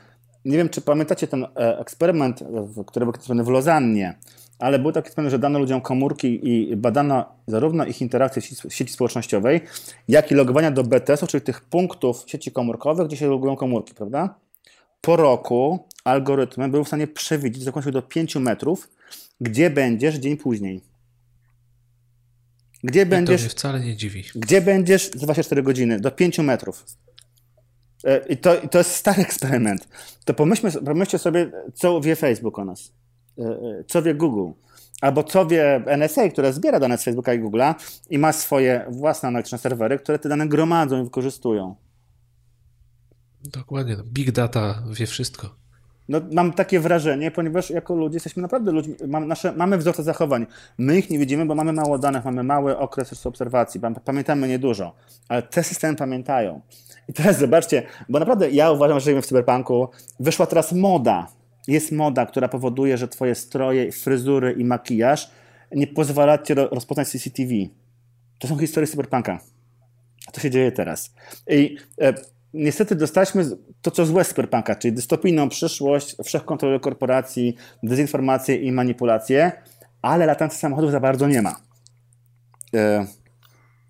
Nie 0.45 0.57
wiem, 0.57 0.69
czy 0.69 0.81
pamiętacie 0.81 1.27
ten 1.27 1.43
e, 1.43 1.79
eksperyment, 1.79 2.43
który 2.87 3.05
był 3.05 3.43
w 3.45 3.49
Lozannie, 3.49 4.17
ale 4.63 4.79
był 4.79 4.91
taki 4.91 5.07
eksperyment, 5.07 5.31
że 5.31 5.39
dano 5.39 5.59
ludziom 5.59 5.81
komórki 5.81 6.49
i 6.49 6.75
badano 6.75 7.25
zarówno 7.47 7.85
ich 7.85 8.01
interakcje 8.01 8.41
w 8.41 8.45
sieci, 8.45 8.69
w 8.69 8.73
sieci 8.73 8.93
społecznościowej, 8.93 9.61
jak 10.07 10.31
i 10.31 10.35
logowania 10.35 10.71
do 10.71 10.83
BTS-ów, 10.83 11.29
czyli 11.29 11.41
tych 11.41 11.61
punktów 11.61 12.23
sieci 12.27 12.51
komórkowych, 12.51 13.07
gdzie 13.07 13.17
się 13.17 13.27
logują 13.27 13.55
komórki, 13.55 13.93
prawda? 13.93 14.35
Po 15.01 15.15
roku 15.15 15.87
algorytmy 16.03 16.69
były 16.69 16.83
w 16.83 16.87
stanie 16.87 17.07
przewidzieć, 17.07 17.63
zakładam 17.63 17.93
do 17.93 18.01
5 18.01 18.35
metrów, 18.35 18.89
gdzie 19.41 19.69
będziesz 19.69 20.15
dzień 20.15 20.37
później. 20.37 20.81
Gdzie 22.83 23.05
będziesz. 23.05 23.41
To 23.41 23.45
mnie 23.45 23.49
wcale 23.49 23.79
nie 23.79 23.95
dziwi. 23.95 24.23
Gdzie 24.35 24.61
będziesz 24.61 25.11
za 25.11 25.25
24 25.25 25.63
godziny? 25.63 25.99
Do 25.99 26.11
5 26.11 26.39
metrów. 26.39 26.85
E, 28.03 28.25
I 28.29 28.37
to, 28.37 28.61
I 28.61 28.69
to 28.69 28.77
jest 28.77 28.91
stary 28.91 29.21
eksperyment. 29.27 29.87
To 30.25 30.33
pomyślmy, 30.33 30.71
pomyślcie 30.71 31.17
sobie, 31.17 31.51
co 31.73 32.01
wie 32.01 32.15
Facebook 32.15 32.59
o 32.59 32.65
nas. 32.65 33.02
E, 33.39 33.43
e, 33.43 33.83
co 33.87 34.01
wie 34.01 34.15
Google. 34.15 34.51
Albo 35.01 35.23
co 35.23 35.45
wie 35.45 35.83
NSA, 35.97 36.29
które 36.29 36.53
zbiera 36.53 36.79
dane 36.79 36.97
z 36.97 37.03
Facebooka 37.03 37.33
i 37.33 37.39
Google'a 37.39 37.75
i 38.09 38.17
ma 38.17 38.33
swoje 38.33 38.85
własne 38.89 39.27
analityczne 39.27 39.57
serwery, 39.57 39.99
które 39.99 40.19
te 40.19 40.29
dane 40.29 40.47
gromadzą 40.47 41.01
i 41.01 41.03
wykorzystują. 41.03 41.75
Dokładnie. 43.43 43.95
No, 43.97 44.03
big 44.03 44.31
data 44.31 44.83
wie 44.91 45.05
wszystko. 45.05 45.49
No, 46.09 46.21
mam 46.31 46.53
takie 46.53 46.79
wrażenie, 46.79 47.31
ponieważ 47.31 47.69
jako 47.69 47.95
ludzie 47.95 48.15
jesteśmy 48.15 48.41
naprawdę 48.41 48.71
ludźmi, 48.71 48.95
mamy, 49.07 49.25
nasze, 49.25 49.51
mamy 49.51 49.77
wzorce 49.77 50.03
zachowań. 50.03 50.45
My 50.77 50.97
ich 50.97 51.09
nie 51.09 51.19
widzimy, 51.19 51.45
bo 51.45 51.55
mamy 51.55 51.73
mało 51.73 51.97
danych, 51.97 52.25
mamy 52.25 52.43
mały 52.43 52.77
okres 52.77 53.25
obserwacji, 53.25 53.81
pamiętamy 54.05 54.47
niedużo, 54.47 54.93
ale 55.27 55.41
te 55.41 55.63
systemy 55.63 55.97
pamiętają. 55.97 56.61
I 57.09 57.13
teraz 57.13 57.39
zobaczcie, 57.39 57.83
bo 58.09 58.19
naprawdę 58.19 58.51
ja 58.51 58.71
uważam, 58.71 58.99
że 58.99 59.03
żyjemy 59.03 59.21
w 59.21 59.25
cyberpunku. 59.25 59.89
Wyszła 60.19 60.45
teraz 60.45 60.71
moda. 60.71 61.27
Jest 61.67 61.91
moda, 61.91 62.25
która 62.25 62.47
powoduje, 62.47 62.97
że 62.97 63.07
twoje 63.07 63.35
stroje, 63.35 63.91
fryzury 63.91 64.55
i 64.57 64.65
makijaż 64.65 65.31
nie 65.71 65.87
pozwala 65.87 66.37
ci 66.37 66.53
rozpoznać 66.53 67.07
CCTV. 67.07 67.53
To 68.39 68.47
są 68.47 68.57
historie 68.57 68.87
cyberpunka. 68.87 69.39
To 70.33 70.41
się 70.41 70.49
dzieje 70.49 70.71
teraz. 70.71 71.13
I 71.49 71.77
e, 72.01 72.13
niestety 72.53 72.95
dostaliśmy 72.95 73.45
to, 73.81 73.91
co 73.91 74.05
złe 74.05 74.23
z 74.23 74.29
cyberpunka, 74.29 74.75
czyli 74.75 74.93
dystopijną 74.93 75.49
przyszłość, 75.49 76.15
wszechkontrolę 76.23 76.79
korporacji, 76.79 77.55
dezinformację 77.83 78.55
i 78.55 78.71
manipulację, 78.71 79.51
ale 80.01 80.25
latających 80.25 80.59
samochodów 80.59 80.91
za 80.91 80.99
bardzo 80.99 81.27
nie 81.27 81.41
ma. 81.41 81.55
E, 82.75 83.07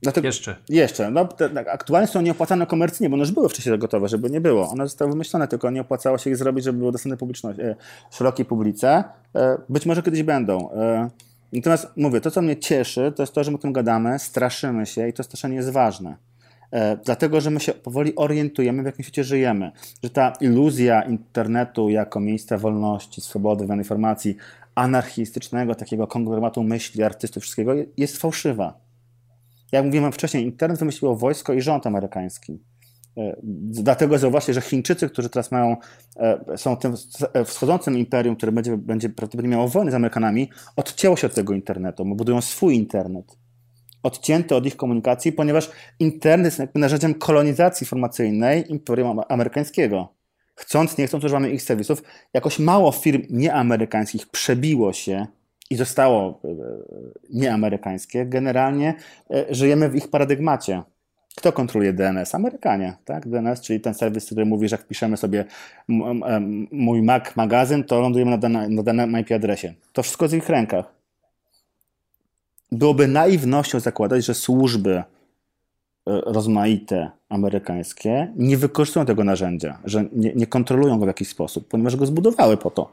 Dlatego, 0.04 0.28
jeszcze. 0.28 0.56
Jeszcze. 0.70 1.12
No, 1.12 1.26
te, 1.26 1.50
tak, 1.50 1.68
aktualnie 1.68 2.08
są 2.08 2.22
nieopłacane 2.22 2.68
komercyjnie, 2.68 3.10
bo 3.10 3.14
one 3.14 3.22
już 3.22 3.32
były 3.32 3.50
wcześniej 3.50 3.80
gotowe, 3.80 4.08
żeby 4.08 4.30
nie 4.30 4.42
było. 4.42 4.70
One 4.70 4.84
zostały 4.84 5.12
wymyślone, 5.12 5.48
tylko 5.48 5.72
nie 5.72 5.82
opłacało 5.82 6.18
się 6.18 6.30
ich 6.30 6.38
zrobić, 6.38 6.66
żeby 6.66 6.80
były 6.80 6.92
dostępne 6.92 7.18
publiczności, 7.18 7.62
e, 7.62 7.76
szerokiej 8.12 8.46
publice. 8.46 9.04
E, 9.36 9.58
być 9.70 9.86
może 9.86 10.04
kiedyś 10.04 10.24
będą. 10.24 10.72
E, 10.72 11.10
natomiast 11.54 11.88
mówię, 11.98 12.22
to 12.22 12.32
co 12.32 12.42
mnie 12.42 12.58
cieszy, 12.58 13.14
to 13.16 13.24
jest 13.24 13.34
to, 13.34 13.44
że 13.44 13.52
my 13.52 13.58
o 13.58 13.60
tym 13.60 13.74
gadamy, 13.74 14.20
straszymy 14.20 14.86
się 14.86 15.08
i 15.08 15.14
to 15.14 15.24
straszenie 15.24 15.56
jest 15.56 15.70
ważne. 15.70 16.16
E, 16.72 16.98
dlatego, 16.98 17.42
że 17.42 17.50
my 17.50 17.60
się 17.60 17.74
powoli 17.74 18.16
orientujemy, 18.16 18.84
w 18.84 18.86
jakim 18.86 19.04
świecie 19.04 19.24
żyjemy. 19.24 19.72
Że 20.04 20.10
ta 20.10 20.34
iluzja 20.42 21.02
internetu 21.02 21.90
jako 21.90 22.20
miejsca 22.20 22.58
wolności, 22.58 23.22
swobody, 23.22 23.76
informacji, 23.76 24.36
anarchistycznego 24.76 25.76
takiego 25.76 26.08
konglomeratu 26.08 26.64
myśli, 26.64 27.04
artystów, 27.04 27.44
wszystkiego 27.44 27.74
jest 27.98 28.18
fałszywa 28.18 28.84
jak 29.74 29.86
mówiłem 29.86 30.12
wcześniej, 30.12 30.44
internet 30.44 30.80
wymyśliło 30.80 31.16
wojsko 31.16 31.54
i 31.54 31.62
rząd 31.62 31.88
amerykański. 31.88 32.60
E, 33.18 33.36
dlatego 33.64 34.18
zauważcie, 34.18 34.54
że 34.54 34.62
Chińczycy, 34.62 35.10
którzy 35.10 35.30
teraz 35.30 35.52
mają, 35.52 35.78
e, 36.18 36.58
są 36.58 36.78
tym 36.78 36.96
e, 37.34 37.46
wschodzącym 37.46 37.98
imperium, 37.98 38.36
które 38.36 38.52
będzie, 38.52 38.78
będzie 38.78 39.10
prawdopodobnie 39.10 39.52
miało 39.52 39.68
wojny 39.68 39.92
z 39.92 39.94
Amerykanami, 39.94 40.50
odcięło 40.76 41.16
się 41.16 41.28
od 41.28 41.34
tego 41.34 41.54
internetu, 41.54 42.06
bo 42.06 42.16
budują 42.16 42.42
swój 42.42 42.76
internet. 42.76 43.38
Odcięty 44.04 44.56
od 44.56 44.66
ich 44.66 44.76
komunikacji, 44.76 45.32
ponieważ 45.32 45.72
internet 46.00 46.60
jest 46.60 46.76
narzędziem 46.76 47.14
kolonizacji 47.14 47.86
informacyjnej 47.86 48.72
imperium 48.72 49.20
amerykańskiego. 49.30 50.14
Chcąc, 50.56 50.98
nie 50.98 51.08
chcąc, 51.08 51.24
używamy 51.24 51.50
ich 51.50 51.62
serwisów. 51.62 52.04
Jakoś 52.34 52.60
mało 52.60 52.92
firm 52.92 53.22
nieamerykańskich 53.30 54.28
przebiło 54.28 54.94
się 54.94 55.28
i 55.70 55.76
zostało 55.76 56.42
e, 56.44 56.48
nieamerykańskie, 57.30 58.26
generalnie 58.26 58.94
e, 59.32 59.46
żyjemy 59.50 59.90
w 59.90 59.96
ich 59.96 60.08
paradygmacie. 60.08 60.82
Kto 61.36 61.52
kontroluje 61.52 61.94
DNS? 61.94 62.36
Amerykanie, 62.36 62.94
tak? 63.06 63.28
DNS, 63.28 63.62
czyli 63.62 63.80
ten 63.80 63.94
serwis, 63.94 64.26
który 64.26 64.46
mówi, 64.46 64.70
że 64.70 64.78
jak 65.02 65.20
sobie 65.20 65.46
mój 66.72 67.02
Mac 67.02 67.36
magazyn, 67.36 67.84
to 67.84 68.02
lądujemy 68.02 68.38
na, 68.38 68.68
na 68.68 68.84
danym 68.84 69.20
IP 69.20 69.32
adresie. 69.32 69.74
To 69.94 70.04
wszystko 70.04 70.28
w 70.28 70.34
ich 70.34 70.50
rękach. 70.50 70.86
Byłoby 72.72 73.08
naiwnością 73.08 73.80
zakładać, 73.80 74.26
że 74.26 74.34
służby 74.34 74.94
e, 74.96 75.04
rozmaite 76.06 77.12
amerykańskie 77.30 78.34
nie 78.36 78.58
wykorzystują 78.58 79.06
tego 79.06 79.24
narzędzia, 79.24 79.80
że 79.86 80.06
nie, 80.14 80.34
nie 80.34 80.48
kontrolują 80.48 81.00
go 81.00 81.06
w 81.06 81.08
jakiś 81.08 81.28
sposób, 81.28 81.68
ponieważ 81.68 81.96
go 81.96 82.06
zbudowały 82.06 82.58
po 82.58 82.72
to. 82.72 82.92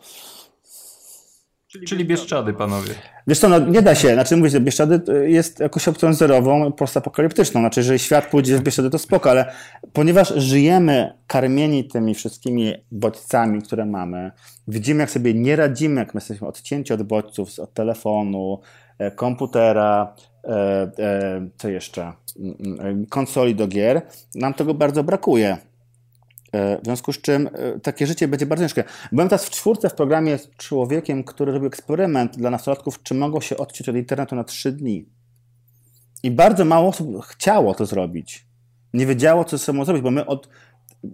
Czyli, 1.73 1.87
Czyli 1.87 2.05
Bieszczady, 2.05 2.53
panowie. 2.53 2.95
Wiesz 3.27 3.39
co, 3.39 3.49
no 3.49 3.59
nie 3.59 3.83
da 3.83 3.95
się. 3.95 4.15
Znaczy 4.15 4.37
mówię, 4.37 4.51
że 4.51 4.61
Bieszczady 4.61 5.01
jest 5.27 5.61
jakąś 5.61 5.89
opcją 5.89 6.15
zerową, 6.15 6.73
postapokaliptyczną. 6.73 7.61
Znaczy, 7.61 7.81
jeżeli 7.81 7.99
świat 7.99 8.27
pójdzie 8.27 8.59
w 8.59 8.63
Bieszczady, 8.63 8.91
to 8.91 8.99
spoko, 8.99 9.31
ale 9.31 9.53
ponieważ 9.93 10.35
żyjemy 10.37 11.13
karmieni 11.27 11.85
tymi 11.85 12.15
wszystkimi 12.15 12.75
bodźcami, 12.93 13.63
które 13.63 13.87
mamy, 13.87 14.31
widzimy, 14.69 15.01
jak 15.01 15.11
sobie 15.11 15.35
nie 15.35 15.57
radzimy, 15.57 16.01
jak 16.01 16.15
my 16.15 16.19
jesteśmy 16.19 16.49
odcięci 16.49 16.93
od 16.93 17.03
bodźców, 17.03 17.59
od 17.59 17.75
telefonu, 17.75 18.61
e, 18.99 19.11
komputera, 19.11 20.15
e, 20.45 20.51
e, 20.99 21.49
co 21.57 21.69
jeszcze, 21.69 22.13
mm, 22.39 22.57
mm, 22.81 23.07
konsoli 23.07 23.55
do 23.55 23.69
gier, 23.69 24.03
nam 24.35 24.55
tego 24.55 24.75
bardzo 24.75 25.05
brakuje. 25.05 25.70
W 26.53 26.85
związku 26.85 27.13
z 27.13 27.21
czym 27.21 27.49
e, 27.53 27.81
takie 27.81 28.07
życie 28.07 28.29
będzie 28.29 28.47
bardzo 28.47 28.65
ciężkie. 28.65 28.85
Byłem 29.13 29.29
teraz 29.29 29.45
w 29.45 29.51
czwórce 29.51 29.91
w 29.91 29.95
programie 29.95 30.39
z 30.39 30.51
człowiekiem, 30.57 31.25
który 31.25 31.53
robił 31.53 31.67
eksperyment 31.67 32.37
dla 32.37 32.51
nastolatków, 32.51 33.03
czy 33.03 33.15
mogą 33.15 33.41
się 33.41 33.57
odciąć 33.57 33.89
od 33.89 33.97
internetu 33.97 34.37
na 34.37 34.45
trzy 34.45 34.73
dni. 34.73 35.09
I 36.23 36.31
bardzo 36.31 36.65
mało 36.65 36.89
osób 36.89 37.25
chciało 37.25 37.75
to 37.75 37.87
zrobić. 37.87 38.47
Nie 38.95 39.07
wiedziało, 39.07 39.45
co 39.45 39.59
ze 39.59 39.65
sobą 39.65 39.85
zrobić, 39.85 40.03
bo 40.03 40.11
my 40.11 40.27
od 40.27 40.49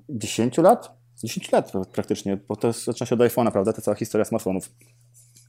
10 0.09 0.59
lat, 0.59 0.97
10 1.25 1.53
lat 1.53 1.73
praktycznie, 1.93 2.37
bo 2.37 2.57
to 2.57 2.73
zaczyna 2.73 3.07
się 3.07 3.15
od 3.15 3.21
iPhone'a, 3.21 3.53
prawda, 3.53 3.73
ta 3.73 3.83
cała 3.83 3.95
historia 3.95 4.25
smartfonów. 4.25 4.71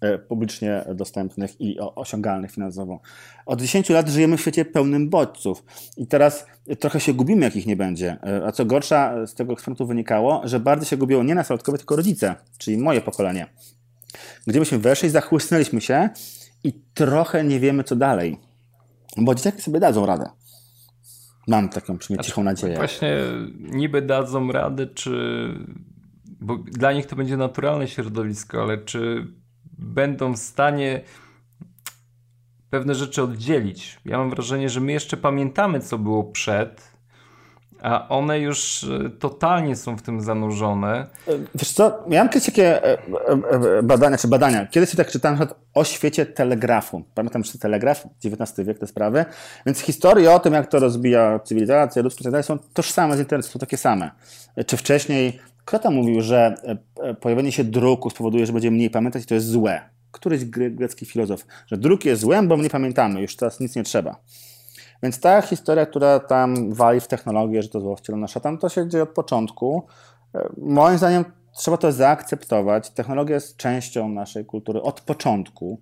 E, 0.02 0.18
publicznie 0.18 0.86
dostępnych 0.95 1.61
i 1.61 1.80
osiągalnych 1.80 2.52
finansowo. 2.52 2.99
Od 3.45 3.61
10 3.61 3.90
lat 3.90 4.10
żyjemy 4.10 4.38
w 4.38 4.41
świecie 4.41 4.65
pełnym 4.65 5.10
bodźców 5.10 5.64
i 5.98 6.07
teraz 6.07 6.45
trochę 6.80 6.99
się 6.99 7.14
gubimy, 7.14 7.45
jak 7.45 7.56
ich 7.56 7.65
nie 7.65 7.76
będzie. 7.76 8.18
E, 8.24 8.45
a 8.45 8.52
co 8.52 8.65
gorsza, 8.65 9.28
z 9.28 9.34
tego 9.36 9.53
eksperymentu 9.53 9.88
wynikało, 9.88 10.41
że 10.44 10.60
bardzo 10.60 10.86
się 10.86 10.98
gubiło 10.98 11.24
nie 11.24 11.36
nastolatkowie, 11.36 11.78
tylko 11.78 11.95
rodzice, 11.95 12.36
czyli 12.57 12.78
moje 12.78 13.02
pokolenie. 13.02 13.48
Gdzie 14.48 14.60
myśmy 14.60 14.80
weszli, 14.80 15.10
zachłysnęliśmy 15.10 15.82
się 15.82 16.10
i 16.64 16.74
trochę 16.94 17.44
nie 17.44 17.60
wiemy, 17.60 17.84
co 17.84 17.95
dalej. 17.95 18.38
Bo 19.18 19.36
dzieciaki 19.36 19.61
sobie 19.61 19.80
dadzą 19.80 20.06
radę. 20.06 20.30
Mam 21.48 21.69
taką 21.69 21.98
przynajmniej 21.98 22.26
cichą 22.26 22.44
nadzieję. 22.44 22.76
Właśnie 22.76 23.18
niby 23.60 24.02
dadzą 24.02 24.52
radę, 24.52 24.88
czy. 24.88 25.49
Bo 26.40 26.57
dla 26.57 26.94
nich 26.94 27.06
to 27.06 27.15
będzie 27.15 27.38
naturalne 27.38 27.88
środowisko, 27.88 28.61
ale 28.61 28.78
czy 28.78 29.28
będą 29.77 30.33
w 30.33 30.37
stanie 30.37 31.01
pewne 32.69 32.95
rzeczy 32.95 33.23
oddzielić? 33.23 33.99
Ja 34.05 34.17
mam 34.17 34.29
wrażenie, 34.29 34.69
że 34.69 34.81
my 34.81 34.91
jeszcze 34.91 35.17
pamiętamy, 35.17 35.79
co 35.79 35.97
było 35.97 36.23
przed, 36.23 36.97
a 37.81 38.07
one 38.09 38.39
już 38.39 38.83
e, 38.83 39.09
totalnie 39.09 39.75
są 39.75 39.97
w 39.97 40.01
tym 40.01 40.21
zanurzone. 40.21 41.07
Wiesz 41.55 41.71
co, 41.71 42.03
miałem 42.07 42.29
kiedyś 42.29 42.45
takie 42.45 42.83
e, 42.83 42.97
e, 43.79 43.83
badania, 43.83 44.17
czy 44.17 44.27
badania. 44.27 44.67
Kiedyś 44.67 44.95
tak 44.95 45.11
czytałem 45.11 45.39
o 45.73 45.83
świecie 45.83 46.25
telegrafu. 46.25 47.03
Pamiętam, 47.15 47.43
że 47.43 47.59
telegraf, 47.59 48.07
XIX 48.25 48.67
wiek 48.67 48.79
te 48.79 48.87
sprawy. 48.87 49.25
Więc 49.65 49.79
historie 49.79 50.31
o 50.31 50.39
tym, 50.39 50.53
jak 50.53 50.67
to 50.67 50.79
rozbija 50.79 51.39
cywilizację, 51.39 52.01
ludzkość, 52.01 52.45
są 52.45 52.57
tożsame 52.73 53.17
z 53.17 53.19
internetu, 53.19 53.49
są 53.49 53.59
takie 53.59 53.77
same. 53.77 54.11
Czy 54.67 54.77
wcześniej, 54.77 55.39
kto 55.68 55.91
mówił, 55.91 56.22
że 56.22 56.56
pojawienie 57.22 57.52
się 57.52 57.64
druku 57.64 58.10
spowoduje, 58.10 58.45
że 58.45 58.53
będzie 58.53 58.72
mniej 58.72 58.89
pamiętać 58.89 59.23
i 59.23 59.26
to 59.26 59.34
jest 59.34 59.48
złe? 59.48 59.81
Któryś 60.11 60.45
grecki 60.45 61.06
filozof, 61.06 61.45
że 61.68 61.77
druk 61.77 62.06
jest 62.06 62.22
złem, 62.22 62.48
bo 62.48 62.57
nie 62.57 62.69
pamiętamy, 62.69 63.22
już 63.22 63.35
teraz 63.35 63.60
nic 63.60 63.76
nie 63.76 63.84
trzeba. 63.84 64.15
Więc 65.03 65.19
ta 65.19 65.41
historia, 65.41 65.85
która 65.85 66.19
tam 66.19 66.73
wali 66.73 66.99
w 66.99 67.07
technologię, 67.07 67.64
że 67.64 67.69
to 67.69 67.81
zło 67.81 67.95
wcielona 67.95 68.27
szatan, 68.27 68.57
to 68.57 68.69
się 68.69 68.89
dzieje 68.89 69.03
od 69.03 69.10
początku. 69.10 69.88
E, 70.35 70.49
moim 70.57 70.98
zdaniem 70.98 71.26
trzeba 71.57 71.77
to 71.77 71.91
zaakceptować. 71.91 72.89
Technologia 72.89 73.35
jest 73.35 73.57
częścią 73.57 74.10
naszej 74.10 74.45
kultury 74.45 74.81
od 74.81 75.02
początku. 75.02 75.81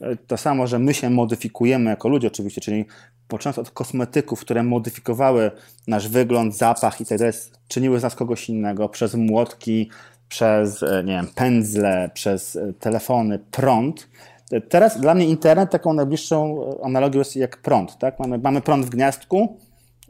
E, 0.00 0.16
to 0.16 0.36
samo, 0.36 0.66
że 0.66 0.78
my 0.78 0.94
się 0.94 1.10
modyfikujemy 1.10 1.90
jako 1.90 2.08
ludzie 2.08 2.28
oczywiście, 2.28 2.60
czyli 2.60 2.84
począwszy 3.28 3.60
od 3.60 3.70
kosmetyków, 3.70 4.40
które 4.40 4.62
modyfikowały 4.62 5.50
nasz 5.86 6.08
wygląd, 6.08 6.56
zapach 6.56 7.00
i 7.00 7.06
tak 7.06 7.18
dalej, 7.18 7.32
czyniły 7.68 8.00
z 8.00 8.02
nas 8.02 8.14
kogoś 8.14 8.48
innego, 8.48 8.88
przez 8.88 9.14
młotki, 9.14 9.90
przez 10.28 10.82
e, 10.82 11.04
nie 11.04 11.12
wiem, 11.12 11.26
pędzle, 11.34 12.10
przez 12.14 12.58
telefony, 12.80 13.38
prąd, 13.50 14.08
Teraz 14.68 15.00
dla 15.00 15.14
mnie 15.14 15.26
internet 15.26 15.70
taką 15.70 15.92
najbliższą 15.92 16.64
analogią 16.82 17.18
jest 17.18 17.36
jak 17.36 17.56
prąd. 17.56 17.98
Tak? 17.98 18.18
Mamy, 18.18 18.38
mamy 18.38 18.60
prąd 18.60 18.86
w 18.86 18.88
gniazdku. 18.88 19.56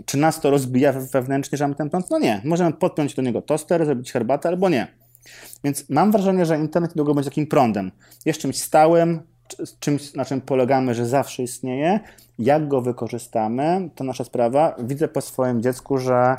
Czy 0.05 0.19
nas 0.19 0.41
to 0.41 0.51
rozbija 0.51 0.93
wewnętrznie, 0.93 1.59
że 1.59 1.65
mamy 1.65 1.75
ten 1.75 1.91
prąd? 1.91 2.11
No 2.11 2.19
nie. 2.19 2.41
Możemy 2.45 2.73
podpiąć 2.73 3.15
do 3.15 3.23
niego 3.23 3.43
toster, 3.43 3.87
zrobić 3.87 4.13
herbatę 4.13 4.49
albo 4.49 4.69
nie. 4.69 4.87
Więc 5.65 5.91
mam 5.91 6.13
wrażenie, 6.13 6.47
że 6.47 6.59
internet 6.59 6.91
niedługo 6.91 7.15
będzie 7.15 7.31
takim 7.31 7.47
prądem. 7.47 7.91
Jest 8.27 8.41
czymś 8.41 8.59
stałym, 8.59 9.21
czymś, 9.81 10.15
na 10.15 10.25
czym 10.25 10.41
polegamy, 10.41 10.95
że 10.95 11.07
zawsze 11.07 11.43
istnieje. 11.43 12.01
Jak 12.39 12.69
go 12.69 12.81
wykorzystamy, 12.81 13.91
to 13.95 14.05
nasza 14.05 14.25
sprawa. 14.25 14.77
Widzę 14.79 15.09
po 15.09 15.21
swoim 15.21 15.63
dziecku, 15.63 15.99
że 15.99 16.37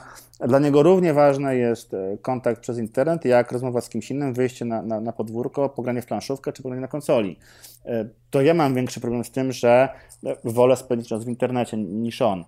dla 0.47 0.59
niego 0.59 0.83
równie 0.83 1.13
ważny 1.13 1.57
jest 1.57 1.93
e, 1.93 2.17
kontakt 2.21 2.61
przez 2.61 2.77
internet, 2.77 3.25
jak 3.25 3.51
rozmowa 3.51 3.81
z 3.81 3.89
kimś 3.89 4.11
innym, 4.11 4.33
wyjście 4.33 4.65
na, 4.65 4.81
na, 4.81 5.01
na 5.01 5.11
podwórko, 5.11 5.69
pogranie 5.69 6.01
w 6.01 6.05
planszówkę 6.05 6.53
czy 6.53 6.63
pogranie 6.63 6.81
na 6.81 6.87
konsoli. 6.87 7.39
E, 7.85 8.05
to 8.29 8.41
ja 8.41 8.53
mam 8.53 8.75
większy 8.75 8.99
problem 8.99 9.23
z 9.23 9.31
tym, 9.31 9.51
że 9.51 9.89
e, 10.25 10.35
wolę 10.43 10.75
spędzić 10.75 11.09
czas 11.09 11.23
w 11.23 11.27
internecie 11.27 11.77
niż 11.77 12.21
on. 12.21 12.45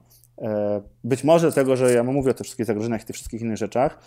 Być 1.03 1.23
może 1.23 1.47
dlatego, 1.47 1.75
że 1.75 1.93
ja 1.93 2.03
mówię 2.03 2.31
o 2.31 2.33
tych 2.33 2.45
wszystkich 2.45 2.65
zagrożeniach 2.65 3.01
i 3.01 3.05
tych 3.05 3.15
wszystkich 3.15 3.41
innych 3.41 3.57
rzeczach, 3.57 3.99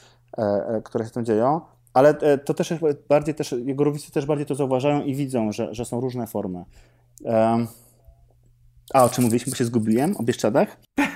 które 0.85 1.05
się 1.05 1.11
tam 1.11 1.25
dzieją, 1.25 1.61
ale 1.95 2.39
to 2.39 2.55
też 2.55 2.75
bardziej 3.09 3.35
też, 3.35 3.55
jego 3.65 3.85
rówieśnicy 3.85 4.13
też 4.13 4.27
bardziej 4.27 4.47
to 4.47 4.55
zauważają 4.55 5.03
i 5.03 5.15
widzą, 5.15 5.53
że, 5.53 5.75
że 5.75 5.85
są 5.85 6.01
różne 6.01 6.27
formy. 6.27 6.65
A 8.95 9.05
o 9.05 9.09
czym 9.09 9.25
mówiliśmy, 9.25 9.51
bo 9.51 9.57
się 9.57 9.65
zgubiłem? 9.65 10.17
O 10.17 10.23
Bieszczadach? 10.23 10.77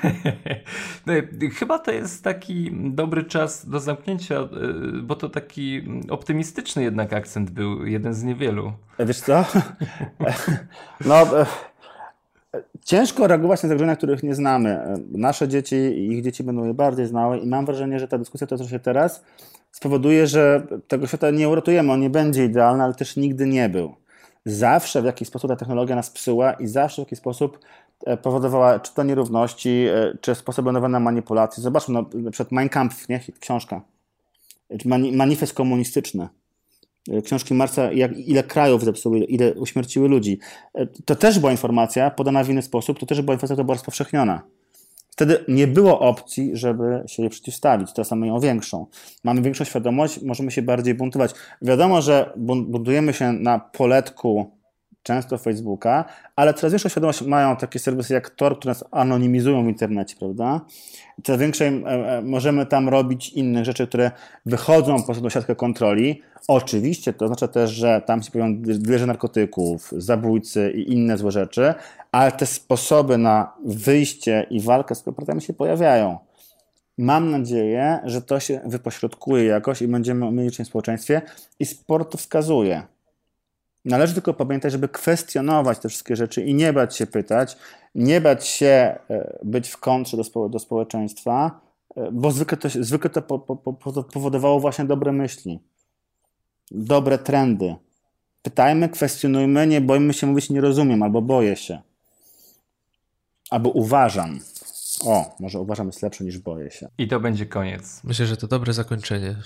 No 1.07 1.15
chyba 1.59 1.79
to 1.79 1.91
jest 1.91 2.25
taki 2.25 2.71
dobry 2.73 3.25
czas 3.25 3.69
do 3.69 3.81
zamknięcia, 3.81 4.35
e, 4.35 4.49
bo 5.03 5.17
to 5.17 5.29
taki 5.29 5.83
optymistyczny 6.11 6.83
jednak 6.83 7.13
akcent 7.13 7.51
był, 7.51 7.87
jeden 7.87 8.15
z 8.15 8.23
niewielu. 8.23 8.73
E, 8.99 9.07
wiesz 9.07 9.21
co? 9.21 9.45
no, 11.07 11.41
e, 11.41 11.47
ciężko 12.85 13.27
reagować 13.27 13.63
na 13.63 13.69
zagrożenia, 13.69 13.97
których 13.97 14.23
nie 14.23 14.35
znamy. 14.35 14.81
Nasze 15.13 15.49
dzieci 15.49 15.77
i 15.77 16.13
ich 16.13 16.23
dzieci 16.25 16.45
będą 16.45 16.65
je 16.65 16.75
bardziej 16.75 17.07
znały 17.07 17.39
i 17.39 17.47
mam 17.47 17.67
wrażenie, 17.67 17.99
że 17.99 18.09
ta 18.09 18.19
dyskusja, 18.19 18.47
to 18.47 18.59
co 18.59 18.69
się 18.69 18.79
teraz, 18.79 19.25
spowoduje, 19.73 20.27
że 20.27 20.67
tego 20.89 21.07
świata 21.07 21.31
nie 21.31 21.49
uratujemy. 21.49 21.93
On 21.93 22.01
nie 22.01 22.11
będzie 22.11 22.45
idealny, 22.45 22.85
ale 22.85 22.95
też 22.95 23.17
nigdy 23.17 23.47
nie 23.47 23.69
był 23.69 23.95
zawsze 24.49 25.03
w 25.03 25.05
jakiś 25.05 25.29
sposób 25.29 25.51
ta 25.51 25.57
technologia 25.57 25.97
nas 25.97 26.11
psuła 26.11 26.53
i 26.53 26.67
zawsze 26.67 27.03
w 27.03 27.07
jakiś 27.07 27.19
sposób 27.19 27.59
e, 28.07 28.17
powodowała 28.17 28.81
czy 28.81 28.95
to 28.95 29.03
nierówności, 29.03 29.87
e, 29.91 30.19
czy 30.21 30.35
sposoby 30.35 30.73
nowe 30.73 30.89
na 30.89 31.01
manipulację. 31.01 31.63
Zobaczmy, 31.63 31.95
no, 31.95 32.31
przed 32.31 32.53
Mein 32.53 32.69
Kampf, 32.69 33.09
nie? 33.09 33.21
książka, 33.41 33.81
manifest 35.13 35.55
komunistyczny. 35.55 36.29
E, 37.11 37.23
książki 37.23 37.55
Marca, 37.55 37.93
jak, 37.93 38.19
ile 38.19 38.43
krajów 38.43 38.85
zepsuły, 38.85 39.19
ile 39.19 39.55
uśmierciły 39.55 40.09
ludzi. 40.09 40.39
To 41.05 41.17
też 41.17 41.39
była 41.39 41.53
informacja 41.53 42.11
podana 42.11 42.45
w 42.45 42.51
inny 42.51 42.63
sposób, 42.63 42.99
to 42.99 43.07
też 43.07 43.23
była 43.23 43.35
informacja, 43.35 43.55
która 43.55 43.65
była 43.65 43.75
rozpowszechniona. 43.75 44.43
Wtedy 45.19 45.45
nie 45.49 45.67
było 45.67 46.01
opcji, 46.01 46.51
żeby 46.53 47.03
się 47.07 47.23
jej 47.23 47.31
przeciwstawić. 47.31 47.93
Teraz 47.93 48.11
mamy 48.11 48.27
ją 48.27 48.41
większą. 48.41 48.87
Mamy 49.25 49.43
większą 49.43 49.65
świadomość, 49.65 50.23
możemy 50.23 50.51
się 50.51 50.63
bardziej 50.63 50.95
buntować. 50.95 51.35
Wiadomo, 51.63 52.03
że 52.03 52.33
buntujemy 52.37 53.13
się 53.13 53.33
na 53.33 53.59
poletku 53.59 54.51
często 55.03 55.39
Facebooka, 55.39 56.05
ale 56.37 56.55
coraz 56.55 56.73
większą 56.73 56.89
świadomość 56.89 57.23
mają 57.23 57.57
takie 57.57 57.79
serwisy 57.79 58.15
jak 58.15 58.31
Tor, 58.31 58.59
które 58.59 58.71
nas 58.71 58.85
anonimizują 58.91 59.65
w 59.65 59.69
internecie, 59.69 60.17
prawda? 60.19 60.61
Coraz 61.25 61.41
większej 61.41 61.83
e, 61.87 62.23
możemy 62.25 62.67
tam 62.67 62.89
robić 62.89 63.29
inne 63.29 63.65
rzeczy, 63.65 63.87
które 63.87 64.11
wychodzą 64.47 65.03
poza 65.03 65.21
tą 65.21 65.29
siatkę 65.29 65.57
kontroli. 65.57 66.23
Oczywiście 66.49 67.13
to 67.13 67.25
oznacza 67.25 67.49
też, 67.49 67.71
że 67.71 68.03
tam 68.07 68.23
się 68.23 68.31
pojawią 68.31 68.63
wieże 68.63 69.07
narkotyków, 69.07 69.93
zabójcy 69.97 70.73
i 70.73 70.93
inne 70.93 71.19
złe 71.19 71.33
rzeczy, 71.33 71.75
ale 72.13 72.33
te 72.33 72.47
sposoby 72.47 73.19
na 73.19 73.53
wyjście 73.65 74.47
i 74.51 74.61
walkę 74.61 74.95
z 74.95 75.03
korporatami 75.03 75.43
się 75.43 75.53
pojawiają. 75.53 76.19
Mam 76.99 77.31
nadzieję, 77.31 77.99
że 78.05 78.23
to 78.23 78.41
się 78.41 78.61
wypośrodkuje 78.65 79.45
jakoś 79.45 79.83
i 79.83 79.89
będziemy 79.89 80.27
umieli 80.27 80.51
w 80.51 80.67
społeczeństwie 80.67 81.23
i 81.59 81.67
sport 81.67 82.13
to 82.13 82.19
wskazuje. 82.19 82.83
Należy 83.85 84.15
tylko 84.15 84.35
pamiętać, 84.35 84.73
żeby 84.73 84.89
kwestionować 84.89 85.79
te 85.79 85.89
wszystkie 85.89 86.17
rzeczy 86.17 86.45
i 86.45 86.55
nie 86.55 86.73
bać 86.73 86.97
się 86.97 87.07
pytać, 87.07 87.57
nie 87.95 88.21
bać 88.21 88.47
się 88.47 88.99
e, 89.11 89.39
być 89.43 89.69
w 89.69 89.77
kontrze 89.77 90.17
do, 90.17 90.25
spo, 90.25 90.49
do 90.49 90.59
społeczeństwa, 90.59 91.61
e, 91.97 92.13
bo 92.13 92.31
zwykle 92.31 92.59
to, 92.59 92.69
zwykle 92.69 93.11
to 93.11 93.23
po, 93.23 93.39
po, 93.39 94.03
powodowało 94.03 94.61
właśnie 94.61 94.85
dobre 94.85 95.13
myśli, 95.13 95.61
dobre 96.71 97.19
trendy. 97.19 97.77
Pytajmy, 98.43 98.89
kwestionujmy, 98.89 99.67
nie 99.67 99.81
bojmy 99.81 100.15
się 100.15 100.27
mówić 100.27 100.51
nie 100.51 100.61
rozumiem 100.61 101.03
albo 101.03 101.23
boję 101.23 101.57
się. 101.57 101.83
Albo 103.51 103.71
uważam. 103.71 104.41
O, 105.05 105.37
może 105.41 105.61
uważam 105.61 105.87
jest 105.87 106.03
lepsze 106.03 106.25
niż 106.25 106.39
boję 106.39 106.71
się. 106.71 106.89
I 106.99 107.09
to 107.09 107.21
będzie 107.21 107.47
koniec. 107.47 108.05
Myślę, 108.05 108.27
że 108.27 108.37
to 108.37 108.47
dobre 108.47 108.73
zakończenie. 108.73 109.37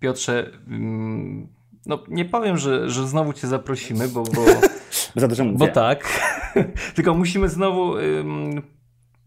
Piotrze, 0.00 0.50
mm, 0.66 1.48
no 1.86 1.98
nie 2.08 2.24
powiem, 2.24 2.58
że, 2.58 2.90
że 2.90 3.08
znowu 3.08 3.32
cię 3.32 3.48
zaprosimy, 3.48 4.08
bo, 4.08 4.22
bo, 4.22 4.44
Za 5.16 5.28
dużo 5.28 5.44
bo 5.44 5.68
tak. 5.68 6.20
Tylko 6.94 7.14
musimy 7.14 7.48
znowu, 7.48 7.94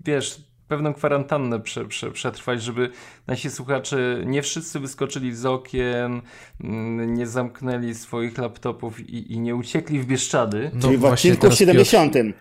wiesz, 0.05 0.41
pewną 0.67 0.93
kwarantannę 0.93 1.59
prze, 1.59 1.85
prze, 1.85 2.11
przetrwać, 2.11 2.63
żeby 2.63 2.89
nasi 3.27 3.49
słuchacze 3.49 3.97
nie 4.25 4.41
wszyscy 4.41 4.79
wyskoczyli 4.79 5.35
z 5.35 5.45
okien, 5.45 6.21
nie 7.07 7.27
zamknęli 7.27 7.95
swoich 7.95 8.37
laptopów 8.37 8.99
i, 8.99 9.33
i 9.33 9.39
nie 9.39 9.55
uciekli 9.55 9.99
w 9.99 10.05
Bieszczady. 10.05 10.71
No, 10.73 10.81
Czyli 10.81 10.97
w 10.97 11.05
odcinku 11.05 11.51
70. 11.51 12.13
Piotr... 12.13 12.33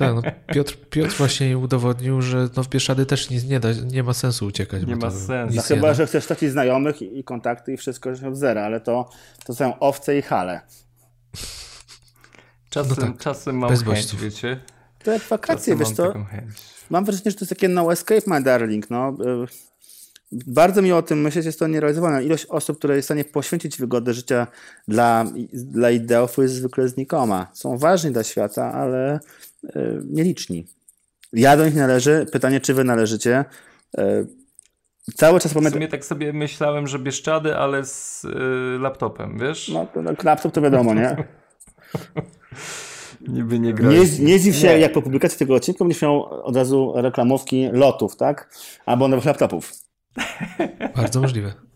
Tak, 0.00 0.14
no 0.14 0.22
Piotr, 0.54 0.76
Piotr 0.90 1.16
właśnie 1.16 1.58
udowodnił, 1.58 2.22
że 2.22 2.48
no 2.56 2.62
w 2.62 2.68
Bieszczady 2.68 3.06
też 3.06 3.30
nie, 3.30 3.42
nie, 3.42 3.60
da, 3.60 3.68
nie 3.72 4.02
ma 4.02 4.14
sensu 4.14 4.46
uciekać. 4.46 4.86
Nie 4.86 4.96
ma 4.96 5.10
sensu. 5.10 5.56
No 5.56 5.62
chyba, 5.62 5.94
że 5.94 6.06
chcesz 6.06 6.26
takich 6.26 6.50
znajomych 6.50 7.02
i, 7.02 7.24
kontakty 7.24 7.72
i 7.72 7.76
wszystko 7.76 8.10
od 8.10 8.36
zera, 8.36 8.62
ale 8.62 8.80
to, 8.80 9.10
to 9.44 9.54
są 9.54 9.78
owce 9.78 10.18
i 10.18 10.22
hale. 10.22 10.60
Czasem, 12.70 12.90
no 12.90 13.06
tak, 13.06 13.18
czasem 13.18 13.58
mam 13.58 13.70
Bez 13.70 13.82
chęć, 13.82 14.16
wiecie? 14.16 14.60
To 15.04 15.10
jak 15.10 15.22
wakacje, 15.22 15.74
czasem 15.74 15.78
wiesz 15.78 15.96
co? 15.96 16.14
Mam 16.90 17.04
wrażenie, 17.04 17.30
że 17.30 17.36
to 17.36 17.44
jest 17.44 17.48
takie 17.50 17.68
no 17.68 17.92
escape, 17.92 18.22
my 18.26 18.42
darling. 18.42 18.90
No. 18.90 19.16
bardzo 20.32 20.82
mi 20.82 20.92
o 20.92 21.02
tym 21.02 21.20
myśleć, 21.20 21.46
jest 21.46 21.58
to 21.58 21.66
nierealizowane. 21.66 22.24
Ilość 22.24 22.46
osób, 22.46 22.78
które 22.78 22.96
jest 22.96 23.06
w 23.06 23.08
stanie 23.08 23.24
poświęcić 23.24 23.78
wygodę 23.78 24.14
życia 24.14 24.46
dla, 24.88 25.24
dla 25.52 25.90
ideów 25.90 26.38
jest 26.38 26.54
zwykle 26.54 26.88
znikoma. 26.88 27.46
Są 27.52 27.78
ważni 27.78 28.10
dla 28.10 28.24
świata, 28.24 28.72
ale 28.72 29.16
y, 29.16 29.20
nieliczni. 30.04 30.66
Ja 31.32 31.56
do 31.56 31.64
nich 31.64 31.74
należy. 31.74 32.26
Pytanie, 32.32 32.60
czy 32.60 32.74
wy 32.74 32.84
należycie? 32.84 33.44
Y, 33.98 34.26
cały 35.14 35.40
czas 35.40 35.54
pamiętam. 35.54 35.72
W 35.72 35.74
sumie 35.74 35.88
tak 35.88 36.04
sobie 36.04 36.32
myślałem, 36.32 36.86
że 36.86 36.98
Bieszczady, 36.98 37.56
ale 37.56 37.84
z 37.84 38.24
y, 38.24 38.28
laptopem, 38.78 39.38
wiesz? 39.38 39.68
No, 39.68 39.86
to, 39.86 40.02
no, 40.02 40.10
laptop 40.24 40.52
to 40.52 40.60
wiadomo, 40.60 40.94
nie? 40.94 41.16
Niby 43.28 43.58
nie 43.58 43.74
gra. 43.74 43.90
Nie, 43.90 43.98
nie 43.98 44.38
zdziw 44.38 44.56
się, 44.56 44.68
nie. 44.68 44.78
jak 44.78 44.92
po 44.92 45.02
publikacji 45.02 45.38
tego 45.38 45.54
odcinka 45.54 45.84
będziesz 45.84 46.02
miał 46.02 46.24
od 46.46 46.56
razu 46.56 46.92
reklamówki 46.96 47.68
lotów, 47.72 48.16
tak? 48.16 48.56
Albo 48.86 49.08
nowych 49.08 49.24
laptopów. 49.24 49.72
Bardzo 50.96 51.20
możliwe. 51.20 51.69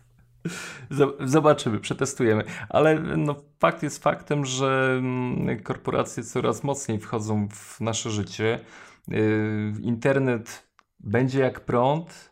Zobaczymy, 1.25 1.79
przetestujemy. 1.79 2.43
Ale 2.69 2.99
no, 2.99 3.35
fakt 3.59 3.83
jest 3.83 4.03
faktem, 4.03 4.45
że 4.45 4.95
mm, 4.97 5.63
korporacje 5.63 6.23
coraz 6.23 6.63
mocniej 6.63 6.99
wchodzą 6.99 7.47
w 7.49 7.81
nasze 7.81 8.09
życie. 8.09 8.59
Y, 9.11 9.73
internet 9.81 10.67
będzie 10.99 11.39
jak 11.39 11.59
prąd 11.59 12.31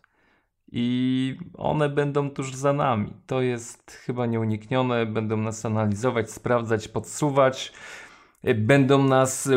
i 0.71 1.37
one 1.57 1.89
będą 1.89 2.29
tuż 2.29 2.53
za 2.53 2.73
nami. 2.73 3.13
To 3.27 3.41
jest 3.41 3.91
chyba 3.91 4.25
nieuniknione. 4.25 5.05
Będą 5.05 5.37
nas 5.37 5.65
analizować, 5.65 6.31
sprawdzać, 6.31 6.87
podsuwać. 6.87 7.73
Y, 8.47 8.55
będą 8.55 9.03
nas 9.03 9.49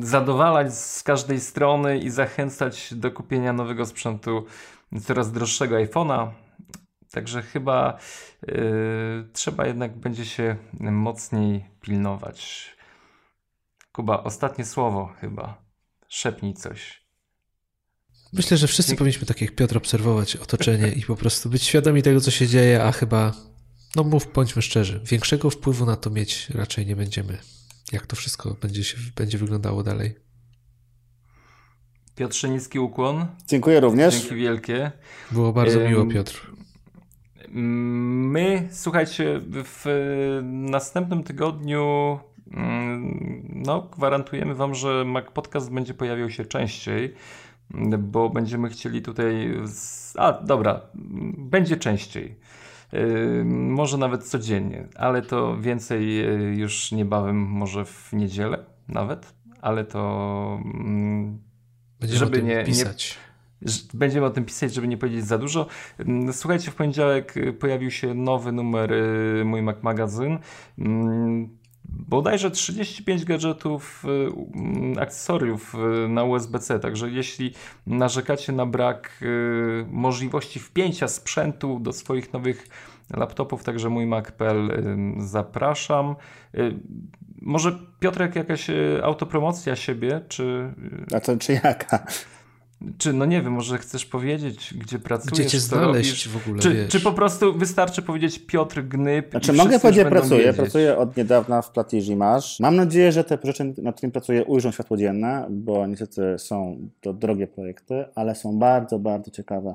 zadowalać 0.00 0.74
z 0.74 1.02
każdej 1.02 1.40
strony 1.40 1.98
i 1.98 2.10
zachęcać 2.10 2.94
do 2.94 3.10
kupienia 3.10 3.52
nowego 3.52 3.86
sprzętu 3.86 4.44
coraz 5.02 5.32
droższego 5.32 5.76
iPhone'a. 5.76 6.45
Także 7.10 7.42
chyba 7.42 7.98
yy, 8.46 9.28
trzeba 9.32 9.66
jednak 9.66 9.96
będzie 9.96 10.24
się 10.24 10.56
mocniej 10.80 11.64
pilnować. 11.80 12.70
Kuba, 13.92 14.22
ostatnie 14.22 14.64
słowo 14.64 15.14
chyba. 15.20 15.62
Szepnij 16.08 16.54
coś. 16.54 17.06
Myślę, 18.32 18.56
że 18.56 18.66
wszyscy 18.66 18.96
powinniśmy 18.96 19.26
tak 19.26 19.40
jak 19.40 19.54
Piotr 19.54 19.76
obserwować 19.76 20.36
otoczenie 20.36 20.88
i 20.88 21.02
po 21.02 21.16
prostu 21.16 21.50
być 21.50 21.62
świadomi 21.62 22.02
tego, 22.02 22.20
co 22.20 22.30
się 22.30 22.46
dzieje, 22.46 22.84
a 22.84 22.92
chyba, 22.92 23.32
no 23.96 24.04
mów, 24.04 24.32
bądźmy 24.32 24.62
szczerzy, 24.62 25.00
większego 25.04 25.50
wpływu 25.50 25.86
na 25.86 25.96
to 25.96 26.10
mieć 26.10 26.50
raczej 26.50 26.86
nie 26.86 26.96
będziemy. 26.96 27.38
Jak 27.92 28.06
to 28.06 28.16
wszystko 28.16 28.54
będzie, 28.54 28.84
się, 28.84 28.96
będzie 29.16 29.38
wyglądało 29.38 29.82
dalej. 29.82 30.14
Piotrze, 32.14 32.48
niski 32.48 32.78
ukłon. 32.78 33.26
Dziękuję 33.46 33.80
również. 33.80 34.14
Dzięki 34.14 34.34
wielkie. 34.34 34.92
Było 35.30 35.52
bardzo 35.52 35.80
miło, 35.80 36.06
Piotr. 36.06 36.55
My, 37.52 38.68
słuchajcie, 38.70 39.40
w 39.50 39.84
następnym 40.42 41.22
tygodniu 41.22 42.18
no, 43.48 43.82
gwarantujemy 43.82 44.54
Wam, 44.54 44.74
że 44.74 45.04
Mac 45.04 45.24
Podcast 45.32 45.72
będzie 45.72 45.94
pojawiał 45.94 46.30
się 46.30 46.44
częściej, 46.44 47.14
bo 47.98 48.30
będziemy 48.30 48.68
chcieli 48.68 49.02
tutaj. 49.02 49.54
Z... 49.66 50.16
A, 50.18 50.32
dobra, 50.32 50.80
będzie 51.38 51.76
częściej. 51.76 52.36
Może 53.44 53.98
nawet 53.98 54.24
codziennie, 54.24 54.88
ale 54.96 55.22
to 55.22 55.56
więcej 55.60 56.20
e, 56.20 56.32
już 56.56 56.92
niebawem, 56.92 57.36
może 57.36 57.84
w 57.84 58.12
niedzielę 58.12 58.64
nawet, 58.88 59.34
ale 59.60 59.84
to 59.84 60.60
Będziemy 62.00 62.18
żeby 62.18 62.42
nie, 62.42 62.64
pisać. 62.64 63.18
Nie, 63.18 63.25
będziemy 63.94 64.26
o 64.26 64.30
tym 64.30 64.44
pisać, 64.44 64.74
żeby 64.74 64.88
nie 64.88 64.96
powiedzieć 64.96 65.26
za 65.26 65.38
dużo. 65.38 65.66
Mm, 65.98 66.32
słuchajcie, 66.32 66.70
w 66.70 66.74
poniedziałek 66.74 67.36
y, 67.36 67.52
pojawił 67.52 67.90
się 67.90 68.14
nowy 68.14 68.52
numer 68.52 68.92
y, 68.92 69.42
Mój 69.44 69.62
Mac 69.62 69.82
Magazyn. 69.82 70.38
Mm, 70.78 71.48
bodajże 71.84 72.50
35 72.50 73.24
gadżetów, 73.24 74.04
y, 74.04 74.08
mm, 74.08 74.98
akcesoriów 74.98 75.74
na 76.08 76.24
USB-C, 76.24 76.80
także 76.80 77.10
jeśli 77.10 77.52
narzekacie 77.86 78.52
na 78.52 78.66
brak 78.66 79.20
możliwości 79.90 80.60
wpięcia 80.60 81.08
sprzętu 81.08 81.80
do 81.80 81.92
swoich 81.92 82.32
nowych 82.32 82.68
laptopów, 83.16 83.64
także 83.64 83.88
mój 83.88 84.06
Mac.pl 84.06 84.70
zapraszam. 85.18 86.16
Może 87.42 87.78
Piotrek, 88.00 88.36
jakaś 88.36 88.66
autopromocja 89.02 89.76
siebie, 89.76 90.20
czy... 90.28 90.74
A 91.14 91.20
to 91.20 91.36
czy 91.36 91.52
jaka? 91.52 92.06
Czy, 92.98 93.12
no 93.12 93.24
nie 93.24 93.42
wiem, 93.42 93.52
może 93.52 93.78
chcesz 93.78 94.06
powiedzieć, 94.06 94.74
gdzie 94.74 94.98
pracujesz, 94.98 95.32
Gdzie 95.32 95.46
cię 95.46 95.60
znaleźć 95.60 96.28
w 96.28 96.36
ogóle, 96.36 96.62
czy, 96.62 96.88
czy, 96.88 97.00
po 97.00 97.12
prostu 97.12 97.58
wystarczy 97.58 98.02
powiedzieć 98.02 98.38
Piotr 98.38 98.82
Gnyb 98.82 99.30
Znaczy 99.30 99.52
mogę 99.52 99.80
powiedzieć, 99.80 100.08
pracuję. 100.08 100.40
Wiedzieć. 100.40 100.56
Pracuję 100.56 100.98
od 100.98 101.16
niedawna 101.16 101.62
w 101.62 101.70
Platiży 101.70 102.16
Masz. 102.16 102.60
Mam 102.60 102.76
nadzieję, 102.76 103.12
że 103.12 103.24
te 103.24 103.38
projekty, 103.38 103.82
nad 103.82 103.96
którymi 103.96 104.12
pracuję, 104.12 104.44
ujrzą 104.44 104.72
światło 104.72 104.96
dzienne, 104.96 105.46
bo 105.50 105.86
niestety 105.86 106.38
są 106.38 106.78
to 107.00 107.12
drogie 107.12 107.46
projekty, 107.46 108.04
ale 108.14 108.34
są 108.34 108.58
bardzo, 108.58 108.98
bardzo 108.98 109.30
ciekawe. 109.30 109.74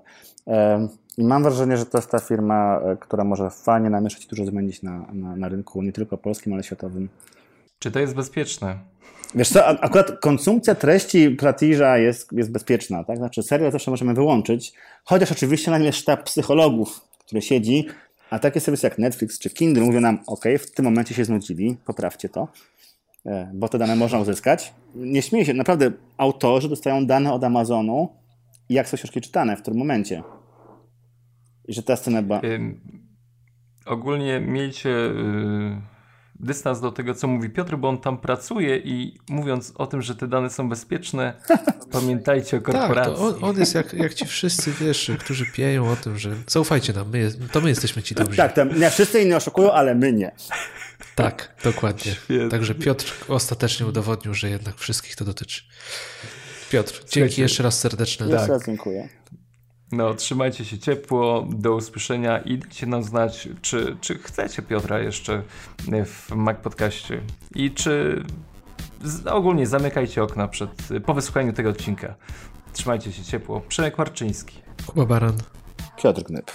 I 1.18 1.24
mam 1.24 1.44
wrażenie, 1.44 1.78
że 1.78 1.86
to 1.86 1.98
jest 1.98 2.12
ta 2.12 2.20
firma, 2.20 2.82
e, 2.84 2.98
która 2.98 3.24
może 3.24 3.50
fajnie 3.50 3.90
namieszać 3.90 4.26
i 4.26 4.28
dużo 4.28 4.46
zmienić 4.46 4.84
na, 4.84 5.06
na, 5.14 5.36
na 5.36 5.50
rynku, 5.50 5.82
nie 5.82 5.92
tylko 5.92 6.18
polskim, 6.18 6.54
ale 6.54 6.64
światowym. 6.64 7.10
Czy 7.80 7.92
to 7.92 8.00
jest 8.00 8.16
bezpieczne? 8.16 8.80
Wiesz 9.36 9.50
co, 9.50 9.68
akurat 9.68 10.20
konsumpcja 10.20 10.76
treści 10.76 11.30
Platiża 11.30 11.98
jest, 11.98 12.32
jest 12.32 12.52
bezpieczna, 12.52 13.04
tak? 13.04 13.18
Znaczy 13.18 13.44
serial 13.44 13.72
zawsze 13.72 13.92
możemy 13.92 14.14
wyłączyć, 14.14 14.74
chociaż 15.04 15.32
oczywiście 15.32 15.72
na 15.72 15.78
nim 15.78 15.86
jest 15.86 15.98
sztab 16.00 16.24
psychologów, 16.24 17.02
który 17.20 17.42
siedzi, 17.42 17.86
a 18.30 18.40
takie 18.40 18.60
serwisy 18.60 18.88
jak 18.88 18.98
Netflix 18.98 19.40
czy 19.40 19.50
Kindle 19.50 19.84
mówią 19.84 20.02
nam, 20.02 20.20
ok, 20.28 20.46
w 20.60 20.72
tym 20.72 20.86
momencie 20.86 21.16
się 21.16 21.26
znudzili, 21.26 21.78
poprawcie 21.86 22.30
to, 22.30 22.48
e, 23.26 23.52
bo 23.54 23.70
te 23.70 23.78
dane 23.78 23.96
można 23.96 24.20
uzyskać. 24.20 24.74
Nie 24.96 25.22
śmieję 25.22 25.46
się, 25.46 25.54
naprawdę 25.54 25.92
autorzy 26.18 26.70
dostają 26.70 27.06
dane 27.06 27.34
od 27.34 27.44
Amazonu 27.44 28.10
jak 28.70 28.90
są 28.90 28.98
książki 28.98 29.22
czytane, 29.22 29.58
w 29.58 29.62
którym 29.62 29.80
momencie. 29.80 30.24
I 31.68 31.74
że 31.74 31.84
ta 31.84 31.96
scena 31.96 32.22
była... 32.22 32.42
ogólnie 33.86 34.40
miejcie... 34.40 34.90
Yy 34.90 35.92
dystans 36.42 36.82
do 36.82 36.92
tego, 36.92 37.14
co 37.14 37.28
mówi 37.28 37.50
Piotr, 37.50 37.78
bo 37.78 37.90
on 37.90 37.98
tam 37.98 38.18
pracuje 38.18 38.78
i 38.78 39.18
mówiąc 39.30 39.74
o 39.76 39.88
tym, 39.88 40.02
że 40.02 40.16
te 40.16 40.28
dane 40.28 40.50
są 40.50 40.70
bezpieczne, 40.70 41.34
pamiętajcie 41.92 42.58
o 42.58 42.62
korporacji. 42.62 43.14
Tak, 43.14 43.22
to 43.22 43.28
on, 43.28 43.44
on 43.44 43.60
jest 43.60 43.76
jak, 43.76 43.94
jak 43.94 44.14
ci 44.14 44.26
wszyscy, 44.26 44.72
wiesz, 44.82 45.12
którzy 45.20 45.46
pieją 45.46 45.90
o 45.90 45.96
tym, 45.96 46.18
że 46.18 46.36
zaufajcie 46.48 46.94
nam, 46.94 47.10
my, 47.10 47.32
to 47.52 47.62
my 47.62 47.70
jesteśmy 47.70 48.04
ci 48.04 48.16
dobrzy. 48.16 48.38
Tak, 48.38 48.54
to 48.54 48.64
nie 48.64 48.90
wszyscy 48.90 49.22
inni 49.22 49.34
oszukują, 49.34 49.72
ale 49.72 49.96
my 49.96 50.14
nie. 50.14 50.32
Tak, 51.16 51.56
dokładnie. 51.64 52.12
Świetnie. 52.12 52.50
Także 52.50 52.76
Piotr 52.76 53.14
ostatecznie 53.28 53.86
udowodnił, 53.86 54.34
że 54.34 54.50
jednak 54.50 54.76
wszystkich 54.76 55.16
to 55.16 55.26
dotyczy. 55.26 55.62
Piotr, 56.72 57.04
dzięki 57.10 57.42
jeszcze 57.42 57.64
raz 57.64 57.80
serdeczne. 57.80 58.26
Jeszcze 58.26 58.42
tak. 58.42 58.50
raz 58.50 58.66
dziękuję. 58.66 59.10
No, 59.92 60.14
trzymajcie 60.14 60.66
się 60.66 60.80
ciepło, 60.80 61.48
do 61.50 61.76
usłyszenia 61.76 62.40
i 62.40 62.58
dajcie 62.58 62.86
nam 62.86 63.04
znać, 63.04 63.50
czy, 63.62 63.98
czy 64.02 64.18
chcecie 64.18 64.62
Piotra 64.62 65.00
jeszcze 65.00 65.44
w 66.06 66.32
Mac 66.36 66.58
Podcaście 66.60 67.22
i 67.56 67.72
czy 67.72 68.24
ogólnie 69.32 69.68
zamykajcie 69.68 70.24
okna 70.24 70.48
przed, 70.48 70.70
po 71.06 71.14
wysłuchaniu 71.14 71.54
tego 71.54 71.70
odcinka. 71.70 72.16
Trzymajcie 72.74 73.14
się 73.14 73.24
ciepło. 73.24 73.62
Przemek 73.68 73.98
Marczyński. 73.98 74.62
Kuba 74.86 75.06
Baran. 75.06 75.38
Piotr 75.98 76.24
Gnyb. 76.24 76.52